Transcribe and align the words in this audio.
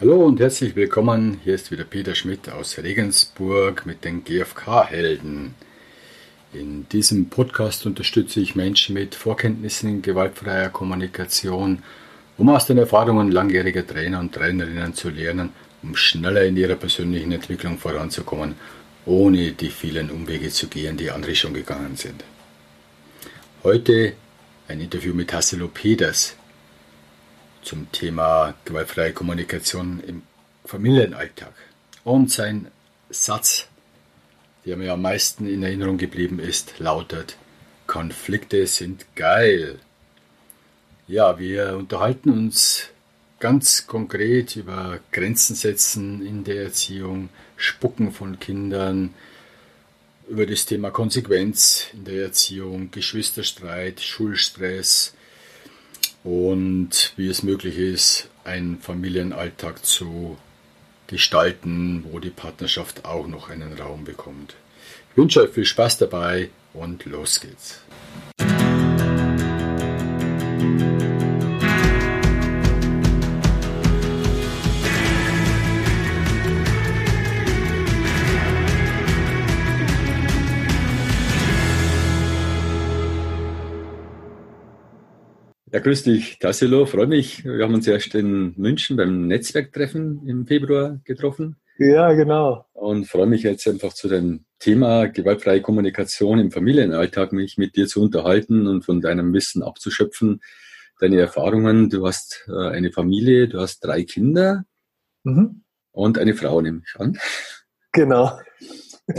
Hallo 0.00 0.24
und 0.24 0.38
herzlich 0.38 0.76
willkommen. 0.76 1.40
Hier 1.42 1.56
ist 1.56 1.72
wieder 1.72 1.82
Peter 1.82 2.14
Schmidt 2.14 2.48
aus 2.48 2.78
Regensburg 2.78 3.84
mit 3.84 4.04
den 4.04 4.22
GfK-Helden. 4.22 5.56
In 6.52 6.88
diesem 6.88 7.28
Podcast 7.28 7.84
unterstütze 7.84 8.38
ich 8.38 8.54
Menschen 8.54 8.94
mit 8.94 9.16
Vorkenntnissen 9.16 9.90
in 9.90 10.02
gewaltfreier 10.02 10.68
Kommunikation, 10.68 11.82
um 12.36 12.48
aus 12.48 12.66
den 12.66 12.78
Erfahrungen 12.78 13.32
langjähriger 13.32 13.84
Trainer 13.84 14.20
und 14.20 14.32
Trainerinnen 14.32 14.94
zu 14.94 15.08
lernen, 15.08 15.50
um 15.82 15.96
schneller 15.96 16.44
in 16.44 16.56
ihrer 16.56 16.76
persönlichen 16.76 17.32
Entwicklung 17.32 17.76
voranzukommen, 17.76 18.54
ohne 19.04 19.50
die 19.50 19.70
vielen 19.70 20.12
Umwege 20.12 20.50
zu 20.50 20.68
gehen, 20.68 20.96
die 20.96 21.10
andere 21.10 21.34
schon 21.34 21.54
gegangen 21.54 21.96
sind. 21.96 22.22
Heute 23.64 24.12
ein 24.68 24.80
Interview 24.80 25.12
mit 25.12 25.32
Hasselo 25.32 25.66
Peters, 25.66 26.36
zum 27.62 27.90
Thema 27.92 28.54
gewaltfreie 28.64 29.12
Kommunikation 29.12 30.00
im 30.06 30.22
Familienalltag. 30.64 31.54
Und 32.04 32.30
sein 32.30 32.68
Satz, 33.10 33.66
der 34.64 34.76
mir 34.76 34.92
am 34.92 35.02
meisten 35.02 35.48
in 35.48 35.62
Erinnerung 35.62 35.98
geblieben 35.98 36.38
ist, 36.38 36.78
lautet, 36.78 37.36
Konflikte 37.86 38.66
sind 38.66 39.06
geil. 39.16 39.78
Ja, 41.06 41.38
wir 41.38 41.76
unterhalten 41.76 42.30
uns 42.30 42.88
ganz 43.40 43.86
konkret 43.86 44.56
über 44.56 45.00
Grenzen 45.10 45.56
setzen 45.56 46.26
in 46.26 46.44
der 46.44 46.64
Erziehung, 46.64 47.30
Spucken 47.56 48.12
von 48.12 48.38
Kindern, 48.38 49.14
über 50.28 50.44
das 50.44 50.66
Thema 50.66 50.90
Konsequenz 50.90 51.86
in 51.94 52.04
der 52.04 52.24
Erziehung, 52.24 52.90
Geschwisterstreit, 52.90 54.00
Schulstress, 54.00 55.14
und 56.28 57.14
wie 57.16 57.28
es 57.28 57.42
möglich 57.42 57.78
ist, 57.78 58.28
einen 58.44 58.80
Familienalltag 58.80 59.82
zu 59.82 60.36
gestalten, 61.06 62.04
wo 62.10 62.18
die 62.18 62.28
Partnerschaft 62.28 63.06
auch 63.06 63.26
noch 63.26 63.48
einen 63.48 63.72
Raum 63.78 64.04
bekommt. 64.04 64.54
Ich 65.10 65.16
wünsche 65.16 65.40
euch 65.40 65.50
viel 65.50 65.64
Spaß 65.64 65.96
dabei 65.96 66.50
und 66.74 67.06
los 67.06 67.40
geht's. 67.40 67.80
Ja, 85.70 85.80
grüß 85.80 86.04
dich, 86.04 86.38
Tassilo. 86.38 86.86
Freue 86.86 87.06
mich. 87.06 87.44
Wir 87.44 87.62
haben 87.62 87.74
uns 87.74 87.86
erst 87.86 88.14
in 88.14 88.54
München 88.56 88.96
beim 88.96 89.26
Netzwerktreffen 89.26 90.26
im 90.26 90.46
Februar 90.46 90.98
getroffen. 91.04 91.56
Ja, 91.78 92.12
genau. 92.14 92.64
Und 92.72 93.06
freue 93.06 93.26
mich 93.26 93.42
jetzt 93.42 93.68
einfach 93.68 93.92
zu 93.92 94.08
dem 94.08 94.46
Thema 94.58 95.08
gewaltfreie 95.08 95.60
Kommunikation 95.60 96.38
im 96.38 96.50
Familienalltag, 96.50 97.32
mich 97.32 97.58
mit 97.58 97.76
dir 97.76 97.86
zu 97.86 98.00
unterhalten 98.00 98.66
und 98.66 98.84
von 98.84 99.02
deinem 99.02 99.34
Wissen 99.34 99.62
abzuschöpfen, 99.62 100.40
deine 101.00 101.20
Erfahrungen. 101.20 101.90
Du 101.90 102.06
hast 102.06 102.48
äh, 102.48 102.68
eine 102.68 102.90
Familie, 102.90 103.46
du 103.46 103.60
hast 103.60 103.80
drei 103.80 104.04
Kinder 104.04 104.64
mhm. 105.24 105.64
und 105.92 106.18
eine 106.18 106.34
Frau, 106.34 106.62
nehme 106.62 106.80
ich 106.86 106.98
an. 106.98 107.18
Genau. 107.92 108.38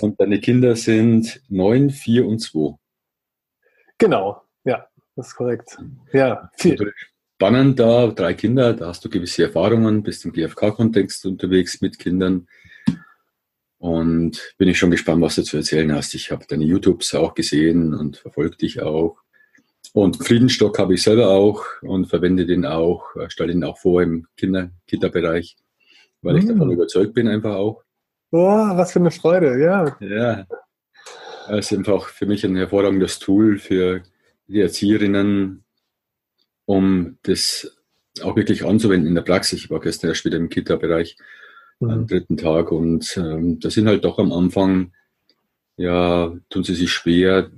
Und 0.01 0.19
deine 0.19 0.39
Kinder 0.39 0.75
sind 0.75 1.41
neun, 1.47 1.91
vier 1.91 2.25
und 2.25 2.39
zwei. 2.39 2.75
Genau. 3.99 4.48
Das 5.19 5.27
ist 5.27 5.35
korrekt. 5.35 5.77
Ja, 6.13 6.49
viel. 6.55 6.93
Spannend 7.35 7.77
da, 7.77 8.07
drei 8.07 8.33
Kinder, 8.33 8.73
da 8.73 8.87
hast 8.87 9.03
du 9.03 9.09
gewisse 9.09 9.43
Erfahrungen, 9.43 10.01
bist 10.01 10.23
im 10.23 10.31
GfK-Kontext 10.31 11.25
unterwegs 11.25 11.81
mit 11.81 11.99
Kindern. 11.99 12.47
Und 13.79 14.53
bin 14.57 14.69
ich 14.69 14.79
schon 14.79 14.91
gespannt, 14.91 15.21
was 15.21 15.35
du 15.35 15.43
zu 15.43 15.57
erzählen 15.57 15.93
hast. 15.93 16.15
Ich 16.15 16.31
habe 16.31 16.45
deine 16.47 16.63
YouTubes 16.63 17.13
auch 17.15 17.33
gesehen 17.33 17.93
und 17.93 18.15
verfolge 18.15 18.55
dich 18.55 18.81
auch. 18.81 19.17
Und 19.91 20.25
Friedenstock 20.25 20.79
habe 20.79 20.93
ich 20.93 21.03
selber 21.03 21.31
auch 21.31 21.65
und 21.81 22.05
verwende 22.05 22.45
den 22.45 22.65
auch, 22.65 23.03
stelle 23.27 23.51
ihn 23.51 23.65
auch 23.65 23.77
vor 23.77 24.01
im 24.01 24.25
Kinder 24.37 24.71
Kinderbereich, 24.87 25.57
weil 26.21 26.37
ich 26.37 26.45
davon 26.45 26.69
mm. 26.69 26.71
überzeugt 26.71 27.13
bin 27.13 27.27
einfach 27.27 27.55
auch. 27.55 27.83
Boah, 28.31 28.71
was 28.77 28.93
für 28.93 28.99
eine 28.99 29.11
Freude, 29.11 29.59
ja. 29.59 29.97
Ja. 29.99 30.45
Es 31.49 31.73
ist 31.73 31.77
einfach 31.77 32.07
für 32.07 32.25
mich 32.25 32.45
ein 32.45 32.55
hervorragendes 32.55 33.19
Tool 33.19 33.57
für 33.57 34.03
die 34.49 34.61
Erzieherinnen, 34.61 35.63
um 36.65 37.17
das 37.23 37.77
auch 38.21 38.35
wirklich 38.35 38.65
anzuwenden 38.65 39.07
in 39.07 39.15
der 39.15 39.21
Praxis. 39.21 39.59
Ich 39.59 39.69
war 39.69 39.79
gestern 39.79 40.09
erst 40.09 40.25
wieder 40.25 40.37
im 40.37 40.49
Kita-Bereich 40.49 41.17
mhm. 41.79 41.89
am 41.89 42.07
dritten 42.07 42.37
Tag 42.37 42.71
und 42.71 43.15
ähm, 43.17 43.59
da 43.59 43.69
sind 43.69 43.87
halt 43.87 44.03
doch 44.03 44.19
am 44.19 44.33
Anfang, 44.33 44.93
ja, 45.77 46.35
tun 46.49 46.63
sie 46.63 46.75
sich 46.75 46.91
schwer, 46.91 47.51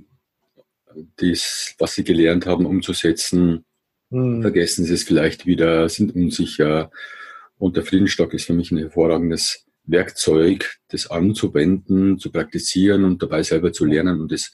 das, 1.16 1.74
was 1.78 1.94
sie 1.94 2.04
gelernt 2.04 2.46
haben, 2.46 2.66
umzusetzen. 2.66 3.64
Mhm. 4.10 4.42
Vergessen 4.42 4.84
sie 4.84 4.94
es 4.94 5.02
vielleicht 5.02 5.46
wieder, 5.46 5.88
sind 5.88 6.14
unsicher. 6.14 6.90
Und 7.56 7.76
der 7.76 7.84
Friedenstock 7.84 8.34
ist 8.34 8.44
für 8.44 8.52
mich 8.52 8.70
ein 8.70 8.78
hervorragendes 8.78 9.66
Werkzeug, 9.84 10.76
das 10.88 11.10
anzuwenden, 11.10 12.18
zu 12.18 12.30
praktizieren 12.30 13.04
und 13.04 13.22
dabei 13.22 13.42
selber 13.42 13.72
zu 13.72 13.84
lernen 13.84 14.20
und 14.20 14.30
das 14.30 14.52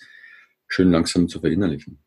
schön 0.69 0.91
langsam 0.91 1.29
zu 1.29 1.41
verinnerlichen. 1.41 1.99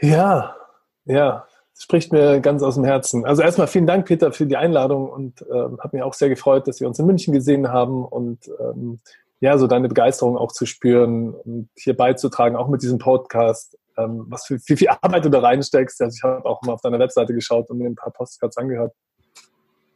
Ja, 0.00 0.56
ja, 1.04 1.46
spricht 1.76 2.12
mir 2.12 2.40
ganz 2.40 2.62
aus 2.62 2.74
dem 2.74 2.84
Herzen. 2.84 3.24
Also 3.24 3.42
erstmal 3.42 3.66
vielen 3.66 3.86
Dank, 3.86 4.06
Peter, 4.06 4.32
für 4.32 4.46
die 4.46 4.56
Einladung 4.56 5.08
und 5.08 5.42
ähm, 5.42 5.78
habe 5.80 5.96
mich 5.96 6.02
auch 6.02 6.14
sehr 6.14 6.28
gefreut, 6.28 6.68
dass 6.68 6.80
wir 6.80 6.88
uns 6.88 6.98
in 6.98 7.06
München 7.06 7.32
gesehen 7.32 7.68
haben 7.68 8.04
und 8.04 8.50
ähm, 8.60 9.00
ja, 9.40 9.56
so 9.56 9.66
deine 9.66 9.88
Begeisterung 9.88 10.36
auch 10.36 10.52
zu 10.52 10.66
spüren 10.66 11.34
und 11.34 11.70
hier 11.74 11.96
beizutragen, 11.96 12.56
auch 12.56 12.68
mit 12.68 12.82
diesem 12.82 12.98
Podcast, 12.98 13.78
ähm, 13.96 14.26
was 14.28 14.46
für 14.46 14.58
wie 14.66 14.76
viel 14.76 14.88
Arbeit 14.88 15.24
du 15.24 15.30
da 15.30 15.40
reinsteckst. 15.40 16.00
Also 16.02 16.14
ich 16.14 16.22
habe 16.22 16.44
auch 16.44 16.60
mal 16.62 16.74
auf 16.74 16.82
deiner 16.82 16.98
Webseite 16.98 17.32
geschaut 17.32 17.70
und 17.70 17.78
mir 17.78 17.86
ein 17.86 17.94
paar 17.94 18.12
Postcards 18.12 18.58
angehört. 18.58 18.94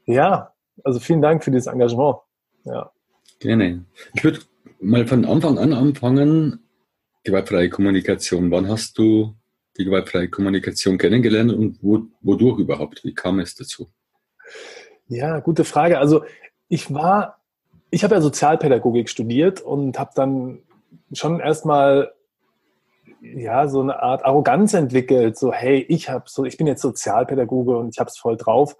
Ja, 0.07 0.53
also 0.83 0.99
vielen 1.01 1.23
Dank 1.23 1.45
für 1.45 1.51
dieses 1.51 1.67
Engagement. 1.67 2.17
Ja. 2.65 2.91
Gerne. 3.41 3.85
Ich 4.15 4.25
würde 4.25 4.41
mal 4.81 5.07
von 5.07 5.25
Anfang 5.25 5.59
an 5.59 5.73
anfangen. 5.73 6.61
Gewaltfreie 7.25 7.69
Kommunikation. 7.71 8.51
Wann 8.51 8.69
hast 8.69 8.99
du 8.99 9.35
die 9.77 9.85
gewaltfreie 9.85 10.29
Kommunikation 10.29 10.99
kennengelernt 10.99 11.53
und 11.53 11.79
wo, 11.83 12.03
wodurch 12.21 12.59
überhaupt? 12.59 13.05
Wie 13.05 13.15
kam 13.15 13.41
es 13.41 13.55
dazu? 13.55 13.91
Ja, 15.09 15.41
gute 15.41 15.65
Frage. 15.65 15.99
Also 15.99 16.25
ich 16.69 16.93
war, 16.93 17.39
ich 17.91 18.05
habe 18.05 18.15
ja 18.15 18.21
Sozialpädagogik 18.21 19.09
studiert 19.09 19.61
und 19.61 19.99
habe 19.99 20.13
dann 20.15 20.61
schon 21.13 21.41
erstmal 21.41 22.13
ja 23.21 23.69
so 23.69 23.81
eine 23.81 24.03
Art 24.03 24.25
Arroganz 24.25 24.75
entwickelt. 24.75 25.37
So 25.37 25.53
hey, 25.53 25.85
ich 25.89 26.09
habe 26.09 26.25
so, 26.27 26.45
ich 26.45 26.57
bin 26.57 26.67
jetzt 26.67 26.83
Sozialpädagoge 26.83 27.77
und 27.77 27.89
ich 27.91 27.99
habe 27.99 28.09
es 28.09 28.19
voll 28.19 28.37
drauf. 28.37 28.77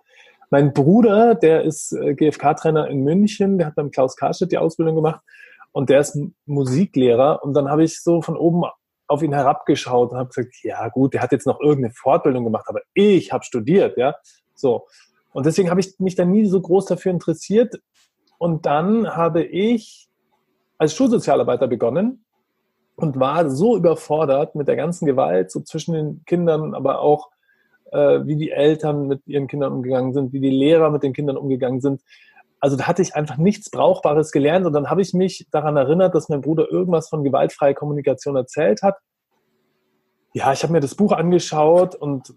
Mein 0.51 0.73
Bruder, 0.73 1.35
der 1.35 1.63
ist 1.63 1.93
äh, 1.93 2.15
GFK-Trainer 2.15 2.89
in 2.89 3.03
München, 3.03 3.59
der 3.59 3.69
hat 3.69 3.75
beim 3.75 3.91
Klaus 3.91 4.17
Karstedt 4.17 4.53
die 4.53 4.59
Ausbildung 4.59 4.95
gemacht 4.95 5.21
und 5.73 5.91
der 5.91 6.01
ist 6.01 6.19
Musiklehrer. 6.47 7.43
Und 7.43 7.55
dann 7.55 7.69
habe 7.69 7.83
ich 7.83 8.01
so 8.01 8.23
von 8.23 8.37
oben 8.37 8.65
auf 9.07 9.23
ihn 9.23 9.33
herabgeschaut 9.33 10.13
und 10.13 10.19
habe 10.19 10.31
gesagt, 10.31 10.57
ja 10.63 10.89
gut, 10.89 11.15
der 11.15 11.23
hat 11.23 11.33
jetzt 11.33 11.47
noch 11.47 11.61
irgendeine 11.61 11.95
Fortbildung 11.95 12.45
gemacht, 12.45 12.67
aber 12.69 12.81
ich 12.95 13.33
habe 13.33 13.45
studiert, 13.45 13.97
ja. 13.97 14.15
So. 14.55 14.87
Und 15.33 15.47
deswegen 15.47 15.71
habe 15.71 15.81
ich 15.81 15.99
mich 15.99 16.15
dann 16.15 16.31
nie 16.31 16.47
so 16.47 16.61
groß 16.61 16.87
dafür 16.87 17.13
interessiert. 17.13 17.81
Und 18.39 18.67
dann 18.67 19.15
habe 19.17 19.43
ich 19.43 20.09
als 20.79 20.95
Schulsozialarbeiter 20.95 21.67
begonnen 21.67 22.25
und 22.97 23.19
war 23.19 23.51
so 23.51 23.77
überfordert 23.77 24.55
mit 24.55 24.69
der 24.69 24.77
ganzen 24.77 25.07
Gewalt, 25.07 25.51
so 25.51 25.61
zwischen 25.61 25.95
den 25.95 26.25
Kindern, 26.25 26.75
aber 26.75 27.01
auch 27.01 27.31
äh, 27.93 28.21
wie 28.27 28.37
die 28.37 28.51
Eltern 28.51 29.09
mit 29.09 29.27
ihren 29.27 29.47
Kindern 29.47 29.73
umgegangen 29.73 30.13
sind, 30.13 30.33
wie 30.33 30.41
die 30.41 30.51
Lehrer 30.51 30.91
mit 30.91 31.03
den 31.03 31.13
Kindern 31.13 31.37
umgegangen 31.37 31.81
sind, 31.81 32.03
also 32.65 32.77
da 32.77 32.87
hatte 32.87 33.03
ich 33.03 33.15
einfach 33.15 33.37
nichts 33.37 33.69
Brauchbares 33.69 34.33
gelernt 34.33 34.65
und 34.65 34.73
dann 34.73 34.89
habe 34.89 35.03
ich 35.03 35.13
mich 35.13 35.47
daran 35.51 35.77
erinnert, 35.77 36.15
dass 36.15 36.31
mein 36.31 36.41
Bruder 36.41 36.67
irgendwas 36.71 37.11
von 37.11 37.23
gewaltfreier 37.23 37.75
Kommunikation 37.75 38.37
erzählt 38.37 38.81
hat. 38.81 38.97
Ja, 40.33 40.51
ich 40.51 40.63
habe 40.63 40.73
mir 40.73 40.81
das 40.81 40.95
Buch 40.95 41.13
angeschaut 41.13 41.95
und 41.95 42.33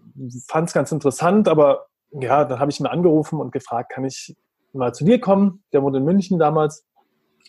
fand 0.46 0.68
es 0.68 0.74
ganz 0.74 0.92
interessant, 0.92 1.48
aber 1.48 1.86
ja, 2.10 2.44
dann 2.44 2.58
habe 2.58 2.70
ich 2.70 2.78
ihn 2.78 2.84
angerufen 2.84 3.40
und 3.40 3.52
gefragt, 3.52 3.90
kann 3.90 4.04
ich 4.04 4.36
mal 4.74 4.92
zu 4.92 5.06
dir 5.06 5.18
kommen? 5.18 5.64
Der 5.72 5.82
wohnt 5.82 5.96
in 5.96 6.04
München 6.04 6.38
damals. 6.38 6.84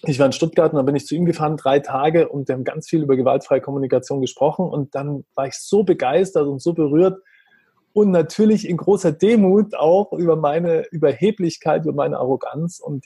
Ich 0.03 0.17
war 0.17 0.27
in 0.27 0.31
Stuttgart 0.31 0.71
und 0.71 0.77
dann 0.77 0.85
bin 0.85 0.95
ich 0.95 1.05
zu 1.05 1.15
ihm 1.15 1.25
gefahren, 1.25 1.57
drei 1.57 1.79
Tage 1.79 2.29
und 2.29 2.47
wir 2.47 2.55
haben 2.55 2.63
ganz 2.63 2.87
viel 2.87 3.03
über 3.03 3.17
gewaltfreie 3.17 3.59
Kommunikation 3.59 4.21
gesprochen 4.21 4.69
und 4.69 4.95
dann 4.95 5.25
war 5.35 5.47
ich 5.47 5.55
so 5.55 5.83
begeistert 5.83 6.47
und 6.47 6.61
so 6.61 6.71
berührt, 6.71 7.21
und 7.93 8.11
natürlich 8.11 8.67
in 8.67 8.77
großer 8.77 9.11
Demut 9.11 9.75
auch 9.75 10.13
über 10.13 10.35
meine 10.35 10.85
Überheblichkeit, 10.91 11.85
über 11.85 11.93
meine 11.93 12.17
Arroganz. 12.17 12.79
Und 12.79 13.05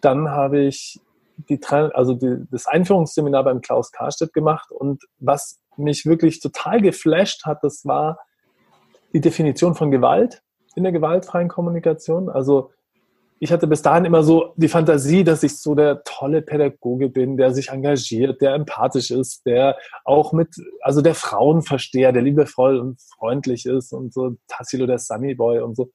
dann 0.00 0.30
habe 0.30 0.60
ich 0.60 1.00
die, 1.48 1.60
also 1.68 2.14
die, 2.14 2.44
das 2.50 2.66
Einführungsseminar 2.66 3.44
beim 3.44 3.60
Klaus 3.60 3.90
Karstedt 3.90 4.32
gemacht 4.32 4.70
und 4.70 5.02
was 5.18 5.60
mich 5.76 6.06
wirklich 6.06 6.40
total 6.40 6.80
geflasht 6.80 7.44
hat, 7.44 7.64
das 7.64 7.84
war 7.84 8.18
die 9.12 9.20
Definition 9.20 9.74
von 9.74 9.90
Gewalt 9.90 10.42
in 10.76 10.84
der 10.84 10.92
gewaltfreien 10.92 11.48
Kommunikation. 11.48 12.28
Also 12.28 12.70
ich 13.44 13.52
hatte 13.52 13.66
bis 13.66 13.82
dahin 13.82 14.06
immer 14.06 14.22
so 14.22 14.54
die 14.56 14.68
Fantasie, 14.68 15.22
dass 15.22 15.42
ich 15.42 15.58
so 15.58 15.74
der 15.74 16.02
tolle 16.04 16.40
Pädagoge 16.40 17.10
bin, 17.10 17.36
der 17.36 17.52
sich 17.52 17.68
engagiert, 17.68 18.40
der 18.40 18.54
empathisch 18.54 19.10
ist, 19.10 19.44
der 19.44 19.76
auch 20.06 20.32
mit, 20.32 20.48
also 20.80 21.02
der 21.02 21.14
Frauenversteher, 21.14 22.12
der 22.12 22.22
liebevoll 22.22 22.78
und 22.78 22.98
freundlich 23.02 23.66
ist 23.66 23.92
und 23.92 24.14
so 24.14 24.36
Tassilo 24.48 24.86
der 24.86 24.98
Sunny 24.98 25.34
Boy 25.34 25.60
und 25.60 25.76
so. 25.76 25.82
Und 25.82 25.92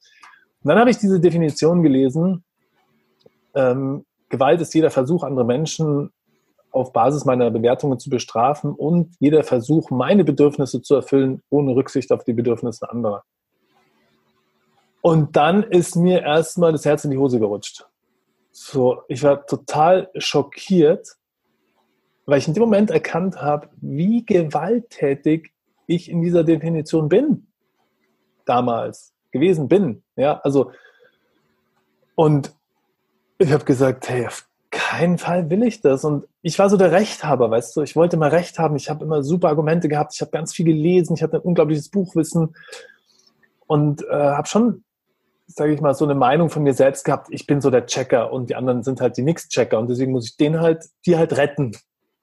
dann 0.66 0.78
habe 0.78 0.92
ich 0.92 1.00
diese 1.00 1.20
Definition 1.20 1.82
gelesen. 1.82 2.44
Ähm, 3.56 4.06
Gewalt 4.30 4.62
ist 4.62 4.76
jeder 4.76 4.92
Versuch, 4.92 5.24
andere 5.24 5.44
Menschen 5.44 6.12
auf 6.70 6.94
Basis 6.94 7.26
meiner 7.26 7.50
Bewertungen 7.50 7.98
zu 7.98 8.12
bestrafen 8.12 8.74
und 8.74 9.16
jeder 9.20 9.44
Versuch, 9.44 9.90
meine 9.90 10.24
Bedürfnisse 10.24 10.84
zu 10.84 10.94
erfüllen, 10.94 11.42
ohne 11.50 11.76
Rücksicht 11.76 12.12
auf 12.12 12.24
die 12.24 12.34
Bedürfnisse 12.34 12.88
anderer. 12.92 13.24
Und 15.02 15.36
dann 15.36 15.64
ist 15.64 15.96
mir 15.96 16.22
erstmal 16.22 16.72
das 16.72 16.86
Herz 16.86 17.06
in 17.06 17.12
die 17.12 17.18
Hose 17.18 17.40
gerutscht. 17.40 17.86
So, 18.52 19.04
ich 19.08 19.24
war 19.24 19.46
total 19.46 20.10
schockiert, 20.16 21.16
weil 22.26 22.40
ich 22.40 22.48
in 22.48 22.54
dem 22.54 22.64
Moment 22.64 22.92
erkannt 22.92 23.42
habe, 23.42 23.70
wie 23.78 24.26
gewalttätig 24.26 25.52
ich 25.88 26.10
in 26.10 26.22
dieser 26.22 26.44
Definition 26.44 27.10
bin. 27.10 27.48
Damals 28.46 29.14
gewesen 29.32 29.68
bin. 29.68 30.04
Ja, 30.16 30.40
also, 30.44 30.72
und 32.16 32.54
ich 33.38 33.52
habe 33.52 33.64
gesagt, 33.64 34.10
hey, 34.10 34.28
auf 34.28 34.50
keinen 34.72 35.18
Fall 35.18 35.50
will 35.50 35.64
ich 35.64 35.82
das. 35.82 36.04
Und 36.04 36.28
ich 36.42 36.60
war 36.60 36.70
so 36.70 36.78
der 36.78 36.92
Rechthaber, 36.92 37.50
weißt 37.50 37.76
du, 37.76 37.82
ich 37.82 37.96
wollte 37.96 38.18
immer 38.18 38.32
Recht 38.32 38.60
haben. 38.60 38.76
Ich 38.76 38.90
habe 38.90 39.06
immer 39.06 39.24
super 39.24 39.48
Argumente 39.48 39.88
gehabt. 39.88 40.14
Ich 40.14 40.22
habe 40.22 40.32
ganz 40.32 40.54
viel 40.54 40.66
gelesen. 40.66 41.16
Ich 41.16 41.24
hatte 41.24 41.38
ein 41.38 41.44
unglaubliches 41.44 41.90
Buchwissen 41.90 42.56
und 43.68 44.04
äh, 44.04 44.14
habe 44.14 44.48
schon 44.48 44.84
sage 45.52 45.74
ich 45.74 45.82
mal, 45.82 45.96
so 45.96 46.06
eine 46.06 46.16
Meinung 46.16 46.50
von 46.50 46.64
mir 46.64 46.74
selbst 46.74 47.04
gehabt, 47.04 47.28
ich 47.32 47.48
bin 47.48 47.60
so 47.60 47.72
der 47.72 47.88
Checker 47.88 48.32
und 48.32 48.50
die 48.50 48.56
anderen 48.56 48.84
sind 48.84 49.02
halt 49.02 49.18
die 49.18 49.24
Nix-Checker 49.24 49.80
und 49.80 49.90
deswegen 49.90 50.12
muss 50.12 50.30
ich 50.30 50.38
den 50.38 50.62
halt, 50.62 50.86
die 51.06 51.18
halt 51.18 51.36
retten. 51.38 51.72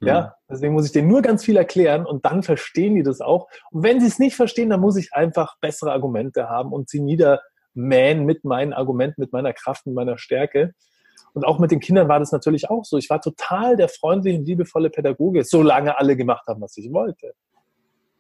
Mhm. 0.01 0.09
Ja, 0.09 0.35
deswegen 0.49 0.75
muss 0.75 0.87
ich 0.87 0.93
denen 0.93 1.09
nur 1.09 1.23
ganz 1.23 1.45
viel 1.45 1.57
erklären 1.57 2.07
und 2.07 2.25
dann 2.25 2.43
verstehen 2.43 2.95
die 2.95 3.03
das 3.03 3.21
auch. 3.21 3.49
Und 3.73 3.83
wenn 3.83 4.01
sie 4.01 4.07
es 4.07 4.19
nicht 4.19 4.37
verstehen, 4.37 4.71
dann 4.71 4.81
muss 4.81 4.97
ich 4.97 5.13
einfach 5.13 5.57
bessere 5.61 5.91
Argumente 5.93 6.49
haben 6.49 6.73
und 6.73 6.89
sie 6.89 7.01
niedermähen 7.01 8.25
mit 8.25 8.45
meinen 8.45 8.73
Argumenten, 8.73 9.21
mit 9.21 9.33
meiner 9.33 9.53
Kraft, 9.53 9.87
mit 9.87 9.95
meiner 9.95 10.19
Stärke. 10.19 10.73
Und 11.35 11.45
auch 11.45 11.59
mit 11.59 11.71
den 11.71 11.81
Kindern 11.81 12.09
war 12.09 12.21
das 12.21 12.31
natürlich 12.31 12.71
auch 12.71 12.85
so. 12.85 12.97
Ich 12.97 13.11
war 13.11 13.21
total 13.21 13.77
der 13.77 13.89
freundliche 13.89 14.39
und 14.39 14.47
liebevolle 14.47 14.89
Pädagoge, 14.89 15.45
solange 15.45 15.99
alle 15.99 16.17
gemacht 16.17 16.47
haben, 16.47 16.61
was 16.61 16.77
ich 16.77 16.93
wollte. 16.93 17.33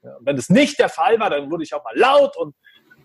Ja, 0.03 0.17
wenn 0.21 0.37
das 0.37 0.51
nicht 0.51 0.79
der 0.79 0.89
Fall 0.89 1.19
war, 1.21 1.31
dann 1.31 1.51
wurde 1.51 1.63
ich 1.63 1.75
auch 1.75 1.85
mal 1.85 1.97
laut 1.97 2.37
und 2.37 2.55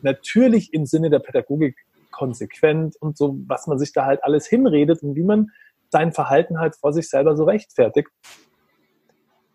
natürlich 0.01 0.73
im 0.73 0.85
Sinne 0.85 1.09
der 1.09 1.19
Pädagogik 1.19 1.75
konsequent 2.11 2.95
und 2.97 3.17
so, 3.17 3.37
was 3.47 3.67
man 3.67 3.79
sich 3.79 3.93
da 3.93 4.05
halt 4.05 4.23
alles 4.23 4.47
hinredet 4.47 5.03
und 5.03 5.15
wie 5.15 5.23
man 5.23 5.51
sein 5.89 6.11
Verhalten 6.11 6.59
halt 6.59 6.75
vor 6.75 6.93
sich 6.93 7.09
selber 7.09 7.35
so 7.35 7.43
rechtfertigt. 7.43 8.09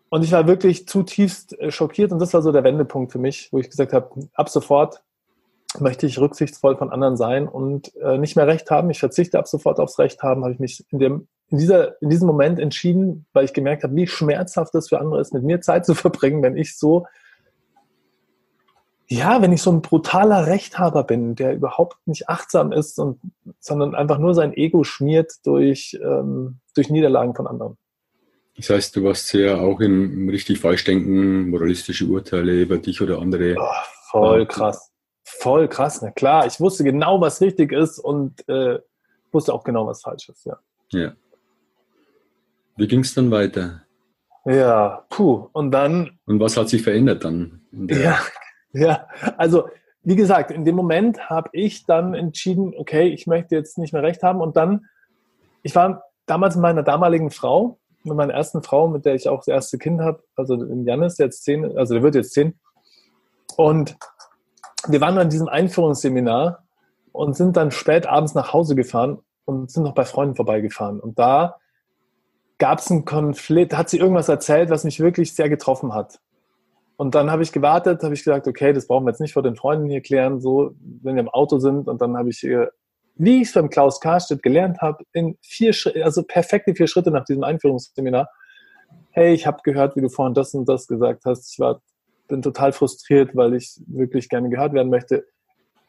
Und 0.09 0.23
ich 0.23 0.31
war 0.31 0.47
wirklich 0.47 0.87
zutiefst 0.87 1.59
äh, 1.59 1.71
schockiert 1.71 2.11
und 2.11 2.19
das 2.19 2.33
war 2.33 2.41
so 2.41 2.51
der 2.51 2.63
Wendepunkt 2.63 3.11
für 3.11 3.19
mich, 3.19 3.49
wo 3.51 3.59
ich 3.59 3.69
gesagt 3.69 3.93
habe, 3.93 4.09
ab 4.33 4.49
sofort 4.49 5.03
möchte 5.79 6.07
ich 6.07 6.17
rücksichtsvoll 6.17 6.77
von 6.77 6.91
anderen 6.91 7.17
sein 7.17 7.47
und 7.47 7.93
äh, 7.97 8.17
nicht 8.17 8.35
mehr 8.35 8.47
Recht 8.47 8.71
haben. 8.71 8.89
Ich 8.89 8.99
verzichte 8.99 9.37
ab 9.37 9.47
sofort 9.47 9.79
aufs 9.79 9.99
Recht 9.99 10.23
haben, 10.23 10.43
habe 10.43 10.53
ich 10.53 10.59
mich 10.59 10.85
in, 10.91 10.99
dem, 10.99 11.27
in, 11.49 11.57
dieser, 11.57 12.01
in 12.01 12.09
diesem 12.09 12.27
Moment 12.27 12.59
entschieden, 12.59 13.25
weil 13.33 13.45
ich 13.45 13.53
gemerkt 13.53 13.83
habe, 13.83 13.95
wie 13.95 14.07
schmerzhaft 14.07 14.73
es 14.75 14.89
für 14.89 14.99
andere 14.99 15.19
ist, 15.19 15.33
mit 15.33 15.43
mir 15.43 15.59
Zeit 15.61 15.85
zu 15.85 15.93
verbringen, 15.95 16.41
wenn 16.41 16.57
ich 16.57 16.77
so 16.77 17.05
ja, 19.09 19.41
wenn 19.41 19.53
ich 19.53 19.61
so 19.61 19.71
ein 19.71 19.81
brutaler 19.81 20.47
Rechthaber 20.47 21.03
bin, 21.03 21.35
der 21.35 21.55
überhaupt 21.55 21.95
nicht 22.05 22.27
achtsam 22.27 22.71
ist, 22.71 22.99
und, 22.99 23.19
sondern 23.59 23.95
einfach 23.95 24.17
nur 24.17 24.33
sein 24.33 24.53
Ego 24.53 24.83
schmiert 24.83 25.33
durch, 25.43 25.97
ähm, 26.03 26.59
durch 26.75 26.89
Niederlagen 26.89 27.33
von 27.33 27.47
anderen. 27.47 27.77
Das 28.57 28.69
heißt, 28.69 28.95
du 28.95 29.03
warst 29.03 29.27
sehr 29.27 29.61
auch 29.61 29.79
im, 29.79 30.11
im 30.11 30.29
richtig 30.29 30.59
Falschdenken, 30.59 31.49
moralistische 31.49 32.05
Urteile 32.05 32.61
über 32.61 32.77
dich 32.79 33.01
oder 33.01 33.19
andere. 33.19 33.55
Oh, 33.57 33.65
voll 34.11 34.45
krass. 34.45 34.91
Voll 35.23 35.67
krass, 35.67 36.01
na 36.01 36.11
klar. 36.11 36.45
Ich 36.47 36.59
wusste 36.59 36.83
genau, 36.83 37.21
was 37.21 37.39
richtig 37.39 37.71
ist 37.71 37.99
und 37.99 38.47
äh, 38.49 38.79
wusste 39.31 39.53
auch 39.53 39.63
genau, 39.63 39.85
was 39.85 40.01
falsch 40.01 40.29
ist, 40.29 40.45
ja. 40.45 40.57
Ja. 40.91 41.13
Wie 42.77 42.87
ging 42.87 43.01
es 43.01 43.13
dann 43.13 43.31
weiter? 43.31 43.83
Ja, 44.45 45.05
puh. 45.09 45.49
Und 45.51 45.71
dann. 45.71 46.19
Und 46.25 46.39
was 46.39 46.57
hat 46.57 46.69
sich 46.69 46.81
verändert 46.81 47.23
dann? 47.25 47.61
Ja, 47.71 48.19
ja, 48.77 49.07
also 49.37 49.69
wie 50.03 50.15
gesagt, 50.15 50.51
in 50.51 50.63
dem 50.63 50.75
Moment 50.75 51.29
habe 51.29 51.49
ich 51.51 51.85
dann 51.85 52.13
entschieden, 52.13 52.73
okay, 52.77 53.09
ich 53.09 53.27
möchte 53.27 53.55
jetzt 53.55 53.77
nicht 53.77 53.91
mehr 53.91 54.03
recht 54.03 54.23
haben. 54.23 54.39
Und 54.39 54.55
dann, 54.55 54.85
ich 55.63 55.75
war 55.75 56.03
damals 56.25 56.55
mit 56.55 56.61
meiner 56.61 56.83
damaligen 56.83 57.29
Frau, 57.29 57.79
mit 58.03 58.15
meiner 58.15 58.33
ersten 58.33 58.63
Frau, 58.63 58.87
mit 58.87 59.05
der 59.05 59.15
ich 59.15 59.27
auch 59.27 59.39
das 59.39 59.49
erste 59.49 59.77
Kind 59.77 59.99
habe, 59.99 60.23
also 60.35 60.55
Janis, 60.55 61.15
der 61.15 61.25
jetzt 61.25 61.43
zehn, 61.43 61.77
also 61.77 61.93
der 61.93 62.03
wird 62.03 62.15
jetzt 62.15 62.31
zehn. 62.31 62.57
Und 63.57 63.97
wir 64.87 65.01
waren 65.01 65.17
an 65.17 65.29
diesem 65.29 65.49
Einführungsseminar 65.49 66.63
und 67.11 67.35
sind 67.35 67.57
dann 67.57 67.71
spät 67.71 68.05
abends 68.05 68.33
nach 68.33 68.53
Hause 68.53 68.75
gefahren 68.75 69.19
und 69.43 69.71
sind 69.71 69.83
noch 69.83 69.93
bei 69.95 70.05
Freunden 70.05 70.35
vorbeigefahren. 70.35 70.99
Und 70.99 71.19
da 71.19 71.57
gab 72.59 72.79
es 72.79 72.89
einen 72.89 73.05
Konflikt, 73.05 73.75
hat 73.75 73.89
sie 73.89 73.97
irgendwas 73.97 74.29
erzählt, 74.29 74.69
was 74.69 74.83
mich 74.83 74.99
wirklich 74.99 75.35
sehr 75.35 75.49
getroffen 75.49 75.93
hat. 75.93 76.19
Und 76.97 77.13
dann 77.13 77.29
habe 77.29 77.43
ich 77.43 77.51
gewartet, 77.51 78.01
habe 78.01 78.15
ich 78.15 78.23
gesagt, 78.23 78.47
okay, 78.47 78.73
das 78.73 78.87
brauchen 78.87 79.05
wir 79.05 79.11
jetzt 79.11 79.21
nicht 79.21 79.33
vor 79.33 79.43
den 79.43 79.55
Freunden 79.55 79.87
hier 79.87 80.01
klären, 80.01 80.41
so, 80.41 80.75
wenn 81.03 81.15
wir 81.15 81.21
im 81.21 81.29
Auto 81.29 81.59
sind. 81.59 81.87
Und 81.87 82.01
dann 82.01 82.17
habe 82.17 82.29
ich, 82.29 82.41
wie 83.15 83.41
ich 83.41 83.47
es 83.47 83.53
beim 83.53 83.69
Klaus 83.69 84.01
Karstedt 84.01 84.41
gelernt 84.41 84.81
habe, 84.81 85.03
in 85.13 85.37
vier 85.41 85.73
Schritte, 85.73 86.03
also 86.03 86.23
perfekte 86.23 86.73
vier 86.73 86.87
Schritte 86.87 87.11
nach 87.11 87.23
diesem 87.25 87.43
Einführungsseminar. 87.43 88.29
Hey, 89.11 89.33
ich 89.33 89.45
habe 89.45 89.61
gehört, 89.63 89.95
wie 89.95 90.01
du 90.01 90.09
vorhin 90.09 90.33
das 90.33 90.55
und 90.55 90.67
das 90.67 90.87
gesagt 90.87 91.23
hast. 91.25 91.51
Ich 91.53 91.59
war, 91.59 91.81
bin 92.27 92.41
total 92.41 92.73
frustriert, 92.73 93.35
weil 93.35 93.53
ich 93.53 93.79
wirklich 93.85 94.27
gerne 94.27 94.49
gehört 94.49 94.73
werden 94.73 94.89
möchte. 94.89 95.25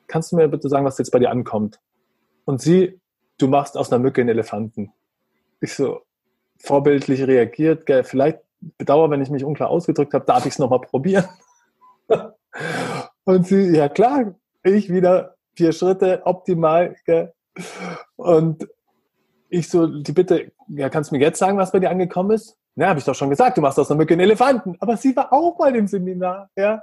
Kannst 0.08 0.32
du 0.32 0.36
mir 0.36 0.48
bitte 0.48 0.68
sagen, 0.68 0.84
was 0.84 0.98
jetzt 0.98 1.10
bei 1.10 1.18
dir 1.18 1.30
ankommt? 1.30 1.80
Und 2.44 2.60
sie, 2.60 3.00
du 3.38 3.48
machst 3.48 3.78
aus 3.78 3.90
einer 3.90 3.98
Mücke 3.98 4.20
einen 4.20 4.30
Elefanten. 4.30 4.92
Ich 5.60 5.74
so, 5.74 6.02
vorbildlich 6.58 7.26
reagiert, 7.26 7.86
gell, 7.86 8.04
vielleicht 8.04 8.40
bedauere, 8.60 9.10
wenn 9.10 9.22
ich 9.22 9.30
mich 9.30 9.44
unklar 9.44 9.70
ausgedrückt 9.70 10.14
habe, 10.14 10.24
darf 10.24 10.46
ich 10.46 10.52
es 10.52 10.58
nochmal 10.58 10.80
probieren? 10.80 11.28
Und 13.24 13.46
sie, 13.46 13.76
ja 13.76 13.88
klar, 13.88 14.34
ich 14.62 14.90
wieder 14.90 15.34
vier 15.54 15.72
Schritte, 15.72 16.22
optimal. 16.24 16.96
Gell? 17.04 17.32
Und 18.16 18.68
ich 19.48 19.68
so, 19.68 19.86
die 19.86 20.12
Bitte, 20.12 20.52
ja, 20.68 20.88
kannst 20.88 21.10
du 21.10 21.16
mir 21.16 21.22
jetzt 21.22 21.38
sagen, 21.38 21.58
was 21.58 21.72
bei 21.72 21.78
dir 21.78 21.90
angekommen 21.90 22.32
ist? 22.32 22.56
Ja, 22.76 22.88
habe 22.88 22.98
ich 22.98 23.04
doch 23.04 23.14
schon 23.14 23.30
gesagt, 23.30 23.56
du 23.58 23.60
machst 23.60 23.78
aus 23.78 23.90
einer 23.90 23.98
Mücke 23.98 24.14
einen 24.14 24.20
Elefanten. 24.20 24.76
Aber 24.80 24.96
sie 24.96 25.16
war 25.16 25.32
auch 25.32 25.58
mal 25.58 25.74
im 25.74 25.86
Seminar, 25.88 26.50
ja. 26.56 26.82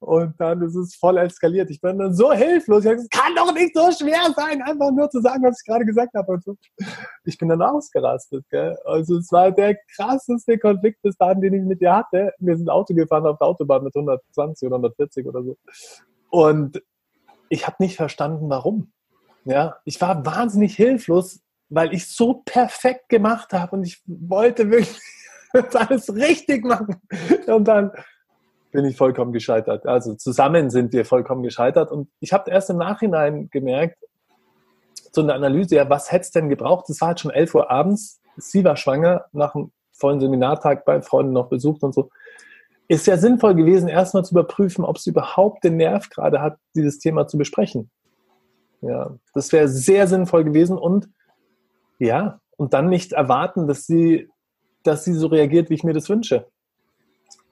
Und 0.00 0.34
dann 0.38 0.62
ist 0.62 0.74
es 0.74 0.94
voll 0.94 1.18
eskaliert. 1.18 1.70
Ich 1.70 1.80
bin 1.80 1.98
dann 1.98 2.14
so 2.14 2.32
hilflos. 2.32 2.84
Es 2.84 3.08
kann 3.10 3.34
doch 3.36 3.52
nicht 3.54 3.74
so 3.74 3.90
schwer 3.92 4.32
sein, 4.36 4.62
einfach 4.62 4.90
nur 4.90 5.08
zu 5.10 5.20
sagen, 5.20 5.42
was 5.44 5.60
ich 5.60 5.66
gerade 5.66 5.84
gesagt 5.84 6.14
habe. 6.14 6.32
Und 6.32 6.44
so. 6.44 6.56
Ich 7.24 7.38
bin 7.38 7.48
dann 7.48 7.62
ausgerastet. 7.62 8.44
Gell? 8.50 8.76
Also 8.84 9.18
es 9.18 9.30
war 9.32 9.50
der 9.50 9.76
krasseste 9.96 10.58
Konflikt 10.58 11.02
bis 11.02 11.16
dahin, 11.16 11.40
den 11.40 11.54
ich 11.54 11.62
mit 11.62 11.80
ihr 11.80 11.94
hatte. 11.94 12.32
Wir 12.38 12.56
sind 12.56 12.68
Auto 12.68 12.94
gefahren 12.94 13.26
auf 13.26 13.38
der 13.38 13.48
Autobahn 13.48 13.84
mit 13.84 13.94
120 13.94 14.66
oder 14.66 14.76
140 14.76 15.26
oder 15.26 15.42
so. 15.42 15.56
Und 16.30 16.82
ich 17.48 17.66
habe 17.66 17.76
nicht 17.80 17.96
verstanden, 17.96 18.48
warum. 18.48 18.92
Ja, 19.44 19.76
ich 19.84 20.00
war 20.00 20.24
wahnsinnig 20.24 20.76
hilflos, 20.76 21.40
weil 21.68 21.94
ich 21.94 22.08
so 22.08 22.42
perfekt 22.44 23.08
gemacht 23.08 23.52
habe 23.52 23.76
und 23.76 23.84
ich 23.84 24.02
wollte 24.06 24.70
wirklich 24.70 25.00
alles 25.74 26.14
richtig 26.14 26.64
machen. 26.64 26.96
Und 27.46 27.64
dann 27.64 27.90
bin 28.70 28.84
ich 28.84 28.96
vollkommen 28.96 29.32
gescheitert. 29.32 29.86
Also 29.86 30.14
zusammen 30.14 30.70
sind 30.70 30.92
wir 30.92 31.04
vollkommen 31.04 31.42
gescheitert. 31.42 31.90
Und 31.90 32.08
ich 32.20 32.32
habe 32.32 32.50
erst 32.50 32.70
im 32.70 32.76
Nachhinein 32.76 33.50
gemerkt, 33.50 33.98
so 35.12 35.22
eine 35.22 35.34
Analyse, 35.34 35.76
ja, 35.76 35.90
was 35.90 36.12
hätte 36.12 36.22
es 36.22 36.30
denn 36.30 36.48
gebraucht? 36.48 36.88
Es 36.88 37.00
war 37.00 37.08
halt 37.08 37.20
schon 37.20 37.32
11 37.32 37.54
Uhr 37.54 37.70
abends. 37.70 38.20
Sie 38.36 38.64
war 38.64 38.76
schwanger, 38.76 39.26
nach 39.32 39.54
einem 39.54 39.72
vollen 39.92 40.20
Seminartag 40.20 40.84
bei 40.84 41.02
Freunden 41.02 41.32
noch 41.32 41.48
besucht 41.48 41.82
und 41.82 41.94
so. 41.94 42.10
Ist 42.88 43.06
ja 43.06 43.16
sinnvoll 43.16 43.54
gewesen, 43.54 43.88
erstmal 43.88 44.24
zu 44.24 44.34
überprüfen, 44.34 44.84
ob 44.84 44.98
sie 44.98 45.10
überhaupt 45.10 45.64
den 45.64 45.76
Nerv 45.76 46.08
gerade 46.08 46.40
hat, 46.40 46.58
dieses 46.74 46.98
Thema 46.98 47.26
zu 47.26 47.38
besprechen. 47.38 47.90
Ja, 48.82 49.16
das 49.34 49.52
wäre 49.52 49.68
sehr 49.68 50.06
sinnvoll 50.06 50.44
gewesen 50.44 50.78
und 50.78 51.08
ja, 51.98 52.40
und 52.56 52.72
dann 52.72 52.88
nicht 52.88 53.12
erwarten, 53.12 53.66
dass 53.66 53.86
sie, 53.86 54.28
dass 54.82 55.04
sie 55.04 55.12
so 55.12 55.26
reagiert, 55.26 55.70
wie 55.70 55.74
ich 55.74 55.84
mir 55.84 55.92
das 55.92 56.08
wünsche. 56.08 56.46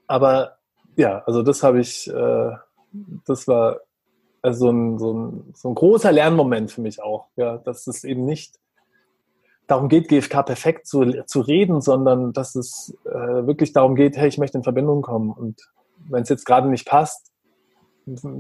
Aber 0.06 0.57
ja, 0.98 1.22
also 1.26 1.42
das 1.42 1.62
habe 1.62 1.80
ich, 1.80 2.08
äh, 2.12 2.50
das 3.24 3.46
war 3.46 3.80
also 4.42 4.66
so, 4.66 4.70
ein, 4.70 4.98
so, 4.98 5.12
ein, 5.12 5.54
so 5.54 5.68
ein 5.68 5.74
großer 5.74 6.10
Lernmoment 6.10 6.72
für 6.72 6.80
mich 6.80 7.00
auch, 7.00 7.28
ja, 7.36 7.58
dass 7.58 7.86
es 7.86 8.02
eben 8.02 8.24
nicht 8.24 8.58
darum 9.68 9.88
geht, 9.88 10.08
GFK 10.08 10.42
perfekt 10.42 10.86
zu, 10.86 11.24
zu 11.26 11.40
reden, 11.40 11.80
sondern 11.80 12.32
dass 12.32 12.56
es 12.56 12.96
äh, 13.04 13.46
wirklich 13.46 13.72
darum 13.72 13.94
geht, 13.94 14.16
hey, 14.16 14.28
ich 14.28 14.38
möchte 14.38 14.58
in 14.58 14.64
Verbindung 14.64 15.02
kommen 15.02 15.30
und 15.30 15.60
wenn 16.08 16.22
es 16.22 16.28
jetzt 16.30 16.44
gerade 16.44 16.68
nicht 16.68 16.86
passt, 16.86 17.30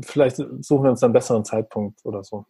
vielleicht 0.02 0.36
suchen 0.36 0.82
wir 0.82 0.90
uns 0.90 1.02
einen 1.02 1.12
besseren 1.12 1.44
Zeitpunkt 1.44 2.04
oder 2.04 2.24
so. 2.24 2.44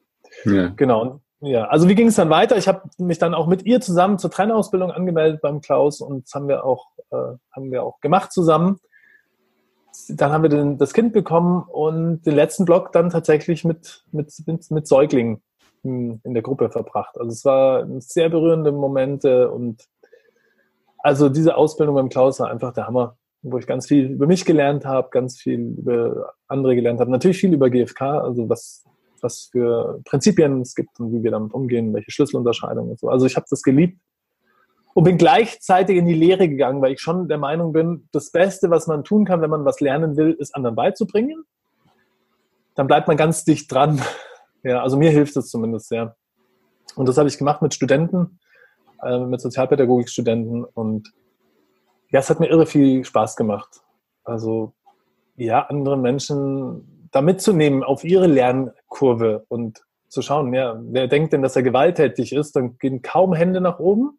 Ja. 0.45 0.69
Genau. 0.69 1.21
Ja, 1.41 1.67
also 1.67 1.88
wie 1.88 1.95
ging 1.95 2.09
es 2.09 2.17
dann 2.17 2.31
weiter? 2.31 2.57
Ich 2.57 2.67
habe 2.67 2.88
mich 2.99 3.19
dann 3.19 3.35
auch 3.35 3.47
mit 3.47 3.65
ihr 3.65 3.81
zusammen 3.81 4.19
zur 4.19 4.31
Trainerausbildung 4.31 4.91
angemeldet 4.91 5.41
beim 5.43 5.61
Klaus 5.61 6.00
und 6.00 6.25
das 6.25 6.35
haben 6.35 6.49
wir 6.49 6.65
auch, 6.65 6.87
äh, 7.11 7.37
haben 7.53 7.71
wir 7.71 7.83
auch 7.83 8.00
gemacht 8.00 8.33
zusammen. 8.33 8.81
Dann 10.07 10.33
haben 10.33 10.43
wir 10.43 10.49
den, 10.49 10.78
das 10.78 10.93
Kind 10.93 11.12
bekommen 11.12 11.62
und 11.62 12.23
den 12.23 12.35
letzten 12.35 12.64
Block 12.64 12.93
dann 12.93 13.11
tatsächlich 13.11 13.64
mit, 13.64 14.05
mit, 14.12 14.33
mit, 14.47 14.71
mit 14.71 14.87
Säuglingen 14.87 15.43
in 15.83 16.21
der 16.25 16.43
Gruppe 16.43 16.71
verbracht. 16.71 17.19
Also 17.19 17.33
es 17.33 17.45
war 17.45 17.87
sehr 18.00 18.28
berührende 18.28 18.73
Momente 18.73 19.50
und 19.50 19.85
also 20.99 21.28
diese 21.28 21.57
Ausbildung 21.57 21.95
beim 21.95 22.09
Klaus 22.09 22.40
war 22.40 22.50
einfach 22.50 22.73
der 22.73 22.87
Hammer, 22.87 23.17
wo 23.43 23.59
ich 23.59 23.67
ganz 23.67 23.87
viel 23.87 24.11
über 24.11 24.26
mich 24.26 24.45
gelernt 24.45 24.85
habe, 24.85 25.09
ganz 25.11 25.38
viel 25.38 25.61
über 25.78 26.35
andere 26.49 26.75
gelernt 26.75 27.00
habe. 27.00 27.11
Natürlich 27.11 27.38
viel 27.38 27.55
über 27.55 27.71
GFK, 27.71 28.02
also 28.02 28.49
was, 28.49 28.85
was 29.21 29.49
für 29.52 30.00
Prinzipien 30.05 30.61
es 30.61 30.75
gibt 30.75 30.99
und 30.99 31.12
wie 31.12 31.23
wir 31.23 31.31
damit 31.31 31.55
umgehen, 31.55 31.95
welche 31.95 32.11
Schlüsselunterscheidungen 32.11 32.90
und 32.90 33.00
so. 33.00 33.09
Also 33.09 33.26
ich 33.26 33.37
habe 33.37 33.47
das 33.49 33.62
geliebt 33.62 34.00
und 34.99 35.05
bin 35.05 35.17
gleichzeitig 35.17 35.97
in 35.97 36.07
die 36.07 36.14
Lehre 36.14 36.49
gegangen, 36.49 36.83
weil 36.83 36.95
ich 36.95 37.00
schon 37.00 37.28
der 37.28 37.38
Meinung 37.38 37.73
bin, 37.73 38.09
das 38.11 38.33
Beste, 38.33 38.69
was 38.69 38.88
man 38.88 39.05
tun 39.05 39.25
kann, 39.25 39.40
wenn 39.40 39.49
man 39.49 39.64
was 39.64 39.78
lernen 39.78 40.17
will, 40.17 40.33
ist 40.33 40.57
anderen 40.57 40.75
beizubringen. 40.75 41.45
Dann 42.75 42.88
bleibt 42.88 43.07
man 43.07 43.17
ganz 43.17 43.45
dicht 43.45 43.73
dran. 43.73 44.02
Ja, 44.64 44.83
also 44.83 44.97
mir 44.97 45.11
hilft 45.11 45.37
es 45.37 45.50
zumindest 45.50 45.87
sehr. 45.87 46.17
Und 46.97 47.09
das 47.09 47.17
habe 47.17 47.28
ich 47.28 47.38
gemacht 47.38 47.62
mit 47.62 47.75
Studenten, 47.75 48.40
äh, 49.00 49.21
mit 49.21 49.40
Sozialpädagogikstudenten 49.40 50.64
und 50.64 51.12
ja, 52.11 52.19
es 52.19 52.28
hat 52.28 52.40
mir 52.40 52.49
irre 52.49 52.67
viel 52.67 53.05
Spaß 53.05 53.37
gemacht. 53.37 53.83
Also 54.25 54.73
ja, 55.37 55.61
andere 55.67 55.97
Menschen 55.97 57.09
da 57.12 57.21
mitzunehmen 57.21 57.85
auf 57.85 58.02
ihre 58.02 58.26
Lernkurve 58.26 59.45
und 59.47 59.85
zu 60.09 60.23
schauen, 60.23 60.52
ja, 60.52 60.76
wer 60.83 61.07
denkt 61.07 61.33
denn, 61.35 61.43
dass 61.43 61.55
er 61.55 61.62
gewalttätig 61.62 62.33
ist, 62.33 62.57
dann 62.57 62.76
gehen 62.78 63.00
kaum 63.00 63.33
Hände 63.33 63.61
nach 63.61 63.78
oben 63.78 64.19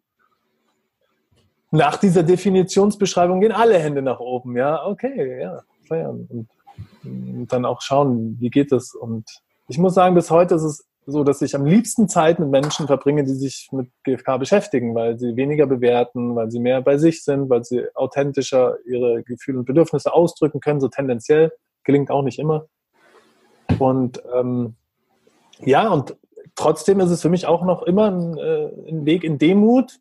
nach 1.72 1.98
dieser 1.98 2.24
Definitionsbeschreibung 2.24 3.42
gehen 3.42 3.52
alle 3.52 3.78
Hände 3.78 4.02
nach 4.02 4.20
oben. 4.20 4.56
Ja, 4.58 4.86
okay, 4.86 5.42
ja, 5.42 5.62
feiern. 5.88 6.28
Und, 6.30 6.50
und 7.04 7.48
dann 7.48 7.66
auch 7.66 7.82
schauen, 7.82 8.38
wie 8.40 8.50
geht 8.50 8.72
es. 8.72 8.96
Und 8.96 9.26
ich 9.68 9.78
muss 9.78 9.94
sagen, 9.94 10.16
bis 10.16 10.32
heute 10.32 10.56
ist 10.56 10.64
es 10.64 10.86
so, 11.06 11.24
dass 11.24 11.42
ich 11.42 11.56
am 11.56 11.66
liebsten 11.66 12.08
Zeit 12.08 12.40
mit 12.40 12.50
Menschen 12.50 12.88
verbringe, 12.88 13.24
die 13.24 13.34
sich 13.34 13.70
mit 13.72 13.90
GFK 14.04 14.38
beschäftigen, 14.38 14.96
weil 14.96 15.18
sie 15.18 15.36
weniger 15.36 15.66
bewerten, 15.66 16.36
weil 16.36 16.52
sie 16.52 16.60
mehr 16.60 16.82
bei 16.82 16.98
sich 16.98 17.24
sind, 17.24 17.50
weil 17.50 17.64
sie 17.64 17.84
authentischer 17.96 18.78
ihre 18.86 19.24
Gefühle 19.24 19.60
und 19.60 19.66
Bedürfnisse 19.66 20.14
ausdrücken 20.14 20.60
können, 20.60 20.80
so 20.80 20.88
tendenziell. 20.88 21.52
Gelingt 21.84 22.12
auch 22.12 22.24
nicht 22.24 22.40
immer. 22.40 22.68
Und 23.80 24.22
ähm, 24.36 24.76
ja, 25.60 25.90
und 25.90 26.16
trotzdem 26.56 27.00
ist 27.00 27.12
es 27.12 27.22
für 27.22 27.30
mich 27.30 27.46
auch 27.46 27.64
noch 27.64 27.84
immer 27.84 28.12
ein, 28.12 28.38
äh, 28.38 28.70
ein 28.90 29.06
Weg 29.06 29.24
in 29.24 29.38
Demut, 29.38 30.00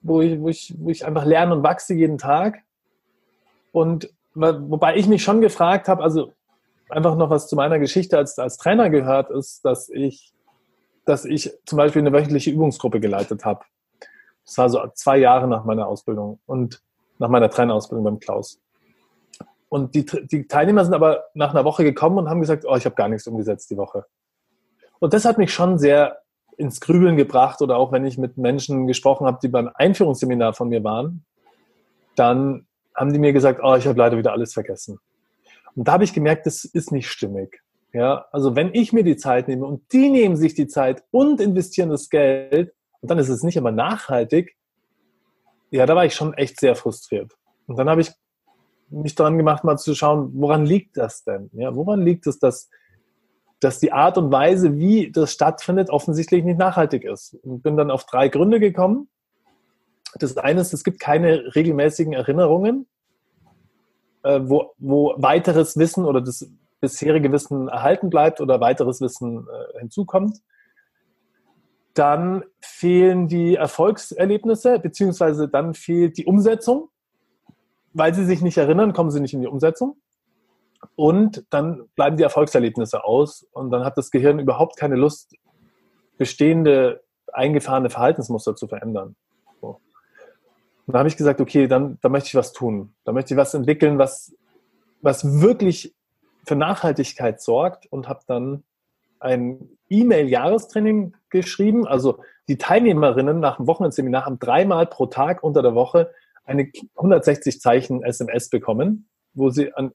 wo 0.00 0.20
ich, 0.20 0.40
wo, 0.40 0.48
ich, 0.48 0.74
wo 0.78 0.90
ich 0.90 1.06
einfach 1.06 1.24
lerne 1.24 1.54
und 1.54 1.62
wachse 1.62 1.94
jeden 1.94 2.18
Tag. 2.18 2.62
Und 3.72 4.12
wobei 4.34 4.96
ich 4.96 5.06
mich 5.06 5.22
schon 5.22 5.40
gefragt 5.40 5.88
habe, 5.88 6.02
also 6.02 6.32
einfach 6.88 7.16
noch 7.16 7.30
was 7.30 7.48
zu 7.48 7.56
meiner 7.56 7.78
Geschichte 7.78 8.16
als, 8.16 8.38
als 8.38 8.56
Trainer 8.56 8.90
gehört, 8.90 9.30
ist, 9.30 9.64
dass 9.64 9.88
ich, 9.88 10.32
dass 11.04 11.24
ich 11.24 11.52
zum 11.66 11.76
Beispiel 11.76 12.00
eine 12.00 12.12
wöchentliche 12.12 12.50
Übungsgruppe 12.50 13.00
geleitet 13.00 13.44
habe. 13.44 13.64
Das 14.44 14.58
war 14.58 14.70
so 14.70 14.86
zwei 14.94 15.18
Jahre 15.18 15.46
nach 15.48 15.64
meiner 15.64 15.86
Ausbildung 15.86 16.40
und 16.46 16.82
nach 17.18 17.28
meiner 17.28 17.50
Trainerausbildung 17.50 18.04
beim 18.04 18.20
Klaus. 18.20 18.60
Und 19.68 19.94
die, 19.94 20.06
die 20.06 20.46
Teilnehmer 20.46 20.84
sind 20.84 20.94
aber 20.94 21.24
nach 21.34 21.50
einer 21.50 21.64
Woche 21.64 21.84
gekommen 21.84 22.18
und 22.18 22.30
haben 22.30 22.40
gesagt, 22.40 22.64
oh, 22.66 22.76
ich 22.76 22.86
habe 22.86 22.94
gar 22.94 23.08
nichts 23.08 23.26
umgesetzt 23.26 23.70
die 23.70 23.76
Woche. 23.76 24.06
Und 24.98 25.12
das 25.12 25.24
hat 25.24 25.36
mich 25.36 25.52
schon 25.52 25.78
sehr 25.78 26.22
ins 26.58 26.80
Grübeln 26.80 27.16
gebracht 27.16 27.62
oder 27.62 27.76
auch 27.76 27.92
wenn 27.92 28.04
ich 28.04 28.18
mit 28.18 28.36
Menschen 28.36 28.86
gesprochen 28.86 29.26
habe, 29.26 29.38
die 29.42 29.48
beim 29.48 29.70
Einführungsseminar 29.72 30.52
von 30.52 30.68
mir 30.68 30.82
waren, 30.84 31.24
dann 32.16 32.66
haben 32.94 33.12
die 33.12 33.18
mir 33.18 33.32
gesagt, 33.32 33.60
oh, 33.62 33.76
ich 33.76 33.86
habe 33.86 33.98
leider 33.98 34.18
wieder 34.18 34.32
alles 34.32 34.52
vergessen. 34.52 34.98
Und 35.76 35.86
da 35.86 35.92
habe 35.92 36.04
ich 36.04 36.12
gemerkt, 36.12 36.46
das 36.46 36.64
ist 36.64 36.90
nicht 36.90 37.08
stimmig. 37.08 37.62
Ja, 37.92 38.26
also 38.32 38.54
wenn 38.56 38.74
ich 38.74 38.92
mir 38.92 39.04
die 39.04 39.16
Zeit 39.16 39.48
nehme 39.48 39.64
und 39.64 39.92
die 39.92 40.10
nehmen 40.10 40.36
sich 40.36 40.54
die 40.54 40.66
Zeit 40.66 41.04
und 41.10 41.40
investieren 41.40 41.88
das 41.88 42.10
Geld 42.10 42.74
und 43.00 43.10
dann 43.10 43.18
ist 43.18 43.28
es 43.28 43.42
nicht 43.42 43.56
immer 43.56 43.70
nachhaltig, 43.70 44.56
ja, 45.70 45.86
da 45.86 45.94
war 45.94 46.04
ich 46.04 46.14
schon 46.14 46.34
echt 46.34 46.60
sehr 46.60 46.74
frustriert. 46.74 47.32
Und 47.66 47.78
dann 47.78 47.88
habe 47.88 48.00
ich 48.00 48.10
mich 48.90 49.14
daran 49.14 49.38
gemacht, 49.38 49.64
mal 49.64 49.76
zu 49.76 49.94
schauen, 49.94 50.30
woran 50.34 50.66
liegt 50.66 50.96
das 50.96 51.24
denn? 51.24 51.50
Ja, 51.52 51.74
woran 51.74 52.02
liegt 52.02 52.26
es, 52.26 52.38
dass 52.38 52.68
dass 53.60 53.80
die 53.80 53.92
Art 53.92 54.18
und 54.18 54.30
Weise, 54.30 54.76
wie 54.76 55.10
das 55.10 55.32
stattfindet, 55.32 55.90
offensichtlich 55.90 56.44
nicht 56.44 56.58
nachhaltig 56.58 57.04
ist. 57.04 57.34
Und 57.42 57.62
bin 57.62 57.76
dann 57.76 57.90
auf 57.90 58.04
drei 58.04 58.28
Gründe 58.28 58.60
gekommen. 58.60 59.08
Das 60.14 60.36
eine 60.36 60.60
ist, 60.60 60.72
es 60.72 60.84
gibt 60.84 61.00
keine 61.00 61.54
regelmäßigen 61.54 62.12
Erinnerungen, 62.12 62.86
äh, 64.22 64.40
wo, 64.42 64.72
wo 64.78 65.14
weiteres 65.18 65.76
Wissen 65.76 66.04
oder 66.04 66.20
das 66.20 66.48
bisherige 66.80 67.32
Wissen 67.32 67.68
erhalten 67.68 68.10
bleibt 68.10 68.40
oder 68.40 68.60
weiteres 68.60 69.00
Wissen 69.00 69.46
äh, 69.48 69.80
hinzukommt. 69.80 70.38
Dann 71.94 72.44
fehlen 72.60 73.26
die 73.26 73.56
Erfolgserlebnisse, 73.56 74.78
beziehungsweise 74.78 75.48
dann 75.48 75.74
fehlt 75.74 76.16
die 76.16 76.26
Umsetzung. 76.26 76.90
Weil 77.92 78.14
sie 78.14 78.24
sich 78.24 78.40
nicht 78.40 78.58
erinnern, 78.58 78.92
kommen 78.92 79.10
sie 79.10 79.20
nicht 79.20 79.34
in 79.34 79.40
die 79.40 79.48
Umsetzung. 79.48 79.96
Und 80.94 81.44
dann 81.50 81.88
bleiben 81.94 82.16
die 82.16 82.22
Erfolgserlebnisse 82.22 83.04
aus 83.04 83.46
und 83.52 83.70
dann 83.70 83.84
hat 83.84 83.98
das 83.98 84.10
Gehirn 84.10 84.38
überhaupt 84.38 84.76
keine 84.76 84.96
Lust, 84.96 85.34
bestehende, 86.16 87.02
eingefahrene 87.32 87.90
Verhaltensmuster 87.90 88.56
zu 88.56 88.66
verändern. 88.66 89.16
So. 89.60 89.80
Und 90.86 90.94
da 90.94 90.98
habe 91.00 91.08
ich 91.08 91.16
gesagt, 91.16 91.40
okay, 91.40 91.66
dann, 91.66 91.98
dann 92.00 92.12
möchte 92.12 92.28
ich 92.28 92.34
was 92.34 92.52
tun. 92.52 92.94
Da 93.04 93.12
möchte 93.12 93.34
ich 93.34 93.38
was 93.38 93.54
entwickeln, 93.54 93.98
was, 93.98 94.34
was 95.02 95.40
wirklich 95.40 95.94
für 96.46 96.56
Nachhaltigkeit 96.56 97.40
sorgt 97.40 97.86
und 97.92 98.08
habe 98.08 98.20
dann 98.26 98.64
ein 99.20 99.68
E-Mail-Jahrestraining 99.88 101.14
geschrieben. 101.30 101.86
Also 101.86 102.20
die 102.48 102.56
Teilnehmerinnen 102.56 103.40
nach 103.40 103.56
dem 103.56 103.66
Wochenendseminar 103.66 104.24
haben 104.24 104.38
dreimal 104.38 104.86
pro 104.86 105.06
Tag 105.06 105.42
unter 105.42 105.62
der 105.62 105.74
Woche 105.74 106.10
eine 106.44 106.70
160 106.96 107.60
Zeichen 107.60 108.02
SMS 108.02 108.48
bekommen, 108.48 109.08
wo 109.34 109.50
sie 109.50 109.74
an 109.74 109.92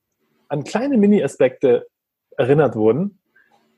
an 0.54 0.64
kleine 0.64 0.98
Mini-Aspekte 0.98 1.88
erinnert 2.38 2.76
wurden, 2.76 3.20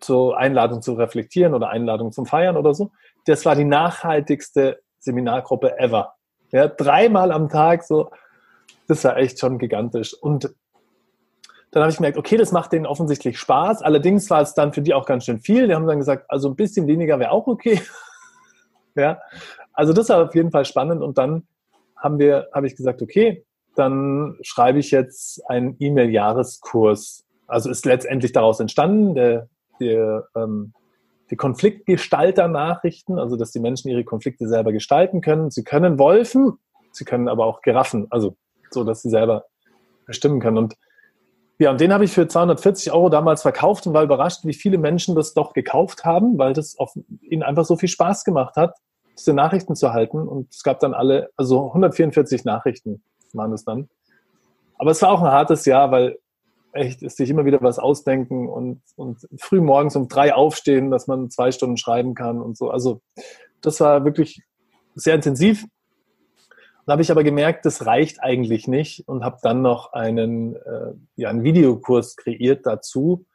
zur 0.02 0.38
Einladung 0.38 0.82
zu 0.82 0.94
reflektieren 0.94 1.54
oder 1.54 1.70
Einladung 1.70 2.12
zum 2.12 2.26
Feiern 2.26 2.58
oder 2.58 2.74
so. 2.74 2.92
Das 3.26 3.46
war 3.46 3.56
die 3.56 3.64
nachhaltigste 3.64 4.82
Seminargruppe 5.00 5.80
ever. 5.80 6.16
Ja, 6.52 6.68
dreimal 6.68 7.32
am 7.32 7.48
Tag 7.48 7.86
so, 7.86 8.12
das 8.88 9.06
war 9.06 9.16
echt 9.16 9.40
schon 9.40 9.58
gigantisch. 9.58 10.14
Und 10.14 10.54
dann 11.72 11.82
habe 11.82 11.92
ich 11.92 11.98
gemerkt, 11.98 12.18
okay, 12.18 12.36
das 12.36 12.52
macht 12.52 12.74
denen 12.74 12.86
offensichtlich 12.86 13.40
Spaß. 13.40 13.82
Allerdings 13.82 14.30
war 14.30 14.42
es 14.42 14.54
dann 14.54 14.74
für 14.74 14.82
die 14.82 14.94
auch 14.94 15.06
ganz 15.06 15.24
schön 15.24 15.40
viel. 15.40 15.68
Die 15.68 15.76
haben 15.76 15.88
dann 15.88 16.00
gesagt, 16.00 16.26
also 16.28 16.50
ein 16.50 16.58
bisschen 16.58 16.88
weniger 16.88 17.20
wäre 17.20 17.32
auch 17.32 17.48
okay. 17.48 17.82
ja, 18.96 19.22
also 19.72 19.94
das 19.94 20.10
war 20.10 20.26
auf 20.26 20.36
jeden 20.36 20.52
Fall 20.52 20.66
spannend. 20.66 21.02
Und 21.02 21.18
dann 21.18 21.48
haben 21.96 22.20
wir, 22.20 22.50
habe 22.54 22.68
ich 22.68 22.76
gesagt, 22.76 23.02
okay, 23.02 23.45
dann 23.76 24.38
schreibe 24.42 24.80
ich 24.80 24.92
jetzt 24.92 25.42
einen 25.50 25.76
E-Mail-Jahreskurs. 25.80 27.26
Also 27.48 27.70
ist 27.70 27.86
letztendlich 27.86 28.32
daraus 28.32 28.60
entstanden, 28.60 29.16
der, 29.16 29.50
der, 29.80 30.28
ähm, 30.36 30.74
die 31.30 31.36
Konfliktgestalter-Nachrichten, 31.36 33.20
also 33.20 33.36
dass 33.36 33.52
die 33.52 33.60
Menschen 33.60 33.90
ihre 33.90 34.04
Konflikte 34.04 34.48
selber 34.48 34.72
gestalten 34.72 35.22
können. 35.22 35.52
Sie 35.52 35.64
können 35.64 36.00
Wolfen, 36.00 36.54
sie 36.92 37.06
können 37.06 37.28
aber 37.28 37.46
auch 37.46 37.62
Giraffen, 37.62 38.08
also 38.10 38.36
so, 38.72 38.84
dass 38.84 39.02
sie 39.02 39.10
selber 39.10 39.46
bestimmen 40.06 40.40
können. 40.40 40.58
Und 40.58 40.76
ja, 41.58 41.72
und 41.72 41.80
den 41.80 41.94
habe 41.94 42.04
ich 42.04 42.12
für 42.12 42.28
240 42.28 42.92
Euro 42.92 43.10
damals 43.10 43.42
verkauft 43.42 43.88
und 43.88 43.94
war 43.94 44.04
überrascht, 44.04 44.42
wie 44.44 44.54
viele 44.54 44.78
Menschen 44.78 45.16
das 45.16 45.34
doch 45.34 45.54
gekauft 45.54 46.04
haben, 46.04 46.38
weil 46.38 46.54
das 46.54 46.78
auf 46.78 46.94
ihnen 47.22 47.44
einfach 47.44 47.64
so 47.64 47.78
viel 47.78 47.88
Spaß 47.88 48.26
gemacht 48.26 48.58
hat, 48.58 48.76
diese 49.18 49.34
Nachrichten 49.34 49.76
zu 49.76 49.94
halten. 49.94 50.28
Und 50.28 50.54
es 50.54 50.64
gab 50.64 50.82
dann 50.82 50.94
alle, 50.94 51.30
also 51.38 51.68
144 51.68 52.44
Nachrichten 52.44 53.04
waren 53.36 53.54
es 53.54 53.66
dann. 53.66 53.90
Aber 54.78 54.92
es 54.92 55.02
war 55.02 55.12
auch 55.12 55.22
ein 55.22 55.32
hartes 55.32 55.66
Jahr, 55.66 55.92
weil 55.92 56.18
echt 56.76 57.02
ist 57.02 57.18
sich 57.18 57.30
immer 57.30 57.46
wieder 57.46 57.62
was 57.62 57.80
ausdenken 57.80 58.50
und, 58.50 58.82
und 58.96 59.28
früh 59.38 59.62
morgens 59.62 59.96
um 59.96 60.08
drei 60.08 60.34
aufstehen, 60.34 60.92
dass 60.92 61.08
man 61.08 61.30
zwei 61.30 61.52
Stunden 61.52 61.78
schreiben 61.78 62.14
kann 62.14 62.42
und 62.42 62.58
so. 62.58 62.70
Also 62.70 63.02
das 63.62 63.80
war 63.80 64.04
wirklich 64.04 64.44
sehr 64.94 65.16
intensiv. 65.16 65.66
Dann 66.86 66.94
habe 66.94 67.02
ich 67.02 67.12
aber 67.12 67.24
gemerkt, 67.24 67.66
das 67.66 67.86
reicht 67.86 68.22
eigentlich 68.22 68.68
nicht 68.68 69.08
und 69.08 69.24
habe 69.24 69.38
dann 69.42 69.62
noch 69.62 69.94
einen, 69.94 70.56
äh, 70.56 70.94
ja, 71.16 71.30
einen 71.30 71.44
Videokurs 71.44 72.16
kreiert 72.16 72.66
dazu. 72.66 73.26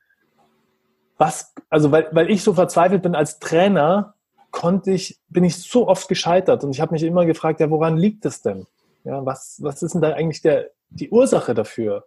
Was, 1.19 1.52
also 1.69 1.90
weil, 1.90 2.09
weil 2.12 2.30
ich 2.30 2.42
so 2.42 2.54
verzweifelt 2.54 3.02
bin 3.02 3.14
als 3.14 3.40
Trainer, 3.40 4.14
konnte 4.52 4.92
ich, 4.92 5.19
bin 5.28 5.45
ich 5.45 5.57
so 5.57 5.88
oft 5.88 6.09
gescheitert 6.09 6.62
und 6.64 6.71
ich 6.71 6.80
habe 6.80 6.92
mich 6.92 7.02
immer 7.02 7.26
gefragt, 7.26 7.61
ja, 7.61 7.71
woran 7.71 7.97
liegt 7.97 8.25
es 8.25 8.42
denn? 8.42 8.66
Ja, 9.04 9.25
was, 9.25 9.59
was 9.62 9.83
ist 9.83 9.95
denn 9.95 10.02
da 10.02 10.12
eigentlich 10.12 10.42
der, 10.42 10.71
die 10.90 11.11
Ursache 11.11 11.54
dafür? 11.54 12.07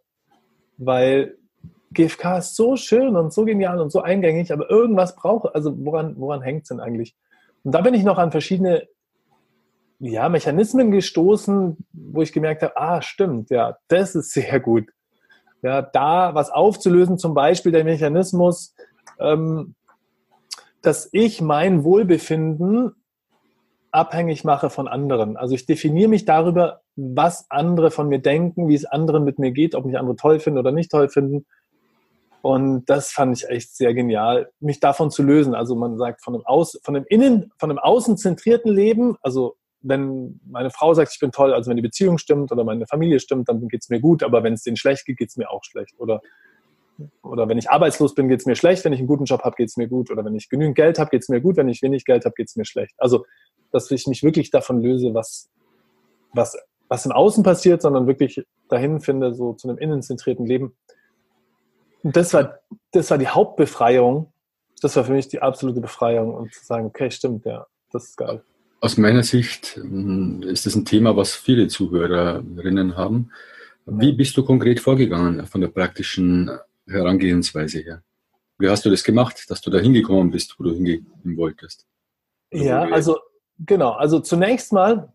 Weil 0.78 1.38
GFK 1.92 2.40
ist 2.40 2.56
so 2.56 2.76
schön 2.76 3.16
und 3.16 3.34
so 3.34 3.46
genial 3.46 3.80
und 3.80 3.92
so 3.92 4.02
eingängig, 4.02 4.52
aber 4.52 4.70
irgendwas 4.70 5.16
brauche, 5.16 5.54
also 5.54 5.74
woran, 5.86 6.16
woran 6.18 6.42
hängt 6.42 6.64
es 6.64 6.70
denn 6.70 6.80
eigentlich? 6.80 7.16
Und 7.64 7.74
da 7.74 7.82
bin 7.82 7.94
ich 7.94 8.04
noch 8.04 8.18
an 8.18 8.32
verschiedene 8.32 8.88
ja, 10.00 10.28
Mechanismen 10.28 10.92
gestoßen, 10.92 11.78
wo 11.94 12.22
ich 12.22 12.34
gemerkt 12.34 12.62
habe, 12.62 12.76
ah, 12.78 13.02
stimmt, 13.02 13.50
ja, 13.50 13.78
das 13.88 14.16
ist 14.16 14.32
sehr 14.32 14.60
gut. 14.60 14.90
Ja, 15.62 15.82
da 15.82 16.36
was 16.36 16.50
aufzulösen, 16.50 17.18
zum 17.18 17.34
Beispiel 17.34 17.72
der 17.72 17.86
Mechanismus, 17.86 18.76
ähm, 19.20 19.76
dass 20.82 21.08
ich 21.14 21.42
mein 21.42 21.86
Wohlbefinden 21.86 22.92
abhängig 23.94 24.44
mache 24.44 24.70
von 24.70 24.88
anderen. 24.88 25.38
Also 25.38 25.54
ich 25.54 25.66
definiere 25.66 26.10
mich 26.10 26.26
darüber, 26.26 26.82
was 26.96 27.46
andere 27.50 27.92
von 27.92 28.10
mir 28.10 28.20
denken, 28.20 28.68
wie 28.68 28.76
es 28.76 28.86
anderen 28.86 29.24
mit 29.24 29.40
mir 29.40 29.52
geht, 29.52 29.76
ob 29.76 29.86
mich 29.86 29.98
andere 29.98 30.16
toll 30.16 30.40
finden 30.40 30.60
oder 30.60 30.72
nicht 30.72 30.92
toll 30.92 31.10
finden. 31.10 31.46
Und 32.42 32.90
das 32.90 33.12
fand 33.12 33.38
ich 33.38 33.48
echt 33.48 33.76
sehr 33.76 33.94
genial, 33.94 34.52
mich 34.60 34.80
davon 34.80 35.12
zu 35.12 35.24
lösen. 35.24 35.56
Also 35.56 35.76
man 35.76 35.98
sagt 35.98 36.24
von 36.24 36.34
einem, 36.34 36.46
Aus, 36.46 36.78
von 36.84 36.96
einem 36.96 37.06
innen, 37.08 37.52
von 37.58 37.70
einem 37.70 37.80
außenzentrierten 37.80 38.72
Leben, 38.72 39.16
also 39.22 39.56
wenn 39.82 40.40
meine 40.46 40.72
Frau 40.72 40.94
sagt, 40.94 41.12
ich 41.14 41.20
bin 41.20 41.32
toll, 41.32 41.54
also 41.54 41.70
wenn 41.70 41.78
die 41.78 41.84
Beziehung 41.84 42.18
stimmt 42.18 42.52
oder 42.52 42.64
meine 42.64 42.88
Familie 42.88 43.20
stimmt, 43.20 43.48
dann 43.48 43.68
geht 43.68 43.84
es 43.84 43.90
mir 43.90 44.00
gut, 44.00 44.24
aber 44.24 44.42
wenn 44.44 44.54
es 44.54 44.64
denen 44.64 44.78
schlecht 44.78 45.06
geht, 45.06 45.18
geht 45.18 45.30
es 45.30 45.38
mir 45.38 45.52
auch 45.52 45.64
schlecht. 45.64 45.94
Oder, 46.00 46.22
oder 47.22 47.48
wenn 47.48 47.58
ich 47.58 47.70
arbeitslos 47.70 48.16
bin, 48.16 48.28
geht 48.28 48.40
es 48.40 48.46
mir 48.46 48.56
schlecht, 48.56 48.84
wenn 48.86 48.94
ich 48.94 49.00
einen 49.00 49.08
guten 49.08 49.26
Job 49.26 49.44
habe, 49.44 49.56
geht 49.56 49.70
es 49.70 49.78
mir 49.78 49.88
gut. 49.88 50.10
Oder 50.10 50.26
wenn 50.26 50.36
ich 50.36 50.50
genügend 50.50 50.76
Geld 50.76 51.00
habe, 51.00 51.12
geht 51.12 51.22
es 51.22 51.30
mir 51.30 51.42
gut, 51.42 51.58
wenn 51.58 51.70
ich 51.70 51.82
wenig 51.82 52.06
Geld 52.06 52.26
habe, 52.26 52.34
geht 52.36 52.48
es 52.48 52.56
mir 52.56 52.66
schlecht. 52.66 52.96
Also, 52.98 53.26
dass 53.74 53.90
ich 53.92 54.08
mich 54.08 54.24
wirklich 54.24 54.52
davon 54.52 54.82
löse, 54.82 55.14
was, 55.14 55.50
was, 56.34 56.56
was 56.88 57.06
im 57.06 57.12
Außen 57.12 57.44
passiert, 57.44 57.82
sondern 57.82 58.08
wirklich 58.08 58.44
dahin 58.70 59.02
finde, 59.02 59.34
so 59.34 59.54
zu 59.54 59.68
einem 59.68 59.78
innenzentrierten 59.78 60.46
Leben. 60.46 60.76
Und 62.04 62.16
das 62.16 62.34
war, 62.34 62.60
das 62.92 63.10
war 63.10 63.18
die 63.18 63.28
Hauptbefreiung. 63.28 64.32
Das 64.82 64.96
war 64.96 65.06
für 65.06 65.14
mich 65.14 65.28
die 65.28 65.42
absolute 65.42 65.82
Befreiung 65.82 66.34
und 66.34 66.54
zu 66.54 66.64
sagen, 66.66 66.86
okay, 66.86 67.10
stimmt, 67.10 67.46
ja, 67.46 67.66
das 67.92 68.10
ist 68.10 68.18
geil. 68.18 68.44
Aus 68.82 68.98
meiner 68.98 69.24
Sicht 69.24 69.78
hm, 69.78 70.44
ist 70.44 70.66
das 70.66 70.76
ein 70.76 70.86
Thema, 70.86 71.16
was 71.16 71.34
viele 71.34 71.68
Zuhörerinnen 71.68 72.98
haben. 72.98 73.32
Wie 73.86 74.14
bist 74.14 74.36
du 74.38 74.44
konkret 74.44 74.80
vorgegangen 74.80 75.46
von 75.48 75.62
der 75.62 75.70
praktischen 75.70 76.52
Herangehensweise 76.88 77.80
her? 77.80 78.04
Wie 78.60 78.70
hast 78.70 78.86
du 78.86 78.90
das 78.90 79.04
gemacht, 79.04 79.46
dass 79.50 79.62
du 79.62 79.70
da 79.70 79.80
hingekommen 79.80 80.32
bist, 80.32 80.56
wo 80.58 80.64
du 80.64 80.74
hingehen 80.74 81.08
wolltest? 81.24 81.86
Oder 82.52 82.64
ja, 82.64 82.82
also 82.84 83.18
genau. 83.60 83.92
Also 83.92 84.20
zunächst 84.20 84.74
mal 84.74 85.14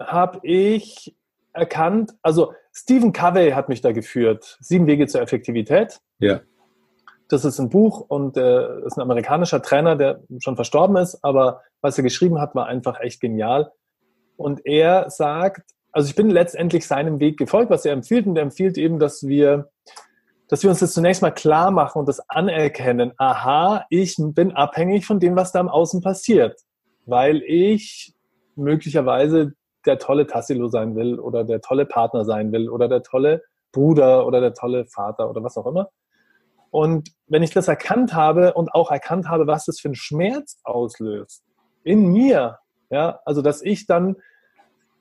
habe 0.00 0.40
ich 0.42 1.16
erkannt, 1.52 2.14
also 2.22 2.52
Stephen 2.72 3.12
Covey 3.12 3.50
hat 3.50 3.68
mich 3.68 3.80
da 3.80 3.92
geführt. 3.92 4.56
Sieben 4.60 4.86
Wege 4.86 5.06
zur 5.06 5.20
Effektivität. 5.20 6.00
Ja. 6.18 6.40
Das 7.28 7.44
ist 7.44 7.58
ein 7.58 7.68
Buch 7.68 8.00
und 8.08 8.36
äh, 8.36 8.84
ist 8.84 8.96
ein 8.96 9.02
amerikanischer 9.02 9.62
Trainer, 9.62 9.96
der 9.96 10.22
schon 10.40 10.56
verstorben 10.56 10.96
ist, 10.96 11.22
aber 11.22 11.62
was 11.80 11.96
er 11.96 12.04
geschrieben 12.04 12.40
hat, 12.40 12.54
war 12.54 12.66
einfach 12.66 13.00
echt 13.00 13.20
genial. 13.20 13.72
Und 14.36 14.66
er 14.66 15.10
sagt, 15.10 15.74
also 15.92 16.08
ich 16.08 16.16
bin 16.16 16.30
letztendlich 16.30 16.86
seinem 16.86 17.20
Weg 17.20 17.38
gefolgt, 17.38 17.70
was 17.70 17.84
er 17.84 17.92
empfiehlt, 17.92 18.26
und 18.26 18.36
er 18.36 18.42
empfiehlt 18.42 18.78
eben, 18.78 18.98
dass 18.98 19.26
wir, 19.26 19.70
dass 20.48 20.62
wir 20.62 20.70
uns 20.70 20.80
das 20.80 20.92
zunächst 20.92 21.22
mal 21.22 21.30
klar 21.30 21.70
machen 21.70 22.00
und 22.00 22.08
das 22.08 22.20
anerkennen. 22.28 23.12
Aha, 23.16 23.84
ich 23.90 24.16
bin 24.18 24.52
abhängig 24.52 25.06
von 25.06 25.20
dem, 25.20 25.36
was 25.36 25.52
da 25.52 25.60
im 25.60 25.68
Außen 25.68 26.00
passiert, 26.00 26.60
weil 27.10 27.42
ich 27.42 28.14
möglicherweise 28.56 29.52
der 29.86 29.98
tolle 29.98 30.26
Tassilo 30.26 30.68
sein 30.68 30.96
will 30.96 31.18
oder 31.18 31.44
der 31.44 31.60
tolle 31.60 31.86
Partner 31.86 32.24
sein 32.24 32.52
will 32.52 32.68
oder 32.68 32.88
der 32.88 33.02
tolle 33.02 33.42
Bruder 33.72 34.26
oder 34.26 34.40
der 34.40 34.54
tolle 34.54 34.86
Vater 34.86 35.30
oder 35.30 35.42
was 35.42 35.56
auch 35.56 35.66
immer. 35.66 35.90
Und 36.70 37.10
wenn 37.26 37.42
ich 37.42 37.50
das 37.50 37.68
erkannt 37.68 38.14
habe 38.14 38.54
und 38.54 38.74
auch 38.74 38.90
erkannt 38.90 39.28
habe, 39.28 39.46
was 39.46 39.64
das 39.64 39.80
für 39.80 39.88
einen 39.88 39.94
Schmerz 39.94 40.60
auslöst 40.62 41.42
in 41.82 42.06
mir, 42.06 42.58
ja, 42.90 43.20
also 43.24 43.42
dass 43.42 43.62
ich 43.62 43.86
dann 43.86 44.16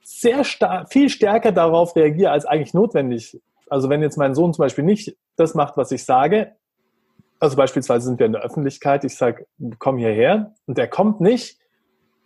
sehr 0.01 0.43
stark, 0.43 0.91
viel 0.91 1.09
stärker 1.09 1.51
darauf 1.51 1.95
reagiere 1.95 2.31
als 2.31 2.45
eigentlich 2.45 2.73
notwendig. 2.73 3.39
Also 3.69 3.89
wenn 3.89 4.01
jetzt 4.01 4.17
mein 4.17 4.33
Sohn 4.33 4.53
zum 4.53 4.63
Beispiel 4.63 4.83
nicht 4.83 5.15
das 5.35 5.53
macht, 5.53 5.77
was 5.77 5.91
ich 5.91 6.03
sage, 6.03 6.55
also 7.39 7.55
beispielsweise 7.55 8.07
sind 8.07 8.19
wir 8.19 8.25
in 8.25 8.33
der 8.33 8.41
Öffentlichkeit, 8.41 9.03
ich 9.03 9.15
sage, 9.15 9.45
komm 9.77 9.97
hierher 9.97 10.53
und 10.65 10.77
der 10.77 10.87
kommt 10.87 11.21
nicht 11.21 11.59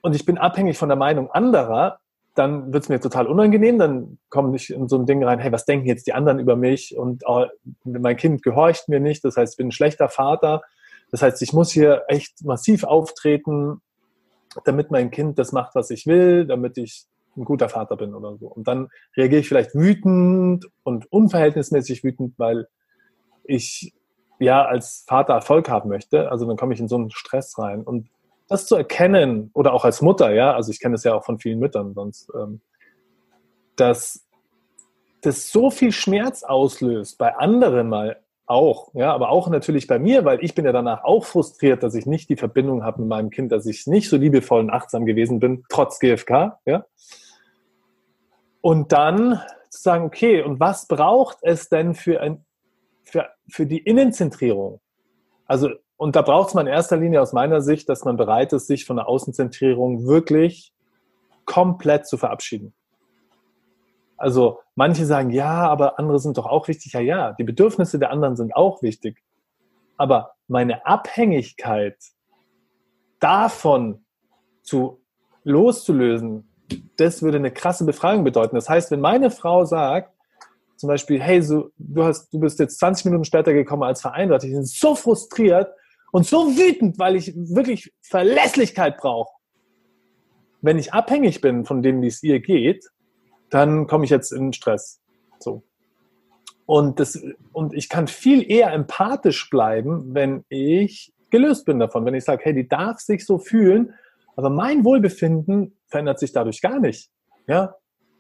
und 0.03 0.13
ich 0.13 0.25
bin 0.25 0.37
abhängig 0.37 0.77
von 0.77 0.89
der 0.89 0.97
Meinung 0.97 1.31
anderer, 1.31 1.99
dann 2.35 2.73
wird 2.73 2.83
es 2.83 2.89
mir 2.89 2.99
total 2.99 3.27
unangenehm, 3.27 3.79
dann 3.79 4.17
komme 4.29 4.55
ich 4.55 4.71
in 4.71 4.87
so 4.87 4.97
ein 4.97 5.05
Ding 5.05 5.23
rein, 5.23 5.39
hey, 5.39 5.51
was 5.51 5.65
denken 5.65 5.87
jetzt 5.87 6.07
die 6.07 6.13
anderen 6.13 6.39
über 6.39 6.55
mich 6.55 6.95
und 6.97 7.23
oh, 7.25 7.45
mein 7.83 8.17
Kind 8.17 8.43
gehorcht 8.43 8.89
mir 8.89 8.99
nicht, 8.99 9.23
das 9.23 9.37
heißt, 9.37 9.53
ich 9.53 9.57
bin 9.57 9.67
ein 9.67 9.71
schlechter 9.71 10.09
Vater, 10.09 10.61
das 11.09 11.21
heißt, 11.21 11.41
ich 11.41 11.53
muss 11.53 11.71
hier 11.71 12.03
echt 12.07 12.43
massiv 12.43 12.83
auftreten, 12.83 13.81
damit 14.65 14.91
mein 14.91 15.09
Kind 15.09 15.39
das 15.39 15.51
macht, 15.51 15.73
was 15.75 15.89
ich 15.89 16.05
will, 16.05 16.45
damit 16.45 16.77
ich 16.77 17.05
ein 17.37 17.45
guter 17.45 17.69
Vater 17.69 17.95
bin 17.97 18.13
oder 18.13 18.35
so. 18.37 18.47
Und 18.47 18.67
dann 18.67 18.89
reagiere 19.15 19.41
ich 19.41 19.47
vielleicht 19.47 19.73
wütend 19.73 20.67
und 20.83 21.11
unverhältnismäßig 21.11 22.03
wütend, 22.03 22.37
weil 22.37 22.67
ich 23.43 23.93
ja 24.39 24.65
als 24.65 25.05
Vater 25.07 25.33
Erfolg 25.33 25.69
haben 25.69 25.89
möchte. 25.89 26.31
Also 26.31 26.45
dann 26.45 26.57
komme 26.57 26.73
ich 26.73 26.79
in 26.79 26.87
so 26.87 26.95
einen 26.95 27.11
Stress 27.11 27.57
rein. 27.57 27.81
Und 27.81 28.09
das 28.53 28.67
zu 28.67 28.75
erkennen, 28.75 29.49
oder 29.53 29.73
auch 29.73 29.83
als 29.83 30.01
Mutter, 30.01 30.31
ja, 30.31 30.53
also 30.53 30.71
ich 30.71 30.79
kenne 30.79 30.93
das 30.93 31.03
ja 31.03 31.13
auch 31.15 31.25
von 31.25 31.39
vielen 31.39 31.59
Müttern 31.59 31.93
sonst, 31.93 32.29
ähm, 32.35 32.61
dass 33.75 34.25
das 35.21 35.51
so 35.51 35.71
viel 35.71 35.91
Schmerz 35.91 36.43
auslöst, 36.43 37.17
bei 37.17 37.35
anderen 37.35 37.89
mal 37.89 38.21
auch, 38.45 38.93
ja, 38.93 39.11
aber 39.13 39.29
auch 39.29 39.47
natürlich 39.49 39.87
bei 39.87 39.97
mir, 39.97 40.25
weil 40.25 40.43
ich 40.43 40.53
bin 40.53 40.65
ja 40.65 40.71
danach 40.71 41.03
auch 41.03 41.25
frustriert, 41.25 41.81
dass 41.81 41.95
ich 41.95 42.05
nicht 42.05 42.29
die 42.29 42.35
Verbindung 42.35 42.83
habe 42.83 43.01
mit 43.01 43.09
meinem 43.09 43.29
Kind, 43.29 43.51
dass 43.51 43.65
ich 43.65 43.87
nicht 43.87 44.09
so 44.09 44.17
liebevoll 44.17 44.59
und 44.59 44.69
achtsam 44.69 45.05
gewesen 45.05 45.39
bin, 45.39 45.63
trotz 45.69 45.99
GFK, 45.99 46.59
ja. 46.65 46.85
Und 48.61 48.91
dann 48.91 49.41
zu 49.69 49.81
sagen, 49.81 50.05
okay, 50.05 50.43
und 50.43 50.59
was 50.59 50.87
braucht 50.87 51.37
es 51.41 51.69
denn 51.69 51.95
für, 51.95 52.21
ein, 52.21 52.45
für, 53.03 53.29
für 53.49 53.65
die 53.65 53.79
Innenzentrierung? 53.79 54.79
Also 55.47 55.69
und 55.97 56.15
da 56.15 56.21
braucht 56.21 56.49
es 56.49 56.53
man 56.53 56.67
in 56.67 56.73
erster 56.73 56.97
Linie 56.97 57.21
aus 57.21 57.33
meiner 57.33 57.61
Sicht, 57.61 57.87
dass 57.89 58.03
man 58.03 58.17
bereit 58.17 58.53
ist, 58.53 58.67
sich 58.67 58.85
von 58.85 58.97
der 58.97 59.07
Außenzentrierung 59.07 60.05
wirklich 60.05 60.73
komplett 61.45 62.07
zu 62.07 62.17
verabschieden. 62.17 62.73
Also 64.17 64.59
manche 64.75 65.05
sagen, 65.05 65.31
ja, 65.31 65.67
aber 65.67 65.99
andere 65.99 66.19
sind 66.19 66.37
doch 66.37 66.45
auch 66.45 66.67
wichtig. 66.67 66.93
Ja, 66.93 67.01
ja, 67.01 67.33
die 67.33 67.43
Bedürfnisse 67.43 67.99
der 67.99 68.11
anderen 68.11 68.35
sind 68.35 68.55
auch 68.55 68.81
wichtig. 68.81 69.21
Aber 69.97 70.33
meine 70.47 70.85
Abhängigkeit 70.85 71.97
davon 73.19 74.05
zu 74.61 75.01
loszulösen, 75.43 76.49
das 76.97 77.21
würde 77.21 77.37
eine 77.37 77.51
krasse 77.51 77.85
Befreiung 77.85 78.23
bedeuten. 78.23 78.55
Das 78.55 78.69
heißt, 78.69 78.91
wenn 78.91 79.01
meine 79.01 79.29
Frau 79.29 79.65
sagt, 79.65 80.13
zum 80.77 80.87
Beispiel, 80.87 81.21
hey, 81.21 81.41
so, 81.41 81.69
du, 81.77 82.03
hast, 82.03 82.33
du 82.33 82.39
bist 82.39 82.59
jetzt 82.59 82.79
20 82.79 83.05
Minuten 83.05 83.25
später 83.25 83.53
gekommen 83.53 83.83
als 83.83 84.01
vereinbart, 84.01 84.43
ich 84.43 84.51
bin 84.51 84.65
so 84.65 84.95
frustriert, 84.95 85.73
und 86.13 86.27
so 86.27 86.55
wütend, 86.55 86.99
weil 86.99 87.15
ich 87.15 87.33
wirklich 87.35 87.91
Verlässlichkeit 88.01 88.97
brauche. 88.97 89.33
Wenn 90.61 90.77
ich 90.77 90.93
abhängig 90.93 91.41
bin 91.41 91.65
von 91.65 91.81
dem, 91.81 92.03
wie 92.03 92.07
es 92.07 92.21
ihr 92.21 92.39
geht, 92.39 92.85
dann 93.49 93.87
komme 93.87 94.05
ich 94.05 94.11
jetzt 94.11 94.31
in 94.31 94.53
Stress. 94.53 95.01
So. 95.39 95.63
Und, 96.67 96.99
das, 96.99 97.19
und 97.51 97.73
ich 97.73 97.89
kann 97.89 98.07
viel 98.07 98.49
eher 98.49 98.71
empathisch 98.71 99.49
bleiben, 99.49 100.13
wenn 100.13 100.45
ich 100.49 101.11
gelöst 101.31 101.65
bin 101.65 101.79
davon. 101.79 102.05
Wenn 102.05 102.13
ich 102.13 102.25
sage, 102.25 102.43
hey, 102.45 102.53
die 102.53 102.67
darf 102.67 102.99
sich 102.99 103.25
so 103.25 103.39
fühlen, 103.39 103.95
aber 104.35 104.51
mein 104.51 104.85
Wohlbefinden 104.85 105.79
verändert 105.87 106.19
sich 106.19 106.31
dadurch 106.31 106.61
gar 106.61 106.79
nicht. 106.79 107.09
Ja? 107.47 107.75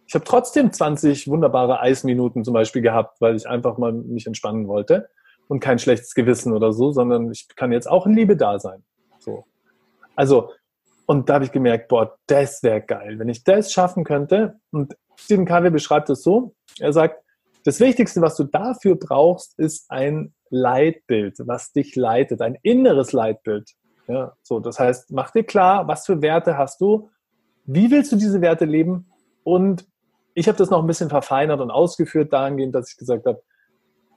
Ich 0.07 0.15
habe 0.15 0.25
trotzdem 0.25 0.71
20 0.71 1.27
wunderbare 1.27 1.79
Eisminuten 1.79 2.43
zum 2.43 2.55
Beispiel 2.55 2.81
gehabt, 2.81 3.21
weil 3.21 3.35
ich 3.35 3.47
einfach 3.47 3.77
mal 3.77 3.93
mich 3.93 4.25
entspannen 4.25 4.67
wollte 4.67 5.09
und 5.47 5.59
kein 5.59 5.79
schlechtes 5.79 6.13
Gewissen 6.13 6.53
oder 6.53 6.73
so, 6.73 6.91
sondern 6.91 7.31
ich 7.31 7.47
kann 7.55 7.71
jetzt 7.71 7.89
auch 7.89 8.05
in 8.05 8.13
Liebe 8.13 8.35
da 8.37 8.59
sein. 8.59 8.83
So. 9.19 9.45
Also, 10.15 10.51
und 11.05 11.29
da 11.29 11.35
habe 11.35 11.45
ich 11.45 11.51
gemerkt, 11.51 11.89
boah, 11.89 12.17
das 12.27 12.63
wäre 12.63 12.81
geil, 12.81 13.19
wenn 13.19 13.29
ich 13.29 13.43
das 13.43 13.71
schaffen 13.71 14.03
könnte. 14.03 14.59
Und 14.71 14.95
Stephen 15.15 15.45
Covey 15.45 15.69
beschreibt 15.69 16.09
es 16.09 16.23
so, 16.23 16.53
er 16.79 16.93
sagt, 16.93 17.23
das 17.65 17.79
Wichtigste, 17.79 18.21
was 18.21 18.35
du 18.35 18.43
dafür 18.43 18.95
brauchst, 18.95 19.57
ist 19.57 19.89
ein 19.89 20.33
Leitbild, 20.49 21.37
was 21.45 21.71
dich 21.71 21.95
leitet, 21.95 22.41
ein 22.41 22.57
inneres 22.61 23.11
Leitbild. 23.13 23.69
Ja, 24.07 24.33
so, 24.41 24.59
das 24.59 24.79
heißt, 24.79 25.11
mach 25.11 25.31
dir 25.31 25.43
klar, 25.43 25.87
was 25.87 26.05
für 26.05 26.21
Werte 26.21 26.57
hast 26.57 26.81
du, 26.81 27.09
wie 27.65 27.89
willst 27.89 28.11
du 28.11 28.17
diese 28.17 28.41
Werte 28.41 28.65
leben 28.65 29.09
und 29.43 29.87
ich 30.33 30.47
habe 30.47 30.57
das 30.57 30.69
noch 30.69 30.81
ein 30.81 30.87
bisschen 30.87 31.09
verfeinert 31.09 31.61
und 31.61 31.71
ausgeführt 31.71 32.33
dahingehend, 32.33 32.75
dass 32.75 32.91
ich 32.91 32.97
gesagt 32.97 33.25
habe, 33.25 33.41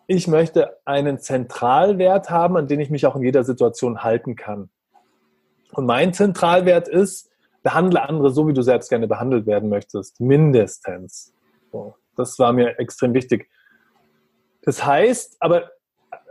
ich 0.06 0.28
möchte 0.28 0.76
einen 0.84 1.18
Zentralwert 1.18 2.30
haben, 2.30 2.56
an 2.56 2.68
den 2.68 2.80
ich 2.80 2.90
mich 2.90 3.06
auch 3.06 3.16
in 3.16 3.22
jeder 3.22 3.44
Situation 3.44 4.02
halten 4.02 4.36
kann. 4.36 4.70
Und 5.72 5.86
mein 5.86 6.12
Zentralwert 6.12 6.88
ist, 6.88 7.30
behandle 7.62 8.02
andere 8.02 8.30
so, 8.30 8.46
wie 8.46 8.52
du 8.52 8.62
selbst 8.62 8.88
gerne 8.88 9.08
behandelt 9.08 9.46
werden 9.46 9.68
möchtest. 9.68 10.20
Mindestens. 10.20 11.34
So, 11.72 11.96
das 12.16 12.38
war 12.38 12.52
mir 12.52 12.78
extrem 12.78 13.12
wichtig. 13.14 13.50
Das 14.62 14.84
heißt, 14.84 15.36
aber 15.40 15.70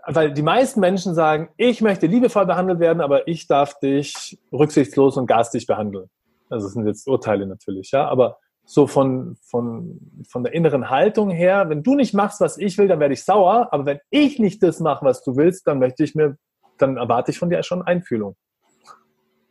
weil 0.08 0.32
die 0.32 0.44
meisten 0.44 0.80
Menschen 0.80 1.16
sagen, 1.16 1.50
ich 1.58 1.82
möchte 1.82 2.06
liebevoll 2.06 2.46
behandelt 2.46 2.80
werden, 2.80 3.02
aber 3.02 3.28
ich 3.28 3.48
darf 3.48 3.80
dich 3.80 4.38
rücksichtslos 4.52 5.18
und 5.18 5.26
garstig 5.26 5.66
behandeln. 5.66 6.10
Also 6.50 6.68
das 6.68 6.74
sind 6.74 6.86
jetzt 6.86 7.08
Urteile 7.08 7.48
natürlich, 7.48 7.92
ja, 7.92 8.08
aber 8.08 8.38
so 8.66 8.88
von, 8.88 9.38
von, 9.44 10.00
von 10.28 10.44
der 10.44 10.54
inneren 10.54 10.90
Haltung 10.90 11.30
her, 11.30 11.70
wenn 11.70 11.84
du 11.84 11.96
nicht 11.96 12.14
machst, 12.14 12.42
was 12.42 12.58
ich 12.58 12.78
will, 12.78 12.88
dann 12.88 13.00
werde 13.00 13.14
ich 13.14 13.24
sauer, 13.24 13.70
aber 13.72 13.86
wenn 13.86 14.00
ich 14.10 14.40
nicht 14.40 14.62
das 14.64 14.80
mache, 14.80 15.06
was 15.06 15.24
du 15.24 15.36
willst, 15.36 15.68
dann 15.68 15.80
möchte 15.80 16.04
ich 16.04 16.16
mir, 16.16 16.38
dann 16.78 16.98
erwarte 16.98 17.32
ich 17.32 17.40
von 17.40 17.50
dir 17.50 17.62
schon 17.64 17.84
Einfühlung. 17.84 18.36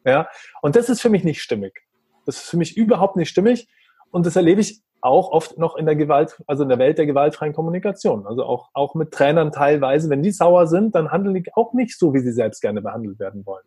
Ja, 0.04 0.28
und 0.60 0.76
das 0.76 0.88
ist 0.88 1.00
für 1.00 1.08
mich 1.08 1.24
nicht 1.24 1.40
stimmig. 1.40 1.80
Das 2.26 2.36
ist 2.36 2.50
für 2.50 2.56
mich 2.56 2.76
überhaupt 2.76 3.16
nicht 3.16 3.28
stimmig 3.28 3.68
und 4.10 4.26
das 4.26 4.36
erlebe 4.36 4.60
ich 4.60 4.82
auch 5.00 5.30
oft 5.30 5.58
noch 5.58 5.76
in 5.76 5.84
der 5.84 5.96
Gewalt, 5.96 6.42
also 6.46 6.62
in 6.62 6.70
der 6.70 6.78
Welt 6.78 6.96
der 6.96 7.04
gewaltfreien 7.04 7.52
Kommunikation. 7.52 8.26
Also 8.26 8.42
auch, 8.44 8.70
auch 8.72 8.94
mit 8.94 9.12
Trainern 9.12 9.52
teilweise, 9.52 10.08
wenn 10.08 10.22
die 10.22 10.30
sauer 10.30 10.66
sind, 10.66 10.94
dann 10.94 11.10
handeln 11.10 11.34
die 11.34 11.44
auch 11.54 11.74
nicht 11.74 11.98
so, 11.98 12.14
wie 12.14 12.20
sie 12.20 12.32
selbst 12.32 12.62
gerne 12.62 12.80
behandelt 12.80 13.18
werden 13.18 13.44
wollen. 13.44 13.64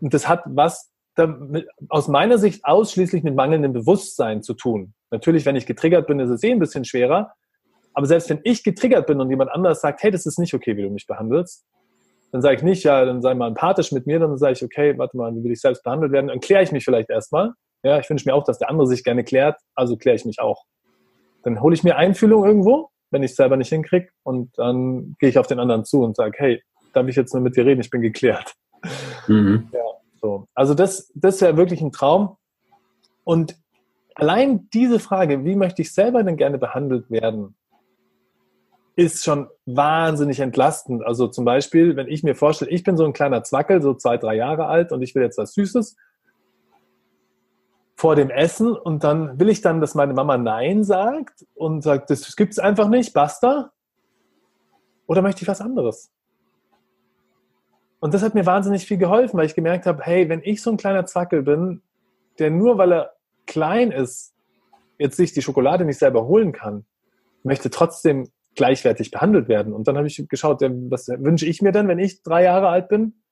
Und 0.00 0.14
das 0.14 0.26
hat 0.26 0.42
was 0.46 0.93
damit, 1.14 1.68
aus 1.88 2.08
meiner 2.08 2.38
Sicht 2.38 2.64
ausschließlich 2.64 3.22
mit 3.22 3.34
mangelndem 3.34 3.72
Bewusstsein 3.72 4.42
zu 4.42 4.54
tun. 4.54 4.94
Natürlich, 5.10 5.46
wenn 5.46 5.56
ich 5.56 5.66
getriggert 5.66 6.06
bin, 6.06 6.20
ist 6.20 6.30
es 6.30 6.42
eh 6.42 6.50
ein 6.50 6.58
bisschen 6.58 6.84
schwerer. 6.84 7.32
Aber 7.92 8.06
selbst 8.06 8.28
wenn 8.30 8.40
ich 8.42 8.64
getriggert 8.64 9.06
bin 9.06 9.20
und 9.20 9.30
jemand 9.30 9.52
anders 9.52 9.80
sagt, 9.80 10.02
hey, 10.02 10.10
das 10.10 10.26
ist 10.26 10.38
nicht 10.38 10.54
okay, 10.54 10.76
wie 10.76 10.82
du 10.82 10.90
mich 10.90 11.06
behandelst, 11.06 11.64
dann 12.32 12.42
sage 12.42 12.56
ich 12.56 12.62
nicht, 12.62 12.82
ja, 12.82 13.04
dann 13.04 13.22
sei 13.22 13.34
mal 13.34 13.46
empathisch 13.46 13.92
mit 13.92 14.06
mir, 14.06 14.18
dann 14.18 14.36
sage 14.38 14.54
ich, 14.54 14.64
okay, 14.64 14.98
warte 14.98 15.16
mal, 15.16 15.32
wie 15.36 15.44
will 15.44 15.52
ich 15.52 15.60
selbst 15.60 15.84
behandelt 15.84 16.10
werden? 16.10 16.26
Dann 16.26 16.40
kläre 16.40 16.64
ich 16.64 16.72
mich 16.72 16.84
vielleicht 16.84 17.08
erstmal 17.10 17.52
ja, 17.84 17.98
ich 18.00 18.10
wünsche 18.10 18.28
mir 18.28 18.34
auch, 18.34 18.44
dass 18.44 18.58
der 18.58 18.70
andere 18.70 18.86
sich 18.86 19.04
gerne 19.04 19.22
klärt, 19.22 19.60
also 19.74 19.96
kläre 19.96 20.16
ich 20.16 20.24
mich 20.24 20.40
auch. 20.40 20.64
Dann 21.44 21.60
hole 21.60 21.74
ich 21.74 21.84
mir 21.84 21.96
Einfühlung 21.96 22.44
irgendwo, 22.44 22.88
wenn 23.10 23.22
ich 23.22 23.32
es 23.32 23.36
selber 23.36 23.56
nicht 23.56 23.68
hinkriege, 23.68 24.08
und 24.22 24.58
dann 24.58 25.14
gehe 25.20 25.28
ich 25.28 25.38
auf 25.38 25.46
den 25.46 25.60
anderen 25.60 25.84
zu 25.84 26.02
und 26.02 26.16
sage, 26.16 26.32
hey, 26.36 26.62
darf 26.94 27.06
ich 27.06 27.16
jetzt 27.16 27.34
nur 27.34 27.42
mit 27.42 27.56
dir 27.56 27.66
reden? 27.66 27.82
Ich 27.82 27.90
bin 27.90 28.00
geklärt. 28.00 28.54
Mhm. 29.28 29.68
Ja, 29.72 29.80
so. 30.24 30.48
Also 30.54 30.72
das, 30.72 31.12
das 31.14 31.42
wäre 31.42 31.58
wirklich 31.58 31.82
ein 31.82 31.92
Traum. 31.92 32.38
Und 33.24 33.56
allein 34.14 34.70
diese 34.70 34.98
Frage, 34.98 35.44
wie 35.44 35.54
möchte 35.54 35.82
ich 35.82 35.92
selber 35.92 36.22
denn 36.22 36.38
gerne 36.38 36.56
behandelt 36.56 37.10
werden, 37.10 37.54
ist 38.96 39.22
schon 39.22 39.48
wahnsinnig 39.66 40.40
entlastend. 40.40 41.04
Also 41.04 41.28
zum 41.28 41.44
Beispiel, 41.44 41.96
wenn 41.96 42.08
ich 42.08 42.22
mir 42.22 42.34
vorstelle, 42.34 42.70
ich 42.70 42.84
bin 42.84 42.96
so 42.96 43.04
ein 43.04 43.12
kleiner 43.12 43.42
Zwackel, 43.42 43.82
so 43.82 43.92
zwei, 43.92 44.16
drei 44.16 44.34
Jahre 44.36 44.66
alt 44.66 44.92
und 44.92 45.02
ich 45.02 45.14
will 45.14 45.22
jetzt 45.22 45.36
was 45.36 45.52
Süßes 45.52 45.94
vor 47.94 48.16
dem 48.16 48.30
Essen 48.30 48.74
und 48.74 49.04
dann 49.04 49.38
will 49.38 49.50
ich 49.50 49.60
dann, 49.60 49.82
dass 49.82 49.94
meine 49.94 50.14
Mama 50.14 50.38
Nein 50.38 50.84
sagt 50.84 51.44
und 51.54 51.82
sagt, 51.82 52.08
das 52.08 52.34
gibt 52.34 52.52
es 52.52 52.58
einfach 52.58 52.88
nicht, 52.88 53.12
basta? 53.12 53.72
Oder 55.06 55.20
möchte 55.20 55.42
ich 55.42 55.48
was 55.48 55.60
anderes? 55.60 56.13
Und 58.04 58.12
das 58.12 58.22
hat 58.22 58.34
mir 58.34 58.44
wahnsinnig 58.44 58.84
viel 58.84 58.98
geholfen, 58.98 59.38
weil 59.38 59.46
ich 59.46 59.54
gemerkt 59.54 59.86
habe, 59.86 60.02
hey, 60.02 60.28
wenn 60.28 60.42
ich 60.44 60.60
so 60.60 60.70
ein 60.70 60.76
kleiner 60.76 61.06
Zackel 61.06 61.42
bin, 61.42 61.80
der 62.38 62.50
nur 62.50 62.76
weil 62.76 62.92
er 62.92 63.14
klein 63.46 63.92
ist, 63.92 64.34
jetzt 64.98 65.16
sich 65.16 65.32
die 65.32 65.40
Schokolade 65.40 65.86
nicht 65.86 65.98
selber 65.98 66.26
holen 66.26 66.52
kann, 66.52 66.84
möchte 67.44 67.70
trotzdem 67.70 68.28
gleichwertig 68.56 69.10
behandelt 69.10 69.48
werden. 69.48 69.72
Und 69.72 69.88
dann 69.88 69.96
habe 69.96 70.06
ich 70.06 70.22
geschaut, 70.28 70.60
was 70.60 71.08
wünsche 71.08 71.46
ich 71.46 71.62
mir 71.62 71.72
denn, 71.72 71.88
wenn 71.88 71.98
ich 71.98 72.22
drei 72.22 72.42
Jahre 72.42 72.68
alt 72.68 72.90
bin? 72.90 73.22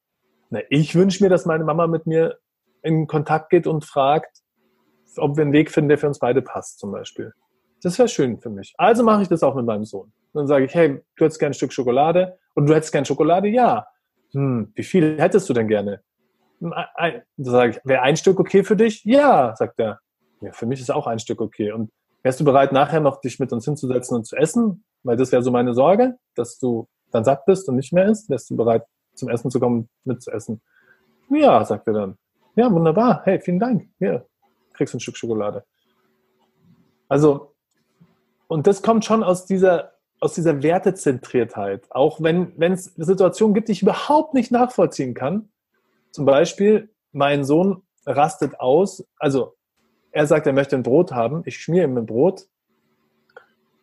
Na, 0.49 0.61
ich 0.71 0.95
wünsche 0.95 1.23
mir, 1.23 1.29
dass 1.29 1.45
meine 1.45 1.65
Mama 1.65 1.87
mit 1.87 2.07
mir 2.07 2.39
in 2.81 3.07
Kontakt 3.07 3.51
geht 3.51 3.67
und 3.67 3.85
fragt, 3.85 4.39
ob 5.19 5.37
wir 5.37 5.43
einen 5.43 5.53
Weg 5.53 5.71
finden, 5.71 5.91
der 5.91 5.99
für 5.99 6.09
uns 6.09 6.19
beide 6.19 6.41
passt, 6.41 6.79
zum 6.79 6.93
Beispiel. 6.93 7.35
Das 7.83 7.99
wäre 7.99 8.09
schön 8.09 8.41
für 8.41 8.49
mich. 8.49 8.73
Also 8.79 9.03
mache 9.03 9.21
ich 9.21 9.29
das 9.29 9.43
auch 9.43 9.55
mit 9.55 9.67
meinem 9.67 9.85
Sohn. 9.85 10.15
Dann 10.33 10.47
sage 10.47 10.65
ich, 10.65 10.75
hey, 10.75 11.03
du 11.17 11.25
hättest 11.27 11.41
gerne 11.41 11.51
ein 11.51 11.55
Stück 11.57 11.75
Schokolade 11.75 12.39
und 12.55 12.67
du 12.67 12.75
hättest 12.75 12.91
gerne 12.91 13.05
Schokolade? 13.05 13.49
Ja. 13.49 13.87
Hm, 14.33 14.73
wie 14.75 14.83
viel 14.83 15.21
hättest 15.21 15.49
du 15.49 15.53
denn 15.53 15.69
gerne? 15.69 16.03
Hm, 16.61 16.73
dann 16.97 17.23
sage 17.39 17.71
ich, 17.73 17.81
wäre 17.85 18.03
ein 18.03 18.17
Stück 18.17 18.41
okay 18.41 18.65
für 18.65 18.77
dich? 18.77 19.05
Ja, 19.05 19.55
sagt 19.57 19.79
er. 19.79 20.01
Ja, 20.41 20.53
für 20.53 20.67
mich 20.67 20.81
ist 20.81 20.91
auch 20.91 21.07
ein 21.07 21.19
Stück 21.19 21.41
okay. 21.41 21.73
Und 21.73 21.91
wärst 22.23 22.41
du 22.41 22.45
bereit, 22.45 22.73
nachher 22.73 23.01
noch 23.01 23.21
dich 23.21 23.39
mit 23.39 23.53
uns 23.53 23.65
hinzusetzen 23.65 24.17
und 24.17 24.25
zu 24.25 24.37
essen? 24.37 24.85
Weil 25.03 25.17
das 25.17 25.33
wäre 25.33 25.43
so 25.43 25.51
meine 25.51 25.75
Sorge, 25.75 26.17
dass 26.35 26.59
du 26.59 26.89
dann 27.11 27.25
satt 27.25 27.45
bist 27.47 27.69
und 27.69 27.77
nicht 27.77 27.93
mehr 27.93 28.07
isst. 28.07 28.31
Wärst 28.31 28.51
du 28.51 28.57
bereit, 28.57 28.85
zum 29.15 29.29
Essen 29.29 29.51
zu 29.51 29.61
kommen, 29.61 29.89
mitzuessen? 30.05 30.63
Ja, 31.31 31.65
sagt 31.65 31.87
er 31.87 31.95
dann. 31.95 32.19
Ja, 32.57 32.71
wunderbar. 32.71 33.23
Hey, 33.25 33.41
vielen 33.41 33.59
Dank. 33.59 33.89
Hier, 33.99 34.27
kriegst 34.73 34.95
ein 34.95 35.01
Stück 35.01 35.17
Schokolade. 35.17 35.65
Also, 37.09 37.55
und 38.47 38.67
das 38.67 38.83
kommt 38.83 39.05
schon 39.05 39.23
aus 39.23 39.47
dieser, 39.47 39.93
aus 40.23 40.35
dieser 40.35 40.63
Wertezentriertheit. 40.63 41.85
Auch 41.91 42.23
wenn 42.23 42.73
es 42.73 42.85
Situationen 42.97 43.55
gibt, 43.55 43.67
die 43.67 43.73
ich 43.73 43.83
überhaupt 43.83 44.35
nicht 44.35 44.53
nachvollziehen 44.53 45.15
kann. 45.15 45.49
Zum 46.13 46.27
Beispiel, 46.27 46.91
mein 47.11 47.45
Sohn 47.45 47.83
rastet 48.07 48.61
aus, 48.61 49.05
also 49.19 49.57
er 50.13 50.29
sagt, 50.29 50.47
er 50.47 50.53
möchte 50.53 50.77
ein 50.77 50.85
Brot 50.85 51.11
haben, 51.11 51.43
ich 51.45 51.59
schmiere 51.59 51.87
ihm 51.87 51.97
ein 51.97 52.07
Brot, 52.07 52.47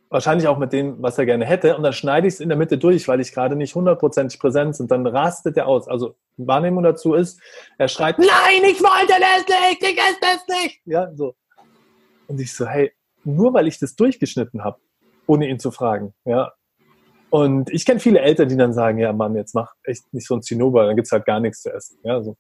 wahrscheinlich 0.10 0.47
auch 0.47 0.58
mit 0.58 0.71
dem, 0.71 1.02
was 1.02 1.17
er 1.17 1.25
gerne 1.25 1.45
hätte, 1.45 1.75
und 1.75 1.84
dann 1.84 1.91
schneide 1.91 2.28
ich 2.28 2.36
es 2.36 2.39
in 2.39 2.47
der 2.47 2.58
Mitte 2.58 2.78
durch, 2.78 3.08
weil 3.10 3.19
ich 3.19 3.34
gerade 3.34 3.58
nicht 3.58 3.75
hundertprozentig 3.75 4.39
präsent 4.39 4.78
bin, 4.78 4.84
und 4.84 4.91
dann 4.91 5.08
rastet 5.08 5.58
er 5.58 5.67
aus. 5.67 5.89
Also 5.89 6.15
Wahrnehmung 6.38 6.84
dazu 6.84 7.15
ist, 7.15 7.41
er 7.78 7.89
schreit, 7.89 8.17
nein, 8.17 8.63
ich 8.63 8.82
wollte 8.82 9.13
das 9.19 9.45
nicht, 9.69 9.84
ich 9.84 9.97
esse 9.97 10.19
das 10.21 10.47
nicht. 10.47 10.82
Ja, 10.86 11.13
so. 11.13 11.36
Und 12.28 12.39
ich 12.39 12.54
so, 12.54 12.65
hey, 12.65 12.93
nur 13.25 13.54
weil 13.54 13.67
ich 13.67 13.78
das 13.78 13.95
durchgeschnitten 13.95 14.63
habe, 14.63 14.80
ohne 15.29 15.47
ihn 15.47 15.59
zu 15.59 15.69
fragen, 15.69 16.13
ja. 16.25 16.51
Und 17.29 17.69
ich 17.69 17.85
kenne 17.85 17.99
viele 17.99 18.19
Eltern, 18.19 18.49
die 18.49 18.57
dann 18.57 18.73
sagen, 18.73 18.97
ja 18.97 19.13
Mann, 19.13 19.35
jetzt 19.35 19.53
mach 19.53 19.73
echt 19.83 20.11
nicht 20.11 20.27
so 20.27 20.35
ein 20.35 20.41
Zinnober, 20.41 20.87
dann 20.87 20.95
gibt's 20.95 21.11
halt 21.11 21.25
gar 21.25 21.39
nichts 21.39 21.61
zu 21.61 21.71
essen. 21.71 21.99
Ja, 22.03 22.21
so. 22.23 22.35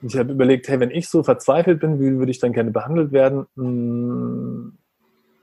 Ich 0.00 0.16
habe 0.16 0.32
überlegt, 0.32 0.66
hey, 0.68 0.80
wenn 0.80 0.90
ich 0.90 1.08
so 1.08 1.22
verzweifelt 1.22 1.80
bin, 1.80 2.00
wie 2.00 2.18
würde 2.18 2.30
ich 2.30 2.38
dann 2.38 2.54
gerne 2.54 2.70
behandelt 2.70 3.12
werden? 3.12 3.46
Hm, 3.56 4.78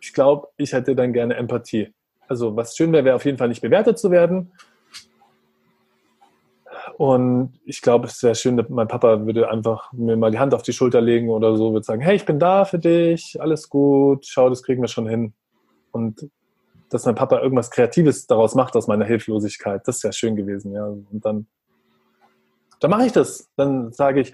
ich 0.02 0.14
glaube, 0.14 0.48
ich 0.58 0.74
hätte 0.74 0.96
dann 0.96 1.14
gerne 1.14 1.36
Empathie. 1.36 1.94
Also 2.28 2.56
was 2.56 2.76
schön 2.76 2.92
wäre, 2.92 3.06
wäre 3.06 3.16
auf 3.16 3.26
jeden 3.26 3.38
Fall 3.38 3.50
nicht 3.50 3.62
bewertet 3.62 4.00
zu 4.00 4.10
werden. 4.10 4.52
Und 6.98 7.60
ich 7.66 7.82
glaube, 7.82 8.08
es 8.08 8.24
wäre 8.24 8.34
schön, 8.34 8.64
mein 8.70 8.88
Papa 8.88 9.26
würde 9.26 9.50
einfach 9.50 9.92
mir 9.94 10.18
mal 10.18 10.32
die 10.32 10.40
Hand 10.40 10.56
auf 10.56 10.64
die 10.64 10.74
Schulter 10.74 11.02
legen 11.02 11.30
oder 11.30 11.56
so, 11.56 11.72
würde 11.72 11.86
sagen, 11.86 12.02
hey, 12.02 12.16
ich 12.16 12.26
bin 12.26 12.40
da 12.40 12.66
für 12.66 12.80
dich, 12.80 13.40
alles 13.40 13.70
gut, 13.70 14.26
schau, 14.26 14.50
das 14.50 14.64
kriegen 14.64 14.82
wir 14.82 14.88
schon 14.88 15.08
hin. 15.08 15.34
Und 15.94 16.30
dass 16.90 17.06
mein 17.06 17.16
Papa 17.16 17.40
irgendwas 17.40 17.72
Kreatives 17.72 18.28
daraus 18.28 18.56
macht 18.56 18.76
aus 18.76 18.88
meiner 18.88 19.06
Hilflosigkeit, 19.06 19.88
das 19.88 20.04
wäre 20.04 20.14
schön 20.14 20.36
gewesen, 20.36 20.74
ja. 20.74 20.86
Und 20.86 21.22
dann, 21.24 21.48
dann 22.80 22.92
mache 22.92 23.06
ich 23.06 23.12
das. 23.14 23.50
Dann 23.56 23.94
sage 23.94 24.22
ich, 24.22 24.34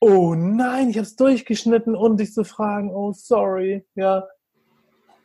oh 0.00 0.34
nein, 0.34 0.90
ich 0.90 0.96
habe 0.96 1.06
es 1.06 1.16
durchgeschnitten, 1.16 1.94
um 1.94 2.16
dich 2.16 2.32
zu 2.32 2.44
fragen, 2.44 2.92
oh 2.92 3.12
sorry, 3.12 3.86
ja. 3.94 4.26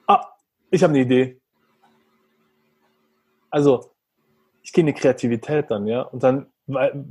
Ah, 0.08 0.26
ich 0.70 0.84
habe 0.84 0.94
eine 0.94 1.02
Idee. 1.02 1.42
Also, 3.50 3.92
ich 4.62 4.74
gehe 4.74 4.82
in 4.82 4.88
die 4.88 4.94
Kreativität 4.94 5.72
dann, 5.72 5.88
ja. 5.88 6.02
Und 6.02 6.24
dann 6.24 6.48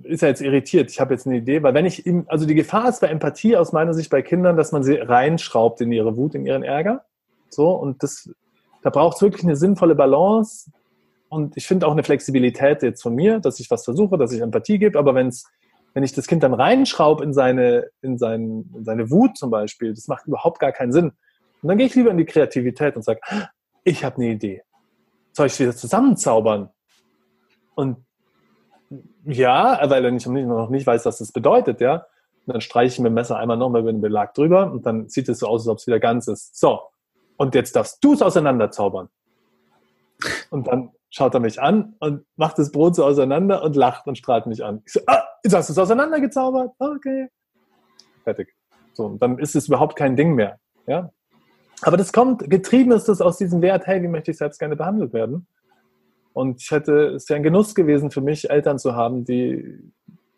ist 0.03 0.23
er 0.23 0.31
jetzt 0.31 0.41
irritiert. 0.41 0.91
Ich 0.91 1.01
habe 1.01 1.15
jetzt 1.15 1.27
eine 1.27 1.37
Idee, 1.37 1.63
weil 1.63 1.75
wenn 1.75 1.87
ich 1.87 2.07
ihm, 2.07 2.25
also 2.29 2.45
die 2.45 2.55
Gefahr 2.55 2.89
ist 2.89 3.01
bei 3.01 3.07
Empathie 3.07 3.57
aus 3.57 3.73
meiner 3.73 3.95
Sicht 3.95 4.11
bei 4.11 4.23
Kindern, 4.23 4.57
dass 4.57 4.73
man 4.73 4.83
sie 4.83 4.95
reinschraubt 4.95 5.81
in 5.81 5.93
ihre 5.93 6.17
Wut, 6.17 6.35
in 6.35 6.47
ihren 6.47 6.63
Ärger. 6.63 7.05
So, 7.55 7.71
und 7.71 8.03
das, 8.03 8.31
da 8.83 8.91
braucht 8.91 9.17
es 9.17 9.23
wirklich 9.23 9.45
eine 9.45 9.57
sinnvolle 9.57 9.95
Balance. 9.95 10.71
Und 11.29 11.57
ich 11.57 11.67
finde 11.67 11.87
auch 11.87 11.93
eine 11.93 12.05
Flexibilität 12.05 12.83
jetzt 12.83 13.03
von 13.03 13.15
mir, 13.15 13.41
dass 13.41 13.59
ich 13.61 13.71
was 13.71 13.85
versuche, 13.85 14.19
dass 14.19 14.33
ich 14.33 14.41
Empathie 14.41 14.79
gebe. 14.79 14.99
Aber 14.99 15.15
wenn's, 15.15 15.47
wenn 15.93 16.03
ich 16.03 16.13
das 16.13 16.27
Kind 16.27 16.43
dann 16.43 16.55
reinschraube 16.55 17.25
in 17.25 17.33
seine, 17.33 17.89
in, 18.03 18.19
sein, 18.19 18.71
in 18.77 18.85
seine 18.85 19.11
Wut 19.11 19.37
zum 19.37 19.51
Beispiel, 19.51 19.95
das 19.95 20.07
macht 20.09 20.27
überhaupt 20.27 20.61
gar 20.61 20.73
keinen 20.73 20.93
Sinn. 20.93 21.13
Und 21.63 21.69
dann 21.69 21.79
gehe 21.79 21.87
ich 21.87 21.95
lieber 21.95 22.11
in 22.11 22.19
die 22.19 22.25
Kreativität 22.25 22.97
und 22.97 23.03
sage, 23.03 23.21
ich 23.85 24.05
habe 24.05 24.17
eine 24.17 24.29
Idee. 24.29 24.63
Soll 25.33 25.47
ich 25.47 25.59
wieder 25.59 25.75
zusammenzaubern? 25.75 26.71
Und 27.75 28.05
ja, 29.25 29.81
weil 29.89 30.05
er 30.05 30.11
nicht, 30.11 30.27
noch 30.27 30.69
nicht 30.69 30.87
weiß, 30.87 31.07
was 31.07 31.19
das 31.19 31.33
bedeutet, 31.33 31.81
ja. 31.81 32.07
Und 32.47 32.53
dann 32.53 32.61
streiche 32.61 32.93
ich 32.93 32.99
mit 32.99 33.07
dem 33.11 33.15
Messer 33.15 33.39
einmal 33.39 33.57
nochmal 33.57 33.81
über 33.81 33.93
den 33.93 34.03
Belag 34.03 34.35
drüber 34.35 34.71
und 34.71 34.85
dann 34.85 35.09
sieht 35.09 35.29
es 35.29 35.39
so 35.39 35.47
aus, 35.47 35.63
als 35.63 35.69
ob 35.69 35.79
es 35.79 35.87
wieder 35.87 35.99
ganz 35.99 36.29
ist. 36.29 36.59
So, 36.59 36.81
und 37.37 37.55
jetzt 37.55 37.77
darfst 37.77 38.03
du 38.03 38.15
es 38.15 38.23
auseinanderzaubern. 38.23 39.09
Und 40.51 40.67
dann 40.67 40.91
schaut 41.11 41.35
er 41.35 41.41
mich 41.41 41.61
an 41.61 41.97
und 42.01 42.25
macht 42.37 42.59
das 42.59 42.73
Brot 42.73 42.97
so 42.97 43.05
auseinander 43.05 43.63
und 43.63 43.77
lacht 43.77 44.07
und 44.07 44.17
strahlt 44.17 44.47
mich 44.47 44.65
an. 44.65 44.83
Ich 44.87 44.93
so, 44.93 45.01
ah, 45.07 45.25
jetzt 45.43 45.55
hast 45.55 45.69
du 45.69 45.73
es 45.73 45.79
auseinandergezaubert? 45.79 46.73
Okay. 46.79 47.29
Fertig. 48.23 48.55
So, 48.95 49.07
und 49.07 49.23
dann 49.23 49.39
ist 49.39 49.55
es 49.55 49.69
überhaupt 49.69 49.97
kein 49.97 50.17
Ding 50.17 50.35
mehr. 50.35 50.59
Ja, 50.87 51.11
aber 51.83 51.97
das 51.97 52.13
kommt, 52.13 52.49
getrieben 52.49 52.93
ist 52.93 53.09
das 53.09 53.21
aus 53.21 53.37
diesem 53.37 53.61
Wert, 53.63 53.87
hey, 53.87 54.03
wie 54.03 54.09
möchte 54.09 54.31
ich 54.31 54.39
selbst 54.39 54.59
gerne 54.59 54.77
behandelt 54.77 55.13
werden? 55.13 55.47
Und 56.33 56.63
ich 56.63 56.71
hätte, 56.71 57.09
es 57.09 57.29
wäre 57.29 57.39
ein 57.39 57.43
Genuss 57.43 57.75
gewesen 57.75 58.11
für 58.11 58.21
mich, 58.21 58.51
Eltern 58.51 58.79
zu 58.79 58.95
haben, 58.95 59.25
die, 59.25 59.93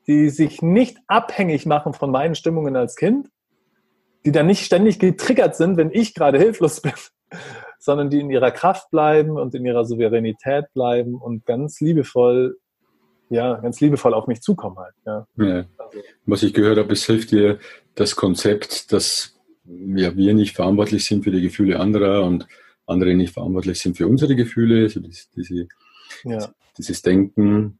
die 0.06 0.28
sich 0.28 0.60
nicht 0.60 0.98
abhängig 1.06 1.64
machen 1.64 1.94
von 1.94 2.10
meinen 2.10 2.34
Stimmungen 2.34 2.76
als 2.76 2.96
Kind, 2.96 3.30
die 4.26 4.32
dann 4.32 4.46
nicht 4.46 4.64
ständig 4.64 4.98
getriggert 4.98 5.54
sind, 5.56 5.76
wenn 5.76 5.90
ich 5.92 6.12
gerade 6.12 6.38
hilflos 6.38 6.80
bin, 6.82 6.92
sondern 7.78 8.10
die 8.10 8.20
in 8.20 8.28
ihrer 8.28 8.50
Kraft 8.50 8.90
bleiben 8.90 9.38
und 9.38 9.54
in 9.54 9.64
ihrer 9.64 9.84
Souveränität 9.84 10.66
bleiben 10.74 11.14
und 11.14 11.46
ganz 11.46 11.80
liebevoll, 11.80 12.58
ja, 13.30 13.54
ganz 13.54 13.80
liebevoll 13.80 14.12
auf 14.14 14.26
mich 14.26 14.42
zukommen 14.42 14.76
halt. 14.78 14.94
Ja. 15.06 15.26
ja. 15.36 15.64
Also. 15.78 16.00
Was 16.26 16.42
ich 16.42 16.52
gehört 16.52 16.78
habe, 16.78 16.92
es 16.92 17.06
hilft 17.06 17.30
dir 17.30 17.58
das 17.94 18.16
Konzept, 18.16 18.92
dass 18.92 19.38
ja, 19.64 20.16
wir 20.16 20.34
nicht 20.34 20.56
verantwortlich 20.56 21.04
sind 21.04 21.24
für 21.24 21.30
die 21.30 21.42
Gefühle 21.42 21.78
anderer 21.78 22.24
und 22.24 22.46
andere 22.86 23.14
nicht 23.14 23.32
verantwortlich 23.32 23.80
sind 23.80 23.96
für 23.96 24.06
unsere 24.06 24.36
Gefühle, 24.36 24.82
also 24.82 25.00
diese, 25.00 25.68
ja. 26.24 26.48
dieses 26.76 27.02
Denken 27.02 27.78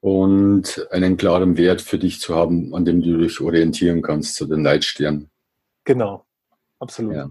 und 0.00 0.86
einen 0.90 1.16
klaren 1.16 1.56
Wert 1.56 1.80
für 1.80 1.98
dich 1.98 2.20
zu 2.20 2.34
haben, 2.34 2.74
an 2.74 2.84
dem 2.84 3.02
du 3.02 3.18
dich 3.18 3.40
orientieren 3.40 4.02
kannst, 4.02 4.34
zu 4.34 4.46
den 4.46 4.62
Leitstern. 4.62 5.28
Genau, 5.88 6.26
absolut. 6.78 7.14
Ja. 7.14 7.30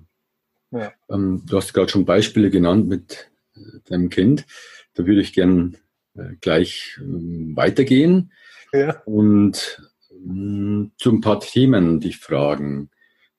Ja. 0.72 0.92
Ähm, 1.10 1.44
du 1.46 1.58
hast 1.58 1.74
gerade 1.74 1.90
schon 1.90 2.06
Beispiele 2.06 2.50
genannt 2.50 2.88
mit 2.88 3.30
äh, 3.56 3.60
deinem 3.86 4.10
Kind. 4.10 4.48
Da 4.96 5.06
würde 5.06 5.22
ich 5.22 5.32
gern 5.32 5.78
äh, 6.16 6.36
gleich 6.42 6.98
ähm, 7.00 7.56
weitergehen 7.56 8.32
ja. 8.74 9.00
und 9.06 9.80
ähm, 10.12 10.92
zu 10.98 11.12
ein 11.12 11.22
paar 11.22 11.40
Themen 11.40 12.00
dich 12.00 12.18
fragen, 12.18 12.90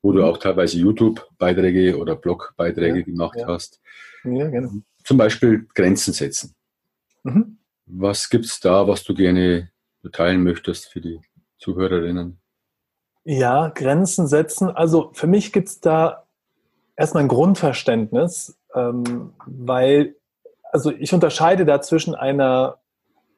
wo 0.03 0.13
du 0.13 0.21
mhm. 0.21 0.25
auch 0.27 0.39
teilweise 0.39 0.79
YouTube-Beiträge 0.79 1.99
oder 1.99 2.15
Blog-Beiträge 2.15 3.01
ja. 3.01 3.05
gemacht 3.05 3.39
hast. 3.45 3.81
Ja, 4.23 4.49
genau. 4.49 4.71
Zum 5.03 5.19
Beispiel 5.19 5.67
Grenzen 5.75 6.15
setzen. 6.15 6.55
Mhm. 7.25 7.59
Was 7.87 8.31
gibt 8.31 8.45
es 8.45 8.61
da, 8.61 8.87
was 8.87 9.03
du 9.03 9.15
gerne 9.15 9.73
teilen 10.13 10.45
möchtest 10.45 10.87
für 10.87 11.01
die 11.01 11.21
Zuhörerinnen? 11.59 12.39
Ja, 13.31 13.69
Grenzen 13.69 14.27
setzen. 14.27 14.71
Also 14.75 15.11
für 15.13 15.27
mich 15.27 15.53
gibt 15.53 15.69
es 15.69 15.81
da 15.83 16.25
erstmal 16.97 17.25
ein 17.25 17.29
Grundverständnis, 17.29 18.59
ähm, 18.75 19.35
weil, 19.45 20.17
also 20.73 20.91
ich 20.91 21.13
unterscheide 21.13 21.67
da 21.67 21.83
zwischen 21.83 22.15
einer 22.15 22.79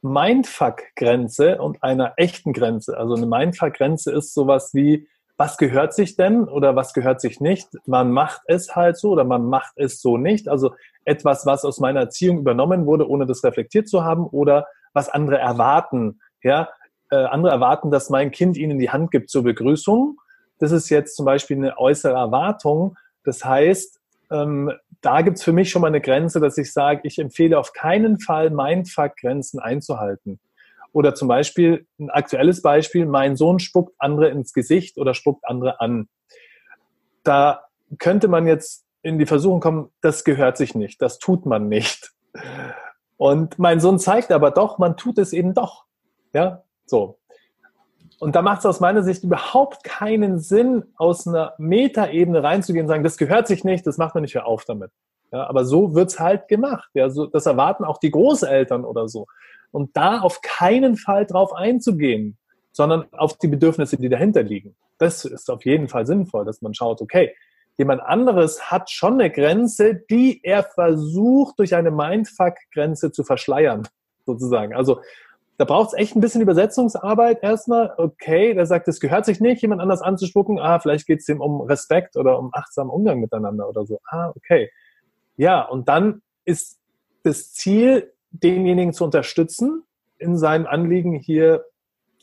Mindfuck-Grenze 0.03 1.61
und 1.61 1.83
einer 1.83 2.13
echten 2.19 2.53
Grenze. 2.53 2.97
Also 2.97 3.17
eine 3.17 3.27
Mindfuck-Grenze 3.27 4.13
ist 4.13 4.33
sowas 4.33 4.75
wie, 4.75 5.09
was 5.37 5.59
gehört 5.59 5.93
sich 5.93 6.15
denn 6.15 6.45
oder 6.45 6.77
was 6.77 6.95
gehört 6.95 7.21
sich 7.21 7.41
nicht? 7.41 7.67
Man 7.85 8.13
macht 8.13 8.43
es 8.47 8.77
halt 8.77 8.97
so 8.97 9.11
oder 9.11 9.25
man 9.25 9.45
macht 9.45 9.73
es 9.75 10.01
so 10.01 10.17
nicht. 10.17 10.49
Also 10.49 10.73
etwas, 11.05 11.47
was 11.47 11.65
aus 11.65 11.81
meiner 11.81 11.99
Erziehung 11.99 12.39
übernommen 12.39 12.87
wurde, 12.87 13.09
ohne 13.09 13.27
das 13.27 13.43
reflektiert 13.43 13.89
zu 13.89 14.05
haben 14.05 14.25
oder 14.25 14.69
was 14.93 15.09
andere 15.09 15.39
erwarten. 15.39 16.21
Ja, 16.45 16.69
äh, 17.11 17.17
andere 17.17 17.53
erwarten, 17.53 17.91
dass 17.91 18.11
mein 18.11 18.31
Kind 18.31 18.57
ihnen 18.57 18.79
die 18.79 18.91
Hand 18.91 19.11
gibt 19.11 19.31
zur 19.31 19.45
Begrüßung. 19.45 20.19
Das 20.59 20.73
ist 20.73 20.89
jetzt 20.91 21.17
zum 21.17 21.25
Beispiel 21.25 21.57
eine 21.57 21.79
äußere 21.79 22.15
Erwartung 22.15 22.97
das 23.25 23.45
heißt, 23.45 24.01
ähm, 24.31 24.73
da 25.01 25.23
gibt 25.23 25.39
es 25.39 25.45
für 25.45 25.53
mich 25.53 25.71
schon 25.71 25.83
mal 25.83 25.89
eine 25.89 26.01
Grenze, 26.01 26.41
dass 26.41 26.59
ich 26.59 26.73
sage, 26.73 27.01
ich 27.05 27.19
empfehle 27.19 27.59
auf 27.59 27.73
keinen 27.73 28.21
Fall 28.21 28.51
Mindfuck-Grenzen 28.51 29.61
einzuhalten. 29.61 30.41
Oder 30.93 31.15
zum 31.15 31.29
Beispiel 31.29 31.87
ein 31.99 32.11
aktuelles 32.11 32.63
Beispiel, 32.63 33.07
mein 33.07 33.37
Sohn 33.37 33.61
spuckt 33.61 33.95
andere 33.99 34.29
ins 34.29 34.53
Gesicht 34.53 34.99
oder 34.99 35.15
spuckt 35.15 35.45
andere 35.45 35.81
an. 35.81 36.09
Da 37.23 37.65
könnte 37.99 38.29
man 38.29 38.47
jetzt 38.47 38.85
in 39.03 39.19
die 39.19 39.27
Versuchung 39.27 39.61
kommen, 39.61 39.91
das 40.01 40.25
gehört 40.25 40.57
sich 40.57 40.75
nicht, 40.75 41.01
das 41.01 41.19
tut 41.19 41.47
man 41.47 41.69
nicht. 41.69 42.13
Und 43.17 43.59
mein 43.59 43.81
Sohn 43.81 43.99
zeigt 43.99 44.33
aber 44.33 44.51
doch, 44.51 44.79
man 44.79 44.97
tut 44.97 45.19
es 45.19 45.33
eben 45.33 45.55
doch. 45.55 45.85
Ja, 46.33 46.65
so. 46.91 47.17
Und 48.19 48.37
da 48.37 48.43
macht 48.43 48.59
es 48.59 48.67
aus 48.67 48.81
meiner 48.81 49.03
Sicht 49.03 49.25
überhaupt 49.25 49.83
keinen 49.83 50.39
Sinn, 50.39 50.85
aus 50.97 51.27
einer 51.27 51.55
Metaebene 51.57 52.43
reinzugehen 52.43 52.85
und 52.85 52.89
sagen, 52.89 53.03
das 53.03 53.17
gehört 53.17 53.47
sich 53.47 53.65
nicht, 53.65 53.87
das 53.87 53.97
macht 53.97 54.15
man 54.15 54.23
nicht, 54.23 54.35
hör 54.35 54.47
auf 54.47 54.67
damit. 54.67 54.91
Ja, 55.33 55.49
aber 55.49 55.65
so 55.65 55.95
wird's 55.95 56.21
halt 56.21 56.49
gemacht. 56.49 56.91
Ja, 56.93 57.09
so, 57.09 57.27
das 57.27 57.47
erwarten 57.47 57.85
auch 57.85 57.99
die 57.99 58.11
Großeltern 58.11 58.85
oder 58.85 59.09
so. 59.09 59.27
Und 59.71 59.97
da 59.97 60.21
auf 60.21 60.43
keinen 60.43 60.97
Fall 60.97 61.25
drauf 61.25 61.55
einzugehen, 61.55 62.37
sondern 62.73 63.07
auf 63.13 63.39
die 63.39 63.49
Bedürfnisse, 63.49 63.97
die 63.97 64.09
dahinter 64.09 64.43
liegen. 64.43 64.77
Das 64.99 65.25
ist 65.25 65.51
auf 65.51 65.65
jeden 65.65 65.89
Fall 65.89 66.07
sinnvoll, 66.07 66.45
dass 66.45 66.61
man 66.61 66.75
schaut, 66.75 67.01
okay, 67.01 67.35
jemand 67.79 68.03
anderes 68.03 68.71
hat 68.71 68.91
schon 68.91 69.15
eine 69.15 69.31
Grenze, 69.31 69.95
die 69.95 70.41
er 70.43 70.65
versucht, 70.65 71.59
durch 71.59 71.75
eine 71.75 71.91
Mindfuck-Grenze 71.91 73.13
zu 73.13 73.25
verschleiern, 73.25 73.89
sozusagen. 74.27 74.75
Also 74.75 75.01
da 75.61 75.67
braucht 75.67 75.89
es 75.89 75.93
echt 75.93 76.17
ein 76.17 76.23
bisschen 76.23 76.41
Übersetzungsarbeit 76.41 77.43
erstmal. 77.43 77.93
Okay, 77.99 78.55
der 78.55 78.65
sagt, 78.65 78.89
es 78.89 78.99
gehört 78.99 79.27
sich 79.27 79.41
nicht, 79.41 79.61
jemand 79.61 79.83
anders 79.83 80.01
anzuspucken. 80.01 80.59
Ah, 80.59 80.81
vielleicht 80.81 81.07
geht 81.07 81.21
es 81.21 81.29
ihm 81.29 81.43
um 81.43 81.61
Respekt 81.61 82.17
oder 82.17 82.39
um 82.39 82.49
achtsamen 82.55 82.91
Umgang 82.91 83.21
miteinander 83.21 83.69
oder 83.69 83.85
so. 83.85 84.01
Ah, 84.07 84.33
okay. 84.35 84.71
Ja, 85.37 85.61
und 85.61 85.87
dann 85.91 86.23
ist 86.47 86.81
das 87.25 87.53
Ziel, 87.53 88.11
denjenigen 88.31 88.95
zu 88.95 89.05
unterstützen, 89.05 89.83
in 90.17 90.39
seinem 90.39 90.67
Anliegen 90.67 91.15
hier 91.15 91.67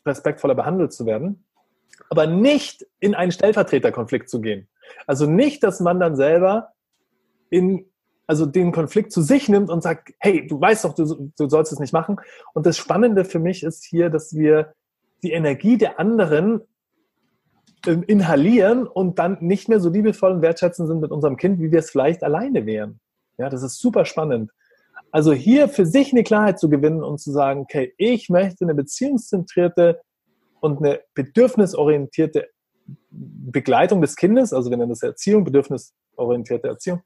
respektvoller 0.03 0.55
behandelt 0.55 0.91
zu 0.91 1.05
werden, 1.05 1.45
aber 2.09 2.25
nicht 2.25 2.87
in 2.99 3.13
einen 3.13 3.31
Stellvertreterkonflikt 3.31 4.31
zu 4.31 4.41
gehen. 4.41 4.67
Also 5.05 5.27
nicht, 5.27 5.61
dass 5.61 5.79
man 5.79 5.99
dann 5.99 6.15
selber 6.15 6.69
in 7.51 7.85
also 8.27 8.45
den 8.45 8.73
Konflikt 8.73 9.11
zu 9.11 9.21
sich 9.21 9.47
nimmt 9.47 9.69
und 9.69 9.81
sagt, 9.81 10.13
hey, 10.19 10.45
du 10.45 10.59
weißt 10.59 10.85
doch, 10.85 10.93
du, 10.93 11.31
du 11.37 11.49
sollst 11.49 11.71
es 11.71 11.79
nicht 11.79 11.93
machen. 11.93 12.17
Und 12.53 12.65
das 12.65 12.77
Spannende 12.77 13.25
für 13.25 13.39
mich 13.39 13.63
ist 13.63 13.85
hier, 13.85 14.09
dass 14.09 14.35
wir 14.35 14.73
die 15.23 15.31
Energie 15.31 15.77
der 15.77 15.99
anderen 15.99 16.61
ähm, 17.85 18.03
inhalieren 18.05 18.85
und 18.85 19.17
dann 19.17 19.37
nicht 19.39 19.69
mehr 19.69 19.79
so 19.79 19.89
liebevoll 19.89 20.31
und 20.33 20.41
wertschätzend 20.41 20.89
sind 20.89 20.99
mit 20.99 21.11
unserem 21.11 21.37
Kind, 21.37 21.59
wie 21.61 21.71
wir 21.71 21.79
es 21.79 21.89
vielleicht 21.89 22.23
alleine 22.23 22.65
wären. 22.65 22.99
Ja, 23.37 23.49
das 23.49 23.63
ist 23.63 23.79
super 23.79 24.03
spannend. 24.03 24.51
Also 25.11 25.31
hier 25.31 25.69
für 25.69 25.85
sich 25.85 26.11
eine 26.11 26.23
Klarheit 26.23 26.59
zu 26.59 26.69
gewinnen 26.69 27.03
und 27.03 27.19
zu 27.19 27.31
sagen, 27.31 27.61
okay, 27.61 27.93
ich 27.97 28.29
möchte 28.29 28.65
eine 28.65 28.75
beziehungszentrierte 28.75 30.01
und 30.59 30.79
eine 30.79 30.99
bedürfnisorientierte 31.13 32.49
Begleitung 33.09 34.01
des 34.01 34.15
Kindes, 34.15 34.53
also 34.53 34.69
wir 34.69 34.77
nennen 34.77 34.89
das 34.89 35.03
Erziehung, 35.03 35.43
bedürfnisorientierte 35.43 36.67
Erziehung, 36.67 37.01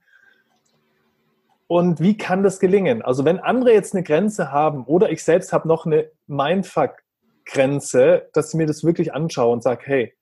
und 1.71 2.01
wie 2.01 2.17
kann 2.17 2.43
das 2.43 2.59
gelingen? 2.59 3.01
Also 3.01 3.23
wenn 3.23 3.39
andere 3.39 3.71
jetzt 3.71 3.95
eine 3.95 4.03
Grenze 4.03 4.51
haben 4.51 4.83
oder 4.83 5.09
ich 5.09 5.23
selbst 5.23 5.53
habe 5.53 5.69
noch 5.69 5.85
eine 5.85 6.11
Mindfuck-Grenze, 6.27 8.27
dass 8.33 8.49
ich 8.49 8.55
mir 8.55 8.65
das 8.65 8.83
wirklich 8.83 9.13
anschaue 9.13 9.53
und 9.53 9.63
sage, 9.63 9.83
hey, 9.85 10.13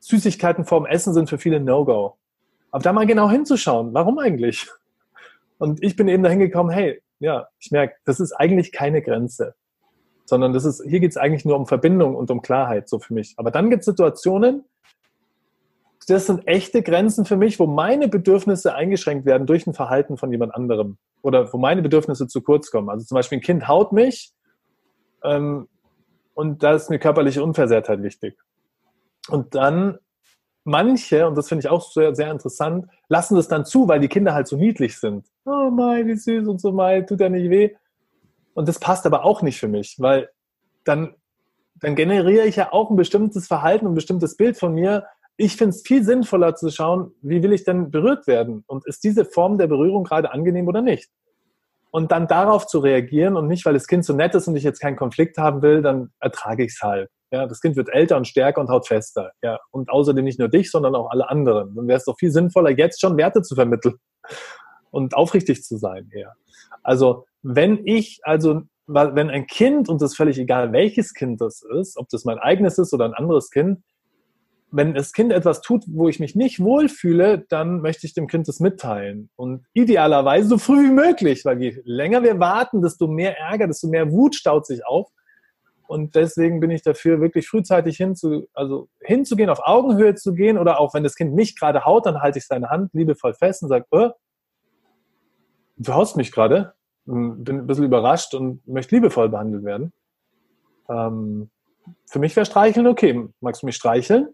Süßigkeiten 0.00 0.64
vorm 0.64 0.84
Essen 0.84 1.14
sind 1.14 1.30
für 1.30 1.38
viele 1.38 1.60
No-Go. 1.60 2.16
Aber 2.72 2.82
da 2.82 2.92
mal 2.92 3.06
genau 3.06 3.30
hinzuschauen, 3.30 3.94
warum 3.94 4.18
eigentlich? 4.18 4.68
Und 5.58 5.80
ich 5.80 5.94
bin 5.94 6.08
eben 6.08 6.24
dahin 6.24 6.40
gekommen, 6.40 6.70
hey, 6.70 7.00
ja, 7.20 7.46
ich 7.60 7.70
merke, 7.70 7.94
das 8.04 8.18
ist 8.18 8.32
eigentlich 8.32 8.72
keine 8.72 9.00
Grenze, 9.00 9.54
sondern 10.24 10.52
das 10.52 10.64
ist, 10.64 10.82
hier 10.88 10.98
geht 10.98 11.12
es 11.12 11.16
eigentlich 11.16 11.44
nur 11.44 11.54
um 11.54 11.68
Verbindung 11.68 12.16
und 12.16 12.32
um 12.32 12.42
Klarheit, 12.42 12.88
so 12.88 12.98
für 12.98 13.14
mich. 13.14 13.34
Aber 13.36 13.52
dann 13.52 13.70
gibt 13.70 13.82
es 13.82 13.86
Situationen, 13.86 14.64
das 16.06 16.26
sind 16.26 16.46
echte 16.46 16.82
Grenzen 16.82 17.24
für 17.24 17.36
mich, 17.36 17.58
wo 17.58 17.66
meine 17.66 18.08
Bedürfnisse 18.08 18.74
eingeschränkt 18.74 19.26
werden 19.26 19.46
durch 19.46 19.66
ein 19.66 19.74
Verhalten 19.74 20.16
von 20.16 20.30
jemand 20.30 20.54
anderem 20.54 20.98
oder 21.22 21.52
wo 21.52 21.58
meine 21.58 21.82
Bedürfnisse 21.82 22.28
zu 22.28 22.42
kurz 22.42 22.70
kommen. 22.70 22.88
Also 22.88 23.04
zum 23.04 23.16
Beispiel 23.16 23.38
ein 23.38 23.42
Kind 23.42 23.66
haut 23.66 23.92
mich 23.92 24.32
ähm, 25.24 25.68
und 26.34 26.62
da 26.62 26.74
ist 26.74 26.88
eine 26.88 27.00
körperliche 27.00 27.42
Unversehrtheit 27.42 28.02
wichtig. 28.02 28.38
Und 29.28 29.56
dann 29.56 29.98
manche, 30.62 31.26
und 31.26 31.36
das 31.36 31.48
finde 31.48 31.66
ich 31.66 31.68
auch 31.68 31.90
sehr, 31.90 32.14
sehr 32.14 32.30
interessant, 32.30 32.86
lassen 33.08 33.34
das 33.34 33.48
dann 33.48 33.64
zu, 33.64 33.88
weil 33.88 33.98
die 33.98 34.08
Kinder 34.08 34.32
halt 34.34 34.46
so 34.46 34.56
niedlich 34.56 34.98
sind. 34.98 35.26
Oh 35.44 35.70
mein, 35.70 36.06
wie 36.06 36.14
süß 36.14 36.46
und 36.46 36.60
so 36.60 36.70
mein, 36.70 37.06
tut 37.06 37.20
ja 37.20 37.28
nicht 37.28 37.50
weh. 37.50 37.74
Und 38.54 38.68
das 38.68 38.78
passt 38.78 39.06
aber 39.06 39.24
auch 39.24 39.42
nicht 39.42 39.58
für 39.58 39.68
mich, 39.68 39.96
weil 39.98 40.30
dann, 40.84 41.14
dann 41.76 41.96
generiere 41.96 42.46
ich 42.46 42.56
ja 42.56 42.72
auch 42.72 42.90
ein 42.90 42.96
bestimmtes 42.96 43.48
Verhalten, 43.48 43.86
ein 43.86 43.94
bestimmtes 43.94 44.36
Bild 44.36 44.56
von 44.56 44.72
mir, 44.72 45.04
ich 45.36 45.56
finde 45.56 45.70
es 45.70 45.82
viel 45.82 46.02
sinnvoller 46.02 46.54
zu 46.54 46.70
schauen, 46.70 47.12
wie 47.20 47.42
will 47.42 47.52
ich 47.52 47.64
denn 47.64 47.90
berührt 47.90 48.26
werden? 48.26 48.64
Und 48.66 48.86
ist 48.86 49.04
diese 49.04 49.24
Form 49.24 49.58
der 49.58 49.66
Berührung 49.66 50.04
gerade 50.04 50.32
angenehm 50.32 50.66
oder 50.68 50.80
nicht? 50.80 51.10
Und 51.90 52.12
dann 52.12 52.26
darauf 52.26 52.66
zu 52.66 52.78
reagieren 52.78 53.36
und 53.36 53.46
nicht, 53.46 53.64
weil 53.64 53.74
das 53.74 53.86
Kind 53.86 54.04
so 54.04 54.14
nett 54.14 54.34
ist 54.34 54.48
und 54.48 54.56
ich 54.56 54.64
jetzt 54.64 54.80
keinen 54.80 54.96
Konflikt 54.96 55.38
haben 55.38 55.62
will, 55.62 55.82
dann 55.82 56.10
ertrage 56.20 56.64
ich 56.64 56.72
es 56.72 56.82
halt. 56.82 57.10
Ja, 57.30 57.46
das 57.46 57.60
Kind 57.60 57.76
wird 57.76 57.88
älter 57.88 58.16
und 58.16 58.26
stärker 58.26 58.60
und 58.60 58.68
haut 58.68 58.86
fester. 58.86 59.32
Ja, 59.42 59.58
und 59.70 59.90
außerdem 59.90 60.24
nicht 60.24 60.38
nur 60.38 60.48
dich, 60.48 60.70
sondern 60.70 60.94
auch 60.94 61.10
alle 61.10 61.28
anderen. 61.28 61.74
Dann 61.74 61.88
wäre 61.88 61.98
es 61.98 62.04
doch 62.04 62.16
viel 62.18 62.30
sinnvoller, 62.30 62.70
jetzt 62.70 63.00
schon 63.00 63.16
Werte 63.16 63.42
zu 63.42 63.54
vermitteln 63.54 63.96
und 64.90 65.14
aufrichtig 65.14 65.62
zu 65.62 65.76
sein. 65.76 66.10
Ja. 66.14 66.32
Also, 66.82 67.26
wenn 67.42 67.86
ich, 67.86 68.20
also, 68.22 68.62
wenn 68.86 69.30
ein 69.30 69.46
Kind, 69.46 69.88
und 69.88 70.00
das 70.00 70.12
ist 70.12 70.16
völlig 70.16 70.38
egal, 70.38 70.72
welches 70.72 71.14
Kind 71.14 71.40
das 71.40 71.62
ist, 71.62 71.96
ob 71.96 72.08
das 72.08 72.24
mein 72.24 72.38
eigenes 72.38 72.78
ist 72.78 72.94
oder 72.94 73.04
ein 73.04 73.14
anderes 73.14 73.50
Kind, 73.50 73.80
wenn 74.70 74.94
das 74.94 75.12
Kind 75.12 75.32
etwas 75.32 75.60
tut, 75.60 75.84
wo 75.86 76.08
ich 76.08 76.18
mich 76.18 76.34
nicht 76.34 76.60
wohlfühle, 76.60 77.44
dann 77.48 77.80
möchte 77.80 78.06
ich 78.06 78.14
dem 78.14 78.26
Kind 78.26 78.48
das 78.48 78.60
mitteilen. 78.60 79.30
Und 79.36 79.64
idealerweise 79.72 80.48
so 80.48 80.58
früh 80.58 80.88
wie 80.88 80.92
möglich, 80.92 81.44
weil 81.44 81.62
je 81.62 81.80
länger 81.84 82.22
wir 82.22 82.40
warten, 82.40 82.82
desto 82.82 83.06
mehr 83.06 83.38
Ärger, 83.38 83.68
desto 83.68 83.88
mehr 83.88 84.10
Wut 84.10 84.34
staut 84.34 84.66
sich 84.66 84.84
auf. 84.84 85.08
Und 85.86 86.16
deswegen 86.16 86.58
bin 86.58 86.70
ich 86.70 86.82
dafür, 86.82 87.20
wirklich 87.20 87.48
frühzeitig 87.48 87.96
hinzu, 87.96 88.48
also 88.54 88.88
hinzugehen, 89.00 89.50
auf 89.50 89.60
Augenhöhe 89.62 90.16
zu 90.16 90.34
gehen 90.34 90.58
oder 90.58 90.80
auch 90.80 90.94
wenn 90.94 91.04
das 91.04 91.14
Kind 91.14 91.34
mich 91.34 91.56
gerade 91.56 91.84
haut, 91.84 92.06
dann 92.06 92.20
halte 92.20 92.38
ich 92.38 92.46
seine 92.46 92.70
Hand 92.70 92.92
liebevoll 92.92 93.34
fest 93.34 93.62
und 93.62 93.68
sage, 93.68 93.86
oh, 93.92 94.10
du 95.76 95.94
haust 95.94 96.16
mich 96.16 96.32
gerade, 96.32 96.74
hm, 97.06 97.44
bin 97.44 97.58
ein 97.60 97.66
bisschen 97.68 97.84
überrascht 97.84 98.34
und 98.34 98.66
möchte 98.66 98.96
liebevoll 98.96 99.28
behandelt 99.28 99.64
werden. 99.64 99.92
Ähm, 100.88 101.50
für 102.06 102.18
mich 102.18 102.34
wäre 102.34 102.46
Streicheln 102.46 102.88
okay. 102.88 103.28
Magst 103.40 103.62
du 103.62 103.66
mich 103.66 103.76
streicheln? 103.76 104.28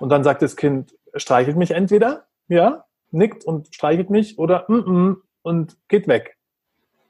Und 0.00 0.08
dann 0.08 0.24
sagt 0.24 0.42
das 0.42 0.56
Kind, 0.56 0.96
streichelt 1.14 1.56
mich 1.56 1.72
entweder, 1.72 2.24
ja, 2.48 2.86
nickt 3.10 3.44
und 3.44 3.72
streichelt 3.72 4.08
mich 4.08 4.38
oder 4.38 4.64
mm 4.66 4.74
-mm, 4.74 5.16
und 5.42 5.76
geht 5.88 6.08
weg. 6.08 6.38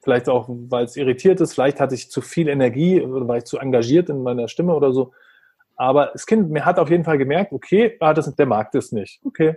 Vielleicht 0.02 0.28
auch, 0.28 0.46
weil 0.48 0.84
es 0.84 0.96
irritiert 0.96 1.40
ist, 1.40 1.54
vielleicht 1.54 1.78
hatte 1.78 1.94
ich 1.94 2.10
zu 2.10 2.20
viel 2.20 2.48
Energie 2.48 3.00
oder 3.00 3.28
war 3.28 3.36
ich 3.36 3.44
zu 3.44 3.58
engagiert 3.58 4.08
in 4.08 4.22
meiner 4.22 4.48
Stimme 4.48 4.74
oder 4.74 4.92
so. 4.92 5.12
Aber 5.76 6.10
das 6.12 6.26
Kind 6.26 6.50
mir 6.50 6.64
hat 6.64 6.78
auf 6.78 6.90
jeden 6.90 7.04
Fall 7.04 7.16
gemerkt, 7.16 7.52
okay, 7.52 7.96
ah, 8.00 8.12
das, 8.12 8.34
der 8.34 8.46
mag 8.46 8.72
das 8.72 8.90
nicht. 8.90 9.20
Okay. 9.24 9.56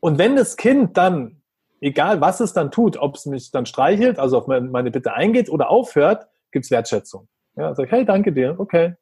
Und 0.00 0.18
wenn 0.18 0.34
das 0.34 0.56
Kind 0.56 0.96
dann, 0.96 1.42
egal 1.80 2.20
was 2.20 2.40
es 2.40 2.52
dann 2.52 2.72
tut, 2.72 2.96
ob 2.96 3.14
es 3.14 3.24
mich 3.26 3.52
dann 3.52 3.66
streichelt, 3.66 4.18
also 4.18 4.38
auf 4.38 4.46
meine 4.48 4.90
Bitte 4.90 5.12
eingeht 5.12 5.48
oder 5.48 5.70
aufhört, 5.70 6.26
gibt 6.50 6.64
es 6.64 6.72
Wertschätzung. 6.72 7.28
Ja, 7.56 7.72
sag 7.74 7.86
ich, 7.86 7.92
hey, 7.92 8.04
danke 8.04 8.32
dir, 8.32 8.56
okay. 8.58 8.94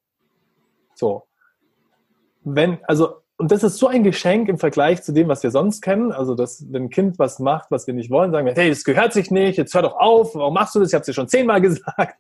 So. 0.95 1.27
Wenn, 2.45 2.79
also 2.85 3.23
und 3.43 3.51
das 3.51 3.65
ist 3.65 3.79
so 3.79 3.89
ein 3.89 4.05
Geschenk 4.05 4.49
im 4.49 4.59
Vergleich 4.59 5.03
zu 5.03 5.13
dem, 5.13 5.27
was 5.27 5.43
wir 5.43 5.51
sonst 5.51 5.81
kennen. 5.81 6.13
Also, 6.13 6.37
dass 6.37 6.65
wenn 6.71 6.85
ein 6.85 6.91
Kind 6.91 7.19
was 7.19 7.41
macht, 7.41 7.73
was 7.73 7.89
wir 7.89 7.95
nicht 7.95 8.09
wollen, 8.09 8.31
sagen 8.31 8.47
wir, 8.47 8.55
hey, 8.55 8.69
das 8.69 8.85
gehört 8.85 9.13
sich 9.13 9.33
nicht, 9.33 9.59
jetzt 9.59 9.75
hör 9.75 9.83
doch 9.83 9.97
auf, 9.97 10.37
warum 10.37 10.55
machst 10.55 10.77
du 10.77 10.79
das? 10.79 10.91
Ich 10.91 10.95
habe 10.95 11.01
es 11.01 11.07
dir 11.07 11.13
schon 11.13 11.27
zehnmal 11.27 11.61
gesagt. 11.61 12.17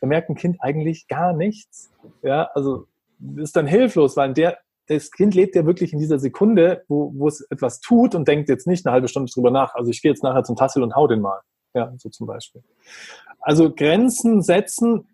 Da 0.00 0.06
merkt 0.06 0.28
ein 0.28 0.34
Kind 0.34 0.56
eigentlich 0.60 1.06
gar 1.06 1.34
nichts. 1.34 1.92
Ja, 2.22 2.50
also 2.54 2.86
ist 3.36 3.54
dann 3.54 3.68
hilflos, 3.68 4.16
weil 4.16 4.32
der, 4.32 4.58
das 4.88 5.12
Kind 5.12 5.36
lebt 5.36 5.54
ja 5.54 5.66
wirklich 5.66 5.92
in 5.92 6.00
dieser 6.00 6.18
Sekunde, 6.18 6.82
wo, 6.88 7.12
wo 7.14 7.28
es 7.28 7.42
etwas 7.50 7.80
tut 7.80 8.16
und 8.16 8.26
denkt 8.26 8.48
jetzt 8.48 8.66
nicht 8.66 8.84
eine 8.84 8.92
halbe 8.92 9.06
Stunde 9.06 9.30
drüber 9.32 9.52
nach. 9.52 9.76
Also 9.76 9.92
ich 9.92 10.02
gehe 10.02 10.10
jetzt 10.10 10.24
nachher 10.24 10.42
zum 10.42 10.56
Tassel 10.56 10.82
und 10.82 10.96
hau 10.96 11.06
den 11.06 11.20
mal. 11.20 11.40
Ja, 11.74 11.92
so 11.98 12.08
zum 12.08 12.26
Beispiel. 12.26 12.64
Also 13.40 13.72
Grenzen 13.72 14.42
setzen 14.42 15.06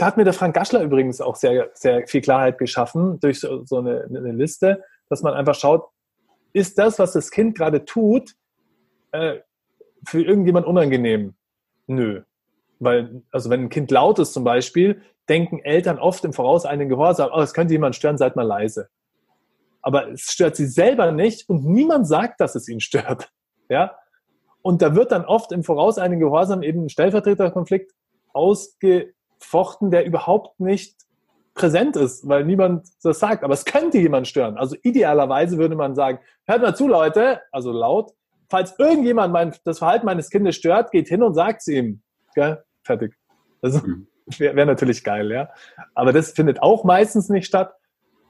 da 0.00 0.06
hat 0.06 0.16
mir 0.16 0.24
der 0.24 0.32
Frank 0.32 0.54
Gaschler 0.54 0.82
übrigens 0.82 1.20
auch 1.20 1.36
sehr, 1.36 1.70
sehr 1.74 2.06
viel 2.06 2.22
Klarheit 2.22 2.56
geschaffen 2.56 3.20
durch 3.20 3.40
so, 3.40 3.66
so 3.66 3.78
eine, 3.78 4.06
eine, 4.08 4.32
Liste, 4.32 4.82
dass 5.10 5.22
man 5.22 5.34
einfach 5.34 5.54
schaut, 5.54 5.90
ist 6.54 6.78
das, 6.78 6.98
was 6.98 7.12
das 7.12 7.30
Kind 7.30 7.54
gerade 7.54 7.84
tut, 7.84 8.34
äh, 9.12 9.40
für 10.06 10.22
irgendjemand 10.22 10.66
unangenehm? 10.66 11.34
Nö. 11.86 12.22
Weil, 12.78 13.22
also 13.30 13.50
wenn 13.50 13.64
ein 13.64 13.68
Kind 13.68 13.90
laut 13.90 14.18
ist 14.18 14.32
zum 14.32 14.42
Beispiel, 14.42 15.02
denken 15.28 15.58
Eltern 15.58 15.98
oft 15.98 16.24
im 16.24 16.32
Voraus 16.32 16.64
einen 16.64 16.88
Gehorsam, 16.88 17.28
oh, 17.34 17.40
es 17.40 17.52
könnte 17.52 17.74
jemand 17.74 17.94
stören, 17.94 18.16
seid 18.16 18.36
mal 18.36 18.46
leise. 18.46 18.88
Aber 19.82 20.12
es 20.12 20.22
stört 20.22 20.56
sie 20.56 20.66
selber 20.66 21.12
nicht 21.12 21.46
und 21.46 21.66
niemand 21.66 22.08
sagt, 22.08 22.40
dass 22.40 22.54
es 22.54 22.68
ihn 22.68 22.80
stört. 22.80 23.30
Ja? 23.68 23.94
Und 24.62 24.82
da 24.82 24.96
wird 24.96 25.12
dann 25.12 25.24
oft 25.24 25.52
im 25.52 25.62
Voraus 25.62 25.96
einen 25.96 26.18
Gehorsam 26.18 26.64
eben 26.64 26.86
ein 26.86 26.88
Stellvertreterkonflikt 26.88 27.92
ausge, 28.32 29.14
fochten, 29.40 29.90
der 29.90 30.04
überhaupt 30.04 30.60
nicht 30.60 30.96
präsent 31.54 31.96
ist, 31.96 32.26
weil 32.28 32.44
niemand 32.44 32.86
das 33.02 33.18
sagt. 33.18 33.44
Aber 33.44 33.54
es 33.54 33.64
könnte 33.64 33.98
jemand 33.98 34.28
stören. 34.28 34.56
Also 34.56 34.76
idealerweise 34.82 35.58
würde 35.58 35.76
man 35.76 35.94
sagen, 35.94 36.18
hört 36.46 36.62
mal 36.62 36.74
zu, 36.74 36.88
Leute, 36.88 37.40
also 37.52 37.72
laut, 37.72 38.12
falls 38.48 38.78
irgendjemand 38.78 39.32
mein, 39.32 39.54
das 39.64 39.78
Verhalten 39.78 40.06
meines 40.06 40.30
Kindes 40.30 40.56
stört, 40.56 40.90
geht 40.90 41.08
hin 41.08 41.22
und 41.22 41.34
sagt 41.34 41.60
es 41.60 41.68
ihm. 41.68 42.02
Gell? 42.34 42.62
Fertig. 42.82 43.14
Das 43.62 43.82
mhm. 43.82 44.06
wäre 44.38 44.56
wär 44.56 44.66
natürlich 44.66 45.04
geil, 45.04 45.30
ja. 45.30 45.48
Aber 45.94 46.12
das 46.12 46.32
findet 46.32 46.62
auch 46.62 46.84
meistens 46.84 47.28
nicht 47.28 47.46
statt. 47.46 47.74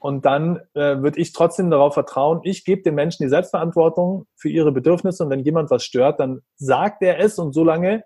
Und 0.01 0.25
dann 0.25 0.61
äh, 0.73 1.03
würde 1.03 1.21
ich 1.21 1.35
trotzdem 1.35 1.71
darauf 1.71 1.93
vertrauen, 1.93 2.41
ich 2.43 2.65
gebe 2.65 2.83
den 2.83 2.95
Menschen 2.95 3.23
die 3.23 3.29
Selbstverantwortung 3.29 4.27
für 4.35 4.49
ihre 4.49 4.73
Bedürfnisse 4.73 5.23
und 5.23 5.31
wenn 5.31 5.41
jemand 5.41 5.71
was 5.71 5.85
stört, 5.85 6.21
dann 6.21 6.41
sagt 6.57 7.03
er 7.03 7.19
es 7.19 7.39
und 7.39 7.53
solange 7.53 8.03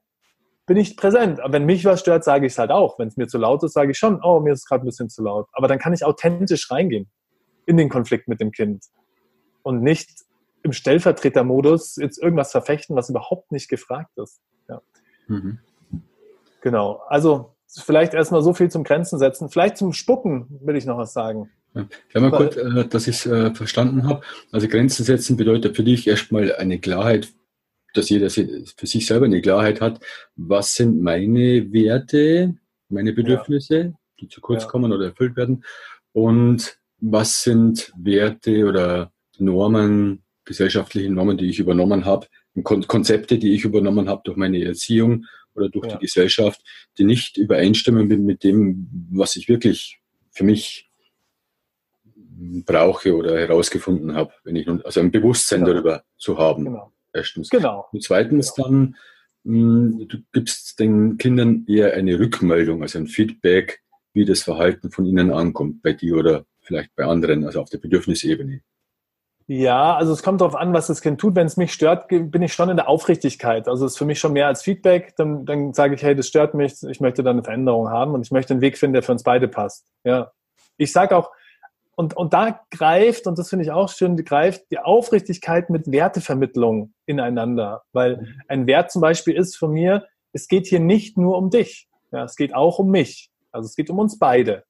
bin 0.67 0.77
ich 0.77 0.97
präsent. 0.97 1.41
Aber 1.41 1.53
wenn 1.53 1.67
mich 1.67 1.85
was 1.85 2.01
stört, 2.01 2.25
sage 2.25 2.47
ich 2.47 2.53
es 2.53 2.59
halt 2.59 2.71
auch. 2.71 2.99
Wenn 2.99 3.09
es 3.09 3.17
mir 3.17 3.27
zu 3.27 3.39
laut 3.39 3.63
ist, 3.63 3.75
sage 3.75 3.91
ich 3.91 3.99
schon, 3.99 4.21
oh, 4.23 4.41
mir 4.41 4.53
ist 4.53 4.61
es 4.61 4.67
gerade 4.67 4.85
ein 4.85 4.87
bisschen 4.87 5.09
zu 5.09 5.23
laut. 5.23 5.49
Aber 5.53 5.69
dann 5.69 5.79
kann 5.79 5.93
ich 5.93 6.05
authentisch 6.05 6.71
reingehen 6.71 7.09
in 7.67 7.77
den 7.77 7.89
Konflikt 7.89 8.29
mit 8.29 8.41
dem 8.41 8.51
Kind 8.53 8.85
und 9.63 9.83
nicht 9.83 10.11
im 10.63 10.73
Stellvertretermodus 10.73 11.97
jetzt 11.97 12.23
irgendwas 12.23 12.51
verfechten, 12.51 12.97
was 12.97 13.11
überhaupt 13.11 13.53
nicht 13.53 13.69
gefragt 13.69 14.17
ist. 14.17 14.41
Ja. 14.69 14.81
Mhm. 15.29 15.59
Genau. 16.63 17.03
Also 17.09 17.55
vielleicht 17.69 18.15
erstmal 18.15 18.43
so 18.43 18.55
viel 18.55 18.71
zum 18.71 18.85
Grenzen 18.85 19.19
setzen. 19.19 19.51
Vielleicht 19.51 19.77
zum 19.77 19.93
Spucken 19.93 20.47
will 20.63 20.77
ich 20.77 20.87
noch 20.87 20.97
was 20.97 21.13
sagen. 21.13 21.51
Ja, 22.15 22.21
mal 22.21 22.31
kurz, 22.31 22.57
äh, 22.57 22.87
dass 22.87 23.09
ich 23.09 23.17
es 23.17 23.27
äh, 23.27 23.53
verstanden 23.53 24.09
habe. 24.09 24.23
Also 24.53 24.69
Grenzen 24.69 25.05
setzen 25.05 25.37
bedeutet 25.37 25.77
für 25.77 25.83
dich 25.83 26.07
erstmal 26.07 26.55
eine 26.55 26.79
Klarheit 26.79 27.33
dass 27.97 28.11
jeder 28.11 28.31
für 28.31 28.87
sich 28.87 29.07
selber 29.07 29.27
eine 29.27 29.41
Klarheit 29.41 29.81
hat, 29.81 30.01
was 30.37 30.75
sind 30.75 31.01
meine 31.01 31.73
Werte, 31.73 32.55
meine 32.89 33.13
Bedürfnisse, 33.13 33.77
ja. 33.77 33.93
die 34.21 34.29
zu 34.29 34.41
kurz 34.41 34.65
ja. 34.65 34.69
kommen 34.69 34.93
oder 34.93 35.07
erfüllt 35.07 35.37
werden 35.37 35.65
und 36.13 36.79
was 37.01 37.43
sind 37.43 37.93
Werte 37.97 38.67
oder 38.67 39.13
Normen, 39.39 40.23
gesellschaftliche 40.45 41.11
Normen, 41.11 41.37
die 41.37 41.49
ich 41.49 41.59
übernommen 41.59 42.05
habe, 42.05 42.27
Konzepte, 42.63 43.39
die 43.39 43.55
ich 43.55 43.65
übernommen 43.65 44.09
habe 44.09 44.23
durch 44.25 44.37
meine 44.37 44.63
Erziehung 44.65 45.27
oder 45.55 45.69
durch 45.69 45.87
ja. 45.87 45.97
die 45.97 46.07
Gesellschaft, 46.07 46.63
die 46.99 47.05
nicht 47.05 47.37
übereinstimmen 47.37 48.09
mit 48.25 48.45
dem, 48.45 48.89
was 49.11 49.37
ich 49.37 49.49
wirklich 49.49 50.01
für 50.31 50.45
mich 50.45 50.91
brauche 52.65 53.15
oder 53.15 53.39
herausgefunden 53.39 54.15
habe, 54.15 54.33
wenn 54.45 54.57
ich 54.57 54.69
also 54.69 55.01
ein 55.01 55.11
Bewusstsein 55.11 55.65
darüber 55.65 56.05
zu 56.17 56.39
haben. 56.39 56.65
Genau. 56.65 56.94
Erstens. 57.15 57.49
Genau. 57.49 57.87
Und 57.93 58.03
zweitens 58.03 58.53
dann, 58.55 58.97
mh, 59.45 59.55
hm, 59.55 60.09
du 60.09 60.19
gibst 60.33 60.79
den 60.81 61.17
Kindern 61.17 61.65
eher 61.69 61.95
eine 61.95 62.19
Rückmeldung, 62.19 62.83
also 62.83 62.99
ein 62.99 63.07
Feedback, 63.07 63.83
wie 64.13 64.25
das 64.25 64.43
Verhalten 64.43 64.91
von 64.91 65.07
ihnen 65.07 65.33
ankommt, 65.33 65.83
bei 65.83 65.93
dir 65.93 66.17
oder 66.17 66.45
vielleicht 66.61 66.95
bei 66.97 67.05
anderen, 67.05 67.45
also 67.45 67.61
auf 67.61 67.71
der 67.71 67.79
Bedürfnisebene. 67.79 68.61
Ja, 69.47 69.95
also 69.95 70.13
es 70.13 70.23
kommt 70.23 70.41
darauf 70.41 70.55
an, 70.55 70.73
was 70.73 70.87
das 70.87 71.03
Kind 71.03 71.21
tut. 71.21 71.35
Wenn 71.35 71.47
es 71.47 71.59
mich 71.59 71.73
stört, 71.73 72.09
bin 72.09 72.41
ich 72.41 72.55
schon 72.55 72.71
in 72.71 72.77
der 72.77 72.89
Aufrichtigkeit. 72.89 73.69
Also 73.69 73.85
es 73.85 73.93
ist 73.93 73.99
für 73.99 74.07
mich 74.07 74.19
schon 74.19 74.33
mehr 74.33 74.47
als 74.47 74.63
Feedback. 74.63 75.15
Dann, 75.17 75.45
dann 75.45 75.75
sage 75.75 75.95
ich, 75.95 76.03
hey, 76.03 76.17
das 76.17 76.29
stört 76.29 76.55
mich, 76.55 76.83
ich 76.83 77.01
möchte 77.01 77.23
da 77.23 77.31
eine 77.31 77.43
Veränderung 77.43 77.91
haben 77.91 78.15
und 78.15 78.23
ich 78.23 78.31
möchte 78.31 78.55
einen 78.55 78.63
Weg 78.63 78.79
finden, 78.79 78.95
der 78.95 79.03
für 79.03 79.13
uns 79.13 79.23
beide 79.23 79.47
passt. 79.47 79.87
Ja. 80.03 80.33
Ich 80.79 80.93
sage 80.93 81.15
auch, 81.15 81.31
und, 81.97 82.17
und 82.17 82.33
da 82.33 82.61
greift, 82.71 83.27
und 83.27 83.39
das 83.39 83.49
finde 83.49 83.65
ich 83.65 83.71
auch 83.71 83.89
schön, 83.89 84.17
greift 84.17 84.71
die 84.71 84.79
Aufrichtigkeit 84.79 85.71
mit 85.71 85.91
Wertevermittlung 85.91 86.93
ineinander. 87.07 87.83
Weil 87.93 88.17
mhm. 88.17 88.41
ein 88.49 88.67
Wert 88.67 88.91
zum 88.91 89.03
Beispiel 89.03 89.37
ist 89.37 89.57
von 89.57 89.73
mir, 89.73 90.07
es 90.33 90.49
geht 90.49 90.67
hier 90.67 90.81
nicht 90.81 91.17
nur 91.17 91.39
um 91.39 91.51
dich. 91.51 91.89
Ja, 92.13 92.25
es 92.25 92.37
geht 92.37 92.55
auch 92.55 92.79
um 92.79 92.91
mich. 92.91 93.31
Also 93.53 93.67
es 93.67 93.77
geht 93.77 93.91
um 93.91 93.99
uns 93.99 94.19
beide. 94.19 94.65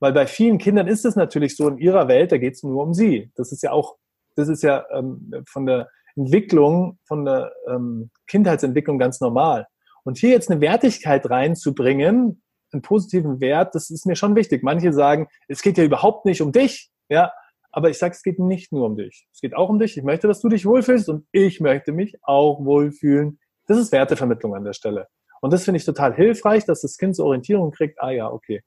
Weil 0.00 0.12
bei 0.12 0.26
vielen 0.26 0.58
Kindern 0.58 0.86
ist 0.86 1.04
es 1.04 1.16
natürlich 1.16 1.56
so 1.56 1.68
in 1.68 1.78
ihrer 1.78 2.08
Welt, 2.08 2.30
da 2.30 2.38
geht 2.38 2.54
es 2.54 2.62
nur 2.62 2.82
um 2.82 2.94
sie. 2.94 3.32
Das 3.34 3.50
ist 3.52 3.62
ja 3.62 3.72
auch, 3.72 3.96
das 4.36 4.48
ist 4.48 4.62
ja 4.62 4.84
ähm, 4.92 5.32
von 5.48 5.66
der 5.66 5.88
Entwicklung, 6.14 6.98
von 7.04 7.24
der 7.24 7.52
ähm, 7.68 8.10
Kindheitsentwicklung 8.26 8.98
ganz 8.98 9.20
normal. 9.20 9.66
Und 10.04 10.18
hier 10.18 10.30
jetzt 10.30 10.50
eine 10.50 10.60
Wertigkeit 10.60 11.28
reinzubringen, 11.28 12.42
einen 12.72 12.82
positiven 12.82 13.40
Wert, 13.40 13.74
das 13.74 13.90
ist 13.90 14.06
mir 14.06 14.16
schon 14.16 14.36
wichtig. 14.36 14.62
Manche 14.62 14.92
sagen, 14.92 15.28
es 15.48 15.62
geht 15.62 15.78
ja 15.78 15.84
überhaupt 15.84 16.24
nicht 16.24 16.42
um 16.42 16.52
dich, 16.52 16.90
ja, 17.08 17.32
aber 17.70 17.90
ich 17.90 17.98
sage, 17.98 18.12
es 18.12 18.22
geht 18.22 18.38
nicht 18.38 18.72
nur 18.72 18.86
um 18.86 18.96
dich. 18.96 19.28
Es 19.32 19.40
geht 19.40 19.54
auch 19.54 19.68
um 19.68 19.78
dich. 19.78 19.96
Ich 19.96 20.02
möchte, 20.02 20.26
dass 20.26 20.40
du 20.40 20.48
dich 20.48 20.66
wohlfühlst 20.66 21.08
und 21.08 21.26
ich 21.32 21.60
möchte 21.60 21.92
mich 21.92 22.18
auch 22.22 22.64
wohlfühlen. 22.64 23.38
Das 23.66 23.78
ist 23.78 23.92
Wertevermittlung 23.92 24.54
an 24.54 24.64
der 24.64 24.72
Stelle. 24.72 25.08
Und 25.40 25.52
das 25.52 25.64
finde 25.64 25.78
ich 25.78 25.84
total 25.84 26.14
hilfreich, 26.14 26.64
dass 26.64 26.80
das 26.80 26.96
Kind 26.96 27.14
zur 27.14 27.26
Orientierung 27.26 27.70
kriegt, 27.70 28.00
ah 28.00 28.10
ja, 28.10 28.30
okay. 28.30 28.62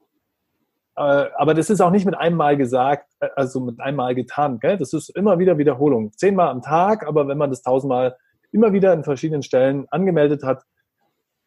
Äh, 0.95 1.01
aber 1.35 1.53
das 1.53 1.69
ist 1.69 1.81
auch 1.81 1.89
nicht 1.89 2.05
mit 2.05 2.15
einem 2.15 2.37
Mal 2.37 2.57
gesagt, 2.57 3.11
äh, 3.19 3.29
also 3.35 3.59
mit 3.59 3.79
einem 3.79 3.97
Mal 3.97 4.15
getan. 4.15 4.59
Gell? 4.59 4.77
Das 4.77 4.93
ist 4.93 5.09
immer 5.09 5.39
wieder 5.39 5.57
Wiederholung. 5.57 6.11
Zehnmal 6.13 6.49
am 6.49 6.61
Tag, 6.61 7.07
aber 7.07 7.27
wenn 7.27 7.37
man 7.37 7.49
das 7.49 7.61
tausendmal 7.61 8.17
immer 8.51 8.73
wieder 8.73 8.93
in 8.93 9.03
verschiedenen 9.03 9.43
Stellen 9.43 9.87
angemeldet 9.89 10.43
hat, 10.43 10.63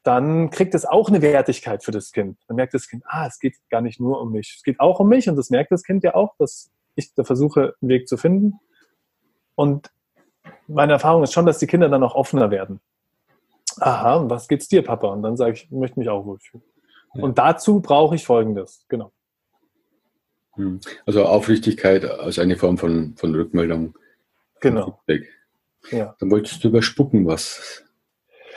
dann 0.04 0.50
kriegt 0.50 0.74
es 0.74 0.84
auch 0.84 1.08
eine 1.08 1.22
Wertigkeit 1.22 1.82
für 1.82 1.90
das 1.90 2.12
Kind. 2.12 2.38
Dann 2.46 2.56
merkt 2.56 2.74
das 2.74 2.88
Kind, 2.88 3.02
ah, 3.06 3.26
es 3.26 3.38
geht 3.38 3.56
gar 3.70 3.80
nicht 3.80 3.98
nur 4.00 4.20
um 4.20 4.32
mich. 4.32 4.54
Es 4.58 4.62
geht 4.62 4.78
auch 4.78 5.00
um 5.00 5.08
mich 5.08 5.28
und 5.28 5.36
das 5.36 5.48
merkt 5.48 5.72
das 5.72 5.82
Kind 5.82 6.04
ja 6.04 6.14
auch, 6.14 6.36
dass 6.38 6.70
ich 6.94 7.14
da 7.14 7.24
versuche, 7.24 7.74
einen 7.80 7.88
Weg 7.88 8.06
zu 8.06 8.18
finden. 8.18 8.60
Und 9.54 9.90
meine 10.68 10.92
Erfahrung 10.92 11.22
ist 11.22 11.32
schon, 11.32 11.46
dass 11.46 11.58
die 11.58 11.66
Kinder 11.66 11.88
dann 11.88 12.02
auch 12.02 12.14
offener 12.14 12.50
werden. 12.50 12.80
Aha, 13.80 14.28
was 14.28 14.46
geht's 14.46 14.68
dir, 14.68 14.82
Papa? 14.82 15.08
Und 15.08 15.22
dann 15.22 15.38
sage 15.38 15.54
ich, 15.54 15.64
ich 15.64 15.70
möchte 15.70 15.98
mich 15.98 16.10
auch 16.10 16.26
wohlfühlen. 16.26 16.64
Ja. 17.14 17.22
Und 17.22 17.38
dazu 17.38 17.80
brauche 17.80 18.14
ich 18.14 18.26
Folgendes, 18.26 18.84
genau. 18.88 19.10
Hm. 20.52 20.80
Also 21.06 21.24
Aufrichtigkeit 21.24 22.04
als 22.04 22.38
eine 22.38 22.56
Form 22.56 22.76
von, 22.76 23.16
von 23.16 23.34
Rückmeldung. 23.34 23.96
Genau. 24.60 25.00
Ja. 25.90 26.14
Dann 26.20 26.30
wolltest 26.30 26.62
du 26.62 26.68
über 26.68 26.82
Spucken 26.82 27.26
was 27.26 27.83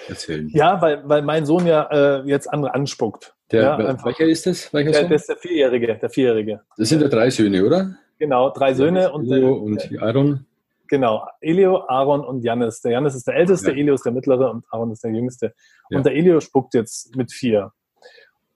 erzählen. 0.09 0.49
Ja, 0.53 0.81
weil, 0.81 1.07
weil 1.07 1.21
mein 1.21 1.45
Sohn 1.45 1.65
ja 1.65 1.83
äh, 1.91 2.23
jetzt 2.27 2.51
andere 2.51 2.73
anspuckt. 2.73 3.35
Der, 3.51 3.61
ja, 3.61 4.05
welcher 4.05 4.25
ist 4.25 4.45
das? 4.45 4.73
Welcher 4.73 4.91
der, 4.91 5.03
der, 5.05 5.15
ist 5.15 5.29
der 5.29 5.37
Vierjährige. 5.37 5.95
Der 5.95 6.09
Vierjährige. 6.09 6.61
Das 6.77 6.89
sind 6.89 7.01
ja 7.01 7.07
drei 7.07 7.29
Söhne, 7.29 7.65
oder? 7.65 7.95
Genau, 8.19 8.49
drei 8.49 8.73
Söhne. 8.73 9.11
Und, 9.11 9.29
und 9.31 10.01
Aaron. 10.01 10.45
genau, 10.87 11.25
Elio, 11.39 11.87
Aaron 11.87 12.25
und 12.25 12.43
Jannis. 12.43 12.81
Der 12.81 12.91
Jannis 12.91 13.15
ist 13.15 13.27
der 13.27 13.35
Älteste, 13.35 13.71
ja. 13.71 13.77
Elio 13.77 13.93
ist 13.93 14.03
der 14.05 14.11
Mittlere 14.11 14.51
und 14.51 14.65
Aaron 14.69 14.91
ist 14.91 15.03
der 15.03 15.11
Jüngste. 15.11 15.53
Und 15.89 16.05
der 16.05 16.13
Elio 16.13 16.39
spuckt 16.41 16.73
jetzt 16.73 17.15
mit 17.15 17.31
vier. 17.31 17.71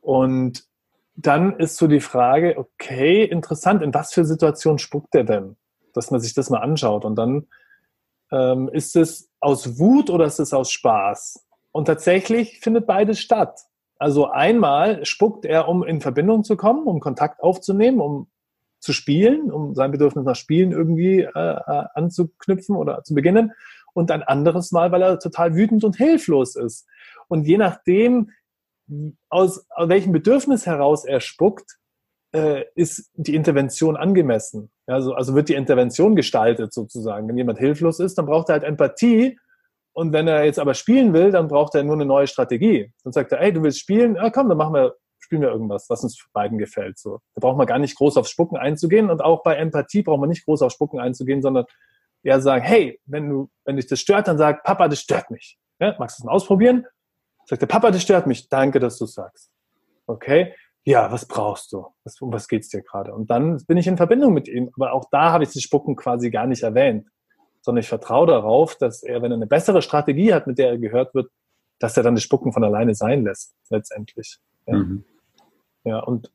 Und 0.01 0.63
dann 1.15 1.57
ist 1.57 1.77
so 1.77 1.87
die 1.87 1.99
Frage, 1.99 2.57
okay, 2.57 3.23
interessant, 3.23 3.83
in 3.83 3.93
was 3.93 4.13
für 4.13 4.25
Situationen 4.25 4.79
spuckt 4.79 5.13
er 5.15 5.23
denn? 5.23 5.55
Dass 5.93 6.09
man 6.09 6.19
sich 6.19 6.33
das 6.33 6.49
mal 6.49 6.59
anschaut. 6.59 7.05
Und 7.05 7.15
dann 7.15 7.47
ähm, 8.31 8.69
ist 8.71 8.95
es 8.95 9.29
aus 9.39 9.79
Wut 9.79 10.09
oder 10.09 10.25
ist 10.25 10.39
es 10.39 10.53
aus 10.53 10.71
Spaß? 10.71 11.45
Und 11.71 11.85
tatsächlich 11.85 12.59
findet 12.59 12.85
beides 12.85 13.19
statt. 13.19 13.61
Also 13.97 14.29
einmal 14.29 15.05
spuckt 15.05 15.45
er, 15.45 15.67
um 15.67 15.83
in 15.83 16.01
Verbindung 16.01 16.43
zu 16.43 16.57
kommen, 16.57 16.87
um 16.87 16.99
Kontakt 16.99 17.41
aufzunehmen, 17.41 18.01
um 18.01 18.27
zu 18.79 18.93
spielen, 18.93 19.51
um 19.51 19.75
sein 19.75 19.91
Bedürfnis 19.91 20.25
nach 20.25 20.35
Spielen 20.35 20.71
irgendwie 20.71 21.19
äh, 21.21 21.29
äh, 21.33 21.83
anzuknüpfen 21.93 22.75
oder 22.75 23.03
zu 23.03 23.13
beginnen. 23.13 23.53
Und 23.93 24.09
ein 24.09 24.23
anderes 24.23 24.71
Mal, 24.71 24.91
weil 24.91 25.01
er 25.01 25.19
total 25.19 25.55
wütend 25.55 25.83
und 25.83 25.97
hilflos 25.97 26.55
ist. 26.55 26.87
Und 27.27 27.45
je 27.45 27.57
nachdem, 27.57 28.31
aus, 29.29 29.65
aus 29.69 29.89
welchem 29.89 30.11
Bedürfnis 30.11 30.65
heraus 30.65 31.05
er 31.05 31.19
spuckt, 31.19 31.77
äh, 32.33 32.65
ist 32.75 33.11
die 33.13 33.35
Intervention 33.35 33.97
angemessen. 33.97 34.71
Also, 34.85 35.13
also 35.13 35.35
wird 35.35 35.49
die 35.49 35.55
Intervention 35.55 36.15
gestaltet 36.15 36.73
sozusagen. 36.73 37.27
Wenn 37.27 37.37
jemand 37.37 37.59
hilflos 37.59 37.99
ist, 37.99 38.17
dann 38.17 38.25
braucht 38.25 38.49
er 38.49 38.53
halt 38.53 38.63
Empathie. 38.63 39.37
Und 39.93 40.13
wenn 40.13 40.27
er 40.27 40.45
jetzt 40.45 40.59
aber 40.59 40.73
spielen 40.73 41.13
will, 41.13 41.31
dann 41.31 41.47
braucht 41.47 41.75
er 41.75 41.83
nur 41.83 41.95
eine 41.95 42.05
neue 42.05 42.27
Strategie. 42.27 42.93
Dann 43.03 43.11
sagt 43.11 43.31
er, 43.31 43.39
hey, 43.39 43.51
du 43.51 43.61
willst 43.61 43.79
spielen? 43.79 44.15
Ja, 44.15 44.29
komm, 44.29 44.47
dann 44.47 44.57
machen 44.57 44.73
wir 44.73 44.95
spielen 45.31 45.43
wir 45.43 45.49
irgendwas, 45.49 45.89
was 45.89 46.03
uns 46.03 46.27
beiden 46.33 46.57
gefällt. 46.57 46.97
So. 46.97 47.19
Da 47.35 47.39
braucht 47.39 47.57
man 47.57 47.65
gar 47.65 47.79
nicht 47.79 47.95
groß 47.95 48.17
auf 48.17 48.27
Spucken 48.27 48.57
einzugehen 48.57 49.09
und 49.09 49.21
auch 49.21 49.43
bei 49.43 49.55
Empathie 49.55 50.01
braucht 50.01 50.19
man 50.19 50.27
nicht 50.27 50.43
groß 50.43 50.61
auf 50.61 50.73
Spucken 50.73 50.99
einzugehen, 50.99 51.41
sondern 51.41 51.65
eher 52.21 52.41
sagen, 52.41 52.63
hey, 52.63 52.99
wenn 53.05 53.29
du, 53.29 53.49
wenn 53.63 53.77
dich 53.77 53.87
das 53.87 54.01
stört, 54.01 54.27
dann 54.27 54.37
sag, 54.37 54.63
Papa, 54.65 54.89
das 54.89 54.99
stört 54.99 55.31
mich. 55.31 55.57
Ja, 55.79 55.95
magst 55.99 56.19
du 56.19 56.23
es 56.23 56.25
mal 56.25 56.33
ausprobieren? 56.33 56.85
Sagt 57.45 57.61
der 57.61 57.67
Papa, 57.67 57.91
das 57.91 58.01
stört 58.01 58.27
mich. 58.27 58.49
Danke, 58.49 58.79
dass 58.79 58.97
du 58.97 59.05
sagst. 59.05 59.49
Okay. 60.05 60.53
Ja, 60.83 61.11
was 61.11 61.27
brauchst 61.27 61.71
du? 61.73 61.85
Was, 62.03 62.19
um 62.21 62.33
was 62.33 62.47
geht's 62.47 62.69
dir 62.69 62.81
gerade? 62.81 63.13
Und 63.13 63.29
dann 63.29 63.63
bin 63.67 63.77
ich 63.77 63.87
in 63.87 63.97
Verbindung 63.97 64.33
mit 64.33 64.47
ihm. 64.47 64.71
Aber 64.75 64.93
auch 64.93 65.05
da 65.11 65.31
habe 65.31 65.43
ich 65.43 65.53
das 65.53 65.61
Spucken 65.61 65.95
quasi 65.95 66.31
gar 66.31 66.47
nicht 66.47 66.63
erwähnt, 66.63 67.07
sondern 67.61 67.81
ich 67.81 67.87
vertraue 67.87 68.27
darauf, 68.27 68.75
dass 68.75 69.03
er, 69.03 69.21
wenn 69.21 69.31
er 69.31 69.35
eine 69.35 69.47
bessere 69.47 69.81
Strategie 69.81 70.33
hat, 70.33 70.47
mit 70.47 70.57
der 70.57 70.69
er 70.69 70.77
gehört 70.79 71.13
wird, 71.13 71.29
dass 71.79 71.97
er 71.97 72.03
dann 72.03 72.15
das 72.15 72.23
Spucken 72.23 72.51
von 72.51 72.63
alleine 72.63 72.95
sein 72.95 73.23
lässt, 73.23 73.55
letztendlich. 73.69 74.37
Ja. 74.65 74.77
Mhm. 74.77 75.03
Ja, 75.83 75.99
und 75.99 76.31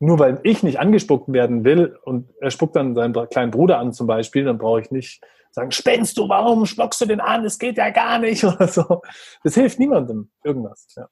nur 0.00 0.18
weil 0.18 0.40
ich 0.42 0.64
nicht 0.64 0.80
angespuckt 0.80 1.32
werden 1.32 1.64
will 1.64 1.96
und 2.02 2.28
er 2.40 2.50
spuckt 2.50 2.74
dann 2.74 2.96
seinen 2.96 3.12
kleinen 3.28 3.52
Bruder 3.52 3.78
an 3.78 3.92
zum 3.92 4.08
Beispiel, 4.08 4.44
dann 4.44 4.58
brauche 4.58 4.80
ich 4.80 4.90
nicht 4.90 5.22
sagen, 5.52 5.70
spinnst 5.70 6.18
du, 6.18 6.28
warum 6.28 6.66
spuckst 6.66 7.00
du 7.00 7.06
den 7.06 7.20
an? 7.20 7.44
Es 7.44 7.58
geht 7.58 7.76
ja 7.76 7.90
gar 7.90 8.18
nicht 8.18 8.42
oder 8.44 8.66
so. 8.66 9.02
Das 9.44 9.54
hilft 9.54 9.78
niemandem, 9.78 10.30
irgendwas. 10.42 10.88
Ja. 10.96 11.08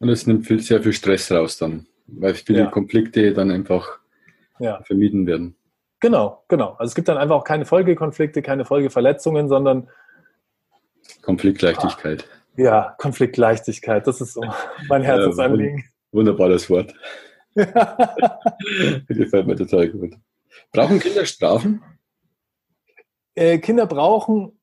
Und 0.00 0.08
es 0.08 0.26
nimmt 0.26 0.46
viel, 0.46 0.60
sehr 0.60 0.82
viel 0.82 0.92
Stress 0.92 1.30
raus 1.30 1.58
dann, 1.58 1.86
weil 2.06 2.34
viele 2.34 2.60
ja. 2.60 2.66
Konflikte 2.66 3.32
dann 3.32 3.50
einfach 3.50 3.98
ja. 4.58 4.82
vermieden 4.82 5.26
werden. 5.26 5.56
Genau, 6.00 6.44
genau. 6.48 6.72
Also 6.72 6.90
es 6.90 6.94
gibt 6.94 7.08
dann 7.08 7.16
einfach 7.16 7.36
auch 7.36 7.44
keine 7.44 7.64
Folgekonflikte, 7.64 8.42
keine 8.42 8.64
Folgeverletzungen, 8.64 9.48
sondern 9.48 9.88
Konfliktleichtigkeit. 11.22 12.28
Ah, 12.28 12.60
ja, 12.60 12.94
Konfliktleichtigkeit, 12.98 14.06
das 14.06 14.20
ist 14.20 14.34
so 14.34 14.42
mein 14.88 15.02
Herzensanliegen. 15.02 15.84
Wunderbares 16.12 16.68
Wort. 16.70 16.94
Gefällt 17.54 19.46
mir 19.46 19.56
total 19.56 19.88
gut. 19.88 20.14
Brauchen 20.72 21.00
Kinder 21.00 21.24
Strafen? 21.24 21.82
Äh, 23.34 23.58
Kinder 23.58 23.86
brauchen 23.86 24.58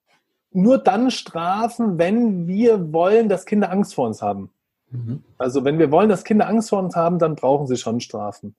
nur 0.52 0.78
dann 0.78 1.12
Strafen, 1.12 1.98
wenn 1.98 2.48
wir 2.48 2.94
wollen, 2.94 3.30
dass 3.30 3.46
Kinder 3.46 3.72
Angst 3.72 3.96
vor 3.96 4.08
uns 4.08 4.22
haben. 4.22 4.52
Mhm. 4.92 5.24
Also 5.38 5.64
wenn 5.66 5.80
wir 5.80 5.92
wollen, 5.92 6.10
dass 6.10 6.24
Kinder 6.24 6.48
Angst 6.48 6.70
vor 6.70 6.80
uns 6.80 6.96
haben, 6.96 7.20
dann 7.20 7.36
brauchen 7.36 7.68
sie 7.68 7.78
schon 7.78 8.00
Strafen. 8.00 8.56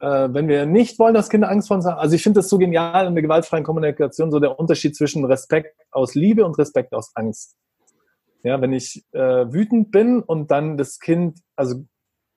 Äh, 0.00 0.28
wenn 0.32 0.48
wir 0.48 0.66
nicht 0.66 0.98
wollen, 0.98 1.14
dass 1.14 1.30
Kinder 1.30 1.48
Angst 1.48 1.68
vor 1.68 1.76
uns 1.76 1.86
haben, 1.86 1.98
also 1.98 2.14
ich 2.14 2.22
finde 2.22 2.40
das 2.40 2.48
so 2.48 2.58
genial 2.58 3.06
in 3.06 3.14
der 3.14 3.22
gewaltfreien 3.22 3.64
Kommunikation, 3.64 4.30
so 4.30 4.40
der 4.40 4.58
Unterschied 4.58 4.96
zwischen 4.96 5.24
Respekt 5.24 5.76
aus 5.92 6.14
Liebe 6.14 6.44
und 6.44 6.58
Respekt 6.58 6.92
aus 6.92 7.12
Angst. 7.14 7.56
Ja, 8.42 8.60
wenn 8.60 8.72
ich 8.72 9.04
äh, 9.12 9.52
wütend 9.52 9.92
bin 9.92 10.20
und 10.20 10.50
dann 10.50 10.76
das 10.76 10.98
Kind, 10.98 11.38
also 11.54 11.84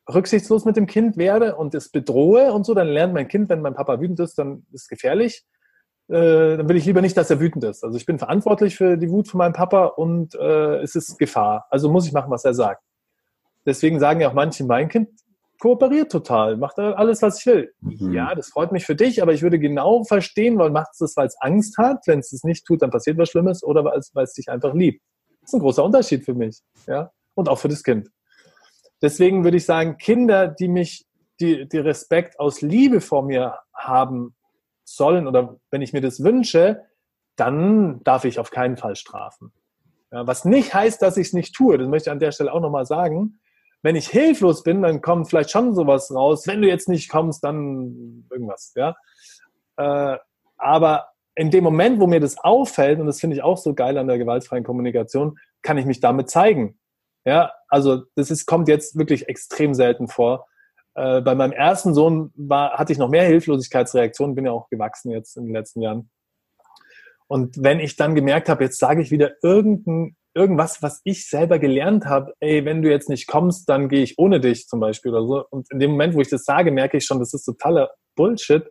rücksichtslos 0.07 0.65
mit 0.65 0.77
dem 0.77 0.85
Kind 0.85 1.17
werde 1.17 1.55
und 1.55 1.73
es 1.73 1.89
bedrohe 1.89 2.53
und 2.53 2.63
so, 2.67 2.75
dann 2.75 2.87
lernt 2.87 3.15
mein 3.15 3.27
Kind, 3.27 3.49
wenn 3.49 3.61
mein 3.61 3.73
Papa 3.73 3.99
wütend 3.99 4.19
ist, 4.19 4.37
dann 4.37 4.67
ist 4.71 4.83
es 4.83 4.87
gefährlich. 4.87 5.43
Äh, 6.07 6.57
dann 6.57 6.69
will 6.69 6.75
ich 6.75 6.85
lieber 6.85 7.01
nicht, 7.01 7.17
dass 7.17 7.31
er 7.31 7.39
wütend 7.39 7.63
ist. 7.63 7.83
Also 7.83 7.97
ich 7.97 8.05
bin 8.05 8.19
verantwortlich 8.19 8.75
für 8.75 8.95
die 8.97 9.09
Wut 9.09 9.27
von 9.27 9.39
meinem 9.39 9.53
Papa 9.53 9.85
und 9.85 10.35
äh, 10.35 10.81
es 10.81 10.93
ist 10.93 11.17
Gefahr. 11.17 11.65
Also 11.71 11.91
muss 11.91 12.05
ich 12.05 12.13
machen, 12.13 12.29
was 12.29 12.45
er 12.45 12.53
sagt. 12.53 12.83
Deswegen 13.65 13.99
sagen 13.99 14.21
ja 14.21 14.29
auch 14.29 14.33
manche, 14.33 14.63
mein 14.63 14.89
Kind 14.89 15.09
kooperiert 15.59 16.11
total, 16.11 16.57
macht 16.57 16.77
alles, 16.77 17.21
was 17.21 17.39
ich 17.39 17.45
will. 17.45 17.73
Mhm. 17.81 18.13
Ja, 18.13 18.35
das 18.35 18.49
freut 18.49 18.71
mich 18.71 18.85
für 18.85 18.95
dich, 18.95 19.21
aber 19.21 19.33
ich 19.33 19.41
würde 19.41 19.57
genau 19.57 20.03
verstehen, 20.03 20.57
weil 20.57 20.69
macht 20.69 20.89
es 20.91 20.99
das, 20.99 21.17
weil 21.17 21.27
es 21.27 21.37
Angst 21.39 21.77
hat. 21.77 22.05
Wenn 22.05 22.19
es 22.19 22.33
es 22.33 22.43
nicht 22.43 22.65
tut, 22.65 22.81
dann 22.81 22.91
passiert 22.91 23.17
was 23.17 23.29
Schlimmes 23.29 23.63
oder 23.63 23.83
weil 23.83 23.97
es, 23.97 24.13
weil 24.13 24.25
es 24.25 24.33
dich 24.33 24.49
einfach 24.49 24.73
liebt. 24.73 25.01
Das 25.41 25.49
ist 25.49 25.53
ein 25.55 25.61
großer 25.61 25.83
Unterschied 25.83 26.25
für 26.25 26.33
mich. 26.33 26.59
Ja, 26.87 27.11
und 27.35 27.49
auch 27.49 27.57
für 27.57 27.67
das 27.67 27.83
Kind. 27.83 28.09
Deswegen 29.01 29.43
würde 29.43 29.57
ich 29.57 29.65
sagen, 29.65 29.97
Kinder, 29.97 30.47
die 30.47 30.67
mich, 30.67 31.05
die, 31.39 31.67
die 31.67 31.77
Respekt 31.77 32.39
aus 32.39 32.61
Liebe 32.61 33.01
vor 33.01 33.23
mir 33.23 33.59
haben 33.73 34.35
sollen 34.83 35.27
oder 35.27 35.57
wenn 35.71 35.81
ich 35.81 35.93
mir 35.93 36.01
das 36.01 36.23
wünsche, 36.23 36.83
dann 37.35 38.03
darf 38.03 38.25
ich 38.25 38.39
auf 38.39 38.51
keinen 38.51 38.77
Fall 38.77 38.95
strafen. 38.95 39.51
Ja, 40.11 40.25
was 40.25 40.45
nicht 40.45 40.73
heißt, 40.73 41.01
dass 41.01 41.17
ich 41.17 41.27
es 41.27 41.33
nicht 41.33 41.53
tue, 41.53 41.77
das 41.77 41.87
möchte 41.87 42.09
ich 42.09 42.11
an 42.11 42.19
der 42.19 42.31
Stelle 42.31 42.53
auch 42.53 42.61
nochmal 42.61 42.85
sagen. 42.85 43.39
Wenn 43.85 43.95
ich 43.95 44.07
hilflos 44.07 44.63
bin, 44.63 44.81
dann 44.81 44.99
kommt 44.99 45.29
vielleicht 45.29 45.51
schon 45.51 45.75
sowas 45.75 46.11
raus. 46.11 46.47
Wenn 46.47 46.59
du 46.59 46.67
jetzt 46.67 46.89
nicht 46.89 47.07
kommst, 47.07 47.43
dann 47.43 48.25
irgendwas. 48.31 48.73
Ja? 48.75 48.95
Äh, 49.77 50.17
aber 50.57 51.09
in 51.35 51.51
dem 51.51 51.63
Moment, 51.63 51.99
wo 51.99 52.07
mir 52.07 52.19
das 52.19 52.39
auffällt, 52.39 52.99
und 52.99 53.05
das 53.05 53.19
finde 53.19 53.35
ich 53.35 53.43
auch 53.43 53.59
so 53.59 53.75
geil 53.75 53.99
an 53.99 54.07
der 54.07 54.17
gewaltfreien 54.17 54.63
Kommunikation, 54.63 55.37
kann 55.61 55.77
ich 55.77 55.85
mich 55.85 55.99
damit 55.99 56.31
zeigen. 56.31 56.79
Ja, 57.25 57.51
also 57.67 58.05
das 58.15 58.31
ist, 58.31 58.47
kommt 58.47 58.69
jetzt 58.69 58.97
wirklich 58.97 59.29
extrem 59.29 59.75
selten 59.75 60.07
vor. 60.07 60.47
Äh, 60.95 61.21
bei 61.21 61.35
meinem 61.35 61.53
ersten 61.53 61.93
Sohn 61.93 62.33
war, 62.35 62.79
hatte 62.79 62.91
ich 62.91 62.97
noch 62.97 63.09
mehr 63.09 63.25
Hilflosigkeitsreaktionen, 63.25 64.33
bin 64.33 64.47
ja 64.47 64.51
auch 64.51 64.67
gewachsen 64.67 65.11
jetzt 65.11 65.37
in 65.37 65.45
den 65.45 65.53
letzten 65.53 65.83
Jahren. 65.83 66.09
Und 67.27 67.61
wenn 67.61 67.79
ich 67.79 67.97
dann 67.97 68.15
gemerkt 68.15 68.49
habe, 68.49 68.63
jetzt 68.63 68.79
sage 68.79 69.03
ich 69.03 69.11
wieder 69.11 69.33
irgendein, 69.43 70.15
irgendwas, 70.35 70.83
was 70.83 71.01
ich 71.05 71.29
selber 71.29 71.59
gelernt 71.59 72.05
habe, 72.05 72.33
ey, 72.39 72.65
wenn 72.65 72.81
du 72.81 72.89
jetzt 72.89 73.09
nicht 73.09 73.27
kommst, 73.27 73.69
dann 73.69 73.89
gehe 73.89 74.03
ich 74.03 74.19
ohne 74.19 74.39
dich 74.39 74.67
zum 74.67 74.79
Beispiel 74.79 75.11
oder 75.11 75.25
so. 75.25 75.45
Und 75.49 75.71
in 75.71 75.79
dem 75.79 75.91
Moment, 75.91 76.13
wo 76.13 76.21
ich 76.21 76.29
das 76.29 76.43
sage, 76.43 76.71
merke 76.71 76.97
ich 76.97 77.05
schon, 77.05 77.19
das 77.19 77.33
ist 77.33 77.45
totaler 77.45 77.91
Bullshit. 78.15 78.69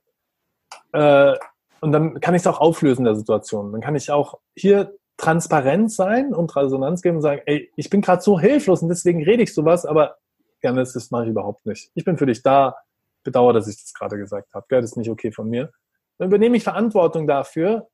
Äh, 0.93 1.35
und 1.81 1.93
dann 1.93 2.21
kann 2.21 2.35
ich 2.35 2.43
es 2.43 2.47
auch 2.47 2.61
auflösen 2.61 3.05
der 3.05 3.17
Situation. 3.17 3.73
Dann 3.73 3.81
kann 3.81 3.97
ich 3.97 4.11
auch 4.11 4.39
hier 4.55 4.95
transparent 5.17 5.93
sein 5.93 6.35
und 6.35 6.55
Resonanz 6.55 7.03
geben 7.03 7.17
und 7.17 7.23
sagen, 7.23 7.43
ey, 7.47 7.71
ich 7.77 7.89
bin 7.89 8.01
gerade 8.01 8.23
so 8.23 8.39
hilflos 8.39 8.83
und 8.83 8.89
deswegen 8.89 9.23
rede 9.23 9.43
ich 9.43 9.55
sowas, 9.55 9.87
aber 9.87 10.17
gerne, 10.61 10.81
das, 10.81 10.93
das 10.93 11.11
mache 11.11 11.25
ich 11.25 11.31
überhaupt 11.31 11.67
nicht. 11.67 11.91
Ich 11.95 12.05
bin 12.05 12.19
für 12.19 12.27
dich 12.27 12.43
da, 12.43 12.77
bedauere, 13.23 13.55
dass 13.55 13.69
ich 13.69 13.81
das 13.81 13.95
gerade 13.95 14.17
gesagt 14.19 14.53
habe. 14.55 14.67
das 14.69 14.85
ist 14.85 14.97
nicht 14.97 15.11
okay 15.11 15.33
von 15.33 15.49
mir. 15.49 15.71
Dann 16.19 16.29
übernehme 16.29 16.57
ich 16.57 16.63
Verantwortung 16.63 17.27
dafür 17.27 17.89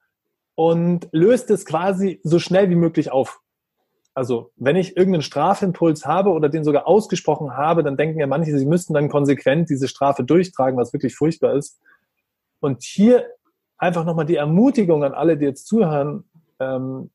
und 0.54 1.08
löse 1.12 1.54
es 1.54 1.64
quasi 1.64 2.20
so 2.22 2.38
schnell 2.38 2.68
wie 2.68 2.76
möglich 2.76 3.10
auf. 3.10 3.39
Also, 4.20 4.52
wenn 4.56 4.76
ich 4.76 4.98
irgendeinen 4.98 5.22
Strafimpuls 5.22 6.04
habe 6.04 6.28
oder 6.32 6.50
den 6.50 6.62
sogar 6.62 6.86
ausgesprochen 6.86 7.56
habe, 7.56 7.82
dann 7.82 7.96
denken 7.96 8.20
ja 8.20 8.26
manche, 8.26 8.58
sie 8.58 8.66
müssten 8.66 8.92
dann 8.92 9.08
konsequent 9.08 9.70
diese 9.70 9.88
Strafe 9.88 10.24
durchtragen, 10.24 10.78
was 10.78 10.92
wirklich 10.92 11.14
furchtbar 11.16 11.54
ist. 11.54 11.80
Und 12.60 12.82
hier 12.82 13.24
einfach 13.78 14.04
nochmal 14.04 14.26
die 14.26 14.36
Ermutigung 14.36 15.04
an 15.04 15.14
alle, 15.14 15.38
die 15.38 15.46
jetzt 15.46 15.66
zuhören, 15.66 16.28
ähm, 16.58 17.10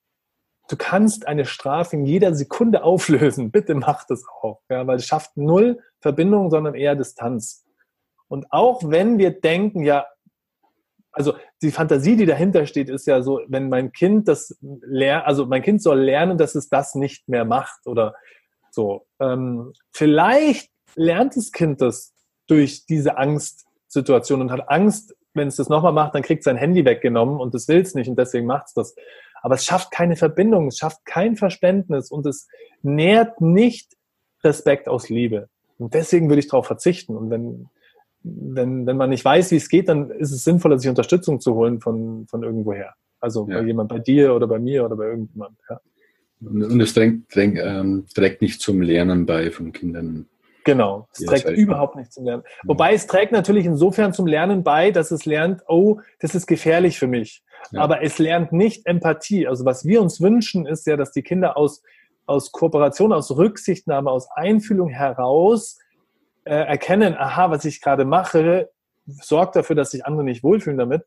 du 0.68 0.78
kannst 0.78 1.28
eine 1.28 1.46
Strafe 1.46 1.96
in 1.96 2.08
jeder 2.08 2.34
Sekunde 2.34 2.84
auflösen. 2.84 3.52
Bitte 3.52 3.76
mach 3.76 4.08
das 4.08 4.24
auch, 4.42 4.62
ja, 4.68 4.88
weil 4.88 4.96
es 4.96 5.06
schafft 5.06 5.38
null 5.38 5.78
Verbindung, 6.00 6.50
sondern 6.50 6.74
eher 6.74 6.96
Distanz. 6.96 7.68
Und 8.28 8.52
auch 8.52 8.82
wenn 8.84 9.20
wir 9.20 9.30
denken, 9.30 9.84
ja, 9.84 10.08
also 11.16 11.34
die 11.62 11.72
Fantasie, 11.72 12.16
die 12.16 12.26
dahinter 12.26 12.66
steht, 12.66 12.90
ist 12.90 13.08
ja 13.08 13.22
so, 13.22 13.42
wenn 13.48 13.70
mein 13.70 13.92
Kind 13.92 14.28
das 14.28 14.58
lernt, 14.62 15.26
also 15.26 15.46
mein 15.46 15.62
Kind 15.62 15.82
soll 15.82 16.00
lernen, 16.00 16.38
dass 16.38 16.56
es 16.56 16.70
das 16.70 16.96
nicht 16.96 17.28
mehr 17.28 17.46
macht 17.46 17.88
oder 17.88 18.16
so. 18.70 19.06
Ähm, 19.20 19.74
vielleicht 19.92 20.70
lernt 20.96 21.36
das 21.36 21.52
Kind 21.52 21.82
das 21.82 22.14
durch 22.48 22.86
diese 22.86 23.18
Angstsituation 23.18 24.42
und 24.42 24.52
hat 24.52 24.70
Angst, 24.70 25.16
wenn 25.34 25.48
es 25.48 25.56
das 25.56 25.70
nochmal 25.70 25.94
macht, 25.94 26.16
dann 26.16 26.22
kriegt 26.22 26.44
sein 26.44 26.58
Handy 26.58 26.86
weggenommen 26.86 27.40
und 27.40 27.54
das 27.54 27.68
will 27.68 27.82
es 27.82 27.96
nicht 27.96 28.08
und 28.08 28.20
deswegen 28.20 28.46
macht 28.46 28.68
es 28.68 28.74
das 28.74 28.96
aber 29.46 29.54
es 29.54 29.66
schafft 29.66 29.92
keine 29.92 30.16
Verbindung, 30.16 30.70
es 30.70 30.80
schafft 30.80 31.06
kein 31.06 31.36
Verständnis 31.36 32.10
und 32.10 32.26
es 32.26 32.48
nährt 32.82 33.42
nicht 33.42 33.94
Respekt 34.44 34.90
aus 34.90 35.10
Liebe. 35.10 35.50
Und 35.78 35.94
deswegen 35.94 36.30
würde 36.30 36.40
ich 36.40 36.48
darauf 36.48 36.66
verzichten. 36.66 37.16
Und 37.16 37.30
wenn, 37.30 37.70
wenn, 38.26 38.86
wenn 38.88 38.98
man 38.98 39.10
nicht 39.10 39.24
weiß, 39.24 39.52
wie 39.52 39.58
es 39.58 39.70
geht, 39.70 39.88
dann 39.88 40.10
ist 40.10 40.32
es 40.32 40.44
sinnvoller, 40.44 40.80
sich 40.80 40.90
Unterstützung 40.90 41.40
zu 41.40 41.54
holen 41.54 41.80
von, 41.80 42.26
von 42.28 42.44
irgendwoher. 42.44 42.94
Also 43.20 43.48
ja. 43.50 43.60
bei 43.60 43.68
jemand 43.68 43.90
bei 43.90 44.00
dir 44.00 44.34
oder 44.34 44.48
bei 44.48 44.60
mir 44.60 44.86
oder 44.86 44.96
bei 44.96 45.06
irgendjemand. 45.06 45.58
Ja. 45.70 45.80
Und 46.42 46.82
es 46.82 46.94
trägt, 46.94 47.30
trägt, 47.32 47.60
ähm, 47.62 48.06
trägt 48.14 48.42
nicht 48.42 48.62
zum 48.62 48.82
Lernen 48.82 49.26
bei 49.26 49.52
von 49.52 49.72
Kindern. 49.72 50.28
Genau, 50.64 51.08
es 51.14 51.24
trägt 51.24 51.50
überhaupt 51.52 51.96
nicht 51.96 52.12
zum 52.12 52.26
Lernen. 52.26 52.44
Ja. 52.44 52.70
Wobei 52.70 52.94
es 52.94 53.06
trägt 53.06 53.32
natürlich 53.32 53.66
insofern 53.66 54.14
zum 54.14 54.26
Lernen 54.26 54.64
bei, 54.64 54.90
dass 54.90 55.12
es 55.12 55.26
lernt, 55.26 55.62
oh, 55.68 56.00
das 56.20 56.34
ist 56.34 56.48
gefährlich 56.48 56.98
für 56.98 57.08
mich. 57.08 57.44
Ja. 57.72 57.82
Aber 57.82 58.04
es 58.04 58.18
lernt 58.18 58.52
nicht 58.52 58.86
Empathie. 58.86 59.48
Also 59.48 59.66
was 59.66 59.86
wir 59.86 60.02
uns 60.02 60.22
wünschen, 60.22 60.66
ist 60.66 60.88
ja, 60.88 60.98
dass 60.98 61.12
die 61.12 61.22
Kinder 61.22 61.56
aus, 61.56 61.84
aus 62.26 62.52
Kooperation, 62.52 63.14
aus 63.14 63.30
Rücksichtnahme, 63.36 64.10
aus 64.10 64.28
Einfühlung 64.36 64.90
heraus 64.90 65.78
äh, 66.46 66.54
erkennen, 66.54 67.16
aha, 67.16 67.52
was 67.52 67.66
ich 67.66 67.82
gerade 67.82 68.06
mache, 68.06 68.70
sorgt 69.06 69.56
dafür, 69.56 69.76
dass 69.76 69.92
sich 69.92 70.06
andere 70.06 70.24
nicht 70.24 70.44
wohlfühlen 70.44 70.78
damit. 70.78 71.04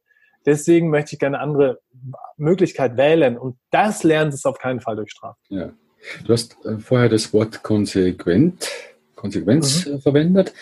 Deswegen 0.46 0.90
möchte 0.90 1.14
ich 1.14 1.18
gerne 1.18 1.38
eine 1.38 1.44
andere 1.44 1.80
Möglichkeit 2.36 2.96
wählen. 2.96 3.36
Und 3.36 3.56
das 3.70 4.04
lernt 4.04 4.34
es 4.34 4.44
auf 4.44 4.58
keinen 4.58 4.80
Fall 4.80 4.96
durch 4.96 5.10
Strafe. 5.10 5.38
Ja. 5.48 5.70
Du 6.24 6.32
hast 6.32 6.56
äh, 6.64 6.78
vorher 6.78 7.08
das 7.08 7.32
Wort 7.32 7.62
konsequent 7.62 8.68
Konsequenz 9.18 9.86
mhm. 9.86 9.94
Äh, 9.94 9.98
verwendet. 9.98 10.54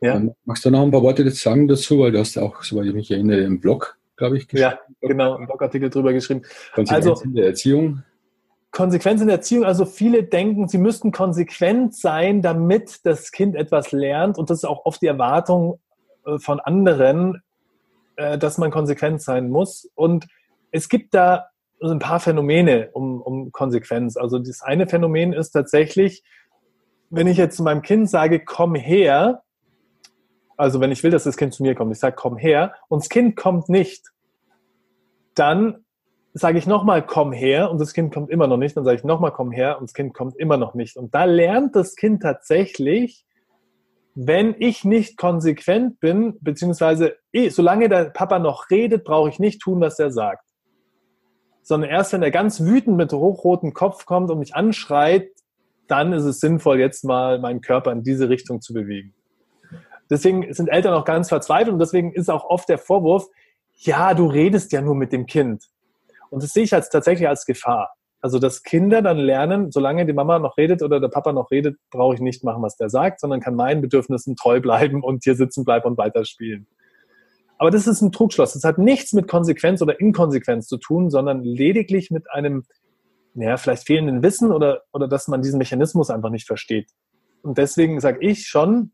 Ja. 0.00 0.16
Ähm, 0.16 0.34
magst 0.44 0.64
du 0.64 0.70
noch 0.70 0.82
ein 0.82 0.90
paar 0.90 1.02
Worte 1.02 1.22
jetzt 1.22 1.40
sagen 1.40 1.66
dazu, 1.66 1.98
weil 2.00 2.12
du 2.12 2.18
hast 2.18 2.36
auch, 2.38 2.62
soweit 2.62 2.86
ich 2.86 2.94
mich 2.94 3.10
erinnere, 3.10 3.40
im 3.40 3.60
Blog, 3.60 3.96
glaube 4.16 4.36
ich, 4.36 4.48
geschrieben. 4.48 4.78
Ja, 5.00 5.08
genau, 5.08 5.36
im 5.36 5.46
Blogartikel 5.46 5.90
drüber 5.90 6.12
geschrieben. 6.12 6.42
Konsequenz 6.74 7.06
also, 7.06 7.24
in 7.24 7.34
der 7.34 7.46
Erziehung. 7.46 8.02
Konsequenz 8.72 9.20
in 9.20 9.26
der 9.26 9.36
Erziehung, 9.36 9.64
also 9.64 9.84
viele 9.84 10.24
denken, 10.24 10.66
sie 10.66 10.78
müssten 10.78 11.12
konsequent 11.12 11.94
sein, 11.94 12.40
damit 12.40 13.04
das 13.04 13.30
Kind 13.30 13.54
etwas 13.54 13.92
lernt. 13.92 14.38
Und 14.38 14.48
das 14.48 14.58
ist 14.58 14.64
auch 14.64 14.86
oft 14.86 15.00
die 15.02 15.06
Erwartung 15.06 15.78
äh, 16.26 16.38
von 16.38 16.58
anderen, 16.58 17.42
äh, 18.16 18.38
dass 18.38 18.56
man 18.56 18.70
konsequent 18.70 19.20
sein 19.20 19.50
muss. 19.50 19.90
Und 19.94 20.26
es 20.70 20.88
gibt 20.88 21.14
da 21.14 21.48
ein 21.82 21.98
paar 21.98 22.18
Phänomene 22.18 22.88
um, 22.92 23.20
um 23.20 23.52
Konsequenz. 23.52 24.16
Also 24.16 24.38
das 24.38 24.62
eine 24.62 24.88
Phänomen 24.88 25.34
ist 25.34 25.50
tatsächlich, 25.50 26.24
wenn 27.10 27.26
ich 27.26 27.36
jetzt 27.36 27.56
zu 27.56 27.62
meinem 27.62 27.82
Kind 27.82 28.08
sage, 28.08 28.40
komm 28.42 28.74
her, 28.74 29.42
also 30.56 30.80
wenn 30.80 30.92
ich 30.92 31.02
will, 31.02 31.10
dass 31.10 31.24
das 31.24 31.36
Kind 31.36 31.52
zu 31.52 31.62
mir 31.62 31.74
kommt, 31.74 31.92
ich 31.92 31.98
sage, 31.98 32.16
komm 32.16 32.38
her, 32.38 32.74
und 32.88 33.02
das 33.02 33.10
Kind 33.10 33.36
kommt 33.36 33.68
nicht, 33.68 34.06
dann 35.34 35.84
sage 36.34 36.58
ich 36.58 36.66
nochmal, 36.66 37.04
komm 37.04 37.32
her, 37.32 37.70
und 37.70 37.80
das 37.80 37.92
Kind 37.92 38.12
kommt 38.12 38.30
immer 38.30 38.46
noch 38.46 38.56
nicht, 38.56 38.76
dann 38.76 38.84
sage 38.84 38.96
ich 38.96 39.04
nochmal, 39.04 39.32
komm 39.32 39.52
her, 39.52 39.78
und 39.78 39.90
das 39.90 39.94
Kind 39.94 40.14
kommt 40.14 40.36
immer 40.36 40.56
noch 40.56 40.74
nicht. 40.74 40.96
Und 40.96 41.14
da 41.14 41.24
lernt 41.24 41.76
das 41.76 41.94
Kind 41.94 42.22
tatsächlich, 42.22 43.26
wenn 44.14 44.54
ich 44.58 44.84
nicht 44.84 45.16
konsequent 45.16 46.00
bin, 46.00 46.38
beziehungsweise 46.40 47.16
eh, 47.32 47.48
solange 47.48 47.88
der 47.88 48.06
Papa 48.06 48.38
noch 48.38 48.70
redet, 48.70 49.04
brauche 49.04 49.28
ich 49.28 49.38
nicht 49.38 49.60
tun, 49.60 49.80
was 49.80 49.98
er 49.98 50.10
sagt. 50.10 50.44
Sondern 51.62 51.90
erst 51.90 52.12
wenn 52.12 52.22
er 52.22 52.30
ganz 52.30 52.60
wütend 52.60 52.96
mit 52.96 53.12
hochrotem 53.12 53.72
Kopf 53.72 54.04
kommt 54.04 54.30
und 54.30 54.38
mich 54.38 54.54
anschreit, 54.54 55.28
dann 55.86 56.12
ist 56.12 56.24
es 56.24 56.40
sinnvoll, 56.40 56.78
jetzt 56.78 57.04
mal 57.04 57.38
meinen 57.38 57.60
Körper 57.60 57.92
in 57.92 58.02
diese 58.02 58.28
Richtung 58.28 58.60
zu 58.60 58.72
bewegen. 58.72 59.14
Deswegen 60.10 60.52
sind 60.52 60.68
Eltern 60.68 60.94
auch 60.94 61.04
ganz 61.04 61.28
verzweifelt 61.28 61.72
und 61.72 61.78
deswegen 61.78 62.12
ist 62.12 62.30
auch 62.30 62.44
oft 62.44 62.68
der 62.68 62.78
Vorwurf, 62.78 63.28
ja, 63.76 64.14
du 64.14 64.26
redest 64.26 64.72
ja 64.72 64.82
nur 64.82 64.94
mit 64.94 65.12
dem 65.12 65.26
Kind. 65.26 65.64
Und 66.32 66.42
das 66.42 66.52
sehe 66.54 66.64
ich 66.64 66.72
als 66.72 66.88
tatsächlich 66.88 67.28
als 67.28 67.44
Gefahr. 67.44 67.94
Also, 68.22 68.38
dass 68.38 68.62
Kinder 68.62 69.02
dann 69.02 69.18
lernen, 69.18 69.70
solange 69.70 70.06
die 70.06 70.12
Mama 70.12 70.38
noch 70.38 70.56
redet 70.56 70.82
oder 70.82 70.98
der 70.98 71.08
Papa 71.08 71.32
noch 71.32 71.50
redet, 71.50 71.76
brauche 71.90 72.14
ich 72.14 72.20
nicht 72.20 72.42
machen, 72.42 72.62
was 72.62 72.76
der 72.76 72.88
sagt, 72.88 73.20
sondern 73.20 73.40
kann 73.40 73.54
meinen 73.54 73.82
Bedürfnissen 73.82 74.36
treu 74.36 74.60
bleiben 74.60 75.02
und 75.02 75.24
hier 75.24 75.34
sitzen 75.34 75.64
bleiben 75.64 75.86
und 75.86 75.98
weiterspielen. 75.98 76.66
Aber 77.58 77.70
das 77.70 77.86
ist 77.86 78.00
ein 78.00 78.12
Trugschluss. 78.12 78.54
Das 78.54 78.64
hat 78.64 78.78
nichts 78.78 79.12
mit 79.12 79.28
Konsequenz 79.28 79.82
oder 79.82 80.00
Inkonsequenz 80.00 80.68
zu 80.68 80.78
tun, 80.78 81.10
sondern 81.10 81.42
lediglich 81.42 82.10
mit 82.10 82.30
einem 82.30 82.64
ja, 83.34 83.56
vielleicht 83.56 83.86
fehlenden 83.86 84.22
Wissen 84.22 84.52
oder, 84.52 84.82
oder 84.92 85.08
dass 85.08 85.28
man 85.28 85.42
diesen 85.42 85.58
Mechanismus 85.58 86.08
einfach 86.08 86.30
nicht 86.30 86.46
versteht. 86.46 86.88
Und 87.42 87.58
deswegen 87.58 88.00
sage 88.00 88.18
ich 88.20 88.46
schon, 88.46 88.92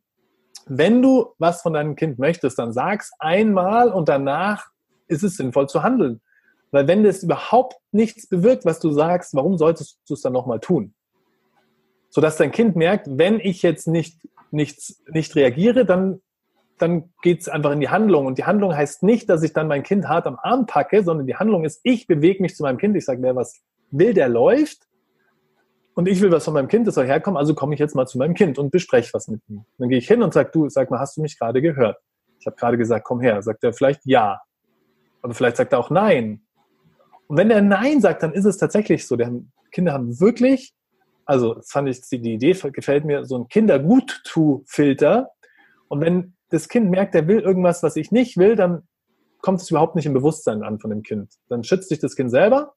wenn 0.66 1.03
du 1.03 1.34
was 1.39 1.62
von 1.62 1.74
deinem 1.74 1.95
Kind 1.95 2.18
möchtest, 2.18 2.59
dann 2.59 2.72
sag's 2.72 3.12
einmal 3.18 3.93
und 3.93 4.09
danach 4.09 4.66
ist 5.07 5.22
es 5.22 5.36
sinnvoll 5.36 5.68
zu 5.68 5.82
handeln. 5.82 6.20
Weil 6.71 6.87
wenn 6.87 7.03
das 7.03 7.23
überhaupt 7.23 7.77
nichts 7.93 8.29
bewirkt, 8.29 8.64
was 8.64 8.81
du 8.81 8.91
sagst, 8.91 9.35
warum 9.35 9.57
solltest 9.57 9.99
du 10.09 10.14
es 10.14 10.23
dann 10.23 10.33
nochmal 10.33 10.61
tun? 10.61 10.95
Sodass 12.11 12.37
dein 12.37 12.53
Kind 12.53 12.77
merkt, 12.77 13.07
wenn 13.11 13.41
ich 13.41 13.62
jetzt 13.62 13.87
nicht, 13.87 14.21
nichts, 14.51 15.03
nicht 15.09 15.35
reagiere, 15.37 15.85
dann, 15.85 16.21
dann 16.79 17.12
geht 17.23 17.41
es 17.41 17.49
einfach 17.49 17.73
in 17.73 17.81
die 17.81 17.89
Handlung. 17.89 18.27
Und 18.27 18.39
die 18.39 18.45
Handlung 18.45 18.75
heißt 18.75 19.03
nicht, 19.03 19.29
dass 19.29 19.43
ich 19.43 19.53
dann 19.53 19.69
mein 19.69 19.83
Kind 19.83 20.09
hart 20.09 20.27
am 20.27 20.39
Arm 20.43 20.66
packe, 20.66 21.03
sondern 21.03 21.27
die 21.27 21.37
Handlung 21.37 21.64
ist, 21.64 21.81
ich 21.85 22.07
bewege 22.07 22.43
mich 22.43 22.55
zu 22.55 22.62
meinem 22.62 22.79
Kind. 22.79 22.97
Ich 22.97 23.05
sage, 23.05 23.23
wer 23.23 23.37
was 23.37 23.61
will, 23.91 24.14
der 24.14 24.29
läuft. 24.29 24.87
Und 25.95 26.07
ich 26.07 26.21
will 26.21 26.31
was 26.31 26.45
von 26.45 26.55
meinem 26.55 26.69
Kind, 26.69 26.87
das 26.87 26.95
soll 26.95 27.07
herkommen, 27.07 27.37
also 27.37 27.55
komme 27.55 27.75
ich 27.75 27.81
jetzt 27.81 27.97
mal 27.97 28.07
zu 28.07 28.19
meinem 28.19 28.35
Kind 28.35 28.57
und 28.57 28.71
bespreche 28.71 29.12
was 29.14 29.27
mit 29.27 29.41
ihm. 29.49 29.64
Dann 29.79 29.89
gehe 29.89 29.99
ich 29.99 30.07
hin 30.07 30.23
und 30.23 30.33
sage, 30.33 30.51
du, 30.53 30.69
sag 30.69 30.91
mal, 30.91 31.01
hast 31.01 31.16
du 31.16 31.23
mich 31.23 31.37
gerade 31.39 31.61
gehört? 31.61 31.99
Ich 32.39 32.47
habe 32.47 32.57
gerade 32.57 32.79
gesagt, 32.79 33.05
komm 33.05 33.21
her. 33.21 33.43
Sagt 33.43 33.64
er 33.64 33.73
vielleicht 33.73 34.03
ja. 34.05 34.41
Aber 35.23 35.35
vielleicht 35.35 35.57
sagt 35.57 35.73
er 35.73 35.81
auch 35.81 35.91
nein. 35.91 36.47
Und 37.29 37.37
wenn 37.37 37.51
er 37.51 37.62
Nein 37.62 38.01
sagt, 38.01 38.22
dann 38.22 38.33
ist 38.33 38.45
es 38.45 38.59
tatsächlich 38.59 39.07
so. 39.07 39.16
Die 39.16 39.24
Kinder 39.70 39.93
haben 39.93 40.18
wirklich, 40.18 40.74
also 41.24 41.55
das 41.55 41.70
fand 41.70 41.89
ich, 41.89 42.01
die 42.01 42.35
Idee 42.35 42.57
gefällt 42.72 43.05
mir, 43.05 43.24
so 43.24 43.39
ein 43.39 43.49
Kindergut-Tu-Filter. 43.49 45.31
Und 45.89 46.01
wenn 46.01 46.35
das 46.51 46.68
Kind 46.68 46.91
merkt, 46.91 47.14
er 47.14 47.29
will 47.29 47.41
irgendwas, 47.41 47.83
was 47.83 47.97
ich 47.97 48.11
nicht 48.11 48.37
will, 48.37 48.57
dann 48.57 48.83
kommt 49.41 49.61
es 49.61 49.70
überhaupt 49.70 49.95
nicht 49.95 50.07
im 50.07 50.14
Bewusstsein 50.14 50.62
an 50.62 50.81
von 50.81 50.91
dem 50.91 51.03
Kind. 51.03 51.31
Dann 51.49 51.62
schützt 51.62 51.91
sich 51.91 52.01
das 52.01 52.16
Kind 52.16 52.31
selber 52.31 52.74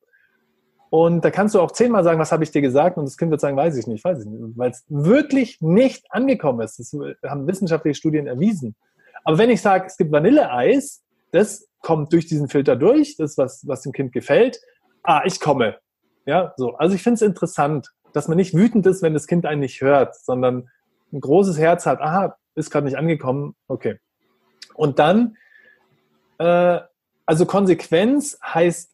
und 0.91 1.23
da 1.23 1.31
kannst 1.31 1.55
du 1.55 1.61
auch 1.61 1.71
zehnmal 1.71 2.03
sagen, 2.03 2.19
was 2.19 2.33
habe 2.33 2.43
ich 2.43 2.51
dir 2.51 2.61
gesagt? 2.61 2.97
Und 2.97 3.05
das 3.05 3.15
Kind 3.15 3.31
wird 3.31 3.39
sagen, 3.39 3.55
weiß 3.55 3.77
ich 3.77 3.87
nicht, 3.87 4.03
weiß 4.03 4.19
ich 4.19 4.25
nicht. 4.25 4.57
Weil 4.57 4.71
es 4.71 4.83
wirklich 4.89 5.61
nicht 5.61 6.05
angekommen 6.09 6.59
ist. 6.59 6.79
Das 6.79 6.91
haben 7.23 7.47
wissenschaftliche 7.47 7.95
Studien 7.95 8.27
erwiesen. 8.27 8.75
Aber 9.23 9.37
wenn 9.37 9.49
ich 9.49 9.61
sage, 9.61 9.85
es 9.87 9.95
gibt 9.95 10.11
Vanilleeis, 10.11 11.01
das 11.31 11.67
kommt 11.81 12.13
durch 12.13 12.27
diesen 12.27 12.47
Filter 12.47 12.75
durch, 12.75 13.15
das 13.17 13.37
was, 13.37 13.67
was 13.67 13.81
dem 13.81 13.91
Kind 13.91 14.11
gefällt. 14.13 14.59
Ah, 15.03 15.23
ich 15.25 15.39
komme. 15.39 15.77
Ja, 16.25 16.53
so. 16.57 16.75
Also 16.75 16.95
ich 16.95 17.03
finde 17.03 17.15
es 17.15 17.21
interessant, 17.21 17.89
dass 18.13 18.27
man 18.27 18.37
nicht 18.37 18.53
wütend 18.53 18.85
ist, 18.85 19.01
wenn 19.01 19.13
das 19.13 19.27
Kind 19.27 19.45
einen 19.45 19.61
nicht 19.61 19.81
hört, 19.81 20.15
sondern 20.15 20.69
ein 21.11 21.19
großes 21.19 21.57
Herz 21.57 21.85
hat. 21.85 21.99
Aha, 22.01 22.35
ist 22.55 22.69
gerade 22.69 22.85
nicht 22.85 22.97
angekommen. 22.97 23.55
Okay. 23.67 23.99
Und 24.75 24.99
dann, 24.99 25.37
äh, 26.37 26.79
also 27.25 27.45
Konsequenz 27.45 28.37
heißt 28.43 28.91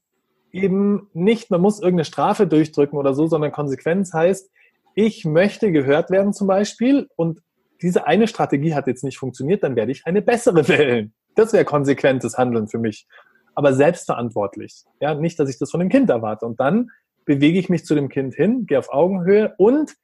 eben 0.51 1.09
nicht, 1.13 1.51
man 1.51 1.61
muss 1.61 1.79
irgendeine 1.79 2.05
Strafe 2.05 2.47
durchdrücken 2.47 2.97
oder 2.97 3.13
so, 3.13 3.27
sondern 3.27 3.51
Konsequenz 3.51 4.13
heißt, 4.13 4.49
ich 4.95 5.25
möchte 5.25 5.71
gehört 5.71 6.09
werden 6.09 6.33
zum 6.33 6.47
Beispiel 6.47 7.07
und 7.15 7.41
diese 7.81 8.07
eine 8.07 8.27
Strategie 8.27 8.73
hat 8.73 8.87
jetzt 8.87 9.03
nicht 9.03 9.19
funktioniert, 9.19 9.63
dann 9.63 9.75
werde 9.75 9.91
ich 9.91 10.05
eine 10.05 10.21
bessere 10.21 10.67
wählen. 10.67 11.13
Das 11.37 11.53
wäre 11.53 11.65
konsequentes 11.65 12.37
Handeln 12.37 12.67
für 12.67 12.79
mich. 12.79 13.07
Aber 13.55 13.73
selbstverantwortlich. 13.73 14.83
Ja, 14.99 15.15
nicht, 15.15 15.39
dass 15.39 15.49
ich 15.49 15.57
das 15.57 15.71
von 15.71 15.79
dem 15.79 15.89
Kind 15.89 16.09
erwarte. 16.09 16.45
Und 16.45 16.59
dann 16.59 16.91
bewege 17.25 17.59
ich 17.59 17.69
mich 17.69 17.85
zu 17.85 17.95
dem 17.95 18.09
Kind 18.09 18.35
hin, 18.35 18.65
gehe 18.65 18.79
auf 18.79 18.91
Augenhöhe 18.91 19.53
und 19.57 19.95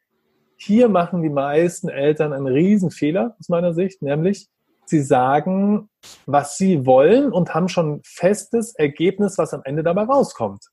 hier 0.56 0.88
machen 0.90 1.22
die 1.22 1.30
meisten 1.30 1.90
Eltern 1.90 2.32
einen 2.32 2.48
Riesenfehler 2.48 3.36
aus 3.40 3.50
meiner 3.50 3.74
Sicht, 3.74 4.02
nämlich 4.02 4.48
Sie 4.86 5.02
sagen, 5.02 5.90
was 6.26 6.58
sie 6.58 6.86
wollen 6.86 7.32
und 7.32 7.54
haben 7.54 7.70
schon 7.70 8.02
festes 8.04 8.76
Ergebnis, 8.76 9.38
was 9.38 9.54
am 9.54 9.62
Ende 9.64 9.84
dabei 9.84 10.04
rauskommt. 10.04 10.66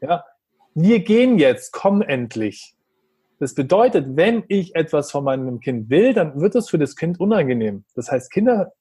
Ja, 0.00 0.24
wir 0.74 1.00
gehen 1.00 1.38
jetzt, 1.38 1.72
komm 1.72 2.02
endlich. 2.02 2.74
Das 3.38 3.54
bedeutet, 3.54 4.16
wenn 4.16 4.44
ich 4.48 4.74
etwas 4.74 5.10
von 5.10 5.24
meinem 5.24 5.60
Kind 5.60 5.90
will, 5.90 6.14
dann 6.14 6.40
wird 6.40 6.54
es 6.54 6.70
für 6.70 6.78
das 6.78 6.96
Kind 6.96 7.20
unangenehm. 7.20 7.84
Das 7.94 8.10
heißt, 8.10 8.30
Kinder 8.30 8.72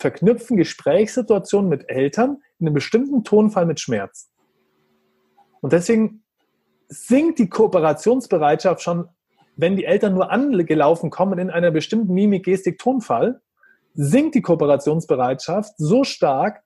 verknüpfen 0.00 0.56
Gesprächssituationen 0.56 1.68
mit 1.68 1.88
Eltern 1.88 2.38
in 2.58 2.66
einem 2.66 2.74
bestimmten 2.74 3.22
Tonfall 3.22 3.66
mit 3.66 3.80
Schmerz. 3.80 4.30
Und 5.60 5.72
deswegen 5.72 6.24
sinkt 6.88 7.38
die 7.38 7.48
Kooperationsbereitschaft 7.48 8.82
schon, 8.82 9.08
wenn 9.56 9.76
die 9.76 9.84
Eltern 9.84 10.14
nur 10.14 10.30
angelaufen 10.30 11.10
kommen 11.10 11.38
in 11.38 11.50
einer 11.50 11.70
bestimmten 11.70 12.14
Mimik, 12.14 12.44
Gestik, 12.44 12.78
Tonfall, 12.78 13.42
sinkt 13.94 14.34
die 14.34 14.42
Kooperationsbereitschaft 14.42 15.74
so 15.76 16.02
stark, 16.04 16.62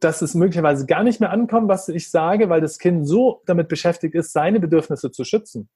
dass 0.00 0.22
es 0.22 0.34
möglicherweise 0.34 0.86
gar 0.86 1.02
nicht 1.02 1.20
mehr 1.20 1.30
ankommt, 1.30 1.68
was 1.68 1.88
ich 1.88 2.10
sage, 2.10 2.48
weil 2.48 2.62
das 2.62 2.78
Kind 2.78 3.06
so 3.06 3.42
damit 3.44 3.68
beschäftigt 3.68 4.14
ist, 4.14 4.32
seine 4.32 4.58
Bedürfnisse 4.58 5.10
zu 5.10 5.24
schützen. 5.24 5.68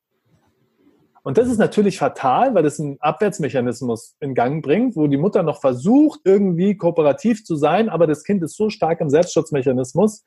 Und 1.25 1.39
das 1.39 1.49
ist 1.49 1.59
natürlich 1.59 1.99
fatal, 1.99 2.55
weil 2.55 2.63
das 2.63 2.79
einen 2.79 3.01
Abwärtsmechanismus 3.01 4.17
in 4.21 4.35
Gang 4.35 4.63
bringt, 4.63 4.95
wo 4.95 5.09
die 5.09 5.17
Mutter 5.17 5.43
noch 5.43 5.61
versucht, 5.61 6.21
irgendwie 6.25 6.77
kooperativ 6.77 7.45
zu 7.45 7.57
sein, 7.57 7.89
aber 7.89 8.07
das 8.07 8.23
Kind 8.23 8.43
ist 8.43 8.57
so 8.57 8.71
stark 8.71 9.01
im 9.01 9.11
Selbstschutzmechanismus, 9.11 10.23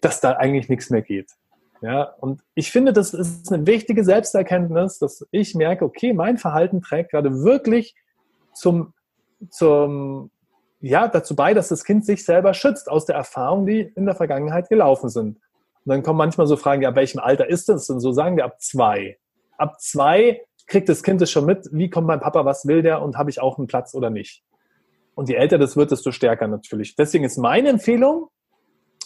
dass 0.00 0.20
da 0.20 0.32
eigentlich 0.32 0.68
nichts 0.68 0.90
mehr 0.90 1.02
geht. 1.02 1.30
Ja, 1.80 2.14
und 2.20 2.42
ich 2.54 2.70
finde, 2.70 2.92
das 2.92 3.14
ist 3.14 3.52
eine 3.52 3.66
wichtige 3.66 4.04
Selbsterkenntnis, 4.04 4.98
dass 4.98 5.26
ich 5.30 5.54
merke, 5.54 5.84
okay, 5.84 6.12
mein 6.12 6.36
Verhalten 6.36 6.82
trägt 6.82 7.12
gerade 7.12 7.42
wirklich 7.42 7.94
zum 8.54 8.92
zum, 9.50 10.30
ja, 10.80 11.08
dazu 11.08 11.34
bei, 11.34 11.54
dass 11.54 11.68
das 11.68 11.84
Kind 11.84 12.04
sich 12.04 12.24
selber 12.24 12.54
schützt 12.54 12.90
aus 12.90 13.06
der 13.06 13.16
Erfahrung, 13.16 13.66
die 13.66 13.80
in 13.80 14.06
der 14.06 14.14
Vergangenheit 14.14 14.68
gelaufen 14.68 15.08
sind. 15.08 15.38
Und 15.84 15.90
dann 15.90 16.02
kommen 16.02 16.18
manchmal 16.18 16.46
so 16.46 16.56
Fragen, 16.56 16.82
ja, 16.82 16.90
ab 16.90 16.96
welchem 16.96 17.20
Alter 17.20 17.48
ist 17.48 17.68
das? 17.68 17.88
Und 17.90 18.00
so 18.00 18.12
sagen 18.12 18.36
wir 18.36 18.44
ab 18.44 18.60
zwei. 18.60 19.18
Ab 19.58 19.80
zwei 19.80 20.42
kriegt 20.66 20.88
das 20.88 21.02
Kind 21.02 21.20
es 21.22 21.30
schon 21.30 21.46
mit, 21.46 21.68
wie 21.72 21.90
kommt 21.90 22.06
mein 22.06 22.20
Papa, 22.20 22.44
was 22.44 22.66
will 22.66 22.82
der 22.82 23.02
und 23.02 23.16
habe 23.16 23.30
ich 23.30 23.40
auch 23.40 23.58
einen 23.58 23.66
Platz 23.66 23.94
oder 23.94 24.10
nicht. 24.10 24.42
Und 25.14 25.28
je 25.28 25.36
älter 25.36 25.58
das 25.58 25.76
wird, 25.76 25.90
desto 25.90 26.10
stärker 26.10 26.48
natürlich. 26.48 26.96
Deswegen 26.96 27.24
ist 27.24 27.36
meine 27.36 27.68
Empfehlung, 27.68 28.28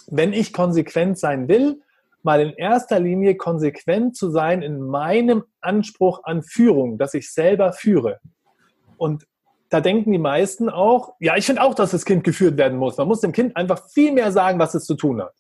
wenn 0.07 0.33
ich 0.33 0.53
konsequent 0.53 1.19
sein 1.19 1.49
will, 1.49 1.83
mal 2.23 2.41
in 2.41 2.53
erster 2.55 2.99
Linie 2.99 3.37
konsequent 3.37 4.17
zu 4.17 4.31
sein 4.31 4.63
in 4.63 4.81
meinem 4.81 5.45
Anspruch 5.61 6.25
an 6.25 6.43
Führung, 6.43 6.99
dass 6.99 7.15
ich 7.15 7.33
selber 7.33 7.73
führe. 7.73 8.21
Und 8.97 9.27
da 9.71 9.81
denken 9.81 10.13
die 10.13 10.19
meisten 10.19 10.71
auch, 10.71 11.15
ja, 11.21 11.37
ich 11.37 11.47
finde 11.47 11.63
auch, 11.63 11.75
dass 11.75 11.91
das 11.91 12.05
Kind 12.05 12.25
geführt 12.25 12.57
werden 12.57 12.79
muss. 12.79 12.97
Man 12.97 13.07
muss 13.07 13.21
dem 13.21 13.33
Kind 13.33 13.57
einfach 13.57 13.89
viel 13.91 14.13
mehr 14.13 14.33
sagen, 14.33 14.59
was 14.59 14.75
es 14.75 14.85
zu 14.85 14.95
tun 14.95 15.21
hat. 15.21 15.35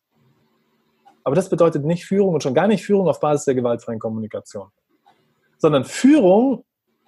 Aber 1.24 1.34
das 1.34 1.48
bedeutet 1.48 1.84
nicht 1.84 2.04
Führung 2.04 2.34
und 2.34 2.42
schon 2.42 2.54
gar 2.54 2.68
nicht 2.68 2.84
Führung 2.84 3.08
auf 3.08 3.20
Basis 3.20 3.46
der 3.46 3.54
gewaltfreien 3.54 3.98
Kommunikation. 3.98 4.68
Sondern 5.58 5.84
Führung, 5.84 6.64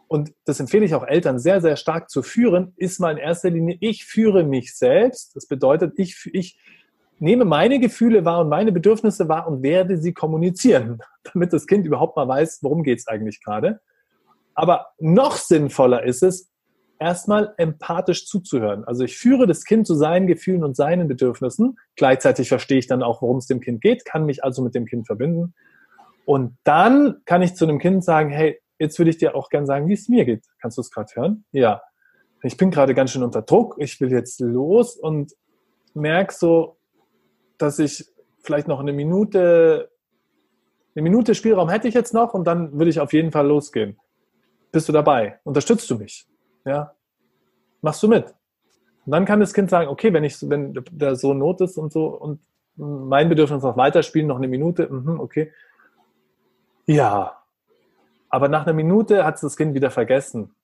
und 0.09 0.33
das 0.45 0.61
empfehle 0.61 0.85
ich 0.85 0.95
auch 0.95 1.07
Eltern 1.07 1.39
sehr, 1.39 1.61
sehr 1.61 1.77
stark 1.77 2.11
zu 2.11 2.23
führen, 2.23 2.75
ist 2.77 3.01
mal 3.01 3.13
in 3.13 3.19
erster 3.19 3.51
Linie, 3.51 3.77
ich 3.81 4.05
führe 4.05 4.45
mich 4.45 4.77
selbst. 4.77 5.35
Das 5.37 5.47
bedeutet, 5.47 5.95
ich, 5.97 6.29
ich 6.33 6.61
nehme 7.19 7.45
meine 7.45 7.79
Gefühle 7.79 8.25
wahr 8.25 8.41
und 8.41 8.49
meine 8.49 8.73
Bedürfnisse 8.73 9.29
wahr 9.29 9.47
und 9.47 9.63
werde 9.63 9.99
sie 9.99 10.13
kommunizieren, 10.13 11.01
damit 11.33 11.53
das 11.53 11.67
Kind 11.67 11.87
überhaupt 11.87 12.17
mal 12.17 12.27
weiß, 12.27 12.59
worum 12.63 12.83
geht 12.83 12.99
es 12.99 13.07
eigentlich 13.07 13.43
gerade. 13.43 13.81
Aber 14.55 14.89
noch 14.99 15.37
sinnvoller 15.37 16.03
ist 16.03 16.23
es, 16.23 16.51
erstmal 17.01 17.55
empathisch 17.57 18.27
zuzuhören. 18.27 18.85
Also 18.85 19.05
ich 19.05 19.17
führe 19.17 19.47
das 19.47 19.65
Kind 19.65 19.87
zu 19.87 19.95
seinen 19.95 20.27
Gefühlen 20.27 20.63
und 20.63 20.77
seinen 20.77 21.09
Bedürfnissen. 21.09 21.79
Gleichzeitig 21.97 22.49
verstehe 22.49 22.79
ich 22.79 22.87
dann 22.87 23.03
auch, 23.03 23.23
worum 23.23 23.39
es 23.39 23.47
dem 23.47 23.61
Kind 23.61 23.81
geht, 23.81 24.05
kann 24.05 24.27
mich 24.27 24.45
also 24.45 24.63
mit 24.63 24.75
dem 24.75 24.85
Kind 24.85 25.07
verbinden. 25.07 25.55
Und 26.25 26.57
dann 26.65 27.23
kann 27.25 27.43
ich 27.43 27.55
zu 27.55 27.67
dem 27.67 27.79
Kind 27.79 28.05
sagen, 28.05 28.31
hey, 28.31 28.61
jetzt 28.79 28.99
würde 28.99 29.11
ich 29.11 29.19
dir 29.19 29.35
auch 29.35 29.49
gern 29.49 29.67
sagen, 29.67 29.89
wie 29.89 29.95
es 29.95 30.09
mir 30.09 30.25
geht. 30.25 30.45
Kannst 30.61 30.79
du 30.79 30.83
es 30.83 30.91
gerade 30.91 31.11
hören? 31.15 31.45
Ja. 31.53 31.83
Ich 32.43 32.57
bin 32.57 32.71
gerade 32.71 32.95
ganz 32.95 33.11
schön 33.11 33.23
unter 33.23 33.43
Druck. 33.43 33.77
Ich 33.79 34.01
will 34.01 34.11
jetzt 34.11 34.41
los 34.41 34.97
und 34.97 35.33
merke 35.93 36.33
so, 36.33 36.79
dass 37.59 37.79
ich 37.79 38.07
vielleicht 38.43 38.69
noch 38.69 38.81
eine 38.81 38.93
Minute, 38.93 39.91
eine 40.95 41.03
Minute 41.03 41.35
Spielraum 41.35 41.69
hätte 41.69 41.89
ich 41.89 41.95
jetzt 41.95 42.15
noch 42.15 42.33
und 42.33 42.47
dann 42.47 42.79
würde 42.79 42.91
ich 42.91 43.01
auf 43.01 43.13
jeden 43.13 43.33
Fall 43.33 43.47
losgehen. 43.47 43.99
Bist 44.73 44.89
du 44.89 44.93
dabei? 44.93 45.41
Unterstützt 45.45 45.91
du 45.91 45.97
mich? 45.97 46.27
Ja. 46.65 46.95
Machst 47.83 48.03
du 48.03 48.09
mit? 48.09 48.35
Und 49.05 49.13
dann 49.13 49.25
kann 49.25 49.41
das 49.41 49.53
Kind 49.53 49.71
sagen, 49.71 49.89
okay, 49.89 50.13
wenn 50.13 50.25
ich, 50.25 50.49
wenn 50.49 50.83
der 50.91 51.17
so 51.17 51.35
Not 51.35 51.61
ist 51.61 51.77
und 51.77 51.93
so 51.93 52.07
und 52.07 52.41
mein 52.77 53.29
Bedürfnis 53.29 53.63
noch 53.63 53.77
weiterspielen, 53.77 54.29
noch 54.29 54.37
eine 54.37 54.49
Minute, 54.49 54.89
mhm, 54.89 55.21
okay. 55.21 55.53
Ja. 56.91 57.37
Aber 58.29 58.49
nach 58.49 58.67
einer 58.67 58.73
Minute 58.73 59.25
hat 59.25 59.37
es 59.37 59.41
das 59.43 59.57
Kind 59.57 59.75
wieder 59.75 59.91
vergessen. 59.91 60.55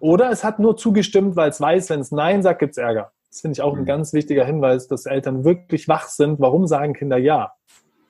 Oder 0.00 0.30
es 0.30 0.42
hat 0.42 0.58
nur 0.58 0.76
zugestimmt, 0.76 1.36
weil 1.36 1.50
es 1.50 1.60
weiß, 1.60 1.90
wenn 1.90 2.00
es 2.00 2.10
Nein 2.10 2.42
sagt, 2.42 2.58
gibt 2.58 2.72
es 2.72 2.78
Ärger. 2.78 3.12
Das 3.28 3.40
finde 3.40 3.52
ich 3.52 3.62
auch 3.62 3.74
ein 3.74 3.82
mhm. 3.82 3.86
ganz 3.86 4.12
wichtiger 4.12 4.44
Hinweis, 4.44 4.88
dass 4.88 5.06
Eltern 5.06 5.44
wirklich 5.44 5.88
wach 5.88 6.08
sind. 6.08 6.40
Warum 6.40 6.66
sagen 6.66 6.94
Kinder 6.94 7.16
Ja? 7.16 7.52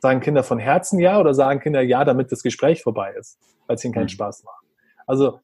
Sagen 0.00 0.20
Kinder 0.20 0.42
von 0.42 0.58
Herzen 0.58 0.98
Ja 0.98 1.20
oder 1.20 1.34
sagen 1.34 1.60
Kinder 1.60 1.82
Ja, 1.82 2.04
damit 2.04 2.32
das 2.32 2.42
Gespräch 2.42 2.82
vorbei 2.82 3.14
ist, 3.18 3.38
weil 3.66 3.76
es 3.76 3.84
ihnen 3.84 3.94
keinen 3.94 4.04
mhm. 4.04 4.08
Spaß 4.08 4.44
macht? 4.44 4.64
Also 5.06 5.40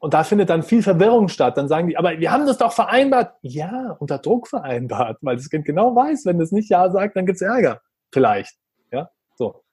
und 0.00 0.14
da 0.14 0.22
findet 0.22 0.48
dann 0.48 0.62
viel 0.62 0.82
Verwirrung 0.82 1.28
statt. 1.28 1.56
Dann 1.56 1.66
sagen 1.66 1.88
die, 1.88 1.96
aber 1.96 2.18
wir 2.18 2.30
haben 2.30 2.46
das 2.46 2.58
doch 2.58 2.72
vereinbart. 2.72 3.34
Ja, 3.42 3.96
unter 3.98 4.18
Druck 4.18 4.46
vereinbart, 4.46 5.18
weil 5.22 5.36
das 5.36 5.50
Kind 5.50 5.64
genau 5.64 5.94
weiß, 5.94 6.24
wenn 6.24 6.40
es 6.40 6.52
nicht 6.52 6.70
Ja 6.70 6.88
sagt, 6.90 7.16
dann 7.16 7.26
gibt 7.26 7.36
es 7.36 7.42
Ärger. 7.42 7.80
Vielleicht. 8.12 8.56
Ja, 8.92 9.10
so. 9.34 9.64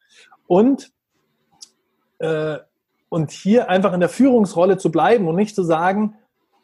Und, 0.47 0.91
äh, 2.25 2.59
und 3.09 3.31
hier 3.31 3.69
einfach 3.69 3.93
in 3.93 3.99
der 3.99 4.09
Führungsrolle 4.09 4.77
zu 4.77 4.91
bleiben 4.91 5.27
und 5.27 5.35
nicht 5.35 5.55
zu 5.55 5.63
sagen, 5.63 6.15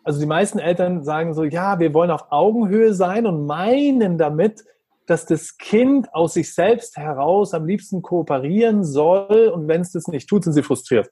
also 0.04 0.20
die 0.20 0.26
meisten 0.26 0.60
Eltern 0.60 1.04
sagen 1.04 1.34
so, 1.34 1.44
ja, 1.44 1.80
wir 1.80 1.94
wollen 1.94 2.12
auf 2.12 2.32
Augenhöhe 2.32 2.94
sein 2.94 3.26
und 3.28 3.46
meinen 3.46 4.18
damit, 4.18 4.66
dass 5.06 5.26
das 5.26 5.58
Kind 5.58 6.14
aus 6.14 6.34
sich 6.34 6.54
selbst 6.54 6.98
heraus 6.98 7.54
am 7.54 7.66
liebsten 7.66 8.02
kooperieren 8.02 8.84
soll 8.84 9.52
und 9.54 9.68
wenn 9.68 9.82
es 9.82 9.92
das 9.92 10.08
nicht 10.08 10.28
tut, 10.28 10.44
sind 10.44 10.54
sie 10.54 10.64
frustriert. 10.64 11.10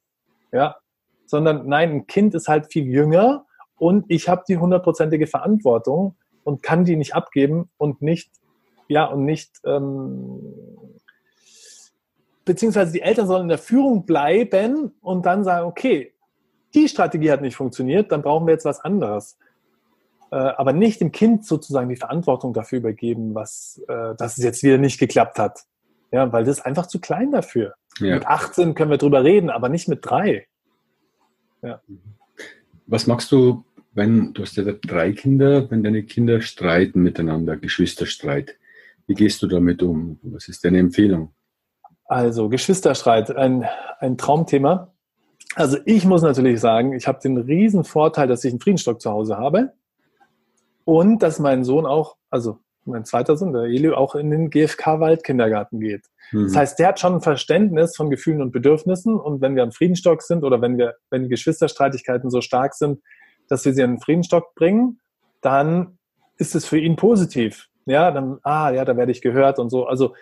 Ja, 0.52 0.78
sondern 1.26 1.68
nein, 1.68 1.92
ein 1.92 2.08
Kind 2.08 2.34
ist 2.34 2.48
halt 2.48 2.72
viel 2.72 2.86
jünger 2.86 3.46
und 3.78 4.06
ich 4.08 4.28
habe 4.28 4.44
die 4.48 4.58
hundertprozentige 4.58 5.28
Verantwortung 5.28 6.16
und 6.44 6.64
kann 6.64 6.86
die 6.86 6.96
nicht 6.96 7.14
abgeben 7.14 7.70
und 7.78 8.02
nicht, 8.02 8.32
ja, 8.88 9.06
und 9.06 9.26
nicht, 9.26 9.52
ähm, 9.66 10.42
beziehungsweise 12.50 12.92
die 12.92 13.04
Eltern 13.04 13.28
sollen 13.28 13.44
in 13.44 13.50
der 13.50 13.60
Führung 13.60 14.08
bleiben 14.08 14.92
und 15.02 15.24
dann 15.28 15.44
sagen, 15.44 15.68
okay, 15.68 16.16
die 16.74 16.88
Strategie 16.88 17.30
hat 17.30 17.42
nicht 17.42 17.56
funktioniert, 17.56 18.12
dann 18.12 18.24
brauchen 18.24 18.48
wir 18.48 18.54
jetzt 18.54 18.66
was 18.66 18.80
anderes. 18.80 19.38
Äh, 20.32 20.36
aber 20.38 20.74
nicht 20.74 21.00
dem 21.00 21.12
Kind 21.12 21.46
sozusagen 21.46 21.90
die 21.90 21.96
Verantwortung 21.96 22.52
dafür 22.56 22.80
übergeben, 22.80 23.36
was, 23.36 23.80
äh, 23.88 24.16
dass 24.16 24.40
es 24.40 24.44
jetzt 24.44 24.64
wieder 24.64 24.80
nicht 24.80 25.00
geklappt 25.00 25.38
hat. 25.38 25.60
Ja, 26.12 26.34
weil 26.34 26.44
das 26.44 26.58
ist 26.58 26.66
einfach 26.66 26.88
zu 26.88 27.00
klein 27.00 27.32
dafür. 27.32 27.76
Ja. 28.00 28.16
Mit 28.16 28.26
18 28.26 28.74
können 28.74 28.90
wir 28.90 28.98
drüber 28.98 29.24
reden, 29.24 29.52
aber 29.52 29.70
nicht 29.70 29.88
mit 29.88 30.00
drei. 30.02 30.48
Ja. 31.62 31.84
Was 32.88 33.06
machst 33.06 33.32
du, 33.32 33.64
wenn, 33.94 34.34
du 34.34 34.42
hast 34.42 34.58
ja 34.58 34.64
drei 34.64 35.12
Kinder, 35.12 35.70
wenn 35.70 35.84
deine 35.84 36.02
Kinder 36.02 36.42
streiten 36.42 37.04
miteinander, 37.04 37.58
Geschwisterstreit? 37.58 38.58
Wie 39.06 39.14
gehst 39.14 39.40
du 39.44 39.48
damit 39.48 39.84
um? 39.84 40.18
Was 40.24 40.48
ist 40.48 40.66
deine 40.66 40.80
Empfehlung? 40.80 41.32
Also 42.10 42.50
Geschwisterstreit, 42.50 43.36
ein, 43.36 43.66
ein 44.00 44.18
Traumthema. 44.18 44.92
Also 45.54 45.78
ich 45.86 46.06
muss 46.06 46.24
natürlich 46.24 46.60
sagen, 46.60 46.94
ich 46.94 47.08
habe 47.08 47.20
den 47.22 47.38
riesen 47.38 47.84
Vorteil, 47.84 48.28
dass 48.28 48.44
ich 48.44 48.52
einen 48.52 48.60
Friedenstock 48.60 49.00
zu 49.00 49.12
Hause 49.12 49.38
habe 49.38 49.74
und 50.86 51.22
dass 51.22 51.38
mein 51.38 51.64
Sohn 51.64 51.86
auch, 51.86 52.18
also 52.32 52.58
mein 52.84 53.06
zweiter 53.06 53.38
Sohn, 53.38 53.54
der 53.54 53.64
Elio, 53.64 53.96
auch 53.96 54.16
in 54.16 54.32
den 54.32 54.50
GfK-Waldkindergarten 54.50 55.80
geht. 55.80 56.08
Mhm. 56.32 56.46
Das 56.46 56.56
heißt, 56.56 56.80
der 56.80 56.88
hat 56.88 57.00
schon 57.00 57.14
ein 57.14 57.22
Verständnis 57.22 57.96
von 57.96 58.10
Gefühlen 58.10 58.42
und 58.42 58.52
Bedürfnissen 58.52 59.16
und 59.16 59.40
wenn 59.42 59.56
wir 59.56 59.62
am 59.62 59.72
Friedenstock 59.72 60.24
sind 60.24 60.44
oder 60.44 60.62
wenn 60.62 60.80
wir, 60.80 60.96
wenn 61.12 61.24
die 61.24 61.30
Geschwisterstreitigkeiten 61.30 62.32
so 62.32 62.42
stark 62.42 62.74
sind, 62.74 63.04
dass 63.48 63.66
wir 63.66 63.74
sie 63.74 63.84
an 63.84 63.92
den 63.92 64.02
Friedenstock 64.02 64.56
bringen, 64.56 65.00
dann 65.42 66.00
ist 66.38 66.56
es 66.56 66.66
für 66.66 66.80
ihn 66.80 66.96
positiv. 66.96 67.68
Ja, 67.86 68.10
dann, 68.10 68.40
ah, 68.42 68.72
ja, 68.72 68.84
da 68.84 68.98
werde 68.98 69.12
ich 69.12 69.22
gehört 69.22 69.60
und 69.60 69.70
so. 69.70 69.86
Also 69.86 70.16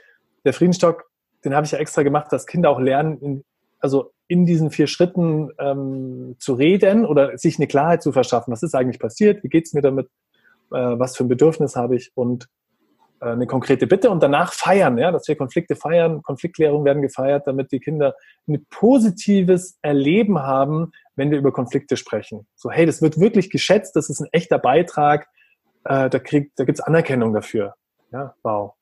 der 0.44 0.52
Friedenstock, 0.52 1.06
den 1.44 1.56
habe 1.56 1.66
ich 1.66 1.72
ja 1.72 1.80
extra 1.80 2.04
gemacht, 2.04 2.32
dass 2.32 2.46
Kinder 2.46 2.70
auch 2.70 2.80
lernen, 2.80 3.20
in, 3.20 3.44
also 3.80 4.12
in 4.28 4.46
diesen 4.46 4.72
vier 4.72 4.88
Schritten 4.88 5.52
ähm, 5.60 6.36
zu 6.40 6.54
reden 6.54 7.06
oder 7.06 7.38
sich 7.38 7.58
eine 7.58 7.68
Klarheit 7.68 8.02
zu 8.04 8.12
verschaffen. 8.12 8.52
Was 8.52 8.64
ist 8.64 8.76
eigentlich 8.76 9.00
passiert? 9.00 9.44
Wie 9.44 9.50
geht 9.50 9.66
es 9.68 9.74
mir 9.74 9.82
damit? 9.82 10.08
Äh, 10.72 11.00
was 11.00 11.16
für 11.16 11.24
ein 11.24 11.30
Bedürfnis 11.30 11.76
habe 11.76 11.96
ich? 11.96 12.12
Und 12.16 12.48
äh, 13.22 13.30
eine 13.30 13.48
konkrete 13.48 13.88
Bitte 13.88 14.10
und 14.10 14.22
danach 14.22 14.54
feiern, 14.54 14.98
ja, 14.98 15.12
dass 15.12 15.28
wir 15.28 15.36
Konflikte 15.36 15.76
feiern, 15.76 16.22
Konfliktklärung 16.22 16.86
werden 16.86 17.02
gefeiert, 17.02 17.48
damit 17.48 17.72
die 17.72 17.80
Kinder 17.80 18.16
ein 18.48 18.66
positives 18.70 19.78
Erleben 19.82 20.40
haben, 20.40 20.92
wenn 21.16 21.32
wir 21.32 21.38
über 21.38 21.52
Konflikte 21.52 21.98
sprechen. 21.98 22.48
So, 22.56 22.70
hey, 22.70 22.86
das 22.86 23.02
wird 23.02 23.20
wirklich 23.20 23.50
geschätzt, 23.50 23.96
das 23.96 24.10
ist 24.10 24.20
ein 24.20 24.28
echter 24.32 24.60
Beitrag, 24.60 25.28
äh, 25.86 26.10
da 26.10 26.20
kriegt, 26.20 26.60
da 26.60 26.66
gibt's 26.66 26.82
Anerkennung 26.82 27.34
dafür. 27.34 27.76
Ja, 28.12 28.36
wow. 28.44 28.74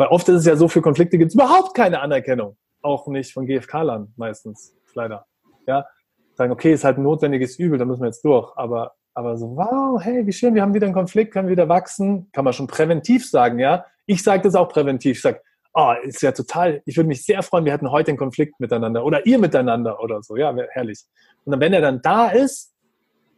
Weil 0.00 0.08
oft 0.08 0.26
ist 0.30 0.36
es 0.36 0.46
ja 0.46 0.56
so, 0.56 0.66
für 0.66 0.80
Konflikte 0.80 1.18
gibt's 1.18 1.34
überhaupt 1.34 1.74
keine 1.74 2.00
Anerkennung. 2.00 2.56
Auch 2.80 3.06
nicht 3.08 3.34
von 3.34 3.44
GfK-Lern 3.44 4.14
meistens, 4.16 4.74
leider. 4.94 5.26
Ja, 5.66 5.84
sagen, 6.32 6.52
okay, 6.52 6.72
ist 6.72 6.84
halt 6.84 6.96
ein 6.96 7.02
notwendiges 7.02 7.58
Übel, 7.58 7.78
da 7.78 7.84
müssen 7.84 8.00
wir 8.00 8.06
jetzt 8.06 8.24
durch. 8.24 8.50
Aber 8.56 8.94
aber 9.12 9.36
so, 9.36 9.54
wow, 9.54 10.02
hey, 10.02 10.26
wie 10.26 10.32
schön, 10.32 10.54
wir 10.54 10.62
haben 10.62 10.72
wieder 10.72 10.86
einen 10.86 10.94
Konflikt, 10.94 11.34
können 11.34 11.50
wieder 11.50 11.68
wachsen. 11.68 12.30
Kann 12.32 12.46
man 12.46 12.54
schon 12.54 12.66
präventiv 12.66 13.28
sagen, 13.28 13.58
ja. 13.58 13.84
Ich 14.06 14.22
sage 14.22 14.42
das 14.42 14.54
auch 14.54 14.70
präventiv. 14.70 15.18
Ich 15.18 15.22
sage, 15.22 15.42
oh, 15.74 15.92
ist 16.02 16.22
ja 16.22 16.32
total, 16.32 16.80
ich 16.86 16.96
würde 16.96 17.08
mich 17.08 17.22
sehr 17.26 17.42
freuen, 17.42 17.66
wir 17.66 17.72
hätten 17.74 17.90
heute 17.90 18.08
einen 18.08 18.16
Konflikt 18.16 18.58
miteinander 18.58 19.04
oder 19.04 19.26
ihr 19.26 19.38
miteinander 19.38 20.00
oder 20.00 20.22
so. 20.22 20.38
Ja, 20.38 20.56
herrlich. 20.70 21.04
Und 21.44 21.50
dann, 21.50 21.60
wenn 21.60 21.74
er 21.74 21.82
dann 21.82 22.00
da 22.00 22.28
ist, 22.28 22.72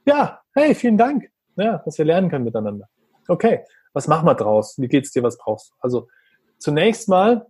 ja, 0.06 0.40
hey, 0.54 0.76
vielen 0.76 0.96
Dank, 0.96 1.28
ja, 1.56 1.78
dass 1.84 1.98
wir 1.98 2.04
lernen 2.04 2.30
können 2.30 2.44
miteinander. 2.44 2.86
Okay, 3.26 3.64
was 3.94 4.06
machen 4.06 4.28
wir 4.28 4.34
draus? 4.36 4.76
Wie 4.78 4.86
geht's 4.86 5.10
dir? 5.10 5.24
Was 5.24 5.36
brauchst 5.38 5.70
du? 5.70 5.74
Also 5.80 6.08
zunächst 6.62 7.08
mal, 7.08 7.46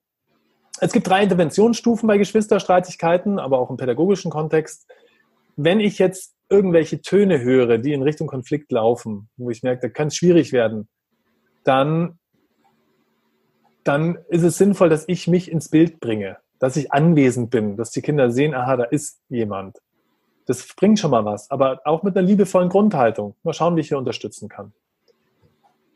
es 0.80 0.92
gibt 0.92 1.06
drei 1.06 1.22
Interventionsstufen 1.22 2.06
bei 2.06 2.18
Geschwisterstreitigkeiten, 2.18 3.38
aber 3.38 3.58
auch 3.58 3.70
im 3.70 3.76
pädagogischen 3.76 4.30
Kontext. 4.30 4.90
Wenn 5.56 5.80
ich 5.80 5.98
jetzt 5.98 6.34
irgendwelche 6.48 7.00
Töne 7.00 7.40
höre, 7.40 7.78
die 7.78 7.92
in 7.92 8.02
Richtung 8.02 8.26
Konflikt 8.26 8.72
laufen, 8.72 9.28
wo 9.36 9.50
ich 9.50 9.62
merke, 9.62 9.82
da 9.82 9.88
kann 9.88 10.08
es 10.08 10.16
schwierig 10.16 10.52
werden, 10.52 10.88
dann, 11.64 12.18
dann 13.84 14.18
ist 14.28 14.42
es 14.42 14.58
sinnvoll, 14.58 14.88
dass 14.88 15.04
ich 15.08 15.28
mich 15.28 15.50
ins 15.50 15.68
Bild 15.68 16.00
bringe, 16.00 16.38
dass 16.58 16.76
ich 16.76 16.92
anwesend 16.92 17.50
bin, 17.50 17.76
dass 17.76 17.90
die 17.90 18.02
Kinder 18.02 18.30
sehen, 18.30 18.54
aha, 18.54 18.76
da 18.76 18.84
ist 18.84 19.20
jemand. 19.28 19.78
Das 20.46 20.66
bringt 20.74 20.98
schon 20.98 21.12
mal 21.12 21.24
was, 21.24 21.50
aber 21.50 21.80
auch 21.84 22.02
mit 22.02 22.16
einer 22.16 22.26
liebevollen 22.26 22.68
Grundhaltung. 22.68 23.36
Mal 23.44 23.52
schauen, 23.52 23.76
wie 23.76 23.80
ich 23.80 23.88
hier 23.88 23.98
unterstützen 23.98 24.48
kann. 24.48 24.72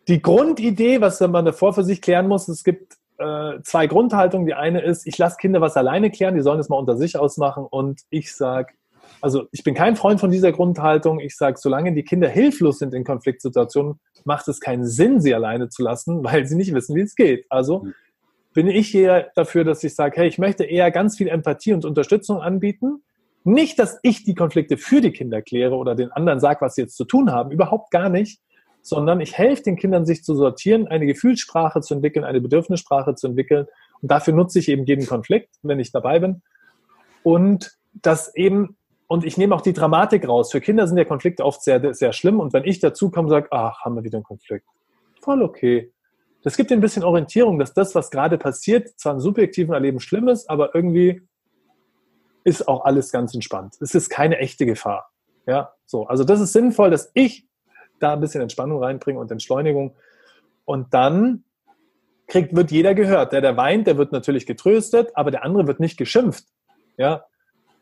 Die 0.08 0.22
Grundidee, 0.22 1.00
was 1.00 1.18
man 1.20 1.44
davor 1.44 1.74
für 1.74 1.82
sich 1.82 2.00
klären 2.00 2.28
muss, 2.28 2.46
es 2.46 2.62
gibt 2.62 2.96
äh, 3.18 3.60
zwei 3.62 3.86
Grundhaltungen. 3.86 4.46
Die 4.46 4.54
eine 4.54 4.80
ist, 4.80 5.06
ich 5.06 5.18
lasse 5.18 5.36
Kinder 5.38 5.60
was 5.60 5.76
alleine 5.76 6.10
klären, 6.10 6.34
die 6.34 6.42
sollen 6.42 6.60
es 6.60 6.68
mal 6.68 6.78
unter 6.78 6.96
sich 6.96 7.18
ausmachen. 7.18 7.66
Und 7.68 8.02
ich 8.10 8.34
sage, 8.34 8.74
also 9.20 9.46
ich 9.52 9.64
bin 9.64 9.74
kein 9.74 9.96
Freund 9.96 10.20
von 10.20 10.30
dieser 10.30 10.52
Grundhaltung. 10.52 11.20
Ich 11.20 11.36
sage, 11.36 11.58
solange 11.58 11.92
die 11.92 12.02
Kinder 12.02 12.28
hilflos 12.28 12.78
sind 12.78 12.94
in 12.94 13.04
Konfliktsituationen, 13.04 14.00
macht 14.24 14.48
es 14.48 14.60
keinen 14.60 14.86
Sinn, 14.86 15.20
sie 15.20 15.34
alleine 15.34 15.68
zu 15.68 15.82
lassen, 15.82 16.22
weil 16.24 16.46
sie 16.46 16.56
nicht 16.56 16.74
wissen, 16.74 16.94
wie 16.94 17.02
es 17.02 17.14
geht. 17.14 17.46
Also 17.48 17.80
mhm. 17.80 17.94
bin 18.54 18.68
ich 18.68 18.88
hier 18.88 19.28
dafür, 19.34 19.64
dass 19.64 19.84
ich 19.84 19.94
sage, 19.94 20.16
hey, 20.20 20.28
ich 20.28 20.38
möchte 20.38 20.64
eher 20.64 20.90
ganz 20.90 21.16
viel 21.16 21.28
Empathie 21.28 21.72
und 21.72 21.84
Unterstützung 21.84 22.40
anbieten. 22.40 23.02
Nicht, 23.44 23.78
dass 23.78 24.00
ich 24.02 24.24
die 24.24 24.34
Konflikte 24.34 24.76
für 24.76 25.00
die 25.00 25.12
Kinder 25.12 25.40
kläre 25.40 25.76
oder 25.76 25.94
den 25.94 26.10
anderen 26.10 26.40
sage, 26.40 26.60
was 26.62 26.74
sie 26.74 26.82
jetzt 26.82 26.96
zu 26.96 27.04
tun 27.04 27.30
haben. 27.30 27.52
Überhaupt 27.52 27.92
gar 27.92 28.08
nicht 28.08 28.40
sondern 28.86 29.20
ich 29.20 29.36
helfe 29.36 29.64
den 29.64 29.74
Kindern, 29.74 30.06
sich 30.06 30.22
zu 30.22 30.36
sortieren, 30.36 30.86
eine 30.86 31.06
Gefühlssprache 31.06 31.80
zu 31.80 31.94
entwickeln, 31.94 32.24
eine 32.24 32.40
Bedürfnissprache 32.40 33.16
zu 33.16 33.26
entwickeln. 33.26 33.66
Und 34.00 34.12
dafür 34.12 34.32
nutze 34.32 34.60
ich 34.60 34.68
eben 34.68 34.84
jeden 34.84 35.06
Konflikt, 35.06 35.56
wenn 35.62 35.80
ich 35.80 35.90
dabei 35.90 36.20
bin. 36.20 36.42
Und 37.24 37.76
das 37.94 38.32
eben, 38.36 38.76
und 39.08 39.24
ich 39.24 39.36
nehme 39.36 39.56
auch 39.56 39.60
die 39.60 39.72
Dramatik 39.72 40.28
raus. 40.28 40.52
Für 40.52 40.60
Kinder 40.60 40.86
sind 40.86 40.98
ja 40.98 41.04
Konflikte 41.04 41.44
oft 41.44 41.64
sehr, 41.64 41.94
sehr 41.94 42.12
schlimm. 42.12 42.38
Und 42.38 42.52
wenn 42.52 42.62
ich 42.62 42.78
dazu 42.78 43.10
komme 43.10 43.28
sage, 43.28 43.48
ach, 43.50 43.80
haben 43.80 43.96
wir 43.96 44.04
wieder 44.04 44.18
einen 44.18 44.24
Konflikt. 44.24 44.68
Voll 45.20 45.42
okay. 45.42 45.92
Das 46.44 46.56
gibt 46.56 46.70
ein 46.70 46.80
bisschen 46.80 47.02
Orientierung, 47.02 47.58
dass 47.58 47.74
das, 47.74 47.96
was 47.96 48.12
gerade 48.12 48.38
passiert, 48.38 48.88
zwar 49.00 49.14
im 49.14 49.20
subjektiven 49.20 49.74
Erleben 49.74 49.98
schlimm 49.98 50.28
ist, 50.28 50.48
aber 50.48 50.76
irgendwie 50.76 51.22
ist 52.44 52.68
auch 52.68 52.84
alles 52.84 53.10
ganz 53.10 53.34
entspannt. 53.34 53.74
Es 53.80 53.96
ist 53.96 54.10
keine 54.10 54.38
echte 54.38 54.64
Gefahr. 54.64 55.10
Ja, 55.44 55.72
so. 55.86 56.06
Also 56.06 56.22
das 56.22 56.40
ist 56.40 56.52
sinnvoll, 56.52 56.90
dass 56.90 57.10
ich 57.14 57.45
da 58.00 58.14
ein 58.14 58.20
bisschen 58.20 58.42
Entspannung 58.42 58.82
reinbringen 58.82 59.20
und 59.20 59.30
Entschleunigung. 59.30 59.96
Und 60.64 60.92
dann 60.94 61.44
kriegt, 62.26 62.54
wird 62.54 62.70
jeder 62.70 62.94
gehört. 62.94 63.32
Der, 63.32 63.40
der 63.40 63.56
weint, 63.56 63.86
der 63.86 63.98
wird 63.98 64.12
natürlich 64.12 64.46
getröstet, 64.46 65.10
aber 65.14 65.30
der 65.30 65.44
andere 65.44 65.66
wird 65.66 65.80
nicht 65.80 65.96
geschimpft. 65.96 66.44
Ja, 66.96 67.24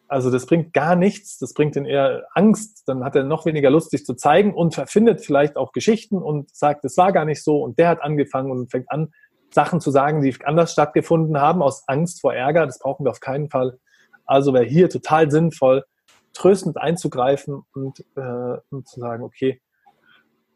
also 0.08 0.30
das 0.30 0.46
bringt 0.46 0.72
gar 0.72 0.96
nichts, 0.96 1.38
das 1.38 1.54
bringt 1.54 1.76
ihn 1.76 1.86
eher 1.86 2.26
Angst, 2.34 2.82
dann 2.86 3.04
hat 3.04 3.16
er 3.16 3.24
noch 3.24 3.46
weniger 3.46 3.70
Lust, 3.70 3.90
sich 3.90 4.04
zu 4.04 4.14
zeigen 4.14 4.52
und 4.52 4.74
verfindet 4.74 5.24
vielleicht 5.24 5.56
auch 5.56 5.72
Geschichten 5.72 6.18
und 6.18 6.54
sagt, 6.54 6.84
es 6.84 6.96
war 6.96 7.12
gar 7.12 7.24
nicht 7.24 7.42
so 7.42 7.62
und 7.62 7.78
der 7.78 7.88
hat 7.88 8.02
angefangen 8.02 8.50
und 8.50 8.70
fängt 8.70 8.90
an, 8.90 9.12
Sachen 9.50 9.80
zu 9.80 9.90
sagen, 9.90 10.20
die 10.20 10.34
anders 10.44 10.72
stattgefunden 10.72 11.40
haben, 11.40 11.62
aus 11.62 11.84
Angst 11.86 12.20
vor 12.20 12.34
Ärger, 12.34 12.66
das 12.66 12.80
brauchen 12.80 13.06
wir 13.06 13.10
auf 13.10 13.20
keinen 13.20 13.48
Fall. 13.48 13.78
Also 14.26 14.52
wäre 14.52 14.64
hier 14.64 14.90
total 14.90 15.30
sinnvoll, 15.30 15.84
tröstend 16.32 16.76
einzugreifen 16.76 17.62
und, 17.72 18.00
äh, 18.16 18.58
und 18.70 18.88
zu 18.88 19.00
sagen, 19.00 19.22
okay, 19.22 19.62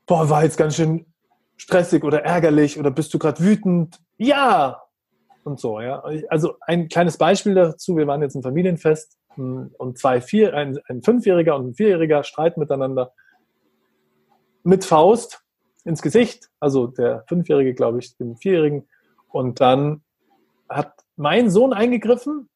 boah, 0.09 0.29
war 0.29 0.43
jetzt 0.43 0.57
ganz 0.57 0.75
schön 0.75 1.07
stressig 1.57 2.03
oder 2.03 2.25
ärgerlich 2.25 2.79
oder 2.79 2.91
bist 2.91 3.15
du 3.15 3.19
gerade 3.21 3.41
wütend? 3.41 4.01
Ja! 4.17 4.83
Und 5.45 5.61
so, 5.61 5.81
ja. 5.81 6.03
Also 6.29 6.57
ein 6.63 6.89
kleines 6.89 7.17
Beispiel 7.17 7.55
dazu, 7.55 7.97
wir 7.97 8.07
waren 8.07 8.23
jetzt 8.23 8.35
im 8.35 8.43
Familienfest 8.43 9.17
hm, 9.35 9.75
und 9.79 9.99
zwei, 9.99 10.21
vier, 10.21 10.55
ein, 10.55 10.79
ein 10.89 11.03
Fünfjähriger 11.03 11.57
und 11.57 11.69
ein 11.69 11.75
Vierjähriger 11.75 12.25
streiten 12.25 12.59
miteinander 12.59 13.13
mit 14.65 14.85
Faust 14.85 15.43
ins 15.85 16.03
Gesicht, 16.03 16.51
also 16.61 16.89
der 16.89 17.25
Fünfjährige, 17.29 17.75
glaube 17.75 18.01
ich, 18.01 18.17
dem 18.17 18.37
Vierjährigen. 18.37 18.89
Und 19.29 19.61
dann 19.61 20.03
hat 20.69 20.93
mein 21.17 21.51
Sohn 21.51 21.73
eingegriffen. 21.73 22.49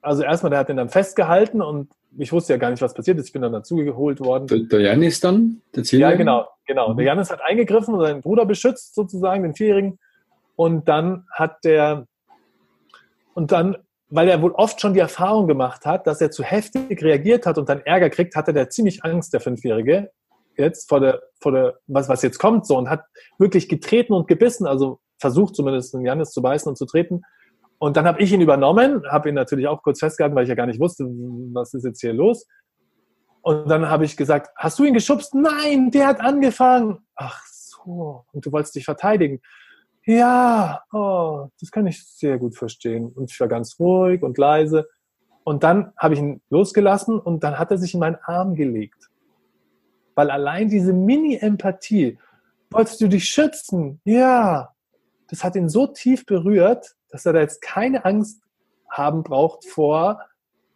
Also 0.00 0.22
erstmal, 0.22 0.50
der 0.50 0.60
hat 0.60 0.68
ihn 0.68 0.76
dann 0.76 0.88
festgehalten 0.88 1.60
und 1.60 1.90
ich 2.16 2.32
wusste 2.32 2.52
ja 2.52 2.58
gar 2.58 2.70
nicht, 2.70 2.80
was 2.80 2.94
passiert 2.94 3.18
ist. 3.18 3.26
Ich 3.26 3.32
bin 3.32 3.42
dann 3.42 3.52
dazugeholt 3.52 4.20
worden. 4.20 4.46
Der, 4.46 4.58
der 4.60 4.80
Janis 4.80 5.20
dann? 5.20 5.60
Der 5.74 5.84
ja, 5.84 6.12
genau, 6.14 6.46
genau. 6.66 6.94
Der 6.94 7.02
mhm. 7.02 7.06
Janis 7.06 7.30
hat 7.30 7.40
eingegriffen 7.42 7.94
und 7.94 8.00
seinen 8.00 8.22
Bruder 8.22 8.46
beschützt, 8.46 8.94
sozusagen, 8.94 9.42
den 9.42 9.54
Vierjährigen. 9.54 9.98
Und 10.56 10.88
dann 10.88 11.26
hat 11.30 11.64
der, 11.64 12.06
und 13.34 13.52
dann, 13.52 13.76
weil 14.08 14.28
er 14.28 14.42
wohl 14.42 14.52
oft 14.52 14.80
schon 14.80 14.94
die 14.94 15.00
Erfahrung 15.00 15.46
gemacht 15.46 15.84
hat, 15.84 16.06
dass 16.06 16.20
er 16.20 16.30
zu 16.30 16.42
heftig 16.42 17.02
reagiert 17.02 17.46
hat 17.46 17.58
und 17.58 17.68
dann 17.68 17.80
Ärger 17.80 18.10
kriegt, 18.10 18.34
hatte 18.34 18.52
der 18.52 18.70
ziemlich 18.70 19.04
Angst, 19.04 19.32
der 19.32 19.40
Fünfjährige, 19.40 20.10
jetzt 20.56 20.88
vor 20.88 21.00
der, 21.00 21.22
vor 21.40 21.52
der, 21.52 21.78
was, 21.86 22.08
was 22.08 22.22
jetzt 22.22 22.38
kommt, 22.38 22.66
so, 22.66 22.76
und 22.76 22.88
hat 22.88 23.04
wirklich 23.38 23.68
getreten 23.68 24.12
und 24.12 24.26
gebissen, 24.26 24.66
also 24.66 24.98
versucht 25.18 25.54
zumindest 25.54 25.94
den 25.94 26.04
Janis 26.04 26.30
zu 26.30 26.42
beißen 26.42 26.68
und 26.68 26.76
zu 26.76 26.86
treten. 26.86 27.22
Und 27.78 27.96
dann 27.96 28.06
habe 28.06 28.20
ich 28.20 28.32
ihn 28.32 28.40
übernommen, 28.40 29.02
habe 29.08 29.28
ihn 29.28 29.34
natürlich 29.34 29.68
auch 29.68 29.82
kurz 29.82 30.00
festgehalten, 30.00 30.34
weil 30.34 30.42
ich 30.42 30.48
ja 30.48 30.56
gar 30.56 30.66
nicht 30.66 30.80
wusste, 30.80 31.04
was 31.04 31.74
ist 31.74 31.84
jetzt 31.84 32.00
hier 32.00 32.12
los. 32.12 32.46
Und 33.40 33.68
dann 33.68 33.88
habe 33.88 34.04
ich 34.04 34.16
gesagt, 34.16 34.50
hast 34.56 34.78
du 34.78 34.84
ihn 34.84 34.94
geschubst? 34.94 35.34
Nein, 35.34 35.90
der 35.90 36.08
hat 36.08 36.20
angefangen. 36.20 36.98
Ach 37.14 37.40
so, 37.46 38.24
und 38.32 38.44
du 38.44 38.52
wolltest 38.52 38.74
dich 38.74 38.84
verteidigen. 38.84 39.40
Ja, 40.04 40.82
oh, 40.92 41.48
das 41.60 41.70
kann 41.70 41.86
ich 41.86 42.04
sehr 42.04 42.38
gut 42.38 42.56
verstehen. 42.56 43.12
Und 43.14 43.30
ich 43.30 43.38
war 43.40 43.48
ganz 43.48 43.78
ruhig 43.78 44.22
und 44.22 44.38
leise. 44.38 44.88
Und 45.44 45.62
dann 45.62 45.92
habe 45.96 46.14
ich 46.14 46.20
ihn 46.20 46.42
losgelassen 46.50 47.18
und 47.18 47.44
dann 47.44 47.58
hat 47.58 47.70
er 47.70 47.78
sich 47.78 47.94
in 47.94 48.00
meinen 48.00 48.18
Arm 48.22 48.54
gelegt. 48.54 49.08
Weil 50.14 50.30
allein 50.30 50.68
diese 50.68 50.92
Mini-Empathie, 50.92 52.18
wolltest 52.70 53.00
du 53.00 53.08
dich 53.08 53.24
schützen? 53.24 54.00
Ja, 54.04 54.74
das 55.28 55.44
hat 55.44 55.56
ihn 55.56 55.68
so 55.68 55.86
tief 55.86 56.26
berührt, 56.26 56.96
dass 57.10 57.26
er 57.26 57.32
da 57.32 57.40
jetzt 57.40 57.62
keine 57.62 58.04
Angst 58.04 58.42
haben 58.88 59.22
braucht 59.22 59.66
vor 59.66 60.20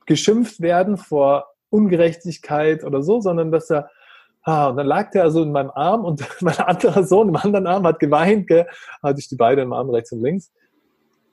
geschimpft 0.07 0.61
werden, 0.61 0.97
vor 0.97 1.47
Ungerechtigkeit 1.71 2.85
oder 2.85 3.03
so, 3.03 3.21
sondern 3.21 3.51
dass 3.51 3.71
er, 3.71 3.91
ah, 4.43 4.69
und 4.69 4.77
dann 4.77 4.87
lag 4.87 5.11
der 5.11 5.23
also 5.23 5.43
in 5.43 5.53
meinem 5.53 5.71
Arm 5.71 6.05
und 6.05 6.27
mein 6.41 6.59
anderer 6.59 7.05
Sohn 7.05 7.29
im 7.29 7.37
anderen 7.37 7.67
Arm 7.67 7.87
hat 7.87 7.99
geweint, 7.99 8.47
gell? 8.49 8.67
hatte 9.03 9.21
ich 9.21 9.29
die 9.29 9.37
beiden 9.37 9.65
im 9.65 9.73
Arm 9.73 9.91
rechts 9.91 10.13
und 10.13 10.23
links. 10.23 10.53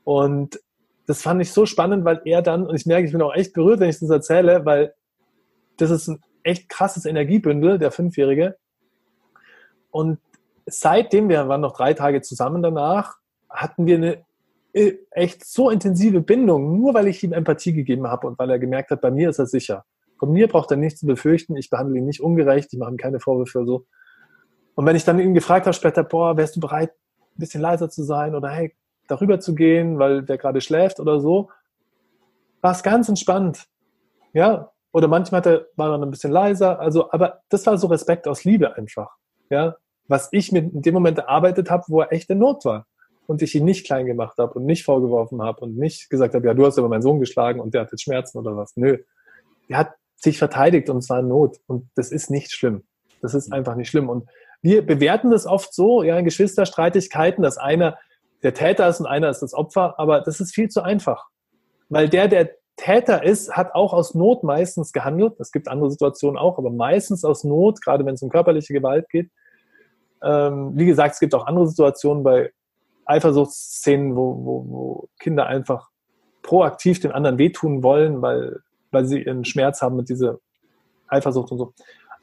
Und 0.03 0.59
das 1.07 1.21
fand 1.21 1.41
ich 1.41 1.51
so 1.51 1.65
spannend, 1.65 2.05
weil 2.05 2.21
er 2.25 2.41
dann, 2.41 2.67
und 2.67 2.75
ich 2.75 2.85
merke, 2.85 3.05
ich 3.05 3.11
bin 3.11 3.21
auch 3.21 3.33
echt 3.33 3.53
berührt, 3.53 3.79
wenn 3.79 3.89
ich 3.89 3.99
das 3.99 4.09
erzähle, 4.09 4.65
weil 4.65 4.93
das 5.77 5.89
ist 5.89 6.07
ein 6.07 6.21
echt 6.43 6.69
krasses 6.69 7.05
Energiebündel, 7.05 7.79
der 7.79 7.91
Fünfjährige. 7.91 8.57
Und 9.91 10.19
seitdem, 10.65 11.29
wir 11.29 11.47
waren 11.47 11.61
noch 11.61 11.75
drei 11.75 11.93
Tage 11.93 12.21
zusammen 12.21 12.61
danach, 12.61 13.17
hatten 13.49 13.87
wir 13.87 13.97
eine 13.97 14.25
echt 14.73 15.45
so 15.45 15.69
intensive 15.69 16.21
Bindung, 16.21 16.79
nur 16.79 16.93
weil 16.93 17.07
ich 17.07 17.23
ihm 17.23 17.33
Empathie 17.33 17.73
gegeben 17.73 18.07
habe 18.07 18.27
und 18.27 18.37
weil 18.37 18.49
er 18.49 18.59
gemerkt 18.59 18.91
hat, 18.91 19.01
bei 19.01 19.11
mir 19.11 19.29
ist 19.29 19.39
er 19.39 19.47
sicher. 19.47 19.85
Von 20.19 20.31
mir 20.31 20.47
braucht 20.47 20.69
er 20.71 20.77
nichts 20.77 20.99
zu 20.99 21.07
befürchten, 21.07 21.55
ich 21.55 21.69
behandle 21.69 21.97
ihn 21.97 22.05
nicht 22.05 22.21
ungerecht, 22.21 22.71
ich 22.71 22.79
mache 22.79 22.91
ihm 22.91 22.97
keine 22.97 23.19
Vorwürfe 23.19 23.65
so. 23.65 23.85
Und 24.75 24.85
wenn 24.85 24.95
ich 24.95 25.05
dann 25.05 25.19
ihn 25.19 25.33
gefragt 25.33 25.65
habe 25.65 25.73
später, 25.73 26.03
boah, 26.03 26.37
wärst 26.37 26.55
du 26.55 26.59
bereit, 26.59 26.91
ein 26.91 27.39
bisschen 27.39 27.61
leiser 27.61 27.89
zu 27.89 28.03
sein 28.03 28.35
oder 28.35 28.49
hey, 28.49 28.75
darüber 29.07 29.39
zu 29.39 29.55
gehen, 29.55 29.97
weil 29.97 30.23
der 30.23 30.37
gerade 30.37 30.61
schläft 30.61 30.99
oder 30.99 31.19
so, 31.19 31.49
war 32.61 32.71
es 32.71 32.83
ganz 32.83 33.09
entspannt. 33.09 33.65
Ja, 34.33 34.71
oder 34.91 35.07
manchmal 35.07 35.41
er, 35.45 35.65
war 35.75 35.89
dann 35.89 36.03
ein 36.03 36.11
bisschen 36.11 36.31
leiser, 36.31 36.79
also, 36.79 37.11
aber 37.11 37.41
das 37.49 37.65
war 37.65 37.77
so 37.77 37.87
Respekt 37.87 38.27
aus 38.27 38.43
Liebe 38.43 38.75
einfach. 38.75 39.15
Ja, 39.49 39.77
was 40.07 40.29
ich 40.31 40.51
mit 40.51 40.73
in 40.73 40.81
dem 40.81 40.93
Moment 40.93 41.17
erarbeitet 41.17 41.71
habe, 41.71 41.85
wo 41.87 42.01
er 42.01 42.11
echt 42.11 42.29
in 42.29 42.39
Not 42.39 42.65
war 42.65 42.85
und 43.29 43.43
ich 43.43 43.53
ihn 43.53 43.63
nicht 43.63 43.85
klein 43.85 44.07
gemacht 44.07 44.39
habe 44.39 44.53
und 44.55 44.65
nicht 44.65 44.83
vorgeworfen 44.83 45.43
habe 45.43 45.61
und 45.61 45.77
nicht 45.77 46.09
gesagt 46.09 46.33
habe, 46.33 46.47
ja, 46.47 46.55
du 46.55 46.65
hast 46.65 46.79
aber 46.79 46.89
meinen 46.89 47.03
Sohn 47.03 47.19
geschlagen 47.19 47.59
und 47.59 47.75
der 47.75 47.81
hat 47.81 47.91
jetzt 47.91 48.01
Schmerzen 48.01 48.39
oder 48.39 48.57
was. 48.57 48.75
Nö. 48.75 48.97
Er 49.67 49.77
hat 49.77 49.93
sich 50.15 50.39
verteidigt 50.39 50.89
und 50.89 51.03
zwar 51.03 51.19
in 51.19 51.27
Not. 51.27 51.59
Und 51.67 51.87
das 51.93 52.11
ist 52.11 52.31
nicht 52.31 52.51
schlimm. 52.51 52.85
Das 53.21 53.35
ist 53.35 53.53
einfach 53.53 53.75
nicht 53.75 53.87
schlimm. 53.87 54.09
Und 54.09 54.27
wir 54.63 54.83
bewerten 54.83 55.29
das 55.29 55.45
oft 55.45 55.75
so, 55.75 56.01
ja, 56.01 56.17
in 56.17 56.25
Geschwisterstreitigkeiten, 56.25 57.43
dass 57.43 57.59
einer 57.59 57.99
der 58.41 58.55
Täter 58.55 58.89
ist 58.89 58.99
und 58.99 59.05
einer 59.05 59.29
ist 59.29 59.41
das 59.41 59.53
Opfer, 59.53 59.99
aber 59.99 60.21
das 60.21 60.39
ist 60.39 60.55
viel 60.55 60.69
zu 60.69 60.81
einfach. 60.81 61.27
Weil 61.87 62.09
der, 62.09 62.29
der 62.29 62.49
Täter 62.77 63.21
ist, 63.21 63.55
hat 63.55 63.75
auch 63.75 63.93
aus 63.93 64.15
Not 64.15 64.43
meistens 64.43 64.91
gehandelt. 64.91 65.39
Es 65.39 65.51
gibt 65.51 65.67
andere 65.67 65.91
Situationen 65.91 66.39
auch, 66.39 66.57
aber 66.57 66.71
meistens 66.71 67.23
aus 67.23 67.43
Not, 67.43 67.79
gerade 67.83 68.07
wenn 68.07 68.15
es 68.15 68.23
um 68.23 68.29
körperliche 68.29 68.73
Gewalt 68.73 69.07
geht. 69.09 69.29
Ähm, 70.23 70.71
wie 70.73 70.87
gesagt, 70.87 71.13
es 71.13 71.19
gibt 71.19 71.35
auch 71.35 71.45
andere 71.45 71.67
Situationen 71.67 72.23
bei 72.23 72.51
Eifersuchtsszenen, 73.09 74.15
wo, 74.15 74.45
wo, 74.45 74.65
wo 74.67 75.09
Kinder 75.19 75.47
einfach 75.47 75.89
proaktiv 76.41 76.99
den 76.99 77.11
anderen 77.11 77.37
wehtun 77.37 77.83
wollen, 77.83 78.21
weil, 78.21 78.59
weil 78.91 79.05
sie 79.05 79.23
ihren 79.23 79.45
Schmerz 79.45 79.81
haben 79.81 79.95
mit 79.95 80.09
dieser 80.09 80.39
Eifersucht 81.07 81.51
und 81.51 81.57
so. 81.57 81.73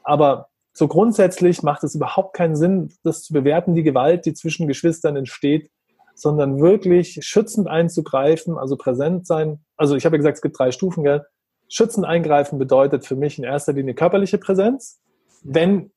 Aber 0.03 0.47
so 0.73 0.87
grundsätzlich 0.87 1.63
macht 1.63 1.83
es 1.83 1.95
überhaupt 1.95 2.35
keinen 2.35 2.55
Sinn, 2.55 2.93
das 3.03 3.23
zu 3.23 3.33
bewerten, 3.33 3.75
die 3.75 3.83
Gewalt, 3.83 4.25
die 4.25 4.33
zwischen 4.33 4.67
Geschwistern 4.67 5.15
entsteht, 5.15 5.69
sondern 6.15 6.59
wirklich 6.59 7.19
schützend 7.21 7.67
einzugreifen, 7.67 8.57
also 8.57 8.77
präsent 8.77 9.27
sein. 9.27 9.59
Also 9.75 9.95
ich 9.95 10.05
habe 10.05 10.15
ja 10.15 10.17
gesagt, 10.17 10.37
es 10.37 10.41
gibt 10.41 10.57
drei 10.57 10.71
Stufen, 10.71 11.03
gell? 11.03 11.25
Schützend 11.69 12.05
eingreifen 12.05 12.59
bedeutet 12.59 13.05
für 13.05 13.15
mich 13.15 13.37
in 13.37 13.43
erster 13.43 13.73
Linie 13.73 13.93
körperliche 13.93 14.37
Präsenz. 14.37 14.99
Wenn 15.43 15.91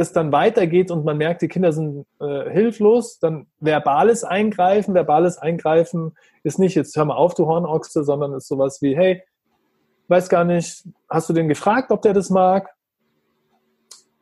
es 0.00 0.12
dann 0.12 0.32
weitergeht 0.32 0.90
und 0.90 1.04
man 1.04 1.18
merkt, 1.18 1.42
die 1.42 1.48
Kinder 1.48 1.72
sind 1.72 2.06
äh, 2.20 2.50
hilflos, 2.50 3.18
dann 3.18 3.46
verbales 3.58 4.24
Eingreifen. 4.24 4.94
Verbales 4.94 5.38
Eingreifen 5.38 6.16
ist 6.42 6.58
nicht, 6.58 6.74
jetzt 6.74 6.96
hör 6.96 7.04
mal 7.04 7.16
auf, 7.16 7.34
du 7.34 7.46
Hornochse, 7.46 8.02
sondern 8.04 8.32
ist 8.32 8.48
sowas 8.48 8.80
wie, 8.80 8.96
hey, 8.96 9.22
weiß 10.08 10.28
gar 10.28 10.44
nicht, 10.44 10.84
hast 11.08 11.28
du 11.28 11.32
den 11.32 11.48
gefragt, 11.48 11.92
ob 11.92 12.02
der 12.02 12.14
das 12.14 12.30
mag? 12.30 12.70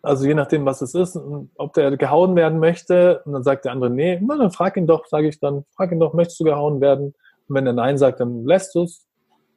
Also 0.03 0.27
je 0.27 0.35
nachdem, 0.35 0.65
was 0.65 0.83
es 0.83 0.95
ist, 0.95 1.19
ob 1.57 1.73
der 1.75 1.97
gehauen 1.97 2.37
werden 2.37 2.59
möchte, 2.59 3.23
und 3.25 3.33
dann 3.33 3.43
sagt 3.43 3.65
der 3.65 3.73
andere, 3.73 3.91
nee, 3.91 4.21
na, 4.23 4.37
dann 4.37 4.51
frag 4.51 4.77
ihn 4.77 4.87
doch, 4.87 5.07
sage 5.07 5.29
ich 5.29 5.41
dann, 5.41 5.65
frag 5.75 5.93
ihn 5.93 6.01
doch, 6.01 6.15
möchtest 6.15 6.41
du 6.41 6.45
gehauen 6.45 6.81
werden? 6.81 7.15
Und 7.49 7.55
wenn 7.55 7.67
er 7.67 7.73
Nein 7.73 7.99
sagt, 7.99 8.21
dann 8.21 8.45
lässt 8.45 8.75
du 8.75 8.83
es 8.83 9.07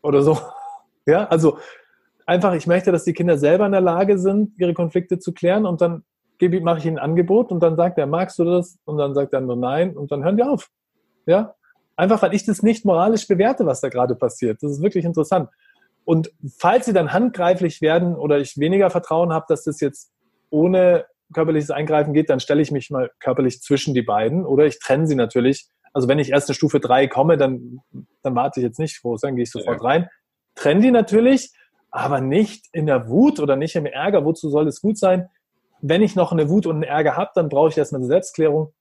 oder 0.02 0.22
so. 0.22 0.38
Ja, 1.08 1.26
also 1.26 1.58
einfach, 2.28 2.54
ich 2.54 2.68
möchte, 2.68 2.92
dass 2.92 3.06
die 3.06 3.14
Kinder 3.14 3.40
selber 3.40 3.66
in 3.66 3.72
der 3.72 3.82
Lage 3.82 4.20
sind, 4.20 4.54
ihre 4.60 4.76
Konflikte 4.76 5.18
zu 5.18 5.34
klären 5.34 5.66
und 5.66 5.82
dann 5.82 6.04
mache 6.50 6.80
ich 6.80 6.86
ihnen 6.86 6.98
ein 6.98 7.04
Angebot 7.04 7.52
und 7.52 7.62
dann 7.62 7.76
sagt 7.76 7.98
er, 7.98 8.08
magst 8.08 8.40
du 8.40 8.44
das? 8.44 8.78
Und 8.86 8.98
dann 8.98 9.14
sagt 9.14 9.34
er 9.34 9.42
nur 9.42 9.56
Nein 9.56 9.96
und 9.96 10.12
dann 10.12 10.24
hören 10.24 10.38
die 10.38 10.44
auf. 10.44 10.70
Ja, 11.26 11.56
einfach, 11.96 12.22
weil 12.22 12.34
ich 12.34 12.46
das 12.46 12.64
nicht 12.64 12.86
moralisch 12.86 13.28
bewerte, 13.28 13.66
was 13.66 13.82
da 13.82 13.90
gerade 13.90 14.16
passiert. 14.16 14.62
Das 14.62 14.72
ist 14.72 14.82
wirklich 14.82 15.06
interessant. 15.06 15.50
Und 16.04 16.32
falls 16.58 16.86
sie 16.86 16.94
dann 16.94 17.14
handgreiflich 17.14 17.82
werden 17.82 18.16
oder 18.16 18.40
ich 18.40 18.58
weniger 18.58 18.90
Vertrauen 18.90 19.32
habe, 19.32 19.46
dass 19.50 19.64
das 19.64 19.80
jetzt 19.80 20.12
ohne 20.50 21.06
körperliches 21.34 21.72
Eingreifen 21.72 22.14
geht, 22.14 22.30
dann 22.30 22.40
stelle 22.40 22.62
ich 22.62 22.72
mich 22.72 22.90
mal 22.90 23.12
körperlich 23.20 23.62
zwischen 23.62 23.94
die 23.94 24.02
beiden 24.02 24.46
oder 24.46 24.66
ich 24.66 24.80
trenne 24.80 25.08
sie 25.08 25.16
natürlich 25.16 25.70
also 25.94 26.08
wenn 26.08 26.20
ich 26.20 26.32
erst 26.32 26.50
eine 26.50 26.56
Stufe 26.56 26.80
3 26.80 27.08
komme, 27.08 27.38
dann, 27.38 27.80
dann 28.22 28.36
warte 28.36 28.60
ich 28.60 28.64
jetzt 28.64 28.80
nicht 28.80 29.02
groß, 29.02 29.22
dann 29.22 29.36
gehe 29.36 29.44
ich 29.44 29.52
sofort 29.52 29.82
ja. 29.82 29.88
rein. 29.88 30.10
Trenn 30.56 30.82
die 30.82 30.92
natürlich, 30.92 31.52
aber 31.90 32.22
nicht 32.22 32.68
in 32.72 32.86
der 32.86 33.10
Wut 33.10 33.40
oder 33.40 33.56
nicht 33.56 33.76
im 33.76 33.86
Ärger. 33.86 34.26
Wozu 34.26 34.50
soll 34.50 34.68
es 34.68 34.82
gut 34.82 34.98
sein? 34.98 35.30
Wenn 35.82 36.02
ich 36.02 36.16
noch 36.16 36.32
eine 36.32 36.50
Wut 36.50 36.66
und 36.66 36.76
einen 36.76 36.84
Ärger 36.84 37.18
habe, 37.18 37.32
dann 37.36 37.50
brauche 37.50 37.70
ich 37.70 37.78
erstmal 37.78 38.02
eine 38.02 38.08
Selbstklärung. 38.08 38.74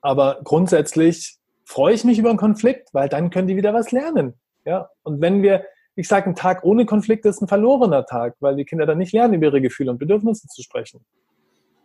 Aber 0.00 0.40
grundsätzlich 0.44 1.38
freue 1.64 1.94
ich 1.94 2.04
mich 2.04 2.18
über 2.18 2.30
einen 2.30 2.38
Konflikt, 2.38 2.92
weil 2.92 3.08
dann 3.08 3.30
können 3.30 3.48
die 3.48 3.56
wieder 3.56 3.74
was 3.74 3.90
lernen. 3.92 4.34
Ja? 4.64 4.90
Und 5.02 5.20
wenn 5.20 5.42
wir, 5.42 5.64
ich 5.96 6.08
sage, 6.08 6.28
ein 6.28 6.34
Tag 6.34 6.64
ohne 6.64 6.86
Konflikt 6.86 7.24
ist 7.24 7.40
ein 7.40 7.48
verlorener 7.48 8.04
Tag, 8.04 8.36
weil 8.40 8.56
die 8.56 8.64
Kinder 8.64 8.86
dann 8.86 8.98
nicht 8.98 9.12
lernen, 9.12 9.34
über 9.34 9.46
ihre 9.46 9.60
Gefühle 9.60 9.90
und 9.90 9.98
Bedürfnisse 9.98 10.46
zu 10.48 10.62
sprechen. 10.62 11.04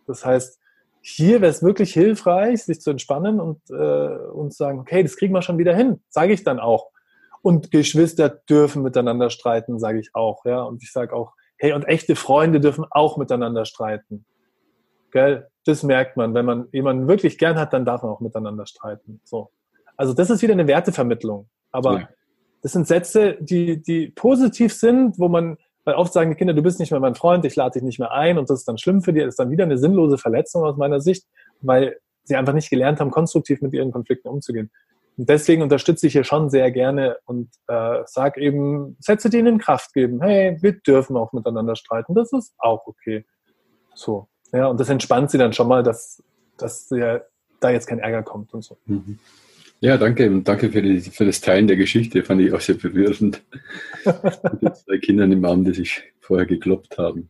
Das 0.08 0.26
heißt, 0.26 0.60
hier 1.02 1.42
wäre 1.42 1.52
es 1.52 1.64
wirklich 1.64 1.94
hilfreich, 1.94 2.64
sich 2.64 2.82
zu 2.82 2.92
entspannen 2.92 3.40
und, 3.40 3.62
äh, 3.70 3.74
und 3.74 4.54
sagen, 4.54 4.80
okay, 4.80 5.02
das 5.02 5.16
kriegen 5.16 5.34
wir 5.34 5.42
schon 5.42 5.58
wieder 5.58 5.76
hin, 5.76 6.02
sage 6.10 6.34
ich 6.34 6.44
dann 6.44 6.60
auch. 6.60 6.90
Und 7.42 7.72
Geschwister 7.72 8.28
dürfen 8.30 8.84
miteinander 8.84 9.30
streiten, 9.30 9.80
sage 9.80 10.00
ich 10.00 10.10
auch. 10.14 10.44
Ja? 10.46 10.64
Und 10.64 10.84
ich 10.84 10.92
sage 10.92 11.16
auch, 11.16 11.34
hey, 11.60 11.74
und 11.74 11.88
echte 11.88 12.16
Freunde 12.16 12.60
dürfen 12.60 12.86
auch 12.90 13.18
miteinander 13.18 13.66
streiten. 13.66 14.26
Gell? 15.12 15.48
Das 15.66 15.84
merkt 15.84 16.18
man. 16.18 16.34
Wenn 16.34 16.46
man 16.46 16.68
jemanden 16.72 17.08
wirklich 17.08 17.38
gern 17.38 17.58
hat, 17.58 17.74
dann 17.74 17.86
darf 17.86 18.02
man 18.02 18.12
auch 18.12 18.22
miteinander 18.22 18.66
streiten. 18.66 19.22
So. 19.24 19.52
Also 19.98 20.14
das 20.14 20.30
ist 20.30 20.42
wieder 20.42 20.54
eine 20.54 20.68
Wertevermittlung. 20.68 21.48
Aber 21.72 22.00
ja. 22.00 22.10
das 22.64 22.72
sind 22.72 22.88
Sätze, 22.88 23.38
die, 23.40 23.82
die 23.82 24.08
positiv 24.08 24.74
sind, 24.74 25.20
wo 25.20 25.28
man 25.28 25.58
weil 25.86 25.96
oft 25.96 26.14
sagen 26.14 26.30
die 26.30 26.36
Kinder, 26.36 26.54
du 26.54 26.62
bist 26.62 26.80
nicht 26.80 26.92
mehr 26.92 27.00
mein 27.00 27.16
Freund, 27.16 27.46
ich 27.46 27.56
lade 27.56 27.72
dich 27.72 27.82
nicht 27.82 27.98
mehr 27.98 28.12
ein 28.12 28.38
und 28.38 28.50
das 28.50 28.60
ist 28.60 28.68
dann 28.68 28.78
schlimm 28.78 29.02
für 29.02 29.12
dich, 29.12 29.24
das 29.24 29.34
ist 29.34 29.40
dann 29.40 29.50
wieder 29.50 29.64
eine 29.64 29.78
sinnlose 29.80 30.20
Verletzung 30.20 30.64
aus 30.64 30.78
meiner 30.78 31.02
Sicht, 31.02 31.26
weil 31.62 31.98
sie 32.26 32.36
einfach 32.36 32.54
nicht 32.54 32.70
gelernt 32.70 33.00
haben, 33.00 33.10
konstruktiv 33.10 33.62
mit 33.62 33.74
ihren 33.74 33.92
Konflikten 33.92 34.28
umzugehen. 34.28 34.70
Und 35.20 35.28
deswegen 35.28 35.62
unterstütze 35.62 36.08
ich 36.08 36.14
hier 36.14 36.24
schon 36.24 36.50
sehr 36.50 36.72
gerne 36.72 37.18
und 37.26 37.50
äh, 37.68 38.04
sag 38.06 38.38
eben, 38.38 38.96
Sätze, 39.02 39.30
die 39.30 39.40
ihnen 39.40 39.58
Kraft 39.58 39.94
geben. 39.94 40.22
Hey, 40.22 40.58
wir 40.62 40.72
dürfen 40.72 41.18
auch 41.18 41.34
miteinander 41.34 41.76
streiten, 41.76 42.16
das 42.16 42.32
ist 42.32 42.54
auch 42.58 42.88
okay. 42.88 43.26
So. 43.94 44.30
Ja, 44.54 44.68
und 44.68 44.80
das 44.80 44.88
entspannt 44.88 45.30
sie 45.30 45.38
dann 45.38 45.52
schon 45.52 45.68
mal, 45.68 45.84
dass, 45.84 46.24
dass 46.58 46.90
ja, 46.92 47.20
da 47.60 47.70
jetzt 47.70 47.88
kein 47.88 48.00
Ärger 48.00 48.24
kommt 48.24 48.54
und 48.54 48.64
so. 48.64 48.78
Mhm. 48.86 49.20
Ja, 49.82 49.98
danke 49.98 50.26
und 50.30 50.48
danke 50.48 50.72
für, 50.72 50.82
die, 50.82 51.02
für 51.02 51.26
das 51.26 51.42
Teilen 51.42 51.68
der 51.68 51.76
Geschichte. 51.76 52.24
Fand 52.24 52.40
ich 52.40 52.54
auch 52.54 52.62
sehr 52.62 52.76
berührend. 52.76 53.44
Mit 54.62 54.78
zwei 54.78 55.00
Kindern 55.00 55.34
im 55.34 55.44
Arm, 55.44 55.66
die 55.66 55.74
sich 55.74 56.02
vorher 56.22 56.46
gekloppt 56.46 56.98
haben. 56.98 57.30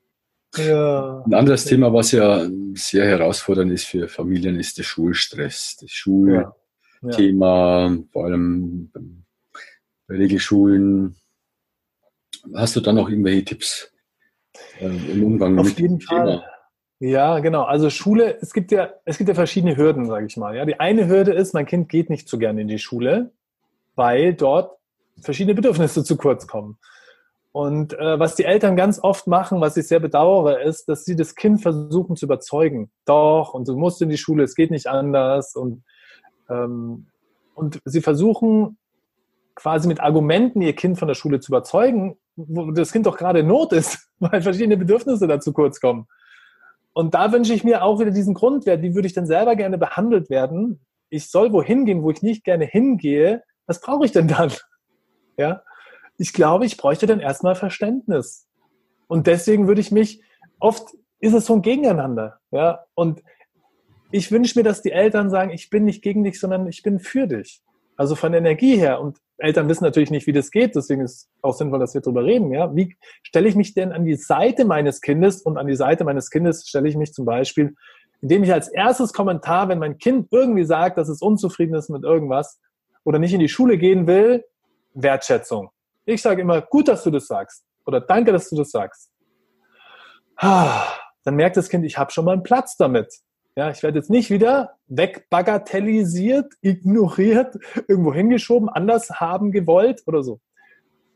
Ja. 0.58 1.24
Ein 1.26 1.34
anderes 1.34 1.66
Thema, 1.66 1.92
was 1.92 2.12
ja 2.12 2.48
sehr 2.76 3.06
herausfordernd 3.08 3.72
ist 3.72 3.86
für 3.86 4.08
Familien, 4.08 4.60
ist 4.60 4.78
der 4.78 4.84
Schulstress. 4.84 5.76
Das 5.82 5.90
Schulthema, 5.90 6.42
ja. 6.42 6.56
Ja. 7.02 7.98
vor 8.12 8.26
allem 8.26 8.92
bei 10.08 10.16
Regelschulen. 10.16 11.16
Hast 12.54 12.76
du 12.76 12.82
da 12.82 12.94
noch 12.94 13.10
irgendwelche 13.10 13.46
Tipps 13.46 13.92
äh, 14.80 14.88
im 14.88 15.24
Umgang 15.24 15.60
Auf 15.60 15.68
mit 15.68 15.80
dem 15.80 16.00
Thema? 16.00 16.44
Ja, 17.00 17.40
genau. 17.40 17.64
Also 17.64 17.90
Schule, 17.90 18.38
es 18.42 18.54
gibt 18.54 18.72
ja, 18.72 18.90
es 19.06 19.18
gibt 19.18 19.30
ja 19.30 19.36
verschiedene 19.36 19.78
Hürden, 19.78 20.08
sage 20.08 20.26
ich 20.26 20.36
mal. 20.36 20.56
Ja, 20.56 20.66
die 20.66 20.80
eine 20.80 21.08
Hürde 21.08 21.32
ist, 21.32 21.54
mein 21.54 21.66
Kind 21.66 21.88
geht 21.90 22.10
nicht 22.10 22.28
so 22.28 22.38
gerne 22.38 22.62
in 22.62 22.68
die 22.68 22.80
Schule, 22.80 23.32
weil 23.96 24.34
dort 24.34 24.78
verschiedene 25.22 25.56
Bedürfnisse 25.56 26.04
zu 26.04 26.18
kurz 26.18 26.48
kommen. 26.48 26.78
Und 27.52 27.94
äh, 27.94 28.20
was 28.20 28.36
die 28.36 28.44
Eltern 28.44 28.76
ganz 28.76 29.00
oft 29.02 29.28
machen, 29.28 29.60
was 29.62 29.76
ich 29.78 29.88
sehr 29.88 30.00
bedauere, 30.00 30.62
ist, 30.62 30.88
dass 30.88 31.06
sie 31.06 31.16
das 31.16 31.36
Kind 31.36 31.62
versuchen 31.62 32.16
zu 32.16 32.26
überzeugen. 32.26 32.92
Doch, 33.06 33.54
und 33.54 33.68
du 33.68 33.76
musst 33.76 34.02
in 34.02 34.10
die 34.10 34.18
Schule, 34.18 34.44
es 34.44 34.56
geht 34.56 34.72
nicht 34.72 34.88
anders. 34.88 35.56
Und, 35.56 35.84
und 36.50 37.80
sie 37.86 38.02
versuchen 38.02 38.78
quasi 39.56 39.88
mit 39.88 40.00
Argumenten 40.00 40.62
ihr 40.62 40.74
Kind 40.76 40.98
von 40.98 41.08
der 41.08 41.16
Schule 41.16 41.40
zu 41.40 41.52
überzeugen, 41.52 42.18
wo 42.36 42.72
das 42.72 42.92
Kind 42.92 43.06
doch 43.06 43.18
gerade 43.18 43.40
in 43.40 43.48
Not 43.48 43.74
ist, 43.74 44.10
weil 44.20 44.42
verschiedene 44.42 44.78
Bedürfnisse 44.78 45.28
da 45.28 45.40
zu 45.40 45.54
kurz 45.54 45.80
kommen. 45.80 46.08
Und 46.94 47.14
da 47.14 47.32
wünsche 47.32 47.54
ich 47.54 47.64
mir 47.64 47.84
auch 47.84 48.00
wieder 48.00 48.12
diesen 48.12 48.34
Grundwert, 48.34 48.82
wie 48.82 48.96
würde 48.96 49.08
ich 49.08 49.14
denn 49.14 49.28
selber 49.28 49.56
gerne 49.56 49.78
behandelt 49.78 50.30
werden? 50.30 50.80
Ich 51.10 51.30
soll 51.30 51.52
wohin 51.52 51.86
gehen, 51.86 52.04
wo 52.04 52.12
ich 52.12 52.22
nicht 52.22 52.44
gerne 52.44 52.66
hingehe. 52.66 53.44
Was 53.68 53.82
brauche 53.82 54.06
ich 54.06 54.12
denn 54.12 54.28
dann? 54.28 54.52
Ja, 55.38 55.64
ich 56.18 56.34
glaube, 56.34 56.66
ich 56.66 56.76
bräuchte 56.76 57.08
dann 57.08 57.22
erstmal 57.22 57.56
Verständnis. 57.56 58.46
Und 59.08 59.26
deswegen 59.26 59.70
würde 59.70 59.80
ich 59.80 59.90
mich, 59.90 60.22
oft 60.60 60.94
ist 61.22 61.34
es 61.34 61.46
so 61.46 61.54
ein 61.54 61.62
Gegeneinander. 61.62 62.42
Ja, 62.52 62.84
und 62.94 63.24
ich 64.12 64.32
wünsche 64.32 64.58
mir, 64.58 64.64
dass 64.64 64.82
die 64.82 64.92
Eltern 64.92 65.30
sagen, 65.30 65.52
ich 65.52 65.70
bin 65.70 65.86
nicht 65.86 66.02
gegen 66.02 66.24
dich, 66.24 66.40
sondern 66.40 66.68
ich 66.68 66.84
bin 66.84 67.00
für 67.00 67.28
dich. 67.28 67.62
Also 67.96 68.16
von 68.16 68.34
Energie 68.34 68.78
her. 68.78 69.02
Und 69.02 69.20
Eltern 69.38 69.68
wissen 69.68 69.84
natürlich 69.84 70.12
nicht, 70.12 70.26
wie 70.26 70.34
das 70.34 70.52
geht, 70.52 70.76
deswegen 70.76 71.02
ist 71.02 71.30
auch 71.42 71.54
sinnvoll, 71.54 71.80
dass 71.80 71.94
wir 71.94 72.02
darüber 72.02 72.24
reden. 72.24 72.52
Ja? 72.52 72.76
Wie 72.76 72.96
stelle 73.24 73.48
ich 73.48 73.56
mich 73.56 73.74
denn 73.74 73.92
an 73.92 74.06
die 74.06 74.16
Seite 74.16 74.66
meines 74.66 75.02
Kindes? 75.02 75.42
Und 75.42 75.58
an 75.58 75.68
die 75.68 75.76
Seite 75.76 76.04
meines 76.04 76.30
Kindes 76.30 76.68
stelle 76.68 76.88
ich 76.88 76.96
mich 76.96 77.14
zum 77.14 77.26
Beispiel, 77.26 77.76
indem 78.22 78.44
ich 78.44 78.54
als 78.54 78.68
erstes 78.68 79.14
Kommentar, 79.14 79.70
wenn 79.70 79.80
mein 79.80 79.98
Kind 79.98 80.28
irgendwie 80.32 80.66
sagt, 80.66 80.98
dass 80.98 81.10
es 81.10 81.22
unzufrieden 81.22 81.76
ist 81.76 81.90
mit 81.90 82.04
irgendwas 82.04 82.60
oder 83.04 83.20
nicht 83.20 83.34
in 83.34 83.40
die 83.40 83.50
Schule 83.50 83.78
gehen 83.78 84.08
will, 84.08 84.44
Wertschätzung. 84.94 85.70
Ich 86.06 86.22
sage 86.22 86.42
immer, 86.42 86.62
gut, 86.62 86.88
dass 86.88 87.04
du 87.04 87.12
das 87.12 87.28
sagst. 87.28 87.64
Oder 87.86 88.02
danke, 88.02 88.32
dass 88.32 88.50
du 88.50 88.56
das 88.56 88.72
sagst. 88.72 89.12
Ah, 90.36 90.84
dann 91.24 91.36
merkt 91.36 91.58
das 91.58 91.70
Kind, 91.70 91.86
ich 91.86 91.98
habe 91.98 92.12
schon 92.12 92.26
mal 92.26 92.34
einen 92.34 92.44
Platz 92.44 92.76
damit. 92.78 93.14
Ja, 93.60 93.70
ich 93.72 93.84
werde 93.84 94.00
jetzt 94.00 94.10
nicht 94.10 94.30
wieder 94.30 94.78
wegbagatellisiert, 94.88 96.54
ignoriert, 96.62 97.58
irgendwo 97.90 98.14
hingeschoben, 98.14 98.70
anders 98.70 99.10
haben 99.20 99.52
gewollt 99.52 100.02
oder 100.06 100.24
so. 100.24 100.40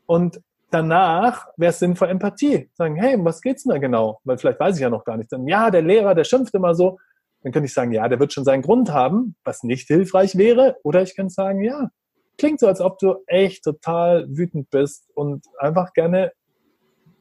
Und 0.04 0.42
danach 0.70 1.46
wäre 1.56 1.70
es 1.70 1.78
sinnvoll 1.78 2.10
Empathie. 2.10 2.68
Sagen, 2.74 2.96
hey, 2.96 3.16
was 3.18 3.40
geht's 3.40 3.62
denn 3.62 3.72
da 3.72 3.78
genau? 3.78 4.20
Weil 4.24 4.36
vielleicht 4.36 4.60
weiß 4.60 4.76
ich 4.76 4.82
ja 4.82 4.90
noch 4.90 5.06
gar 5.06 5.16
nicht. 5.16 5.32
Dann, 5.32 5.48
ja, 5.48 5.70
der 5.70 5.80
Lehrer, 5.80 6.14
der 6.14 6.24
schimpft 6.24 6.52
immer 6.52 6.74
so. 6.74 6.98
Dann 7.42 7.50
könnte 7.50 7.64
ich 7.64 7.72
sagen, 7.72 7.92
ja, 7.92 8.06
der 8.10 8.20
wird 8.20 8.34
schon 8.34 8.44
seinen 8.44 8.60
Grund 8.60 8.92
haben, 8.92 9.36
was 9.42 9.62
nicht 9.62 9.86
hilfreich 9.88 10.36
wäre. 10.36 10.76
Oder 10.82 11.00
ich 11.00 11.16
könnte 11.16 11.32
sagen, 11.32 11.64
ja, 11.64 11.88
klingt 12.36 12.60
so, 12.60 12.66
als 12.66 12.82
ob 12.82 12.98
du 12.98 13.14
echt 13.26 13.64
total 13.64 14.26
wütend 14.28 14.68
bist 14.68 15.08
und 15.14 15.46
einfach 15.60 15.94
gerne 15.94 16.30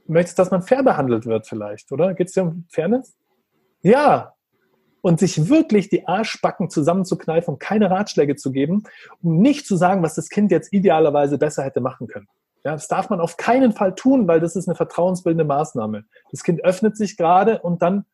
möchtest, 0.06 0.38
dass 0.38 0.52
man 0.52 0.64
fair 0.64 0.84
behandelt 0.84 1.26
wird 1.26 1.48
vielleicht, 1.48 1.94
oder? 1.94 2.14
Geht 2.14 2.28
es 2.28 2.34
dir 2.34 2.44
um 2.44 2.66
Fairness? 2.68 3.16
Ja, 3.84 4.34
und 5.04 5.20
sich 5.20 5.50
wirklich 5.50 5.90
die 5.90 6.08
Arschbacken 6.08 6.70
zusammenzukneifen 6.70 7.54
und 7.54 7.60
keine 7.60 7.92
Ratschläge 7.92 8.38
zu 8.38 8.52
geben, 8.52 8.84
um 9.22 9.38
nicht 9.40 9.68
zu 9.68 9.76
sagen, 9.76 10.02
was 10.02 10.16
das 10.16 10.30
Kind 10.30 10.50
jetzt 10.50 10.72
idealerweise 10.72 11.38
besser 11.38 11.64
hätte 11.64 11.82
machen 11.82 12.08
können. 12.08 12.28
Ja, 12.64 12.72
das 12.72 12.88
darf 12.88 13.10
man 13.10 13.20
auf 13.20 13.36
keinen 13.36 13.74
Fall 13.74 13.96
tun, 13.96 14.30
weil 14.30 14.40
das 14.40 14.56
ist 14.56 14.70
eine 14.70 14.76
vertrauensbildende 14.76 15.44
Maßnahme. 15.44 16.06
Das 16.32 16.44
Kind 16.44 16.64
öffnet 16.64 16.96
sich 16.96 17.18
gerade 17.18 17.60
und 17.60 17.82
dann 17.82 18.06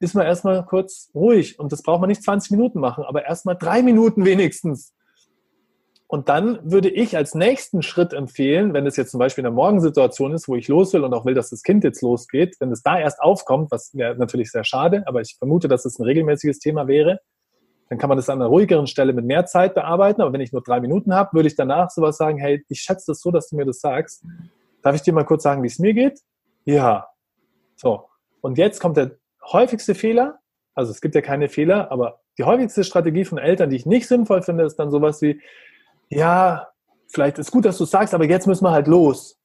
ist 0.00 0.14
man 0.14 0.26
erstmal 0.26 0.66
kurz 0.66 1.10
ruhig. 1.14 1.58
Und 1.58 1.72
das 1.72 1.82
braucht 1.82 2.00
man 2.00 2.08
nicht 2.08 2.22
20 2.22 2.50
Minuten 2.50 2.78
machen, 2.78 3.02
aber 3.02 3.24
erstmal 3.24 3.56
drei 3.56 3.82
Minuten 3.82 4.26
wenigstens. 4.26 4.92
Und 6.14 6.28
dann 6.28 6.60
würde 6.62 6.90
ich 6.90 7.16
als 7.16 7.34
nächsten 7.34 7.82
Schritt 7.82 8.12
empfehlen, 8.12 8.72
wenn 8.72 8.86
es 8.86 8.96
jetzt 8.96 9.10
zum 9.10 9.18
Beispiel 9.18 9.42
in 9.42 9.46
der 9.46 9.52
Morgensituation 9.52 10.32
ist, 10.32 10.46
wo 10.46 10.54
ich 10.54 10.68
los 10.68 10.92
will 10.92 11.02
und 11.02 11.12
auch 11.12 11.24
will, 11.24 11.34
dass 11.34 11.50
das 11.50 11.64
Kind 11.64 11.82
jetzt 11.82 12.02
losgeht, 12.02 12.54
wenn 12.60 12.70
es 12.70 12.84
da 12.84 13.00
erst 13.00 13.20
aufkommt, 13.20 13.72
was 13.72 13.92
wäre 13.94 14.14
natürlich 14.14 14.52
sehr 14.52 14.62
schade, 14.62 15.02
aber 15.06 15.22
ich 15.22 15.34
vermute, 15.36 15.66
dass 15.66 15.84
es 15.84 15.98
ein 15.98 16.04
regelmäßiges 16.04 16.60
Thema 16.60 16.86
wäre, 16.86 17.18
dann 17.88 17.98
kann 17.98 18.08
man 18.08 18.16
das 18.16 18.28
an 18.28 18.40
einer 18.40 18.48
ruhigeren 18.48 18.86
Stelle 18.86 19.12
mit 19.12 19.24
mehr 19.24 19.44
Zeit 19.46 19.74
bearbeiten. 19.74 20.22
Aber 20.22 20.32
wenn 20.32 20.40
ich 20.40 20.52
nur 20.52 20.62
drei 20.62 20.78
Minuten 20.78 21.12
habe, 21.12 21.30
würde 21.32 21.48
ich 21.48 21.56
danach 21.56 21.90
sowas 21.90 22.16
sagen, 22.16 22.38
hey, 22.38 22.64
ich 22.68 22.78
schätze 22.78 23.06
das 23.08 23.20
so, 23.20 23.32
dass 23.32 23.48
du 23.48 23.56
mir 23.56 23.64
das 23.64 23.80
sagst. 23.80 24.24
Darf 24.82 24.94
ich 24.94 25.02
dir 25.02 25.14
mal 25.14 25.24
kurz 25.24 25.42
sagen, 25.42 25.64
wie 25.64 25.66
es 25.66 25.80
mir 25.80 25.94
geht? 25.94 26.20
Ja. 26.64 27.08
So. 27.74 28.04
Und 28.40 28.56
jetzt 28.56 28.80
kommt 28.80 28.98
der 28.98 29.16
häufigste 29.50 29.96
Fehler. 29.96 30.38
Also 30.76 30.92
es 30.92 31.00
gibt 31.00 31.16
ja 31.16 31.22
keine 31.22 31.48
Fehler, 31.48 31.90
aber 31.90 32.20
die 32.38 32.44
häufigste 32.44 32.84
Strategie 32.84 33.24
von 33.24 33.38
Eltern, 33.38 33.68
die 33.68 33.74
ich 33.74 33.84
nicht 33.84 34.06
sinnvoll 34.06 34.42
finde, 34.42 34.62
ist 34.62 34.76
dann 34.76 34.92
sowas 34.92 35.20
wie, 35.20 35.40
ja, 36.08 36.68
vielleicht 37.08 37.38
ist 37.38 37.50
gut, 37.50 37.64
dass 37.64 37.78
du 37.78 37.84
sagst, 37.84 38.14
aber 38.14 38.24
jetzt 38.24 38.46
müssen 38.46 38.64
wir 38.64 38.72
halt 38.72 38.86
los, 38.86 39.38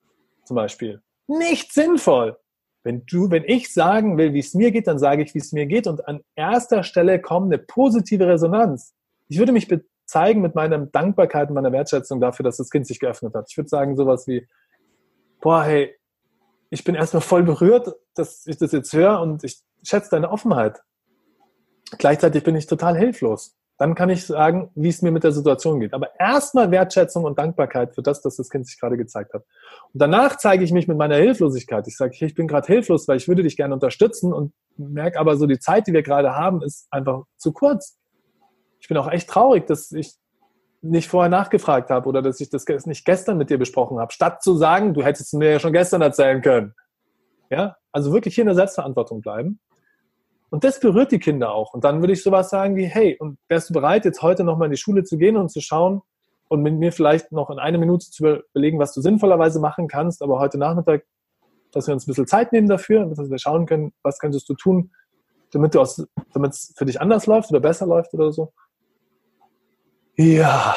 zum 0.46 0.56
Beispiel. 0.56 1.02
Nicht 1.28 1.74
sinnvoll. 1.74 2.38
Wenn 2.84 3.06
du, 3.06 3.30
wenn 3.30 3.44
ich 3.44 3.74
sagen 3.74 4.18
will, 4.18 4.34
wie 4.34 4.40
es 4.40 4.54
mir 4.54 4.72
geht, 4.72 4.88
dann 4.88 5.00
sage 5.00 5.22
ich, 5.22 5.34
wie 5.34 5.40
es 5.40 5.52
mir 5.52 5.66
geht. 5.66 5.86
Und 5.86 6.08
an 6.08 6.22
erster 6.36 6.84
Stelle 6.84 7.22
kommt 7.22 7.54
eine 7.54 7.62
positive 7.62 8.26
Resonanz. 8.28 8.94
Ich 9.28 9.38
würde 9.38 9.52
mich 9.52 9.68
zeigen 10.06 10.42
mit 10.42 10.56
meiner 10.56 10.80
Dankbarkeit 10.80 11.50
und 11.50 11.56
meiner 11.56 11.72
Wertschätzung 11.72 12.20
dafür, 12.20 12.44
dass 12.44 12.58
das 12.58 12.70
Kind 12.70 12.88
sich 12.88 13.00
geöffnet 13.00 13.36
hat. 13.36 13.46
Ich 13.50 13.58
würde 13.58 13.70
sagen 13.70 13.96
sowas 13.96 14.28
wie, 14.28 14.48
boah, 15.40 15.64
hey, 15.64 15.96
ich 16.72 16.84
bin 16.84 16.96
erstmal 16.96 17.22
voll 17.22 17.44
berührt, 17.44 17.94
dass 18.16 18.48
ich 18.48 18.58
das 18.58 18.72
jetzt 18.72 18.94
höre 18.94 19.22
und 19.22 19.44
ich 19.44 19.62
schätze 19.84 20.10
deine 20.12 20.32
Offenheit. 20.32 20.82
Gleichzeitig 21.98 22.44
bin 22.44 22.56
ich 22.56 22.68
total 22.68 22.98
hilflos. 22.98 23.56
Dann 23.80 23.96
kann 23.96 24.10
ich 24.10 24.26
sagen, 24.26 24.70
wie 24.76 24.90
es 24.90 25.02
mir 25.02 25.12
mit 25.12 25.24
der 25.24 25.32
Situation 25.32 25.80
geht. 25.80 25.94
Aber 25.94 26.10
erstmal 26.20 26.70
Wertschätzung 26.70 27.24
und 27.24 27.40
Dankbarkeit 27.40 27.96
für 27.96 28.04
das, 28.04 28.22
dass 28.22 28.36
das 28.36 28.50
Kind 28.50 28.68
sich 28.68 28.78
gerade 28.78 28.98
gezeigt 28.98 29.34
hat. 29.34 29.46
Und 29.94 30.02
danach 30.02 30.36
zeige 30.36 30.66
ich 30.66 30.74
mich 30.74 30.90
mit 30.90 30.98
meiner 30.98 31.16
Hilflosigkeit. 31.16 31.88
Ich 31.88 31.96
sage, 31.96 32.14
ich 32.20 32.36
bin 32.36 32.50
gerade 32.50 32.68
hilflos, 32.68 33.08
weil 33.08 33.16
ich 33.16 33.30
würde 33.30 33.42
dich 33.42 33.56
gerne 33.56 33.74
unterstützen 33.74 34.34
und 34.34 34.54
merke 34.76 35.18
aber 35.18 35.38
so, 35.38 35.48
die 35.48 35.60
Zeit, 35.60 35.88
die 35.88 35.94
wir 35.94 36.04
gerade 36.04 36.36
haben, 36.36 36.62
ist 36.62 36.88
einfach 36.92 37.24
zu 37.38 37.54
kurz. 37.54 37.98
Ich 38.82 38.90
bin 38.90 38.98
auch 38.98 39.10
echt 39.10 39.30
traurig, 39.30 39.66
dass 39.66 39.94
ich 39.94 40.14
nicht 40.82 41.08
vorher 41.08 41.30
nachgefragt 41.30 41.90
habe 41.90 42.10
oder 42.10 42.22
dass 42.22 42.42
ich 42.42 42.50
das 42.50 42.66
nicht 42.86 43.06
gestern 43.06 43.38
mit 43.38 43.50
dir 43.50 43.58
besprochen 43.58 44.00
habe, 44.00 44.12
statt 44.12 44.44
zu 44.44 44.56
sagen, 44.56 44.94
du 44.94 45.04
hättest 45.04 45.34
es 45.34 45.40
mir 45.40 45.52
ja 45.52 45.60
schon 45.60 45.74
gestern 45.74 46.02
erzählen 46.02 46.42
können. 46.42 46.74
Ja, 47.50 47.78
also 47.94 48.12
wirklich 48.12 48.36
hier 48.36 48.42
in 48.42 48.48
der 48.48 48.56
Selbstverantwortung 48.56 49.22
bleiben. 49.22 49.60
Und 50.50 50.64
das 50.64 50.80
berührt 50.80 51.12
die 51.12 51.20
Kinder 51.20 51.52
auch. 51.54 51.74
Und 51.74 51.84
dann 51.84 52.02
würde 52.02 52.14
ich 52.14 52.24
sowas 52.24 52.50
sagen 52.50 52.76
wie, 52.76 52.86
hey, 52.86 53.18
und 53.20 53.38
wärst 53.48 53.70
du 53.70 53.74
bereit, 53.74 54.06
jetzt 54.06 54.22
heute 54.22 54.44
nochmal 54.44 54.66
in 54.68 54.72
die 54.72 54.78
Schule 54.78 55.04
zu 55.04 55.18
gehen 55.18 55.38
und 55.38 55.50
zu 55.50 55.62
schauen 55.62 56.02
und 56.48 56.62
mit 56.64 56.74
mir 56.76 56.92
vielleicht 56.92 57.32
noch 57.32 57.50
in 57.50 57.60
einer 57.60 57.78
Minute 57.78 58.10
zu 58.10 58.26
überlegen, 58.26 58.80
was 58.80 58.94
du 58.94 59.02
sinnvollerweise 59.02 59.60
machen 59.60 59.88
kannst, 59.88 60.22
aber 60.24 60.40
heute 60.40 60.58
Nachmittag, 60.58 61.06
dass 61.72 61.88
wir 61.88 61.94
uns 61.94 62.06
ein 62.06 62.12
bisschen 62.12 62.28
Zeit 62.28 62.52
nehmen 62.52 62.68
dafür, 62.68 63.06
dass 63.06 63.30
wir 63.30 63.38
schauen 63.38 63.68
können, 63.68 63.94
was 64.02 64.18
könntest 64.18 64.50
du 64.50 64.56
tun, 64.56 64.92
damit 65.52 65.76
damit 65.76 66.52
es 66.54 66.74
für 66.76 66.86
dich 66.86 67.00
anders 67.00 67.28
läuft 67.28 67.52
oder 67.52 67.60
besser 67.60 67.86
läuft 67.86 68.14
oder 68.14 68.32
so. 68.32 68.52
Ja, 70.16 70.76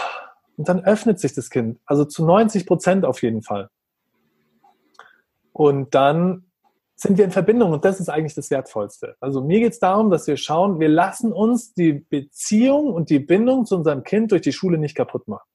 und 0.57 0.69
dann 0.69 0.85
öffnet 0.85 1.19
sich 1.19 1.35
das 1.35 1.49
Kind, 1.49 1.81
also 1.87 2.05
zu 2.05 2.25
90 2.25 2.67
Prozent 2.67 3.05
auf 3.05 3.23
jeden 3.23 3.43
Fall. 3.43 3.71
Und 5.53 5.95
dann 5.95 6.52
sind 7.03 7.19
wir 7.19 7.25
in 7.25 7.33
Verbindung 7.33 7.73
und 7.73 7.85
das 7.85 7.99
ist 7.99 8.09
eigentlich 8.09 8.35
das 8.35 8.51
Wertvollste. 8.51 9.17
Also 9.19 9.43
mir 9.43 9.59
geht 9.59 9.73
es 9.73 9.81
darum, 9.81 10.09
dass 10.09 10.29
wir 10.29 10.37
schauen, 10.37 10.79
wir 10.79 10.89
lassen 10.89 11.33
uns 11.33 11.75
die 11.75 11.95
Beziehung 11.95 12.93
und 12.93 13.11
die 13.11 13.19
Bindung 13.19 13.67
zu 13.67 13.77
unserem 13.77 14.05
Kind 14.05 14.31
durch 14.31 14.43
die 14.43 14.53
Schule 14.53 14.79
nicht 14.79 14.95
kaputt 14.95 15.27
machen. 15.27 15.49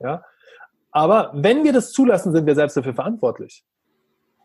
Ja? 0.00 0.22
Aber 0.92 1.32
wenn 1.34 1.64
wir 1.64 1.72
das 1.72 1.90
zulassen, 1.90 2.32
sind 2.32 2.46
wir 2.46 2.54
selbst 2.54 2.76
dafür 2.76 2.94
verantwortlich. 2.94 3.64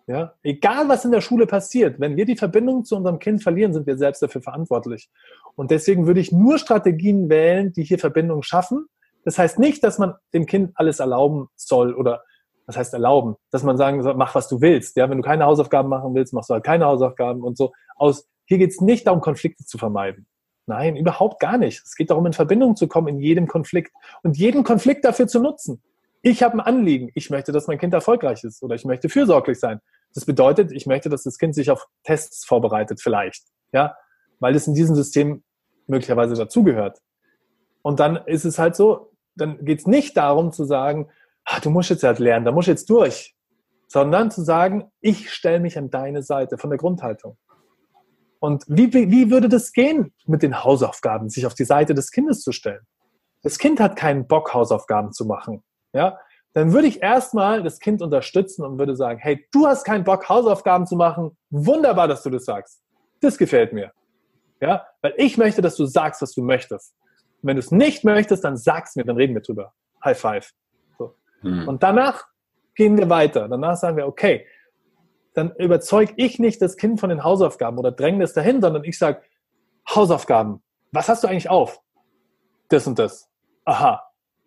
Ja? 0.07 0.34
Egal, 0.41 0.89
was 0.89 1.05
in 1.05 1.11
der 1.11 1.21
Schule 1.21 1.45
passiert, 1.45 1.99
wenn 1.99 2.17
wir 2.17 2.25
die 2.25 2.36
Verbindung 2.36 2.84
zu 2.84 2.95
unserem 2.95 3.19
Kind 3.19 3.43
verlieren, 3.43 3.71
sind 3.71 3.86
wir 3.86 3.97
selbst 3.97 4.23
dafür 4.23 4.41
verantwortlich. 4.41 5.11
Und 5.55 5.69
deswegen 5.69 6.07
würde 6.07 6.19
ich 6.19 6.31
nur 6.31 6.57
Strategien 6.57 7.29
wählen, 7.29 7.71
die 7.73 7.84
hier 7.84 7.99
Verbindung 7.99 8.41
schaffen. 8.41 8.88
Das 9.23 9.38
heißt 9.38 9.59
nicht, 9.59 9.84
dass 9.84 9.99
man 9.99 10.15
dem 10.34 10.47
Kind 10.47 10.71
alles 10.75 10.99
erlauben 10.99 11.47
soll 11.55 11.93
oder 11.93 12.23
was 12.66 12.78
heißt 12.78 12.93
erlauben, 12.93 13.36
dass 13.51 13.64
man 13.64 13.78
sagen 13.78 14.01
soll, 14.03 14.16
mach 14.16 14.36
was 14.36 14.47
du 14.47 14.61
willst. 14.61 14.95
Ja, 14.95 15.09
wenn 15.09 15.18
du 15.18 15.24
keine 15.24 15.45
Hausaufgaben 15.45 15.89
machen 15.89 16.14
willst, 16.16 16.34
machst 16.34 16.49
du 16.49 16.53
halt 16.53 16.64
keine 16.64 16.86
Hausaufgaben 16.86 17.43
und 17.43 17.57
so. 17.57 17.74
Aus 17.95 18.28
hier 18.45 18.57
geht 18.57 18.72
es 18.72 18.82
nicht 18.82 19.07
darum, 19.07 19.22
Konflikte 19.22 19.66
zu 19.66 19.78
vermeiden. 19.78 20.28
Nein, 20.66 20.95
überhaupt 20.95 21.39
gar 21.39 21.57
nicht. 21.57 21.82
Es 21.84 21.95
geht 21.95 22.09
darum, 22.09 22.26
in 22.26 22.34
Verbindung 22.34 22.76
zu 22.76 22.88
kommen 22.88 23.07
in 23.07 23.20
jedem 23.20 23.47
Konflikt 23.47 23.91
und 24.22 24.38
jeden 24.38 24.64
Konflikt 24.64 25.03
dafür 25.03 25.28
zu 25.28 25.39
nutzen. 25.39 25.82
Ich 26.22 26.41
habe 26.41 26.55
ein 26.55 26.61
Anliegen. 26.61 27.09
Ich 27.16 27.30
möchte, 27.30 27.51
dass 27.51 27.68
mein 27.68 27.78
Kind 27.78 27.93
erfolgreich 27.93 28.43
ist 28.43 28.64
oder 28.64 28.76
ich 28.76 28.86
möchte 28.86 29.09
fürsorglich 29.09 29.59
sein. 29.59 29.82
Das 30.14 30.26
bedeutet, 30.26 30.72
ich 30.72 30.86
möchte, 30.86 31.09
dass 31.09 31.24
das 31.24 31.38
Kind 31.38 31.53
sich 31.55 31.70
auf 31.70 31.88
Tests 32.03 32.45
vorbereitet, 32.45 33.01
vielleicht. 33.01 33.43
Ja, 33.74 33.97
weil 34.39 34.55
es 34.55 34.68
in 34.68 34.74
diesem 34.74 34.95
System 34.95 35.43
möglicherweise 35.88 36.36
dazugehört. 36.36 36.99
Und 37.82 37.99
dann 37.99 38.16
ist 38.16 38.45
es 38.45 38.57
halt 38.57 38.76
so, 38.76 39.11
dann 39.36 39.66
geht 39.66 39.80
es 39.80 39.88
nicht 39.88 40.16
darum 40.16 40.51
zu 40.51 40.64
sagen, 40.64 41.09
ah, 41.46 41.60
du 41.60 41.70
musst 41.70 41.89
jetzt 41.89 42.04
halt 42.04 42.20
lernen, 42.20 42.46
da 42.46 42.52
musst 42.52 42.68
du 42.68 42.72
jetzt 42.72 42.89
durch, 42.89 43.36
sondern 43.88 44.32
zu 44.32 44.44
sagen, 44.44 44.91
ich 45.02 45.32
stelle 45.32 45.60
mich 45.60 45.78
an 45.78 45.89
deine 45.89 46.24
Seite 46.24 46.58
von 46.58 46.70
der 46.70 46.78
Grundhaltung. 46.78 47.38
Und 48.39 48.66
wie, 48.68 48.91
wie 48.94 49.32
würde 49.32 49.48
das 49.48 49.72
gehen 49.72 50.14
mit 50.26 50.44
den 50.44 50.64
Hausaufgaben, 50.64 51.30
sich 51.30 51.46
auf 51.46 51.54
die 51.54 51.64
Seite 51.64 51.94
des 51.94 52.12
Kindes 52.12 52.41
zu 52.41 52.52
stellen? 52.52 52.82
Das 53.41 53.58
Kind 53.58 53.80
hat 53.80 53.96
keinen 53.96 54.28
Bock, 54.28 54.54
Hausaufgaben 54.54 55.14
zu 55.14 55.26
machen. 55.26 55.64
Ja, 55.94 56.18
dann 56.54 56.72
würde 56.72 56.88
ich 56.88 57.02
erstmal 57.02 57.64
das 57.64 57.80
Kind 57.80 58.02
unterstützen 58.02 58.64
und 58.64 58.78
würde 58.78 58.96
sagen, 58.96 59.20
hey, 59.20 59.48
du 59.52 59.68
hast 59.68 59.86
keinen 59.86 60.04
Bock, 60.04 60.28
Hausaufgaben 60.30 60.86
zu 60.86 60.96
machen. 60.96 61.38
Wunderbar, 61.50 62.08
dass 62.08 62.24
du 62.24 62.30
das 62.30 62.46
sagst. 62.46 62.82
Das 63.22 63.38
gefällt 63.38 63.74
mir. 63.74 63.91
Ja, 64.62 64.86
weil 65.02 65.14
ich 65.18 65.38
möchte, 65.38 65.62
dass 65.62 65.76
du 65.76 65.86
sagst, 65.86 66.22
was 66.22 66.34
du 66.34 66.41
möchtest. 66.41 66.94
Und 67.41 67.48
wenn 67.48 67.56
du 67.56 67.60
es 67.60 67.72
nicht 67.72 68.04
möchtest, 68.04 68.44
dann 68.44 68.56
sag's 68.56 68.96
mir, 68.96 69.04
dann 69.04 69.18
reden 69.18 69.34
wir 69.34 69.41
drüber. 69.41 69.74
High 70.04 70.18
five. 70.18 70.52
Mhm. 71.44 71.68
Und 71.68 71.84
danach 71.84 72.26
gehen 72.76 72.98
wir 72.98 73.10
weiter. 73.10 73.48
Danach 73.48 73.76
sagen 73.76 73.98
wir, 73.98 74.08
okay, 74.08 74.46
dann 75.34 75.52
überzeug 75.58 76.14
ich 76.16 76.39
nicht 76.39 76.62
das 76.62 76.78
Kind 76.78 77.00
von 77.00 77.10
den 77.10 77.24
Hausaufgaben 77.24 77.78
oder 77.78 77.91
dränge 77.91 78.24
es 78.24 78.34
dahin, 78.34 78.62
sondern 78.62 78.84
ich 78.84 78.98
sage, 78.98 79.22
Hausaufgaben, 79.89 80.62
was 80.91 81.10
hast 81.10 81.24
du 81.24 81.28
eigentlich 81.28 81.50
auf? 81.50 81.82
Das 82.70 82.88
und 82.88 83.00
das. 83.00 83.30
Aha. 83.66 84.04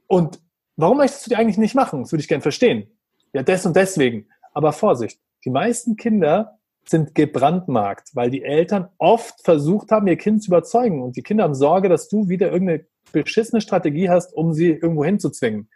Und 0.07 0.41
warum 0.77 0.99
möchtest 0.99 1.27
du 1.27 1.31
die 1.31 1.37
eigentlich 1.37 1.59
nicht 1.59 1.75
machen? 1.75 2.03
Das 2.03 2.13
würde 2.13 2.23
ich 2.23 2.29
gerne 2.29 2.43
verstehen. 2.43 2.91
Ja, 3.33 3.43
des 3.43 3.67
und 3.67 3.77
deswegen. 3.77 4.29
Aber 4.55 4.73
Vorsicht, 4.73 5.21
die 5.45 5.51
meisten 5.51 5.97
Kinder 5.97 6.59
sind 6.89 7.15
gebrandmarkt, 7.15 8.15
weil 8.15 8.31
die 8.31 8.45
Eltern 8.45 8.89
oft 8.99 9.43
versucht 9.45 9.91
haben, 9.91 10.07
ihr 10.07 10.17
Kind 10.17 10.43
zu 10.43 10.51
überzeugen. 10.51 11.03
Und 11.03 11.17
die 11.17 11.23
Kinder 11.23 11.45
haben 11.45 11.55
Sorge, 11.55 11.89
dass 11.89 12.09
du 12.09 12.29
wieder 12.29 12.51
irgendeine 12.53 12.87
beschissene 13.13 13.61
Strategie 13.61 14.09
hast, 14.09 14.33
um 14.35 14.53
sie 14.53 14.71
irgendwo 14.71 15.05
hinzuzwingen. 15.05 15.69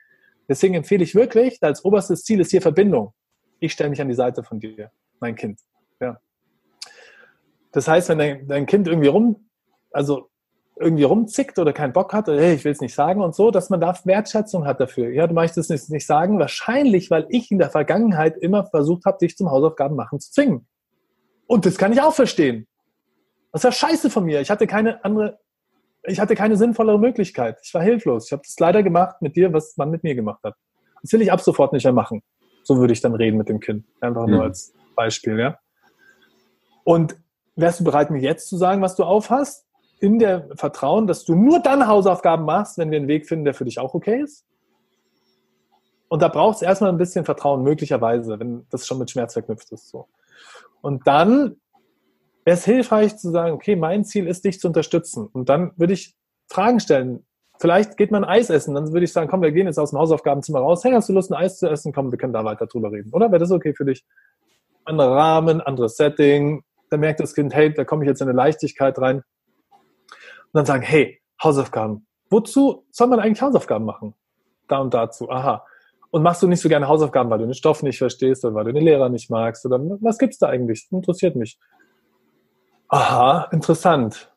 Deswegen 0.51 0.75
empfehle 0.75 1.05
ich 1.05 1.15
wirklich, 1.15 1.63
als 1.63 1.85
oberstes 1.85 2.25
Ziel 2.25 2.41
ist 2.41 2.51
hier 2.51 2.61
Verbindung. 2.61 3.13
Ich 3.61 3.73
stelle 3.73 3.89
mich 3.89 4.01
an 4.01 4.09
die 4.09 4.15
Seite 4.15 4.43
von 4.43 4.59
dir, 4.59 4.91
mein 5.21 5.37
Kind. 5.37 5.61
Ja. 6.01 6.19
Das 7.71 7.87
heißt, 7.87 8.09
wenn 8.09 8.19
dein, 8.19 8.49
dein 8.49 8.67
Kind 8.67 8.89
irgendwie 8.89 9.07
rum, 9.07 9.49
also 9.93 10.29
irgendwie 10.81 11.05
rumzickt 11.05 11.57
oder 11.61 11.73
keinen 11.73 11.93
Bock 11.93 12.13
hat, 12.13 12.29
oder 12.29 12.41
hey, 12.41 12.55
ich 12.55 12.65
will 12.65 12.73
es 12.73 12.81
nicht 12.81 12.95
sagen 12.95 13.23
und 13.23 13.33
so, 13.33 13.53
dass 13.53 13.71
man 13.71 13.81
da 13.81 13.97
Wertschätzung 14.03 14.67
hat 14.67 14.81
dafür. 14.81 15.11
Ja, 15.11 15.29
du 15.29 15.35
möchtest 15.35 15.71
es 15.71 15.83
nicht, 15.83 15.91
nicht 15.91 16.07
sagen, 16.07 16.41
wahrscheinlich, 16.41 17.13
weil 17.13 17.27
ich 17.29 17.53
in 17.53 17.59
der 17.59 17.71
Vergangenheit 17.71 18.37
immer 18.37 18.65
versucht 18.65 19.05
habe, 19.05 19.19
dich 19.19 19.37
zum 19.37 19.53
Hausaufgaben 19.53 19.95
machen 19.95 20.19
zu 20.19 20.33
zwingen. 20.33 20.67
Und 21.47 21.65
das 21.65 21.79
kann 21.79 21.93
ich 21.93 22.01
auch 22.01 22.15
verstehen. 22.15 22.67
Das 23.53 23.63
war 23.63 23.71
scheiße 23.71 24.11
von 24.11 24.25
mir. 24.25 24.41
Ich 24.41 24.51
hatte 24.51 24.67
keine 24.67 25.05
andere 25.05 25.39
ich 26.05 26.21
hatte 26.21 26.35
keine 26.35 26.57
sinnvollere 26.57 26.99
Möglichkeit. 26.99 27.59
Ich 27.63 27.75
war 27.75 27.83
hilflos. 27.83 28.27
Ich 28.27 28.33
habe 28.33 28.43
das 28.45 28.59
leider 28.59 28.83
gemacht 28.83 29.21
mit 29.21 29.37
dir, 29.37 29.53
was 29.53 29.77
man 29.77 29.91
mit 29.91 30.03
mir 30.03 30.15
gemacht 30.15 30.43
hat. 30.43 30.55
Das 31.03 31.13
will 31.13 31.23
ich 31.23 31.33
ab 31.33 31.41
sofort 31.41 31.73
nicht 31.73 31.85
mehr 31.85 31.93
machen. 31.93 32.23
So 32.63 32.79
würde 32.79 32.93
ich 32.93 33.01
dann 33.01 33.15
reden 33.15 33.39
mit 33.39 33.49
dem 33.49 33.61
Kind. 33.61 33.85
Einfach 34.01 34.27
nur 34.27 34.39
mhm. 34.39 34.45
als 34.45 34.73
Beispiel, 34.95 35.39
ja. 35.39 35.59
Und 36.85 37.17
wärst 37.57 37.81
du 37.81 37.85
bereit, 37.85 38.11
mir 38.11 38.21
jetzt 38.21 38.49
zu 38.49 38.57
sagen, 38.57 38.83
was 38.83 38.97
du 38.97 39.05
aufhast? 39.05 39.67
In 40.01 40.19
der 40.19 40.49
Vertrauen, 40.57 41.07
dass 41.07 41.25
du 41.25 41.35
nur 41.35 41.61
dann 41.61 41.87
Hausaufgaben 41.87 42.47
machst, 42.47 42.79
wenn 42.79 42.91
wir 42.91 42.99
einen 42.99 43.09
Weg 43.09 43.27
finden, 43.27 43.45
der 43.45 43.53
für 43.53 43.67
dich 43.67 43.79
auch 43.79 43.93
okay 43.93 44.23
ist? 44.23 44.47
Und 46.09 46.23
da 46.23 46.29
braucht 46.29 46.57
es 46.57 46.63
erstmal 46.63 46.91
ein 46.91 46.97
bisschen 46.97 47.25
Vertrauen, 47.25 47.63
möglicherweise, 47.63 48.41
wenn 48.41 48.67
das 48.71 48.87
schon 48.87 48.99
mit 48.99 49.11
Schmerz 49.11 49.35
verknüpft 49.35 49.71
ist. 49.73 49.89
So. 49.89 50.09
Und 50.81 51.07
dann 51.07 51.57
wäre 52.45 52.57
es 52.57 52.65
hilfreich 52.65 53.17
zu 53.17 53.31
sagen, 53.31 53.53
okay, 53.53 53.77
mein 53.77 54.05
Ziel 54.05 54.27
ist, 54.27 54.45
dich 54.45 54.61
zu 54.61 54.69
unterstützen. 54.69 55.27
Und 55.27 55.49
dann 55.49 55.73
würde 55.77 55.93
ich 55.93 56.15
Fragen 56.49 56.81
stellen. 56.81 57.27
Vielleicht 57.59 57.97
geht 57.99 58.11
man 58.11 58.25
Eis 58.25 58.49
essen. 58.49 58.75
Dann 58.75 58.93
würde 58.93 59.05
ich 59.05 59.13
sagen, 59.13 59.29
komm, 59.29 59.43
wir 59.43 59.53
gehen 59.53 59.67
jetzt 59.67 59.79
aus 59.79 59.91
dem 59.91 59.99
Hausaufgabenzimmer 59.99 60.61
raus. 60.61 60.83
Hey, 60.83 60.93
hast 60.93 61.09
du 61.09 61.13
Lust, 61.13 61.31
ein 61.31 61.37
Eis 61.37 61.59
zu 61.59 61.69
essen? 61.69 61.93
Komm, 61.93 62.11
wir 62.11 62.19
können 62.19 62.33
da 62.33 62.45
weiter 62.45 62.67
drüber 62.67 62.91
reden. 62.91 63.11
Oder 63.13 63.31
wäre 63.31 63.39
das 63.39 63.51
okay 63.51 63.75
für 63.75 63.85
dich? 63.85 64.05
Anderer 64.85 65.15
Rahmen, 65.15 65.61
anderes 65.61 65.97
Setting. 65.97 66.63
Dann 66.89 67.01
merkt 67.01 67.21
das 67.21 67.35
Kind, 67.35 67.55
hey, 67.55 67.73
da 67.73 67.85
komme 67.85 68.05
ich 68.05 68.09
jetzt 68.09 68.23
in 68.23 68.29
eine 68.29 68.37
Leichtigkeit 68.37 68.99
rein. 68.99 69.17
Und 69.19 70.55
dann 70.55 70.67
sagen, 70.67 70.83
hey, 70.83 71.21
Hausaufgaben. 71.43 72.07
Wozu 72.31 72.87
soll 72.91 73.09
man 73.09 73.21
eigentlich 73.21 73.43
Hausaufgaben 73.43 73.85
machen? 73.85 74.15
Da 74.67 74.79
und 74.79 74.95
dazu. 74.95 75.31
Aha. 75.31 75.65
Und 76.11 76.23
machst 76.23 76.43
du 76.43 76.49
nicht 76.49 76.61
so 76.61 76.69
gerne 76.69 76.89
Hausaufgaben, 76.89 77.31
weil 77.31 77.39
du 77.39 77.45
den 77.45 77.55
Stoff 77.55 77.83
nicht 77.83 77.99
verstehst 77.99 78.45
oder 78.45 78.55
weil 78.55 78.65
du 78.65 78.73
den 78.73 78.85
Lehrer 78.85 79.11
nicht 79.11 79.31
magst? 79.31 79.65
Oder 79.67 79.79
was 80.01 80.19
gibt's 80.19 80.39
da 80.39 80.49
eigentlich? 80.49 80.89
Interessiert 80.91 81.37
mich. 81.37 81.59
Aha, 82.93 83.49
interessant. 83.53 84.33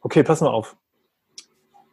Okay, 0.00 0.22
pass 0.22 0.40
mal 0.40 0.48
auf. 0.48 0.78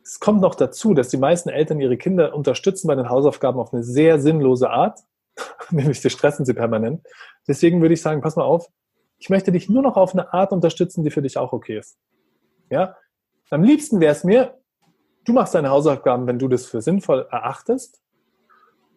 Es 0.02 0.22
kommt 0.22 0.40
noch 0.40 0.56
dazu, 0.56 0.94
dass 0.94 1.10
die 1.10 1.18
meisten 1.18 1.50
Eltern 1.50 1.82
ihre 1.82 1.98
Kinder 1.98 2.34
unterstützen 2.34 2.88
bei 2.88 2.96
den 2.96 3.10
Hausaufgaben 3.10 3.60
auf 3.60 3.74
eine 3.74 3.84
sehr 3.84 4.18
sinnlose 4.18 4.70
Art, 4.70 5.02
nämlich 5.72 6.00
sie 6.00 6.10
stressen 6.10 6.46
sie 6.46 6.54
permanent. 6.54 7.06
Deswegen 7.50 7.82
würde 7.82 7.96
ich 7.96 8.02
sagen, 8.02 8.22
pass 8.22 8.38
mal 8.38 8.46
auf, 8.46 8.70
ich 9.18 9.30
möchte 9.30 9.52
dich 9.52 9.68
nur 9.68 9.82
noch 9.82 9.98
auf 9.98 10.14
eine 10.14 10.34
Art 10.34 10.54
unterstützen, 10.54 11.04
die 11.04 11.12
für 11.12 11.22
dich 11.22 11.38
auch 11.38 11.52
okay 11.52 11.80
ist. 11.80 11.98
Ja? 12.70 12.96
Am 13.50 13.64
liebsten 13.64 14.00
wäre 14.00 14.14
es 14.14 14.24
mir, 14.24 14.58
du 15.26 15.34
machst 15.34 15.54
deine 15.54 15.70
Hausaufgaben, 15.70 16.28
wenn 16.28 16.40
du 16.40 16.48
das 16.48 16.66
für 16.66 16.82
sinnvoll 16.82 17.28
erachtest. 17.30 18.02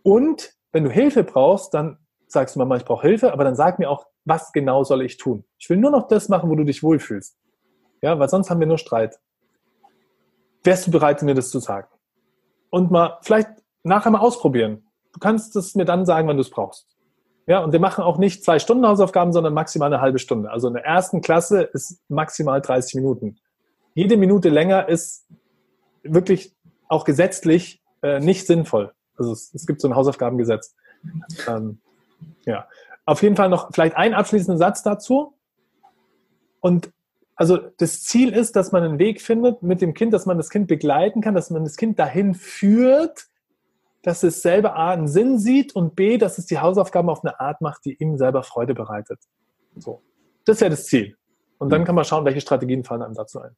Und 0.05 0.55
wenn 0.71 0.85
du 0.85 0.91
Hilfe 0.91 1.25
brauchst, 1.25 1.75
dann 1.75 1.99
sagst 2.29 2.55
du 2.55 2.61
Mama, 2.61 2.77
ich 2.77 2.85
brauche 2.85 3.05
Hilfe, 3.09 3.33
aber 3.33 3.43
dann 3.43 3.57
sag 3.57 3.81
mir 3.81 3.91
auch, 3.91 4.07
was 4.25 4.53
genau 4.53 4.85
soll 4.85 5.03
ich 5.03 5.17
tun? 5.17 5.45
Ich 5.59 5.69
will 5.69 5.77
nur 5.77 5.91
noch 5.91 6.09
das 6.09 6.29
machen, 6.29 6.51
wo 6.51 6.55
du 6.55 6.65
dich 6.65 6.83
wohlfühlst. 6.83 7.37
Ja, 8.03 8.19
weil 8.19 8.29
sonst 8.29 8.51
haben 8.51 8.61
wir 8.61 8.67
nur 8.67 8.79
Streit. 8.79 9.19
Wärst 10.65 10.87
du 10.87 10.91
bereit, 10.91 11.23
mir 11.23 11.35
das 11.35 11.51
zu 11.51 11.59
sagen? 11.59 11.89
Und 12.71 12.91
mal 12.91 13.19
vielleicht 13.23 13.51
nachher 13.83 14.11
mal 14.11 14.21
ausprobieren. 14.21 14.87
Du 15.13 15.21
kannst 15.21 15.57
es 15.57 15.75
mir 15.75 15.85
dann 15.85 16.07
sagen, 16.07 16.29
wann 16.29 16.37
du 16.37 16.43
es 16.43 16.51
brauchst. 16.51 16.87
Ja, 17.47 17.59
und 17.65 17.73
wir 17.73 17.81
machen 17.81 18.05
auch 18.05 18.19
nicht 18.19 18.45
zwei 18.45 18.59
Stunden 18.59 18.87
Hausaufgaben, 18.87 19.33
sondern 19.33 19.53
maximal 19.53 19.93
eine 19.93 20.01
halbe 20.01 20.19
Stunde. 20.19 20.51
Also 20.51 20.69
in 20.69 20.75
der 20.75 20.85
ersten 20.85 21.21
Klasse 21.21 21.63
ist 21.63 22.01
maximal 22.09 22.61
30 22.61 22.95
Minuten. 22.95 23.37
Jede 23.95 24.17
Minute 24.17 24.49
länger 24.49 24.89
ist 24.89 25.27
wirklich 26.03 26.55
auch 26.89 27.05
gesetzlich 27.05 27.83
äh, 28.03 28.21
nicht 28.21 28.47
sinnvoll. 28.47 28.93
Also 29.17 29.33
es, 29.33 29.53
es, 29.55 29.67
gibt 29.67 29.81
so 29.81 29.89
ein 29.89 29.95
Hausaufgabengesetz. 29.95 30.75
Ähm, 31.49 31.81
ja, 32.47 32.67
auf 33.05 33.23
jeden 33.23 33.37
Fall 33.37 33.49
noch 33.49 33.71
vielleicht 33.73 33.97
ein 33.97 34.15
abschließender 34.15 34.59
Satz 34.59 34.83
dazu. 34.83 35.35
Und 36.61 36.93
also 37.35 37.59
das 37.79 38.03
Ziel 38.03 38.33
ist, 38.33 38.57
dass 38.57 38.73
man 38.73 38.83
einen 38.83 38.99
Weg 38.99 39.21
findet 39.21 39.63
mit 39.63 39.81
dem 39.81 39.95
Kind, 39.95 40.13
dass 40.13 40.27
man 40.27 40.37
das 40.37 40.51
Kind 40.51 40.69
begleiten 40.69 41.21
kann, 41.21 41.35
dass 41.35 41.51
man 41.51 41.65
das 41.65 41.77
Kind 41.77 41.99
dahin 41.99 42.35
führt, 42.35 43.27
dass 44.03 44.23
es 44.23 44.43
selber 44.43 44.77
A 44.77 44.93
einen 44.93 45.09
Sinn 45.09 45.39
sieht 45.39 45.75
und 45.75 45.97
B, 45.97 46.19
dass 46.19 46.39
es 46.39 46.47
die 46.47 46.59
Hausaufgaben 46.59 47.09
auf 47.09 47.25
eine 47.25 47.41
Art 47.41 47.61
macht, 47.61 47.85
die 47.85 47.95
ihm 47.95 48.17
selber 48.17 48.43
Freude 48.43 48.75
bereitet. 48.75 49.19
So. 49.77 50.03
Das 50.45 50.61
wäre 50.61 50.71
das 50.71 50.87
Ziel. 50.87 51.17
Und 51.59 51.71
dann 51.71 51.85
kann 51.85 51.95
man 51.95 52.05
schauen, 52.05 52.25
welche 52.25 52.41
Strategien 52.41 52.83
fallen 52.85 53.03
einem 53.03 53.15
dazu 53.15 53.41
ein. 53.41 53.57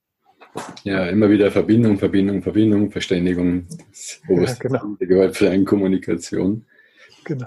Ja, 0.84 1.06
immer 1.06 1.30
wieder 1.30 1.50
Verbindung, 1.50 1.98
Verbindung, 1.98 2.42
Verbindung, 2.42 2.90
Verständigung. 2.90 3.66
Das 3.90 4.20
ja, 4.28 4.54
genau. 4.60 4.94
der 5.00 5.06
gewaltfreien 5.06 5.64
Kommunikation. 5.64 6.66
Genau. 7.24 7.46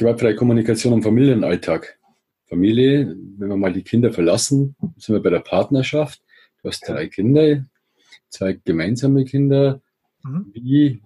Gewaltfreie 0.00 0.34
Kommunikation 0.34 0.94
im 0.94 1.02
Familienalltag. 1.02 1.98
Familie, 2.48 3.14
wenn 3.36 3.50
wir 3.50 3.56
mal 3.58 3.74
die 3.74 3.82
Kinder 3.82 4.10
verlassen, 4.10 4.74
sind 4.96 5.14
wir 5.14 5.22
bei 5.22 5.28
der 5.28 5.40
Partnerschaft. 5.40 6.22
Du 6.62 6.70
hast 6.70 6.88
drei 6.88 7.06
Kinder, 7.06 7.66
zwei 8.30 8.58
gemeinsame 8.64 9.26
Kinder. 9.26 9.82
Mhm. 10.22 10.50
Wie 10.54 11.02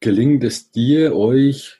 gelingt 0.00 0.42
es 0.42 0.72
dir, 0.72 1.14
euch 1.14 1.78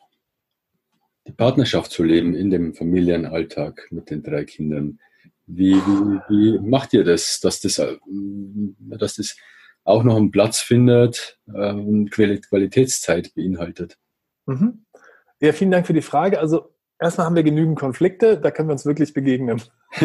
die 1.27 1.33
Partnerschaft 1.33 1.91
zu 1.91 2.05
leben 2.05 2.33
in 2.33 2.51
dem 2.51 2.75
Familienalltag 2.75 3.89
mit 3.91 4.09
den 4.11 4.23
drei 4.23 4.45
Kindern? 4.45 5.01
Wie, 5.47 5.75
wie, 5.75 6.21
wie 6.29 6.59
macht 6.61 6.95
ihr 6.95 7.03
das, 7.03 7.41
dass 7.41 7.61
das, 7.61 7.81
äh, 7.81 7.97
dass 8.79 9.17
das 9.17 9.37
auch 9.83 10.05
noch 10.05 10.17
einen 10.17 10.31
Platz 10.31 10.61
findet 10.61 11.41
äh, 11.53 11.73
und 11.73 12.13
Qualitätszeit 12.13 13.35
beinhaltet? 13.35 13.99
Mhm. 14.47 14.85
Ja, 15.41 15.53
vielen 15.53 15.71
Dank 15.71 15.87
für 15.87 15.93
die 15.93 16.03
Frage. 16.03 16.41
Also 16.41 16.75
erstmal 17.01 17.27
haben 17.27 17.37
wir 17.37 17.45
genügend 17.45 17.79
Konflikte, 17.79 18.39
da 18.39 18.51
können 18.51 18.69
wir 18.69 18.73
uns 18.73 18.85
wirklich 18.87 19.15
begegnen. 19.15 19.63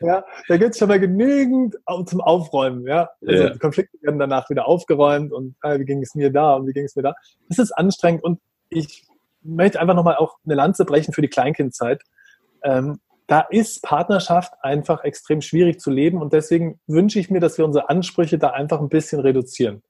ja, 0.00 0.24
da 0.48 0.56
gibt 0.56 0.70
es 0.70 0.78
schon 0.78 0.88
mal 0.88 1.00
genügend 1.00 1.76
zum 2.06 2.20
Aufräumen. 2.20 2.86
Ja? 2.86 3.10
Also 3.26 3.42
ja. 3.42 3.58
Konflikte 3.58 3.98
werden 4.02 4.18
danach 4.18 4.48
wieder 4.48 4.68
aufgeräumt 4.68 5.32
und 5.32 5.56
ah, 5.60 5.78
wie 5.78 5.84
ging 5.84 6.02
es 6.02 6.14
mir 6.14 6.32
da 6.32 6.54
und 6.54 6.68
wie 6.68 6.72
ging 6.72 6.84
es 6.84 6.94
mir 6.94 7.02
da. 7.02 7.14
Das 7.48 7.58
ist 7.58 7.72
anstrengend 7.72 8.22
und 8.22 8.40
ich 8.68 9.04
möchte 9.42 9.80
einfach 9.80 9.94
nochmal 9.94 10.16
auch 10.16 10.38
eine 10.44 10.54
Lanze 10.54 10.84
brechen 10.84 11.12
für 11.12 11.22
die 11.22 11.28
Kleinkindzeit. 11.28 12.02
Ähm, 12.62 13.00
da 13.26 13.40
ist 13.40 13.82
Partnerschaft 13.82 14.52
einfach 14.60 15.02
extrem 15.02 15.40
schwierig 15.40 15.80
zu 15.80 15.90
leben 15.90 16.22
und 16.22 16.32
deswegen 16.32 16.78
wünsche 16.86 17.18
ich 17.18 17.28
mir, 17.28 17.40
dass 17.40 17.58
wir 17.58 17.64
unsere 17.64 17.88
Ansprüche 17.88 18.38
da 18.38 18.50
einfach 18.50 18.80
ein 18.80 18.88
bisschen 18.88 19.18
reduzieren. 19.20 19.82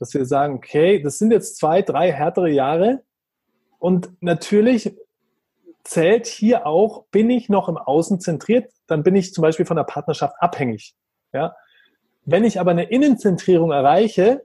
Dass 0.00 0.12
wir 0.14 0.24
sagen, 0.24 0.56
okay, 0.56 1.00
das 1.00 1.18
sind 1.18 1.30
jetzt 1.30 1.56
zwei, 1.56 1.82
drei 1.82 2.10
härtere 2.10 2.50
Jahre, 2.50 3.04
und 3.80 4.12
natürlich 4.20 4.94
zählt 5.82 6.26
hier 6.26 6.66
auch, 6.66 7.06
bin 7.06 7.30
ich 7.30 7.48
noch 7.48 7.68
im 7.68 7.78
Außen 7.78 8.20
zentriert, 8.20 8.70
dann 8.86 9.02
bin 9.02 9.16
ich 9.16 9.32
zum 9.32 9.42
Beispiel 9.42 9.66
von 9.66 9.76
der 9.76 9.84
Partnerschaft 9.84 10.34
abhängig. 10.38 10.94
Ja? 11.32 11.56
Wenn 12.26 12.44
ich 12.44 12.60
aber 12.60 12.70
eine 12.70 12.84
Innenzentrierung 12.84 13.72
erreiche, 13.72 14.44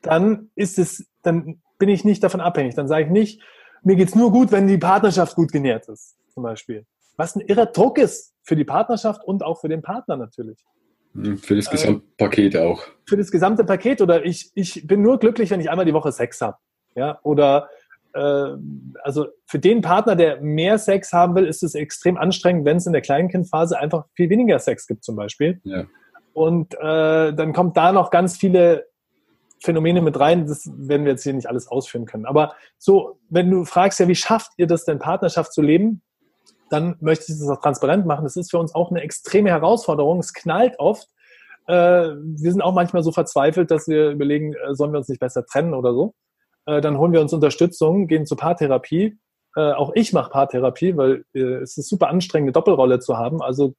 dann 0.00 0.50
ist 0.56 0.78
es, 0.78 1.06
dann 1.20 1.60
bin 1.78 1.90
ich 1.90 2.04
nicht 2.04 2.24
davon 2.24 2.40
abhängig. 2.40 2.74
Dann 2.74 2.88
sage 2.88 3.04
ich 3.04 3.10
nicht, 3.10 3.42
mir 3.82 3.94
geht's 3.94 4.14
nur 4.14 4.32
gut, 4.32 4.50
wenn 4.50 4.66
die 4.66 4.78
Partnerschaft 4.78 5.36
gut 5.36 5.52
genährt 5.52 5.88
ist, 5.88 6.16
zum 6.32 6.42
Beispiel. 6.42 6.86
Was 7.16 7.36
ein 7.36 7.42
irrer 7.42 7.66
Druck 7.66 7.98
ist 7.98 8.34
für 8.42 8.56
die 8.56 8.64
Partnerschaft 8.64 9.22
und 9.22 9.42
auch 9.42 9.60
für 9.60 9.68
den 9.68 9.82
Partner 9.82 10.16
natürlich. 10.16 10.58
Für 11.14 11.56
das 11.56 11.70
Gesamtpaket 11.70 12.54
äh, 12.54 12.58
auch. 12.58 12.82
Für 13.06 13.16
das 13.16 13.30
gesamte 13.30 13.64
Paket. 13.64 14.00
Oder 14.00 14.24
ich, 14.24 14.50
ich 14.54 14.86
bin 14.86 15.02
nur 15.02 15.18
glücklich, 15.18 15.50
wenn 15.50 15.60
ich 15.60 15.70
einmal 15.70 15.84
die 15.84 15.94
Woche 15.94 16.12
Sex 16.12 16.40
habe. 16.40 16.56
Ja, 16.94 17.18
oder 17.22 17.68
äh, 18.14 18.48
also 19.02 19.26
für 19.46 19.58
den 19.58 19.82
Partner, 19.82 20.16
der 20.16 20.40
mehr 20.40 20.78
Sex 20.78 21.12
haben 21.12 21.34
will, 21.34 21.46
ist 21.46 21.62
es 21.62 21.74
extrem 21.74 22.16
anstrengend, 22.16 22.64
wenn 22.64 22.76
es 22.76 22.86
in 22.86 22.92
der 22.92 23.02
Kleinkindphase 23.02 23.78
einfach 23.78 24.06
viel 24.14 24.30
weniger 24.30 24.58
Sex 24.58 24.86
gibt 24.86 25.04
zum 25.04 25.16
Beispiel. 25.16 25.60
Ja. 25.64 25.84
Und 26.32 26.74
äh, 26.74 27.32
dann 27.34 27.52
kommt 27.52 27.76
da 27.76 27.92
noch 27.92 28.10
ganz 28.10 28.36
viele 28.36 28.86
Phänomene 29.60 30.00
mit 30.00 30.18
rein, 30.18 30.46
das 30.46 30.68
werden 30.74 31.04
wir 31.04 31.12
jetzt 31.12 31.22
hier 31.22 31.34
nicht 31.34 31.46
alles 31.46 31.68
ausführen 31.68 32.04
können. 32.04 32.26
Aber 32.26 32.54
so, 32.78 33.20
wenn 33.28 33.50
du 33.50 33.64
fragst, 33.64 34.00
ja, 34.00 34.08
wie 34.08 34.14
schafft 34.14 34.52
ihr 34.56 34.66
das 34.66 34.84
denn, 34.84 34.98
Partnerschaft 34.98 35.52
zu 35.52 35.62
leben, 35.62 36.02
dann 36.72 36.96
möchte 37.00 37.30
ich 37.30 37.38
das 37.38 37.48
auch 37.48 37.60
transparent 37.60 38.06
machen. 38.06 38.24
Das 38.24 38.36
ist 38.36 38.50
für 38.50 38.58
uns 38.58 38.74
auch 38.74 38.90
eine 38.90 39.02
extreme 39.02 39.50
Herausforderung. 39.50 40.20
Es 40.20 40.32
knallt 40.32 40.78
oft. 40.78 41.06
Äh, 41.66 41.74
wir 41.74 42.50
sind 42.50 42.62
auch 42.62 42.72
manchmal 42.72 43.02
so 43.02 43.12
verzweifelt, 43.12 43.70
dass 43.70 43.88
wir 43.88 44.10
überlegen, 44.10 44.54
äh, 44.54 44.74
sollen 44.74 44.92
wir 44.92 44.98
uns 44.98 45.08
nicht 45.08 45.20
besser 45.20 45.44
trennen 45.44 45.74
oder 45.74 45.92
so. 45.92 46.14
Äh, 46.64 46.80
dann 46.80 46.96
holen 46.96 47.12
wir 47.12 47.20
uns 47.20 47.34
Unterstützung, 47.34 48.06
gehen 48.06 48.26
zur 48.26 48.38
Paartherapie. 48.38 49.18
Auch 49.54 49.92
ich 49.94 50.14
mache 50.14 50.30
Paartherapie, 50.30 50.96
weil 50.96 51.26
es 51.34 51.76
ist 51.76 51.90
super 51.90 52.08
anstrengend, 52.08 52.46
eine 52.46 52.52
Doppelrolle 52.52 53.00
zu 53.00 53.18
haben. 53.18 53.42
Also 53.42 53.74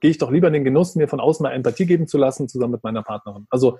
gehe 0.00 0.10
ich 0.10 0.16
doch 0.16 0.30
lieber 0.30 0.46
in 0.46 0.54
den 0.54 0.64
Genuss, 0.64 0.94
mir 0.94 1.08
von 1.08 1.20
außen 1.20 1.42
mal 1.44 1.52
Empathie 1.52 1.84
geben 1.84 2.06
zu 2.06 2.16
lassen, 2.16 2.48
zusammen 2.48 2.72
mit 2.72 2.84
meiner 2.84 3.02
Partnerin. 3.02 3.46
Also 3.50 3.76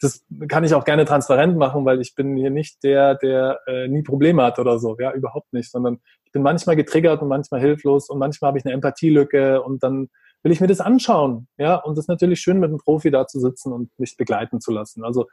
das 0.00 0.24
kann 0.48 0.64
ich 0.64 0.74
auch 0.74 0.84
gerne 0.84 1.04
transparent 1.04 1.56
machen, 1.56 1.84
weil 1.84 2.00
ich 2.00 2.14
bin 2.14 2.36
hier 2.36 2.50
nicht 2.50 2.82
der, 2.82 3.16
der 3.16 3.60
äh, 3.66 3.86
nie 3.86 4.02
Probleme 4.02 4.42
hat 4.42 4.58
oder 4.58 4.78
so. 4.78 4.96
Ja, 4.98 5.12
überhaupt 5.12 5.52
nicht. 5.52 5.70
Sondern 5.70 6.00
ich 6.24 6.32
bin 6.32 6.42
manchmal 6.42 6.76
getriggert 6.76 7.20
und 7.20 7.28
manchmal 7.28 7.60
hilflos 7.60 8.08
und 8.08 8.18
manchmal 8.18 8.48
habe 8.48 8.58
ich 8.58 8.64
eine 8.64 8.72
Empathielücke 8.74 9.62
und 9.62 9.82
dann 9.82 10.08
will 10.42 10.52
ich 10.52 10.60
mir 10.60 10.68
das 10.68 10.80
anschauen. 10.80 11.48
Ja, 11.58 11.76
und 11.76 11.98
das 11.98 12.04
ist 12.04 12.08
natürlich 12.08 12.40
schön, 12.40 12.60
mit 12.60 12.70
einem 12.70 12.78
Profi 12.78 13.10
da 13.10 13.26
zu 13.26 13.40
sitzen 13.40 13.72
und 13.72 13.90
mich 13.98 14.16
begleiten 14.16 14.60
zu 14.60 14.72
lassen. 14.72 15.04
Also 15.04 15.26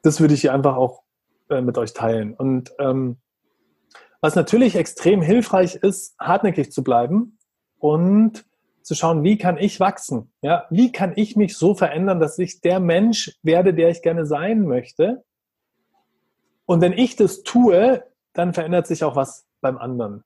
das 0.00 0.20
würde 0.20 0.34
ich 0.34 0.40
hier 0.40 0.54
einfach 0.54 0.76
auch 0.76 1.02
äh, 1.50 1.60
mit 1.60 1.76
euch 1.76 1.92
teilen. 1.92 2.34
Und 2.34 2.72
ähm, 2.78 3.18
was 4.22 4.36
natürlich 4.36 4.76
extrem 4.76 5.20
hilfreich 5.20 5.74
ist, 5.74 6.14
hartnäckig 6.18 6.72
zu 6.72 6.82
bleiben 6.82 7.38
und 7.78 8.44
zu 8.82 8.94
schauen, 8.94 9.22
wie 9.22 9.38
kann 9.38 9.58
ich 9.58 9.80
wachsen? 9.80 10.32
Ja, 10.42 10.66
wie 10.70 10.92
kann 10.92 11.12
ich 11.16 11.36
mich 11.36 11.56
so 11.56 11.74
verändern, 11.74 12.20
dass 12.20 12.38
ich 12.38 12.60
der 12.60 12.80
Mensch 12.80 13.38
werde, 13.42 13.74
der 13.74 13.90
ich 13.90 14.02
gerne 14.02 14.26
sein 14.26 14.62
möchte? 14.62 15.22
Und 16.66 16.80
wenn 16.80 16.92
ich 16.92 17.16
das 17.16 17.42
tue, 17.42 18.04
dann 18.32 18.54
verändert 18.54 18.86
sich 18.86 19.04
auch 19.04 19.16
was 19.16 19.46
beim 19.60 19.78
anderen. 19.78 20.24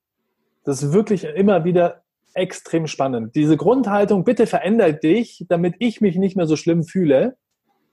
Das 0.65 0.83
ist 0.83 0.93
wirklich 0.93 1.25
immer 1.25 1.65
wieder 1.65 2.03
extrem 2.35 2.87
spannend. 2.87 3.35
Diese 3.35 3.57
Grundhaltung, 3.57 4.25
bitte 4.25 4.47
veränder 4.47 4.93
dich, 4.93 5.47
damit 5.49 5.77
ich 5.79 6.01
mich 6.01 6.17
nicht 6.17 6.37
mehr 6.37 6.47
so 6.47 6.57
schlimm 6.57 6.85
fühle, 6.85 7.37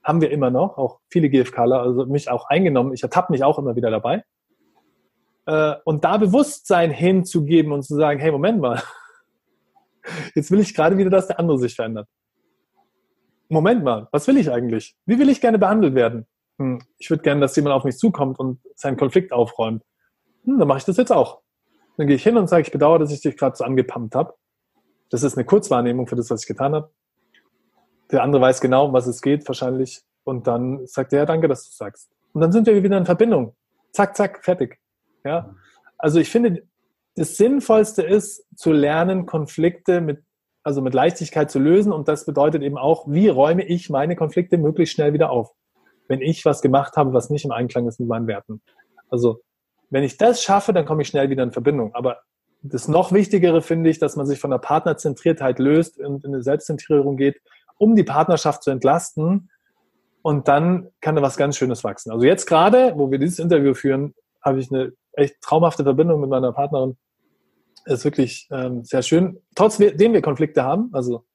haben 0.04 0.22
wir 0.22 0.32
immer 0.32 0.50
noch, 0.50 0.78
auch 0.78 1.00
viele 1.10 1.30
GFKler, 1.30 1.82
also 1.82 2.06
mich 2.06 2.30
auch 2.30 2.48
eingenommen. 2.50 2.94
Ich 2.94 3.04
ertappe 3.04 3.32
mich 3.32 3.44
auch 3.44 3.58
immer 3.58 3.76
wieder 3.76 3.90
dabei. 3.90 4.24
Äh, 5.46 5.76
und 5.86 6.04
da 6.04 6.18
Bewusstsein 6.18 6.92
hinzugeben 6.92 7.72
und 7.72 7.84
zu 7.84 7.96
sagen, 7.96 8.20
hey, 8.20 8.32
Moment 8.32 8.60
mal, 8.60 8.82
jetzt 10.36 10.52
will 10.52 10.60
ich 10.60 10.74
gerade 10.74 10.98
wieder, 10.98 11.10
dass 11.10 11.28
der 11.28 11.40
andere 11.40 11.58
sich 11.58 11.76
verändert. 11.76 12.08
Moment 13.50 13.84
mal, 13.84 14.08
was 14.12 14.28
will 14.28 14.38
ich 14.38 14.52
eigentlich? 14.52 14.96
Wie 15.06 15.20
will 15.20 15.30
ich 15.30 15.42
gerne 15.42 15.60
behandelt 15.60 15.96
werden? 15.96 16.26
Hm, 16.58 16.82
ich 16.98 17.10
würde 17.10 17.24
gerne, 17.24 17.42
dass 17.42 17.56
jemand 17.56 17.76
auf 17.76 17.84
mich 17.84 17.98
zukommt 17.98 18.40
und 18.40 18.60
seinen 18.76 18.98
Konflikt 18.98 19.32
aufräumt. 19.32 19.84
Hm, 20.46 20.60
dann 20.60 20.68
mache 20.68 20.80
ich 20.80 20.86
das 20.86 20.98
jetzt 20.98 21.12
auch. 21.12 21.42
Dann 21.98 22.08
gehe 22.08 22.16
ich 22.16 22.24
hin 22.24 22.38
und 22.38 22.48
sage, 22.48 22.64
ich 22.64 22.72
bedauere, 22.72 23.00
dass 23.00 23.12
ich 23.12 23.22
dich 23.22 23.38
gerade 23.38 23.56
so 23.56 23.64
angepumpt 23.64 24.16
habe. 24.16 24.34
Das 25.10 25.24
ist 25.24 25.38
eine 25.38 25.46
Kurzwahrnehmung 25.46 26.08
für 26.08 26.16
das, 26.16 26.30
was 26.30 26.42
ich 26.42 26.48
getan 26.48 26.74
habe. 26.74 26.92
Der 28.12 28.24
andere 28.24 28.42
weiß 28.42 28.62
genau, 28.62 28.88
um 28.88 28.94
was 28.94 29.08
es 29.08 29.22
geht, 29.22 29.48
wahrscheinlich. 29.48 30.02
Und 30.24 30.48
dann 30.48 30.86
sagt 30.88 31.14
er, 31.14 31.20
ja, 31.20 31.26
danke, 31.26 31.48
dass 31.48 31.70
du 31.70 31.76
sagst. 31.76 32.10
Und 32.34 32.42
dann 32.42 32.52
sind 32.52 32.66
wir 32.66 32.82
wieder 32.82 32.98
in 32.98 33.06
Verbindung. 33.06 33.56
Zack, 33.92 34.16
zack, 34.16 34.44
fertig. 34.44 34.80
Ja. 35.24 35.56
Also 35.98 36.20
ich 36.20 36.30
finde, 36.30 36.64
das 37.16 37.38
Sinnvollste 37.38 38.02
ist, 38.02 38.46
zu 38.56 38.72
lernen, 38.72 39.26
Konflikte 39.26 40.02
mit, 40.02 40.24
also 40.64 40.82
mit 40.82 40.94
Leichtigkeit 40.94 41.52
zu 41.52 41.60
lösen. 41.60 41.92
Und 41.92 42.08
das 42.08 42.26
bedeutet 42.26 42.64
eben 42.64 42.78
auch, 42.78 43.06
wie 43.08 43.28
räume 43.28 43.64
ich 43.64 43.90
meine 43.90 44.16
Konflikte 44.16 44.58
möglichst 44.58 44.96
schnell 44.96 45.14
wieder 45.14 45.30
auf, 45.30 45.52
wenn 46.08 46.22
ich 46.22 46.46
was 46.46 46.62
gemacht 46.62 46.96
habe, 46.96 47.14
was 47.14 47.30
nicht 47.30 47.46
im 47.46 47.52
Einklang 47.52 47.88
ist 47.88 48.00
mit 48.00 48.10
meinen 48.10 48.28
Werten. 48.28 48.62
Also, 49.10 49.42
wenn 49.90 50.04
ich 50.04 50.18
das 50.18 50.42
schaffe, 50.42 50.74
dann 50.74 50.86
komme 50.86 51.04
ich 51.04 51.08
schnell 51.08 51.30
wieder 51.30 51.44
in 51.44 51.52
Verbindung. 51.52 51.94
Aber 51.94 52.22
das 52.64 52.88
noch 52.88 53.12
Wichtigere 53.12 53.62
finde 53.62 53.90
ich, 53.90 54.00
dass 54.00 54.16
man 54.16 54.26
sich 54.26 54.40
von 54.40 54.50
der 54.50 54.58
Partnerzentriertheit 54.58 55.60
löst 55.60 56.00
und 56.00 56.24
in 56.24 56.34
eine 56.34 56.42
Selbstzentrierung 56.42 57.18
geht 57.18 57.40
um 57.78 57.96
die 57.96 58.04
Partnerschaft 58.04 58.64
zu 58.64 58.72
entlasten. 58.72 59.50
Und 60.22 60.48
dann 60.48 60.90
kann 61.02 61.16
da 61.16 61.22
was 61.22 61.36
ganz 61.36 61.58
Schönes 61.58 61.84
wachsen. 61.84 62.12
Also 62.12 62.26
jetzt 62.26 62.46
gerade, 62.46 62.94
wo 62.96 63.12
wir 63.12 63.20
dieses 63.20 63.40
Interview 63.40 63.74
führen, 63.74 64.14
habe 64.42 64.60
ich 64.60 64.72
eine 64.72 64.94
echt 65.14 65.42
traumhafte 65.42 65.84
Verbindung 65.84 66.22
mit 66.22 66.30
meiner 66.30 66.52
Partnerin. 66.52 66.98
Ist 67.86 68.06
wirklich 68.06 68.48
ähm, 68.52 68.84
sehr 68.84 69.02
schön. 69.02 69.42
Trotzdem 69.56 70.14
wir 70.14 70.22
Konflikte 70.22 70.64
haben, 70.64 70.90
also 70.94 71.26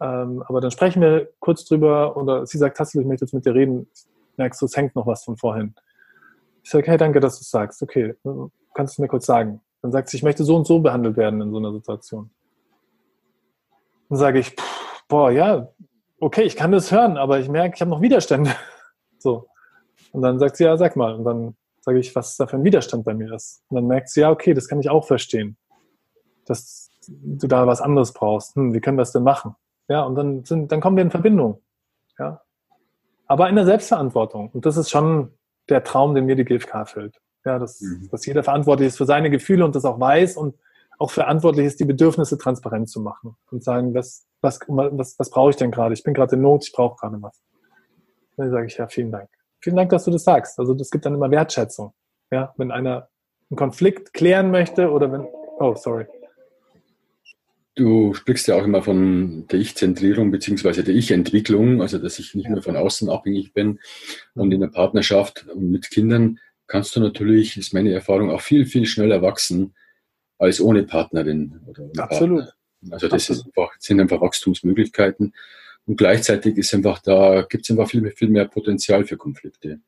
ähm, 0.00 0.44
aber 0.46 0.60
dann 0.60 0.70
sprechen 0.70 1.02
wir 1.02 1.28
kurz 1.40 1.64
drüber 1.64 2.16
oder 2.16 2.46
sie 2.46 2.58
sagt, 2.58 2.76
Tassel, 2.76 3.02
ich 3.02 3.06
möchte 3.06 3.24
jetzt 3.24 3.34
mit 3.34 3.44
dir 3.44 3.54
reden. 3.54 3.88
Merkst 4.36 4.60
du, 4.62 4.66
es 4.66 4.76
hängt 4.76 4.94
noch 4.94 5.06
was 5.06 5.24
von 5.24 5.36
vorhin. 5.36 5.74
Ich 6.62 6.70
sage, 6.70 6.86
hey, 6.88 6.96
danke, 6.96 7.18
dass 7.20 7.38
du 7.38 7.42
es 7.42 7.50
sagst. 7.50 7.82
Okay, 7.82 8.14
kannst 8.74 8.98
du 8.98 9.02
mir 9.02 9.08
kurz 9.08 9.26
sagen. 9.26 9.60
Dann 9.82 9.90
sagt 9.90 10.08
sie, 10.08 10.16
ich 10.16 10.22
möchte 10.22 10.44
so 10.44 10.56
und 10.56 10.66
so 10.66 10.80
behandelt 10.80 11.16
werden 11.16 11.40
in 11.40 11.50
so 11.50 11.58
einer 11.58 11.72
Situation. 11.72 12.30
Dann 14.08 14.18
sage 14.18 14.38
ich, 14.38 14.50
pff, 14.50 15.04
boah, 15.08 15.30
ja, 15.30 15.68
okay, 16.20 16.42
ich 16.42 16.56
kann 16.56 16.72
das 16.72 16.92
hören, 16.92 17.16
aber 17.16 17.40
ich 17.40 17.48
merke, 17.48 17.74
ich 17.74 17.80
habe 17.80 17.90
noch 17.90 18.00
Widerstände. 18.00 18.54
So. 19.20 19.48
Und 20.12 20.22
dann 20.22 20.38
sagt 20.38 20.58
sie, 20.58 20.62
ja, 20.62 20.76
sag 20.76 20.94
mal. 20.94 21.12
Und 21.16 21.24
dann 21.24 21.56
sage 21.80 21.98
ich, 21.98 22.14
was 22.14 22.36
da 22.36 22.46
für 22.46 22.56
ein 22.56 22.64
Widerstand 22.64 23.04
bei 23.04 23.14
mir 23.14 23.32
ist. 23.32 23.62
Und 23.68 23.76
dann 23.76 23.86
merkt 23.86 24.08
sie, 24.08 24.20
ja, 24.20 24.30
okay, 24.30 24.54
das 24.54 24.68
kann 24.68 24.80
ich 24.80 24.90
auch 24.90 25.06
verstehen. 25.06 25.56
Dass 26.46 26.90
du 27.06 27.46
da 27.46 27.66
was 27.66 27.80
anderes 27.80 28.12
brauchst. 28.12 28.56
Hm, 28.56 28.74
wie 28.74 28.80
können 28.80 28.96
wir 28.96 29.02
das 29.02 29.12
denn 29.12 29.22
machen? 29.22 29.54
Ja, 29.88 30.02
und 30.02 30.14
dann, 30.14 30.44
sind, 30.44 30.70
dann 30.70 30.80
kommen 30.80 30.96
wir 30.96 31.02
in 31.02 31.10
Verbindung. 31.10 31.62
Ja. 32.18 32.42
Aber 33.26 33.48
in 33.48 33.56
der 33.56 33.64
Selbstverantwortung. 33.64 34.50
Und 34.52 34.66
das 34.66 34.76
ist 34.76 34.90
schon 34.90 35.32
der 35.68 35.84
Traum, 35.84 36.14
den 36.14 36.26
mir 36.26 36.36
die 36.36 36.44
GfK 36.44 36.86
fällt. 36.86 37.20
Ja, 37.44 37.58
dass, 37.58 37.80
mhm. 37.80 38.08
dass 38.10 38.26
jeder 38.26 38.42
verantwortlich 38.42 38.88
ist 38.88 38.98
für 38.98 39.06
seine 39.06 39.30
Gefühle 39.30 39.64
und 39.64 39.74
das 39.74 39.84
auch 39.84 40.00
weiß 40.00 40.36
und 40.36 40.56
auch 40.98 41.10
verantwortlich 41.10 41.66
ist, 41.66 41.80
die 41.80 41.84
Bedürfnisse 41.84 42.38
transparent 42.38 42.90
zu 42.90 43.00
machen 43.00 43.36
und 43.50 43.62
sagen, 43.62 43.94
was, 43.94 44.26
was, 44.40 44.60
was, 44.68 45.18
was 45.18 45.30
brauche 45.30 45.50
ich 45.50 45.56
denn 45.56 45.70
gerade? 45.70 45.94
Ich 45.94 46.02
bin 46.02 46.14
gerade 46.14 46.34
in 46.34 46.42
Not, 46.42 46.64
ich 46.64 46.72
brauche 46.72 46.96
gerade 46.96 47.22
was. 47.22 47.40
Dann 48.36 48.50
sage 48.50 48.66
ich, 48.66 48.76
ja, 48.76 48.88
vielen 48.88 49.12
Dank. 49.12 49.30
Vielen 49.60 49.76
Dank, 49.76 49.90
dass 49.90 50.04
du 50.04 50.10
das 50.10 50.24
sagst. 50.24 50.58
Also 50.58 50.74
das 50.74 50.90
gibt 50.90 51.04
dann 51.04 51.14
immer 51.14 51.30
Wertschätzung. 51.30 51.92
Ja, 52.30 52.54
wenn 52.56 52.70
einer 52.70 53.08
einen 53.50 53.56
Konflikt 53.56 54.12
klären 54.12 54.50
möchte 54.50 54.90
oder 54.90 55.10
wenn, 55.10 55.22
oh, 55.22 55.74
sorry. 55.74 56.06
Du 57.74 58.12
sprichst 58.12 58.48
ja 58.48 58.56
auch 58.56 58.64
immer 58.64 58.82
von 58.82 59.46
der 59.46 59.60
Ich-Zentrierung 59.60 60.30
beziehungsweise 60.30 60.82
der 60.82 60.94
Ich-Entwicklung, 60.94 61.80
also 61.80 61.98
dass 61.98 62.18
ich 62.18 62.34
nicht 62.34 62.48
mehr 62.48 62.62
von 62.62 62.76
außen 62.76 63.08
abhängig 63.08 63.52
bin. 63.52 63.78
Und 64.34 64.52
in 64.52 64.60
der 64.60 64.68
Partnerschaft 64.68 65.46
und 65.48 65.70
mit 65.70 65.90
Kindern 65.90 66.40
kannst 66.66 66.94
du 66.96 67.00
natürlich, 67.00 67.56
ist 67.56 67.72
meine 67.72 67.92
Erfahrung, 67.92 68.30
auch 68.30 68.40
viel, 68.40 68.66
viel 68.66 68.84
schneller 68.84 69.22
wachsen 69.22 69.74
als 70.38 70.60
ohne 70.60 70.82
Partnerin 70.82 71.60
oder 71.66 71.84
ohne 71.84 72.02
Absolut. 72.02 72.38
Partner. 72.38 72.92
Also 72.92 73.08
das 73.08 73.30
Absolut. 73.30 73.56
Einfach, 73.56 73.74
sind 73.78 74.00
einfach 74.00 74.20
Wachstumsmöglichkeiten. 74.20 75.34
Und 75.88 75.96
gleichzeitig 75.96 76.58
ist 76.58 76.74
einfach 76.74 76.98
da, 76.98 77.46
gibt 77.48 77.64
es 77.64 77.70
einfach 77.70 77.88
viel, 77.88 78.10
viel 78.10 78.28
mehr 78.28 78.44
Potenzial 78.44 79.06
für 79.06 79.16
Konflikte. 79.16 79.80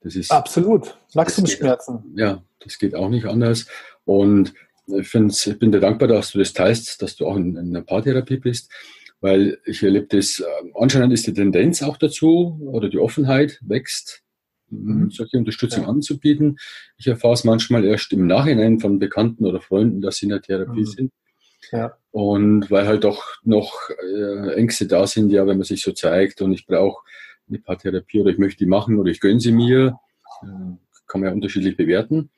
Das 0.00 0.16
ist, 0.16 0.32
Absolut. 0.32 0.98
Wachstumsschmerzen. 1.14 2.14
Ja, 2.16 2.42
das 2.58 2.78
geht 2.78 2.96
auch 2.96 3.08
nicht 3.08 3.24
anders. 3.24 3.66
Und 4.04 4.52
ich, 4.88 5.14
ich 5.14 5.58
bin 5.60 5.70
dir 5.70 5.78
dankbar, 5.78 6.08
dass 6.08 6.32
du 6.32 6.40
das 6.40 6.52
teilst, 6.52 7.00
dass 7.00 7.14
du 7.14 7.26
auch 7.26 7.36
in, 7.36 7.56
in 7.56 7.68
einer 7.68 7.82
Paartherapie 7.82 8.38
bist, 8.38 8.72
weil 9.20 9.58
ich 9.64 9.84
erlebe 9.84 10.06
das, 10.08 10.40
ähm, 10.40 10.72
anscheinend 10.74 11.12
ist 11.12 11.28
die 11.28 11.32
Tendenz 11.32 11.80
auch 11.84 11.96
dazu 11.96 12.58
oder 12.66 12.88
die 12.88 12.98
Offenheit 12.98 13.60
wächst, 13.62 14.24
mhm. 14.68 15.12
solche 15.12 15.38
Unterstützung 15.38 15.84
ja. 15.84 15.90
anzubieten. 15.90 16.58
Ich 16.98 17.06
erfahre 17.06 17.34
es 17.34 17.44
manchmal 17.44 17.84
erst 17.84 18.12
im 18.12 18.26
Nachhinein 18.26 18.80
von 18.80 18.98
Bekannten 18.98 19.46
oder 19.46 19.60
Freunden, 19.60 20.00
dass 20.00 20.16
sie 20.16 20.26
in 20.26 20.30
der 20.30 20.42
Therapie 20.42 20.80
mhm. 20.80 20.86
sind. 20.86 21.12
Ja. 21.72 21.96
Und 22.10 22.70
weil 22.70 22.86
halt 22.86 23.04
doch 23.04 23.24
noch 23.42 23.90
äh, 23.90 24.54
Ängste 24.54 24.86
da 24.86 25.06
sind, 25.06 25.30
ja, 25.30 25.46
wenn 25.46 25.58
man 25.58 25.64
sich 25.64 25.82
so 25.82 25.92
zeigt 25.92 26.40
und 26.42 26.52
ich 26.52 26.66
brauche 26.66 27.02
eine 27.48 27.58
Paartherapie 27.58 28.20
oder 28.20 28.30
ich 28.30 28.38
möchte 28.38 28.58
die 28.58 28.70
machen 28.70 28.98
oder 28.98 29.10
ich 29.10 29.20
gönne 29.20 29.40
sie 29.40 29.52
mir, 29.52 29.98
äh, 30.42 30.46
kann 31.06 31.20
man 31.20 31.24
ja 31.24 31.32
unterschiedlich 31.32 31.76
bewerten 31.76 32.30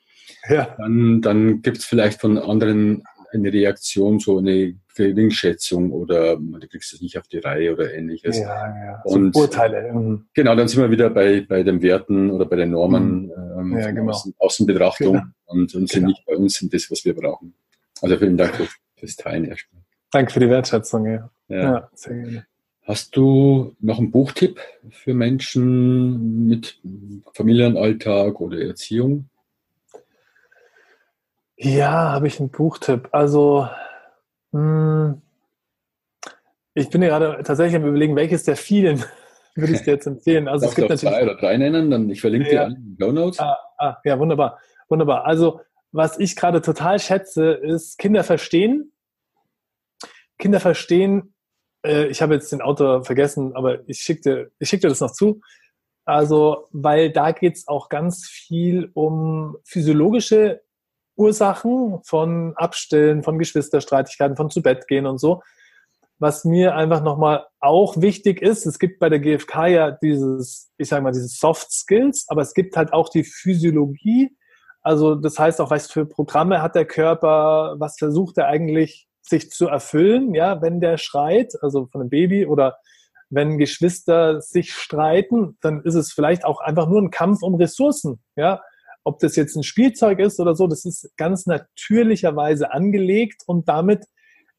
ja. 0.49 0.75
dann, 0.79 1.21
dann 1.23 1.63
gibt 1.63 1.79
es 1.79 1.85
vielleicht 1.85 2.21
von 2.21 2.39
anderen 2.39 3.03
eine 3.33 3.53
Reaktion, 3.53 4.19
so 4.19 4.39
eine 4.39 4.77
Geringschätzung 4.95 5.93
oder 5.93 6.37
du 6.37 6.69
kriegst 6.69 6.95
es 6.95 7.03
nicht 7.03 7.19
auf 7.19 7.29
die 7.29 7.39
Reihe 7.39 7.73
oder 7.73 7.93
ähnliches. 7.93 8.39
Ja, 8.39 8.47
ja. 8.47 9.03
Und 9.05 9.35
so 9.35 9.43
Urteile. 9.43 9.93
Mhm. 9.93 10.27
Genau, 10.33 10.55
dann 10.55 10.69
sind 10.69 10.81
wir 10.81 10.91
wieder 10.91 11.11
bei, 11.11 11.45
bei 11.47 11.63
den 11.63 11.83
Werten 11.83 12.31
oder 12.31 12.47
bei 12.47 12.57
den 12.57 12.71
Normen 12.71 13.27
mhm. 13.27 13.33
ähm, 13.59 13.79
ja, 13.79 13.91
genau. 13.91 14.13
Außen, 14.13 14.35
Außenbetrachtung 14.39 15.13
genau. 15.13 15.27
und, 15.47 15.75
und 15.75 15.89
sind 15.89 15.91
genau. 15.91 16.09
nicht 16.09 16.25
bei 16.25 16.37
uns, 16.37 16.55
sind 16.55 16.73
das, 16.73 16.91
was 16.91 17.05
wir 17.05 17.15
brauchen. 17.15 17.55
Also 18.01 18.17
vielen 18.17 18.37
Dank 18.37 18.59
fürs 18.97 19.17
Teilen 19.17 19.45
erstmal. 19.45 19.83
Danke 20.11 20.33
für 20.33 20.41
die 20.41 20.51
Wertschätzung, 20.51 21.07
ja. 21.07 21.31
ja. 21.49 21.63
ja 21.63 21.91
sehr 21.95 22.15
gerne. 22.15 22.47
Hast 22.83 23.17
du 23.17 23.75
noch 23.81 23.99
einen 23.99 24.13
Buchtipp 24.13 24.61
für 24.91 25.13
Menschen 25.13 26.47
mit 26.47 26.81
Familienalltag 27.35 28.41
oder 28.41 28.61
Erziehung? 28.61 29.29
Ja, 31.57 32.13
habe 32.13 32.29
ich 32.29 32.39
einen 32.39 32.51
Buchtipp. 32.51 33.09
Also, 33.11 33.69
mh, 34.53 34.61
hm, 34.61 35.23
ich 36.75 36.91
bin 36.91 37.01
gerade 37.01 37.43
tatsächlich 37.43 37.75
am 37.75 37.89
überlegen, 37.89 38.15
welches 38.15 38.45
der 38.45 38.57
vielen 38.57 39.03
würde 39.57 39.73
ich 39.73 39.83
dir 39.83 39.95
jetzt 39.95 40.07
empfehlen. 40.07 40.47
Also 40.47 40.67
Darfst 40.67 40.79
es 40.79 40.83
gibt 40.83 40.91
natürlich 40.91 41.17
zwei 41.17 41.23
oder 41.25 41.35
drei 41.37 41.57
nennen, 41.57 41.91
dann 41.91 42.09
ich 42.11 42.21
verlinke 42.21 42.49
ja. 42.49 42.53
dir 42.53 42.65
alle 42.67 42.77
in 42.77 42.97
Show 43.01 43.13
Notes. 43.13 43.41
Ah, 43.41 43.59
ah, 43.79 43.97
ja, 44.05 44.19
wunderbar, 44.19 44.61
wunderbar. 44.89 45.25
Also 45.25 45.61
was 45.97 46.19
ich 46.19 46.37
gerade 46.37 46.61
total 46.61 46.99
schätze, 46.99 47.53
ist 47.53 47.99
Kinder 47.99 48.23
verstehen. 48.23 48.93
Kinder 50.39 50.61
verstehen. 50.61 51.35
Äh, 51.83 52.09
ich 52.09 52.21
habe 52.21 52.35
jetzt 52.35 52.53
den 52.53 52.61
Autor 52.61 53.05
vergessen, 53.05 53.57
aber 53.57 53.89
ich 53.89 54.01
schicke 54.01 54.21
dir, 54.21 54.51
ich 54.59 54.69
schick 54.69 54.83
dir 54.83 54.89
das 54.89 55.01
noch 55.01 55.13
zu. 55.13 55.41
Also, 56.05 56.69
weil 56.71 57.11
da 57.11 57.33
geht 57.33 57.57
es 57.57 57.67
auch 57.67 57.89
ganz 57.89 58.27
viel 58.29 58.91
um 58.93 59.57
physiologische 59.65 60.63
Ursachen 61.17 62.01
von 62.05 62.55
Abstillen, 62.57 63.23
von 63.23 63.39
Geschwisterstreitigkeiten, 63.39 64.37
von 64.37 64.51
zu 64.51 64.63
Bett 64.63 64.87
gehen 64.89 65.07
und 65.07 65.19
so. 65.19 65.43
Was 66.19 66.45
mir 66.45 66.75
einfach 66.75 67.03
nochmal 67.03 67.47
auch 67.59 68.01
wichtig 68.01 68.43
ist, 68.43 68.67
es 68.67 68.79
gibt 68.79 68.99
bei 68.99 69.09
der 69.09 69.19
GfK 69.19 69.67
ja 69.67 69.91
dieses, 69.91 70.71
ich 70.77 70.89
sage 70.89 71.03
mal, 71.03 71.13
diese 71.13 71.29
Soft 71.29 71.73
Skills, 71.73 72.27
aber 72.29 72.43
es 72.43 72.53
gibt 72.53 72.77
halt 72.77 72.93
auch 72.93 73.09
die 73.09 73.25
Physiologie. 73.25 74.37
Also 74.87 75.17
das 75.17 75.37
heißt 75.37 75.61
auch, 75.61 75.71
was 75.71 75.91
für 75.91 76.07
Programme 76.07 76.63
hat 76.63 76.77
der 76.77 76.85
Körper, 76.85 77.75
was 77.79 77.99
versucht 77.99 78.39
er 78.39 78.47
eigentlich 78.47 79.09
sich 79.21 79.51
zu 79.51 79.67
erfüllen, 79.67 80.33
ja, 80.33 80.63
wenn 80.63 80.81
der 80.81 80.97
schreit, 80.97 81.55
also 81.61 81.87
von 81.91 82.03
einem 82.03 82.11
Baby 82.11 82.47
oder 82.47 82.77
wenn 83.29 83.59
Geschwister 83.59 84.41
sich 84.41 84.73
streiten, 84.73 85.59
dann 85.61 85.83
ist 85.83 85.97
es 85.97 86.13
vielleicht 86.13 86.45
auch 86.45 86.61
einfach 86.61 86.89
nur 86.89 87.03
ein 87.03 87.11
Kampf 87.11 87.43
um 87.43 87.57
Ressourcen, 87.57 88.21
ja 88.37 88.61
ob 89.03 89.21
das 89.21 89.37
jetzt 89.37 89.57
ein 89.57 89.63
Spielzeug 89.63 90.19
ist 90.19 90.41
oder 90.41 90.57
so, 90.57 90.67
das 90.67 90.85
ist 90.85 91.17
ganz 91.17 91.47
natürlicherweise 91.47 92.73
angelegt 92.73 93.43
und 93.47 93.69
damit 93.69 94.05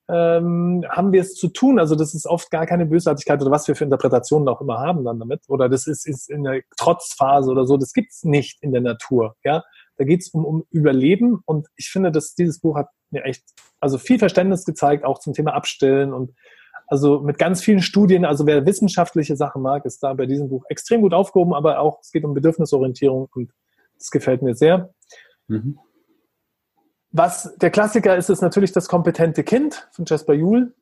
ähm, 0.09 0.85
haben 0.89 1.11
wir 1.11 1.19
es 1.19 1.35
zu 1.35 1.49
tun. 1.49 1.79
Also 1.79 1.95
das 1.95 2.13
ist 2.13 2.25
oft 2.25 2.49
gar 2.49 2.65
keine 2.65 2.85
Bösartigkeit 2.85 3.41
oder 3.41 3.51
was 3.51 3.67
wir 3.67 3.75
für 3.75 3.83
Interpretationen 3.83 4.47
auch 4.47 4.61
immer 4.61 4.77
haben 4.79 5.03
dann 5.03 5.19
damit. 5.19 5.41
Oder 5.49 5.67
das 5.67 5.85
ist, 5.85 6.07
ist 6.07 6.29
in 6.29 6.45
der 6.45 6.61
Trotzphase 6.77 7.51
oder 7.51 7.65
so. 7.65 7.75
Das 7.75 7.91
gibt's 7.91 8.23
nicht 8.23 8.63
in 8.63 8.71
der 8.71 8.79
Natur. 8.79 9.35
Ja, 9.43 9.63
da 9.97 10.05
geht's 10.05 10.29
um, 10.29 10.45
um 10.45 10.65
Überleben 10.69 11.41
und 11.45 11.67
ich 11.75 11.89
finde, 11.89 12.11
dass 12.11 12.35
dieses 12.35 12.59
Buch 12.59 12.77
hat 12.77 12.89
mir 13.09 13.23
echt 13.23 13.43
also 13.79 13.97
viel 13.97 14.19
Verständnis 14.19 14.65
gezeigt, 14.65 15.05
auch 15.05 15.19
zum 15.19 15.33
Thema 15.33 15.53
Abstellen 15.53 16.13
und 16.13 16.33
also 16.87 17.19
mit 17.19 17.37
ganz 17.37 17.61
vielen 17.61 17.81
Studien. 17.81 18.25
Also 18.25 18.45
wer 18.45 18.65
wissenschaftliche 18.65 19.35
Sachen 19.35 19.61
mag, 19.61 19.85
ist 19.85 20.01
da 20.01 20.13
bei 20.13 20.25
diesem 20.25 20.49
Buch 20.49 20.63
extrem 20.69 21.01
gut 21.01 21.13
aufgehoben. 21.13 21.53
Aber 21.53 21.79
auch 21.79 21.99
es 22.01 22.11
geht 22.11 22.23
um 22.23 22.33
Bedürfnisorientierung 22.33 23.27
und 23.35 23.51
das 23.97 24.09
gefällt 24.09 24.41
mir 24.41 24.55
sehr. 24.55 24.93
Mhm. 25.47 25.79
Was 27.11 27.55
der 27.57 27.71
Klassiker 27.71 28.15
ist, 28.15 28.29
ist 28.29 28.41
natürlich 28.41 28.71
das 28.71 28.87
kompetente 28.87 29.43
Kind 29.43 29.89
von 29.91 30.05
Jasper 30.05 30.33
Juhl, 30.33 30.75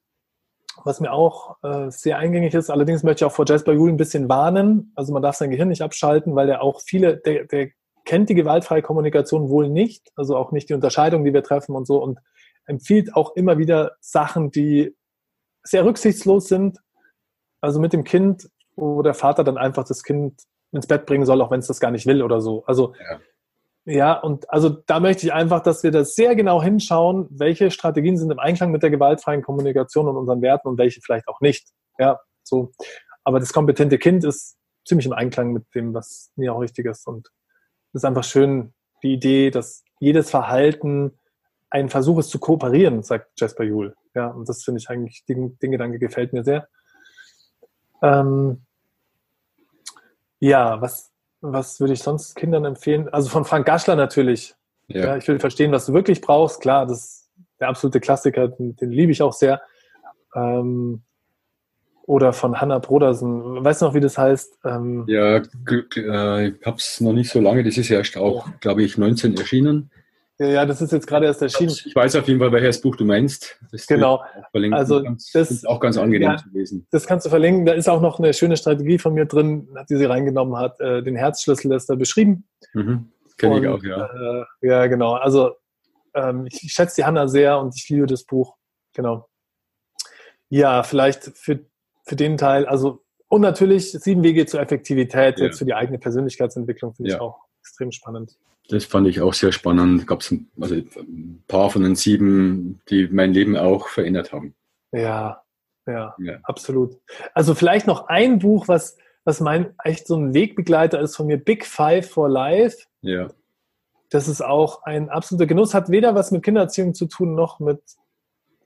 was 0.83 0.99
mir 0.99 1.11
auch 1.11 1.57
äh, 1.63 1.89
sehr 1.89 2.17
eingängig 2.17 2.53
ist. 2.53 2.69
Allerdings 2.69 3.03
möchte 3.03 3.23
ich 3.23 3.31
auch 3.31 3.35
vor 3.35 3.45
Jasper 3.47 3.73
Juhl 3.73 3.89
ein 3.89 3.97
bisschen 3.97 4.29
warnen. 4.29 4.91
Also 4.95 5.13
man 5.13 5.23
darf 5.23 5.35
sein 5.35 5.49
Gehirn 5.49 5.69
nicht 5.69 5.81
abschalten, 5.81 6.35
weil 6.35 6.49
er 6.49 6.61
auch 6.61 6.81
viele, 6.81 7.17
der, 7.17 7.45
der 7.45 7.69
kennt 8.05 8.29
die 8.29 8.35
gewaltfreie 8.35 8.81
Kommunikation 8.81 9.49
wohl 9.49 9.69
nicht, 9.69 10.11
also 10.15 10.37
auch 10.37 10.51
nicht 10.51 10.69
die 10.69 10.73
Unterscheidung, 10.73 11.23
die 11.25 11.33
wir 11.33 11.43
treffen 11.43 11.75
und 11.75 11.85
so 11.85 12.01
und 12.01 12.19
empfiehlt 12.65 13.15
auch 13.15 13.35
immer 13.35 13.57
wieder 13.57 13.95
Sachen, 13.99 14.51
die 14.51 14.95
sehr 15.63 15.85
rücksichtslos 15.85 16.47
sind. 16.47 16.79
Also 17.61 17.79
mit 17.79 17.93
dem 17.93 18.03
Kind, 18.03 18.49
wo 18.75 19.01
der 19.01 19.13
Vater 19.13 19.43
dann 19.43 19.57
einfach 19.57 19.83
das 19.83 20.03
Kind 20.03 20.43
ins 20.71 20.87
Bett 20.87 21.05
bringen 21.05 21.25
soll, 21.25 21.41
auch 21.41 21.51
wenn 21.51 21.59
es 21.59 21.67
das 21.67 21.79
gar 21.79 21.91
nicht 21.91 22.05
will 22.05 22.21
oder 22.21 22.41
so. 22.41 22.63
Also 22.65 22.93
ja. 22.99 23.19
Ja, 23.87 24.13
und 24.13 24.49
also 24.51 24.69
da 24.69 24.99
möchte 24.99 25.27
ich 25.27 25.33
einfach, 25.33 25.61
dass 25.61 25.83
wir 25.83 25.91
das 25.91 26.15
sehr 26.15 26.35
genau 26.35 26.61
hinschauen, 26.61 27.27
welche 27.29 27.69
Strategien 27.69 28.17
sind 28.17 28.31
im 28.31 28.39
Einklang 28.39 28.71
mit 28.71 28.81
der 28.81 28.89
gewaltfreien 28.89 29.43
Kommunikation 29.43 30.07
und 30.07 30.17
unseren 30.17 30.41
Werten 30.41 30.67
und 30.67 30.79
welche 30.79 31.01
vielleicht 31.01 31.27
auch 31.27 31.39
nicht. 31.39 31.69
Ja, 31.99 32.19
so. 32.41 32.71
Aber 33.23 33.39
das 33.39 33.53
kompetente 33.53 33.99
Kind 33.99 34.23
ist 34.23 34.57
ziemlich 34.85 35.05
im 35.05 35.13
Einklang 35.13 35.53
mit 35.53 35.65
dem, 35.75 35.93
was 35.93 36.31
mir 36.35 36.53
auch 36.55 36.61
wichtig 36.61 36.87
ist. 36.87 37.05
Und 37.05 37.29
es 37.95 38.01
ist 38.01 38.05
einfach 38.05 38.25
schön, 38.25 38.73
die 39.03 39.13
Idee, 39.13 39.51
dass 39.51 39.85
jedes 40.01 40.29
Verhalten 40.29 41.17
ein 41.69 41.87
Versuch 41.87 42.19
ist 42.19 42.29
zu 42.29 42.39
kooperieren, 42.39 43.03
sagt 43.03 43.39
Jasper 43.39 43.63
Juhl. 43.63 43.95
Ja, 44.13 44.27
und 44.27 44.49
das 44.49 44.65
finde 44.65 44.79
ich 44.79 44.89
eigentlich, 44.89 45.23
den, 45.23 45.57
den 45.59 45.71
Gedanke 45.71 45.97
gefällt 45.97 46.33
mir 46.33 46.43
sehr. 46.43 46.67
Ähm, 48.01 48.65
ja, 50.41 50.81
was, 50.81 51.13
was 51.39 51.79
würde 51.79 51.93
ich 51.93 52.03
sonst 52.03 52.35
Kindern 52.35 52.65
empfehlen? 52.65 53.07
Also 53.07 53.29
von 53.29 53.45
Frank 53.45 53.65
Gaschler 53.65 53.95
natürlich. 53.95 54.55
Ja. 54.87 55.05
ja. 55.05 55.17
ich 55.17 55.27
will 55.29 55.39
verstehen, 55.39 55.71
was 55.71 55.85
du 55.85 55.93
wirklich 55.93 56.19
brauchst. 56.19 56.59
Klar, 56.59 56.85
das 56.85 56.99
ist 56.99 57.31
der 57.61 57.69
absolute 57.69 58.01
Klassiker, 58.01 58.49
den, 58.49 58.75
den 58.75 58.91
liebe 58.91 59.13
ich 59.13 59.21
auch 59.21 59.33
sehr. 59.33 59.61
Ähm, 60.35 61.01
oder 62.07 62.33
von 62.33 62.59
Hannah 62.61 62.79
Brodersen. 62.79 63.63
Weißt 63.63 63.81
du 63.81 63.85
noch, 63.85 63.93
wie 63.93 63.99
das 63.99 64.17
heißt? 64.17 64.59
Ähm, 64.63 65.05
ja, 65.07 65.37
äh, 65.37 66.47
ich 66.49 66.65
habe 66.65 66.77
es 66.77 67.01
noch 67.01 67.13
nicht 67.13 67.29
so 67.29 67.39
lange. 67.39 67.63
Das 67.63 67.77
ist 67.77 67.89
ja 67.89 67.97
erst 67.97 68.17
auch, 68.17 68.47
glaube 68.59 68.83
ich, 68.83 68.97
19 68.97 69.35
erschienen. 69.37 69.89
Ja, 70.37 70.47
ja, 70.47 70.65
das 70.65 70.81
ist 70.81 70.91
jetzt 70.91 71.07
gerade 71.07 71.25
erst 71.25 71.41
erschienen. 71.41 71.71
Ich 71.71 71.95
weiß 71.95 72.15
auf 72.17 72.27
jeden 72.27 72.39
Fall, 72.39 72.51
welches 72.51 72.81
Buch 72.81 72.95
du 72.95 73.05
meinst. 73.05 73.57
Das 73.71 73.87
genau. 73.87 74.23
Also 74.71 75.01
das 75.33 75.49
ist 75.49 75.67
auch 75.67 75.79
ganz 75.79 75.97
angenehm 75.97 76.31
ja, 76.31 76.37
zu 76.37 76.49
lesen. 76.49 76.85
Das 76.91 77.07
kannst 77.07 77.25
du 77.25 77.29
verlinken. 77.29 77.65
Da 77.65 77.73
ist 77.73 77.87
auch 77.87 78.01
noch 78.01 78.19
eine 78.19 78.33
schöne 78.33 78.57
Strategie 78.57 78.99
von 78.99 79.13
mir 79.13 79.25
drin, 79.25 79.69
die 79.89 79.95
sie 79.95 80.05
reingenommen 80.05 80.57
hat. 80.57 80.79
Äh, 80.81 81.01
den 81.03 81.15
Herzschlüssel 81.15 81.71
ist 81.71 81.89
da 81.89 81.95
beschrieben. 81.95 82.45
Mhm. 82.73 83.11
Kenne 83.37 83.61
ich 83.61 83.67
auch, 83.67 83.83
ja. 83.83 84.09
Äh, 84.41 84.45
ja, 84.61 84.87
genau. 84.87 85.13
Also 85.13 85.55
ähm, 86.13 86.45
ich, 86.47 86.63
ich 86.63 86.73
schätze 86.73 86.97
die 86.97 87.05
Hanna 87.05 87.27
sehr 87.27 87.57
und 87.57 87.73
ich 87.75 87.87
liebe 87.89 88.05
das 88.05 88.25
Buch. 88.25 88.55
Genau. 88.93 89.27
Ja, 90.49 90.83
vielleicht 90.83 91.23
für, 91.37 91.65
für 92.05 92.15
den 92.15 92.37
Teil, 92.37 92.65
also 92.65 93.01
und 93.27 93.41
natürlich 93.41 93.91
sieben 93.91 94.23
Wege 94.23 94.45
zur 94.45 94.61
Effektivität 94.61 95.39
ja. 95.39 95.45
jetzt 95.45 95.57
für 95.57 95.65
die 95.65 95.73
eigene 95.73 95.97
Persönlichkeitsentwicklung 95.97 96.93
finde 96.93 97.09
ja. 97.09 97.15
ich 97.15 97.21
auch 97.21 97.39
extrem 97.59 97.91
spannend. 97.91 98.37
Das 98.69 98.85
fand 98.85 99.07
ich 99.07 99.21
auch 99.21 99.33
sehr 99.33 99.51
spannend. 99.51 100.07
Gab 100.07 100.21
es 100.21 100.31
ein, 100.31 100.49
also 100.59 100.75
ein 100.75 101.43
paar 101.47 101.69
von 101.69 101.83
den 101.83 101.95
sieben, 101.95 102.81
die 102.89 103.07
mein 103.07 103.33
Leben 103.33 103.57
auch 103.57 103.87
verändert 103.89 104.31
haben. 104.31 104.55
Ja, 104.91 105.43
ja, 105.87 106.15
ja, 106.19 106.39
absolut. 106.43 106.97
Also 107.33 107.53
vielleicht 107.53 107.85
noch 107.85 108.07
ein 108.07 108.39
Buch, 108.39 108.67
was, 108.67 108.97
was 109.23 109.39
mein 109.39 109.75
echt 109.83 110.07
so 110.07 110.15
ein 110.15 110.33
Wegbegleiter 110.33 110.99
ist 110.99 111.15
von 111.15 111.27
mir, 111.27 111.37
Big 111.37 111.65
Five 111.65 112.09
for 112.09 112.29
Life. 112.29 112.85
Ja. 113.01 113.27
Das 114.09 114.27
ist 114.27 114.41
auch 114.41 114.83
ein 114.83 115.09
absoluter 115.09 115.45
Genuss, 115.45 115.73
hat 115.73 115.89
weder 115.89 116.15
was 116.15 116.31
mit 116.31 116.43
Kindererziehung 116.43 116.93
zu 116.93 117.05
tun, 117.05 117.35
noch 117.35 117.59
mit, 117.59 117.81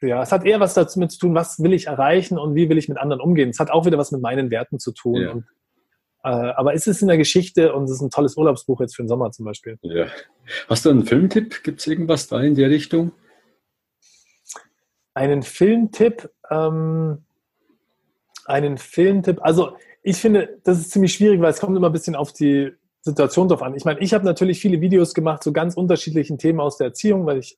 ja, 0.02 0.22
es 0.22 0.32
hat 0.32 0.46
eher 0.46 0.60
was 0.60 0.74
damit 0.74 1.12
zu 1.12 1.20
tun, 1.20 1.36
was 1.36 1.62
will 1.62 1.74
ich 1.74 1.88
erreichen 1.88 2.38
und 2.38 2.56
wie 2.56 2.70
will 2.70 2.78
ich 2.78 2.90
mit 2.90 2.98
anderen 2.98 3.22
umgehen. 3.22 3.50
Es 3.50 3.60
hat 3.60 3.70
auch 3.72 3.86
wieder 3.86 3.98
was 3.98 4.12
mit 4.12 4.22
meinen 4.22 4.50
Werten 4.50 4.80
zu 4.80 4.94
tun. 4.94 5.22
Ja. 5.22 5.32
Und 5.32 5.46
äh, 6.24 6.30
aber 6.30 6.74
ist 6.74 6.88
es 6.88 7.02
in 7.02 7.08
der 7.08 7.18
Geschichte 7.18 7.74
und 7.74 7.86
es 7.86 7.92
ist 7.92 8.02
ein 8.02 8.10
tolles 8.10 8.36
Urlaubsbuch 8.36 8.82
jetzt 8.82 8.96
für 8.96 9.04
den 9.04 9.08
Sommer 9.08 9.32
zum 9.32 9.46
Beispiel. 9.46 9.78
Ja. 9.82 10.08
Hast 10.68 10.86
du 10.86 10.90
einen 10.90 11.06
Filmtipp? 11.06 11.64
Gibt 11.64 11.80
es 11.80 11.88
irgendwas 11.88 12.28
da 12.28 12.42
in 12.42 12.56
der 12.56 12.70
Richtung? 12.70 13.12
Einen 15.14 15.44
Filmtipp? 15.44 16.30
Ähm, 16.50 17.24
einen 18.46 18.78
Filmtipp? 18.78 19.40
Also 19.42 19.78
ich 20.04 20.18
finde, 20.18 20.60
das 20.64 20.80
ist 20.80 20.92
ziemlich 20.92 21.14
schwierig, 21.14 21.40
weil 21.40 21.52
es 21.52 21.60
kommt 21.60 21.78
immer 21.78 21.88
ein 21.90 21.94
bisschen 21.94 22.16
auf 22.16 22.34
die 22.34 22.74
Situation 23.02 23.48
drauf 23.48 23.62
an. 23.62 23.76
Ich 23.76 23.86
meine, 23.86 24.00
ich 24.02 24.14
habe 24.14 24.26
natürlich 24.26 24.60
viele 24.60 24.82
Videos 24.82 25.14
gemacht 25.14 25.42
zu 25.42 25.54
ganz 25.54 25.76
unterschiedlichen 25.76 26.38
Themen 26.38 26.60
aus 26.60 26.78
der 26.78 26.88
Erziehung, 26.88 27.26
weil 27.26 27.40
ich 27.40 27.58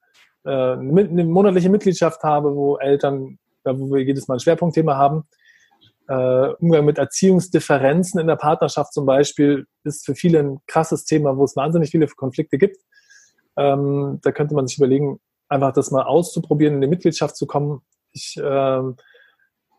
eine 0.50 1.24
monatliche 1.26 1.70
Mitgliedschaft 1.70 2.24
habe, 2.24 2.56
wo 2.56 2.78
Eltern, 2.78 3.38
wo 3.64 3.94
wir 3.94 4.04
jedes 4.04 4.28
Mal 4.28 4.36
ein 4.36 4.40
Schwerpunktthema 4.40 4.96
haben 4.98 5.26
äh, 6.12 6.54
Umgang 6.60 6.86
mit 6.86 6.98
Erziehungsdifferenzen 6.98 8.20
in 8.20 8.28
der 8.28 8.36
Partnerschaft 8.36 8.94
zum 8.94 9.06
Beispiel 9.06 9.66
ist 9.84 10.06
für 10.06 10.14
viele 10.14 10.40
ein 10.40 10.60
krasses 10.68 11.06
Thema, 11.06 11.38
wo 11.38 11.46
es 11.46 11.56
wahnsinnig 11.56 11.90
viele 11.90 12.08
Konflikte 12.08 12.58
gibt. 12.58 12.78
Ähm, 13.56 14.20
da 14.22 14.32
könnte 14.32 14.54
man 14.54 14.68
sich 14.68 14.78
überlegen, 14.78 15.20
einfach 15.48 15.72
das 15.72 15.90
mal 15.92 16.04
auszuprobieren, 16.04 16.76
in 16.76 16.82
die 16.82 16.88
Mitgliedschaft 16.88 17.38
zu 17.38 17.46
kommen. 17.48 17.82
Ich, 18.12 18.38
ähm, 18.44 18.98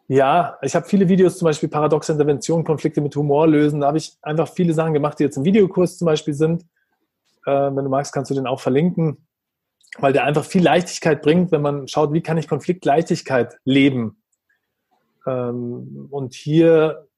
ja, 0.08 0.58
ich 0.62 0.74
habe 0.74 0.86
viele 0.86 1.08
Videos, 1.08 1.38
zum 1.38 1.46
Beispiel 1.46 1.68
paradoxe 1.68 2.12
Intervention, 2.12 2.64
Konflikte 2.64 3.02
mit 3.02 3.14
Humor 3.14 3.46
lösen. 3.46 3.80
Da 3.80 3.88
habe 3.88 3.98
ich 3.98 4.16
einfach 4.22 4.48
viele 4.48 4.72
Sachen 4.72 4.94
gemacht, 4.94 5.18
die 5.18 5.24
jetzt 5.24 5.36
im 5.36 5.44
Videokurs 5.44 5.98
zum 5.98 6.06
Beispiel 6.06 6.34
sind. 6.34 6.62
Äh, 7.44 7.50
wenn 7.50 7.84
du 7.84 7.90
magst, 7.90 8.12
kannst 8.12 8.30
du 8.30 8.34
den 8.34 8.46
auch 8.46 8.60
verlinken, 8.60 9.26
weil 9.98 10.12
der 10.12 10.24
einfach 10.24 10.44
viel 10.44 10.62
Leichtigkeit 10.62 11.22
bringt, 11.22 11.52
wenn 11.52 11.62
man 11.62 11.88
schaut, 11.88 12.12
wie 12.12 12.22
kann 12.22 12.38
ich 12.38 12.48
Konfliktleichtigkeit 12.48 13.58
leben. 13.64 14.22
Ähm, 15.26 16.08
und 16.10 16.34
hier, 16.34 17.08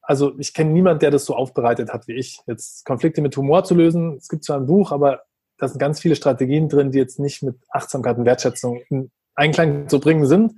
also 0.00 0.38
ich 0.38 0.54
kenne 0.54 0.70
niemanden, 0.70 1.00
der 1.00 1.10
das 1.10 1.24
so 1.24 1.34
aufbereitet 1.34 1.92
hat 1.92 2.08
wie 2.08 2.14
ich. 2.14 2.40
Jetzt 2.46 2.84
Konflikte 2.84 3.20
mit 3.20 3.36
Humor 3.36 3.64
zu 3.64 3.74
lösen, 3.74 4.16
es 4.16 4.28
gibt 4.28 4.44
zwar 4.44 4.58
ein 4.58 4.66
Buch, 4.66 4.92
aber 4.92 5.22
da 5.58 5.68
sind 5.68 5.78
ganz 5.78 6.00
viele 6.00 6.16
Strategien 6.16 6.68
drin, 6.68 6.90
die 6.90 6.98
jetzt 6.98 7.20
nicht 7.20 7.42
mit 7.42 7.56
Achtsamkeit 7.68 8.18
und 8.18 8.24
Wertschätzung 8.24 8.82
in 8.88 9.10
Einklang 9.34 9.88
zu 9.88 10.00
bringen 10.00 10.26
sind. 10.26 10.54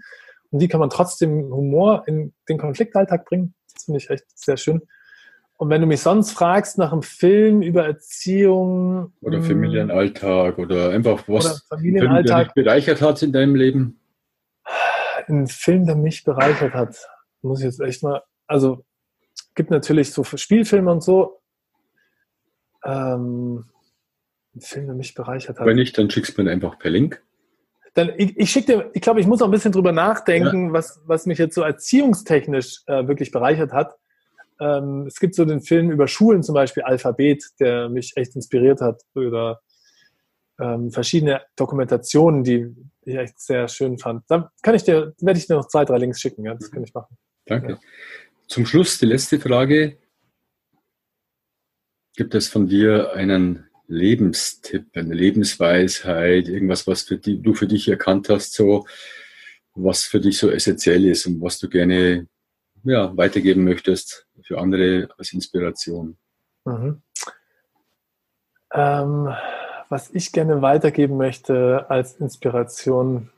Und 0.50 0.60
die 0.60 0.68
kann 0.68 0.80
man 0.80 0.90
trotzdem 0.90 1.52
Humor 1.52 2.04
in 2.06 2.32
den 2.48 2.58
Konfliktalltag 2.58 3.24
bringen. 3.26 3.54
Das 3.72 3.84
finde 3.84 3.98
ich 3.98 4.08
echt 4.08 4.24
sehr 4.34 4.56
schön. 4.56 4.82
Und 5.56 5.70
wenn 5.70 5.80
du 5.80 5.86
mich 5.86 6.00
sonst 6.00 6.32
fragst 6.32 6.78
nach 6.78 6.92
einem 6.92 7.02
Film 7.02 7.62
über 7.62 7.86
Erziehung. 7.86 9.12
Oder 9.20 9.38
hm, 9.38 9.44
Familienalltag 9.44 10.58
oder 10.58 10.90
einfach 10.90 11.28
was 11.28 11.46
oder 11.46 11.56
Familienalltag. 11.68 12.52
Film, 12.52 12.64
bereichert 12.64 13.00
hat 13.00 13.22
in 13.22 13.32
deinem 13.32 13.54
Leben 13.54 14.00
ein 15.28 15.46
Film, 15.46 15.86
der 15.86 15.96
mich 15.96 16.24
bereichert 16.24 16.74
hat, 16.74 16.96
muss 17.42 17.60
ich 17.60 17.66
jetzt 17.66 17.80
echt 17.80 18.02
mal, 18.02 18.22
also 18.46 18.84
gibt 19.54 19.70
natürlich 19.70 20.12
so 20.12 20.24
Spielfilme 20.24 20.90
und 20.90 21.02
so. 21.02 21.40
Ähm, 22.84 23.66
ein 24.54 24.60
Film, 24.60 24.86
der 24.86 24.94
mich 24.94 25.14
bereichert 25.14 25.58
hat. 25.58 25.66
Wenn 25.66 25.76
nicht, 25.76 25.96
dann 25.98 26.10
schickst 26.10 26.36
du 26.36 26.42
mir 26.42 26.50
einfach 26.50 26.78
per 26.78 26.90
Link. 26.90 27.22
Dann, 27.94 28.12
ich, 28.16 28.36
ich 28.36 28.50
schicke 28.50 28.66
dir, 28.66 28.90
ich 28.92 29.02
glaube, 29.02 29.20
ich 29.20 29.26
muss 29.26 29.40
noch 29.40 29.48
ein 29.48 29.52
bisschen 29.52 29.72
drüber 29.72 29.92
nachdenken, 29.92 30.68
ja. 30.68 30.72
was, 30.72 31.00
was 31.06 31.26
mich 31.26 31.38
jetzt 31.38 31.54
so 31.54 31.62
erziehungstechnisch 31.62 32.82
äh, 32.86 33.06
wirklich 33.06 33.30
bereichert 33.30 33.72
hat. 33.72 33.96
Ähm, 34.60 35.06
es 35.06 35.18
gibt 35.18 35.34
so 35.34 35.44
den 35.44 35.60
Film 35.60 35.90
über 35.90 36.06
Schulen 36.08 36.42
zum 36.42 36.54
Beispiel, 36.54 36.82
Alphabet, 36.82 37.44
der 37.60 37.88
mich 37.88 38.12
echt 38.16 38.36
inspiriert 38.36 38.80
hat. 38.80 39.02
Oder 39.14 39.60
ähm, 40.60 40.90
verschiedene 40.90 41.42
Dokumentationen, 41.56 42.44
die 42.44 42.74
ich 43.02 43.16
echt 43.16 43.40
sehr 43.40 43.68
schön 43.68 43.98
fand. 43.98 44.24
Da 44.28 44.52
kann 44.62 44.74
ich 44.74 44.84
dir, 44.84 45.14
werde 45.20 45.38
ich 45.38 45.46
dir 45.46 45.56
noch 45.56 45.68
zwei, 45.68 45.84
drei 45.84 45.98
Links 45.98 46.20
schicken, 46.20 46.44
ja, 46.44 46.54
das 46.54 46.70
kann 46.70 46.84
ich 46.84 46.94
machen. 46.94 47.16
Danke. 47.46 47.72
Ja. 47.72 47.78
Zum 48.46 48.66
Schluss 48.66 48.98
die 48.98 49.06
letzte 49.06 49.40
Frage. 49.40 49.98
Gibt 52.16 52.34
es 52.34 52.48
von 52.48 52.68
dir 52.68 53.12
einen 53.14 53.66
Lebenstipp, 53.88 54.86
eine 54.96 55.14
Lebensweisheit, 55.14 56.48
irgendwas, 56.48 56.86
was 56.86 57.02
für 57.02 57.18
die, 57.18 57.42
du 57.42 57.54
für 57.54 57.66
dich 57.66 57.88
erkannt 57.88 58.28
hast, 58.28 58.54
so 58.54 58.86
was 59.74 60.04
für 60.04 60.20
dich 60.20 60.38
so 60.38 60.50
essentiell 60.50 61.04
ist 61.06 61.26
und 61.26 61.40
was 61.40 61.58
du 61.58 61.68
gerne 61.68 62.28
ja, 62.84 63.16
weitergeben 63.16 63.64
möchtest 63.64 64.26
für 64.42 64.58
andere 64.58 65.08
als 65.18 65.32
Inspiration? 65.32 66.16
Mhm. 66.64 67.02
Ähm, 68.72 69.34
was 69.88 70.10
ich 70.10 70.32
gerne 70.32 70.62
weitergeben 70.62 71.16
möchte 71.16 71.86
als 71.88 72.14
Inspiration. 72.14 73.30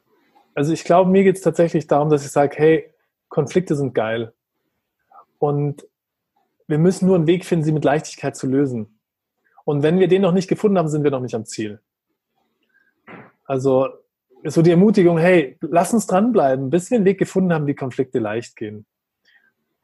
Also 0.55 0.73
ich 0.73 0.85
glaube, 0.85 1.11
mir 1.11 1.25
geht 1.25 1.37
es 1.37 1.43
tatsächlich 1.43 1.87
darum, 1.87 2.09
dass 2.09 2.25
ich 2.25 2.31
sage, 2.31 2.57
hey, 2.57 2.95
Konflikte 3.29 3.77
sind 3.77 3.95
geil. 3.95 4.33
Und 5.39 5.87
wir 6.67 6.79
müssen 6.79 7.07
nur 7.07 7.17
einen 7.17 7.27
Weg 7.27 7.45
finden, 7.45 7.65
sie 7.65 7.73
mit 7.73 7.85
Leichtigkeit 7.85 8.37
zu 8.37 8.47
lösen. 8.47 8.99
Und 9.65 9.83
wenn 9.83 9.99
wir 9.99 10.09
den 10.09 10.23
noch 10.23 10.33
nicht 10.33 10.49
gefunden 10.49 10.79
haben, 10.79 10.89
sind 10.89 11.05
wir 11.05 11.11
noch 11.11 11.21
nicht 11.21 11.35
am 11.35 11.45
Ziel. 11.45 11.81
Also 13.45 13.89
ist 14.43 14.55
so 14.55 14.63
die 14.63 14.71
Ermutigung, 14.71 15.19
hey, 15.19 15.59
lass 15.61 15.93
uns 15.93 16.07
dranbleiben, 16.07 16.71
bis 16.71 16.91
wir 16.91 16.97
einen 16.97 17.05
Weg 17.05 17.19
gefunden 17.19 17.53
haben, 17.53 17.67
wie 17.67 17.75
Konflikte 17.75 18.19
leicht 18.19 18.57
gehen. 18.57 18.87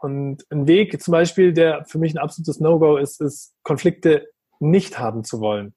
Und 0.02 0.44
ein 0.50 0.66
Weg 0.66 1.00
zum 1.00 1.12
Beispiel, 1.12 1.52
der 1.52 1.84
für 1.84 1.98
mich 1.98 2.12
ein 2.12 2.18
absolutes 2.18 2.58
No-Go 2.58 2.96
ist, 2.96 3.20
ist, 3.20 3.54
Konflikte 3.62 4.28
nicht 4.58 4.98
haben 4.98 5.22
zu 5.22 5.40
wollen. 5.40 5.74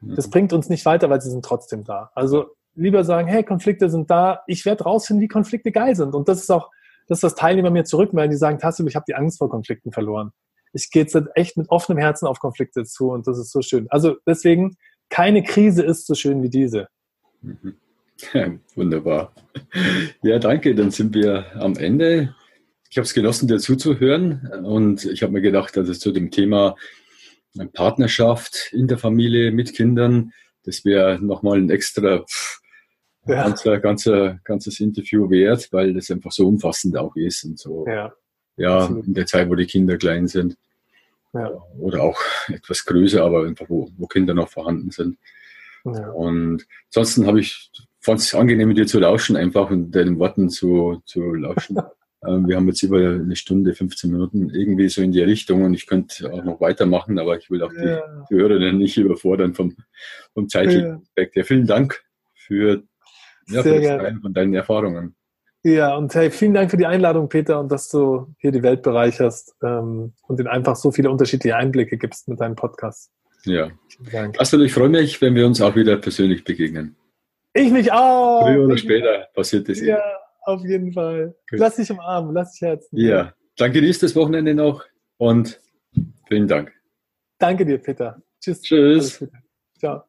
Das 0.00 0.28
bringt 0.28 0.52
uns 0.52 0.68
nicht 0.68 0.84
weiter, 0.84 1.10
weil 1.10 1.20
sie 1.20 1.30
sind 1.30 1.44
trotzdem 1.44 1.82
da. 1.82 2.10
Also 2.14 2.50
lieber 2.74 3.04
sagen, 3.04 3.26
hey, 3.26 3.42
Konflikte 3.42 3.88
sind 3.88 4.10
da, 4.10 4.42
ich 4.46 4.64
werde 4.64 4.84
rausfinden, 4.84 5.22
wie 5.22 5.28
Konflikte 5.28 5.72
geil 5.72 5.96
sind. 5.96 6.14
Und 6.14 6.28
das 6.28 6.40
ist 6.40 6.50
auch 6.50 6.70
das, 7.08 7.22
was 7.22 7.34
Teilnehmer 7.34 7.70
mir 7.70 7.84
zurückmelden, 7.84 8.30
die 8.30 8.36
sagen, 8.36 8.58
Tassel, 8.58 8.86
ich 8.86 8.96
habe 8.96 9.06
die 9.08 9.14
Angst 9.14 9.38
vor 9.38 9.48
Konflikten 9.48 9.92
verloren. 9.92 10.30
Ich 10.72 10.90
gehe 10.90 11.02
jetzt 11.02 11.16
echt 11.34 11.56
mit 11.56 11.68
offenem 11.70 11.98
Herzen 11.98 12.26
auf 12.26 12.38
Konflikte 12.38 12.84
zu 12.84 13.10
und 13.10 13.26
das 13.26 13.38
ist 13.38 13.50
so 13.50 13.62
schön. 13.62 13.86
Also 13.90 14.16
deswegen, 14.26 14.76
keine 15.08 15.42
Krise 15.42 15.82
ist 15.82 16.06
so 16.06 16.14
schön 16.14 16.42
wie 16.42 16.50
diese. 16.50 16.88
Ja, 18.32 18.46
wunderbar. 18.74 19.32
Ja, 20.22 20.38
danke. 20.38 20.74
Dann 20.74 20.90
sind 20.90 21.14
wir 21.14 21.46
am 21.56 21.76
Ende. 21.76 22.34
Ich 22.94 22.98
habe 22.98 23.06
es 23.06 23.12
genossen, 23.14 23.48
dir 23.48 23.58
zuzuhören 23.58 24.48
und 24.64 25.04
ich 25.04 25.24
habe 25.24 25.32
mir 25.32 25.40
gedacht, 25.40 25.76
dass 25.76 25.88
es 25.88 25.98
zu 25.98 26.12
dem 26.12 26.30
Thema 26.30 26.76
Partnerschaft 27.72 28.72
in 28.72 28.86
der 28.86 28.98
Familie 28.98 29.50
mit 29.50 29.74
Kindern, 29.74 30.32
das 30.62 30.84
wäre 30.84 31.18
nochmal 31.20 31.58
ein 31.58 31.70
extra 31.70 32.24
ja. 33.26 33.48
ganzer, 33.48 33.80
ganzer, 33.80 34.38
ganzes 34.44 34.78
Interview 34.78 35.28
wert, 35.28 35.70
weil 35.72 35.92
das 35.92 36.08
einfach 36.08 36.30
so 36.30 36.46
umfassend 36.46 36.96
auch 36.96 37.16
ist 37.16 37.42
und 37.42 37.58
so. 37.58 37.84
Ja, 37.88 38.12
ja 38.56 38.86
in 38.86 39.12
der 39.12 39.26
Zeit, 39.26 39.50
wo 39.50 39.56
die 39.56 39.66
Kinder 39.66 39.96
klein 39.96 40.28
sind. 40.28 40.56
Ja. 41.32 41.50
Oder 41.76 42.00
auch 42.00 42.20
etwas 42.46 42.84
größer, 42.84 43.24
aber 43.24 43.44
einfach, 43.44 43.68
wo, 43.68 43.90
wo 43.96 44.06
Kinder 44.06 44.34
noch 44.34 44.50
vorhanden 44.50 44.92
sind. 44.92 45.18
Ja. 45.84 46.10
Und 46.10 46.64
ansonsten 46.86 47.26
habe 47.26 47.40
ich, 47.40 47.72
fand 47.98 48.20
es 48.20 48.36
angenehm, 48.36 48.68
mit 48.68 48.78
dir 48.78 48.86
zu 48.86 49.00
lauschen, 49.00 49.34
einfach 49.34 49.68
und 49.70 49.90
deinen 49.90 50.20
Worten 50.20 50.48
zu, 50.48 51.02
zu 51.06 51.34
lauschen. 51.34 51.76
Ähm, 52.26 52.48
wir 52.48 52.56
haben 52.56 52.66
jetzt 52.68 52.82
über 52.82 52.98
eine 52.98 53.36
Stunde, 53.36 53.74
15 53.74 54.10
Minuten 54.10 54.50
irgendwie 54.50 54.88
so 54.88 55.02
in 55.02 55.12
die 55.12 55.22
Richtung 55.22 55.62
und 55.62 55.74
ich 55.74 55.86
könnte 55.86 56.32
auch 56.32 56.44
noch 56.44 56.60
weitermachen, 56.60 57.18
aber 57.18 57.36
ich 57.36 57.50
will 57.50 57.62
auch 57.62 57.72
die, 57.72 57.86
ja. 57.86 58.26
die 58.30 58.34
Hörerinnen 58.34 58.78
nicht 58.78 58.96
überfordern 58.96 59.54
vom, 59.54 59.76
vom 60.32 60.48
zeitlichen 60.48 61.02
Aspekt. 61.02 61.36
Ja, 61.36 61.44
vielen 61.44 61.66
Dank 61.66 62.02
für, 62.34 62.82
ja, 63.48 63.62
für 63.62 63.80
das 63.80 63.86
Teilen 63.86 64.20
von 64.20 64.34
deinen 64.34 64.54
Erfahrungen. 64.54 65.14
Ja, 65.66 65.96
und 65.96 66.14
hey, 66.14 66.30
vielen 66.30 66.52
Dank 66.52 66.70
für 66.70 66.76
die 66.76 66.84
Einladung, 66.84 67.30
Peter, 67.30 67.58
und 67.58 67.72
dass 67.72 67.88
du 67.88 68.34
hier 68.38 68.52
die 68.52 68.62
Welt 68.62 68.82
bereicherst 68.82 69.56
ähm, 69.62 70.12
und 70.26 70.38
den 70.38 70.46
einfach 70.46 70.76
so 70.76 70.92
viele 70.92 71.10
unterschiedliche 71.10 71.56
Einblicke 71.56 71.96
gibst 71.96 72.28
mit 72.28 72.38
deinem 72.40 72.54
Podcast. 72.54 73.10
Ja. 73.46 73.70
Danke. 74.12 74.38
Also 74.38 74.60
ich 74.60 74.74
freue 74.74 74.90
mich, 74.90 75.20
wenn 75.22 75.34
wir 75.34 75.46
uns 75.46 75.62
auch 75.62 75.74
wieder 75.74 75.96
persönlich 75.96 76.44
begegnen. 76.44 76.96
Ich 77.54 77.70
mich 77.70 77.92
auch. 77.92 78.46
Früher 78.46 78.64
oder 78.64 78.76
später 78.76 79.28
passiert 79.34 79.68
das. 79.68 79.80
Ja, 79.80 80.02
auf 80.44 80.64
jeden 80.64 80.92
Fall. 80.92 81.34
Gut. 81.50 81.60
Lass 81.60 81.76
dich 81.76 81.90
umarmen, 81.90 82.34
lass 82.34 82.52
dich 82.52 82.62
herzen. 82.62 82.98
Ja, 82.98 83.34
dann 83.56 83.72
genießt 83.72 84.02
das 84.02 84.14
Wochenende 84.16 84.54
noch 84.54 84.84
und 85.18 85.60
vielen 86.28 86.48
Dank. 86.48 86.72
Danke 87.38 87.64
dir, 87.64 87.78
Peter. 87.78 88.22
Tschüss. 88.40 88.62
Tschüss. 88.62 89.26
Ciao. 89.78 90.04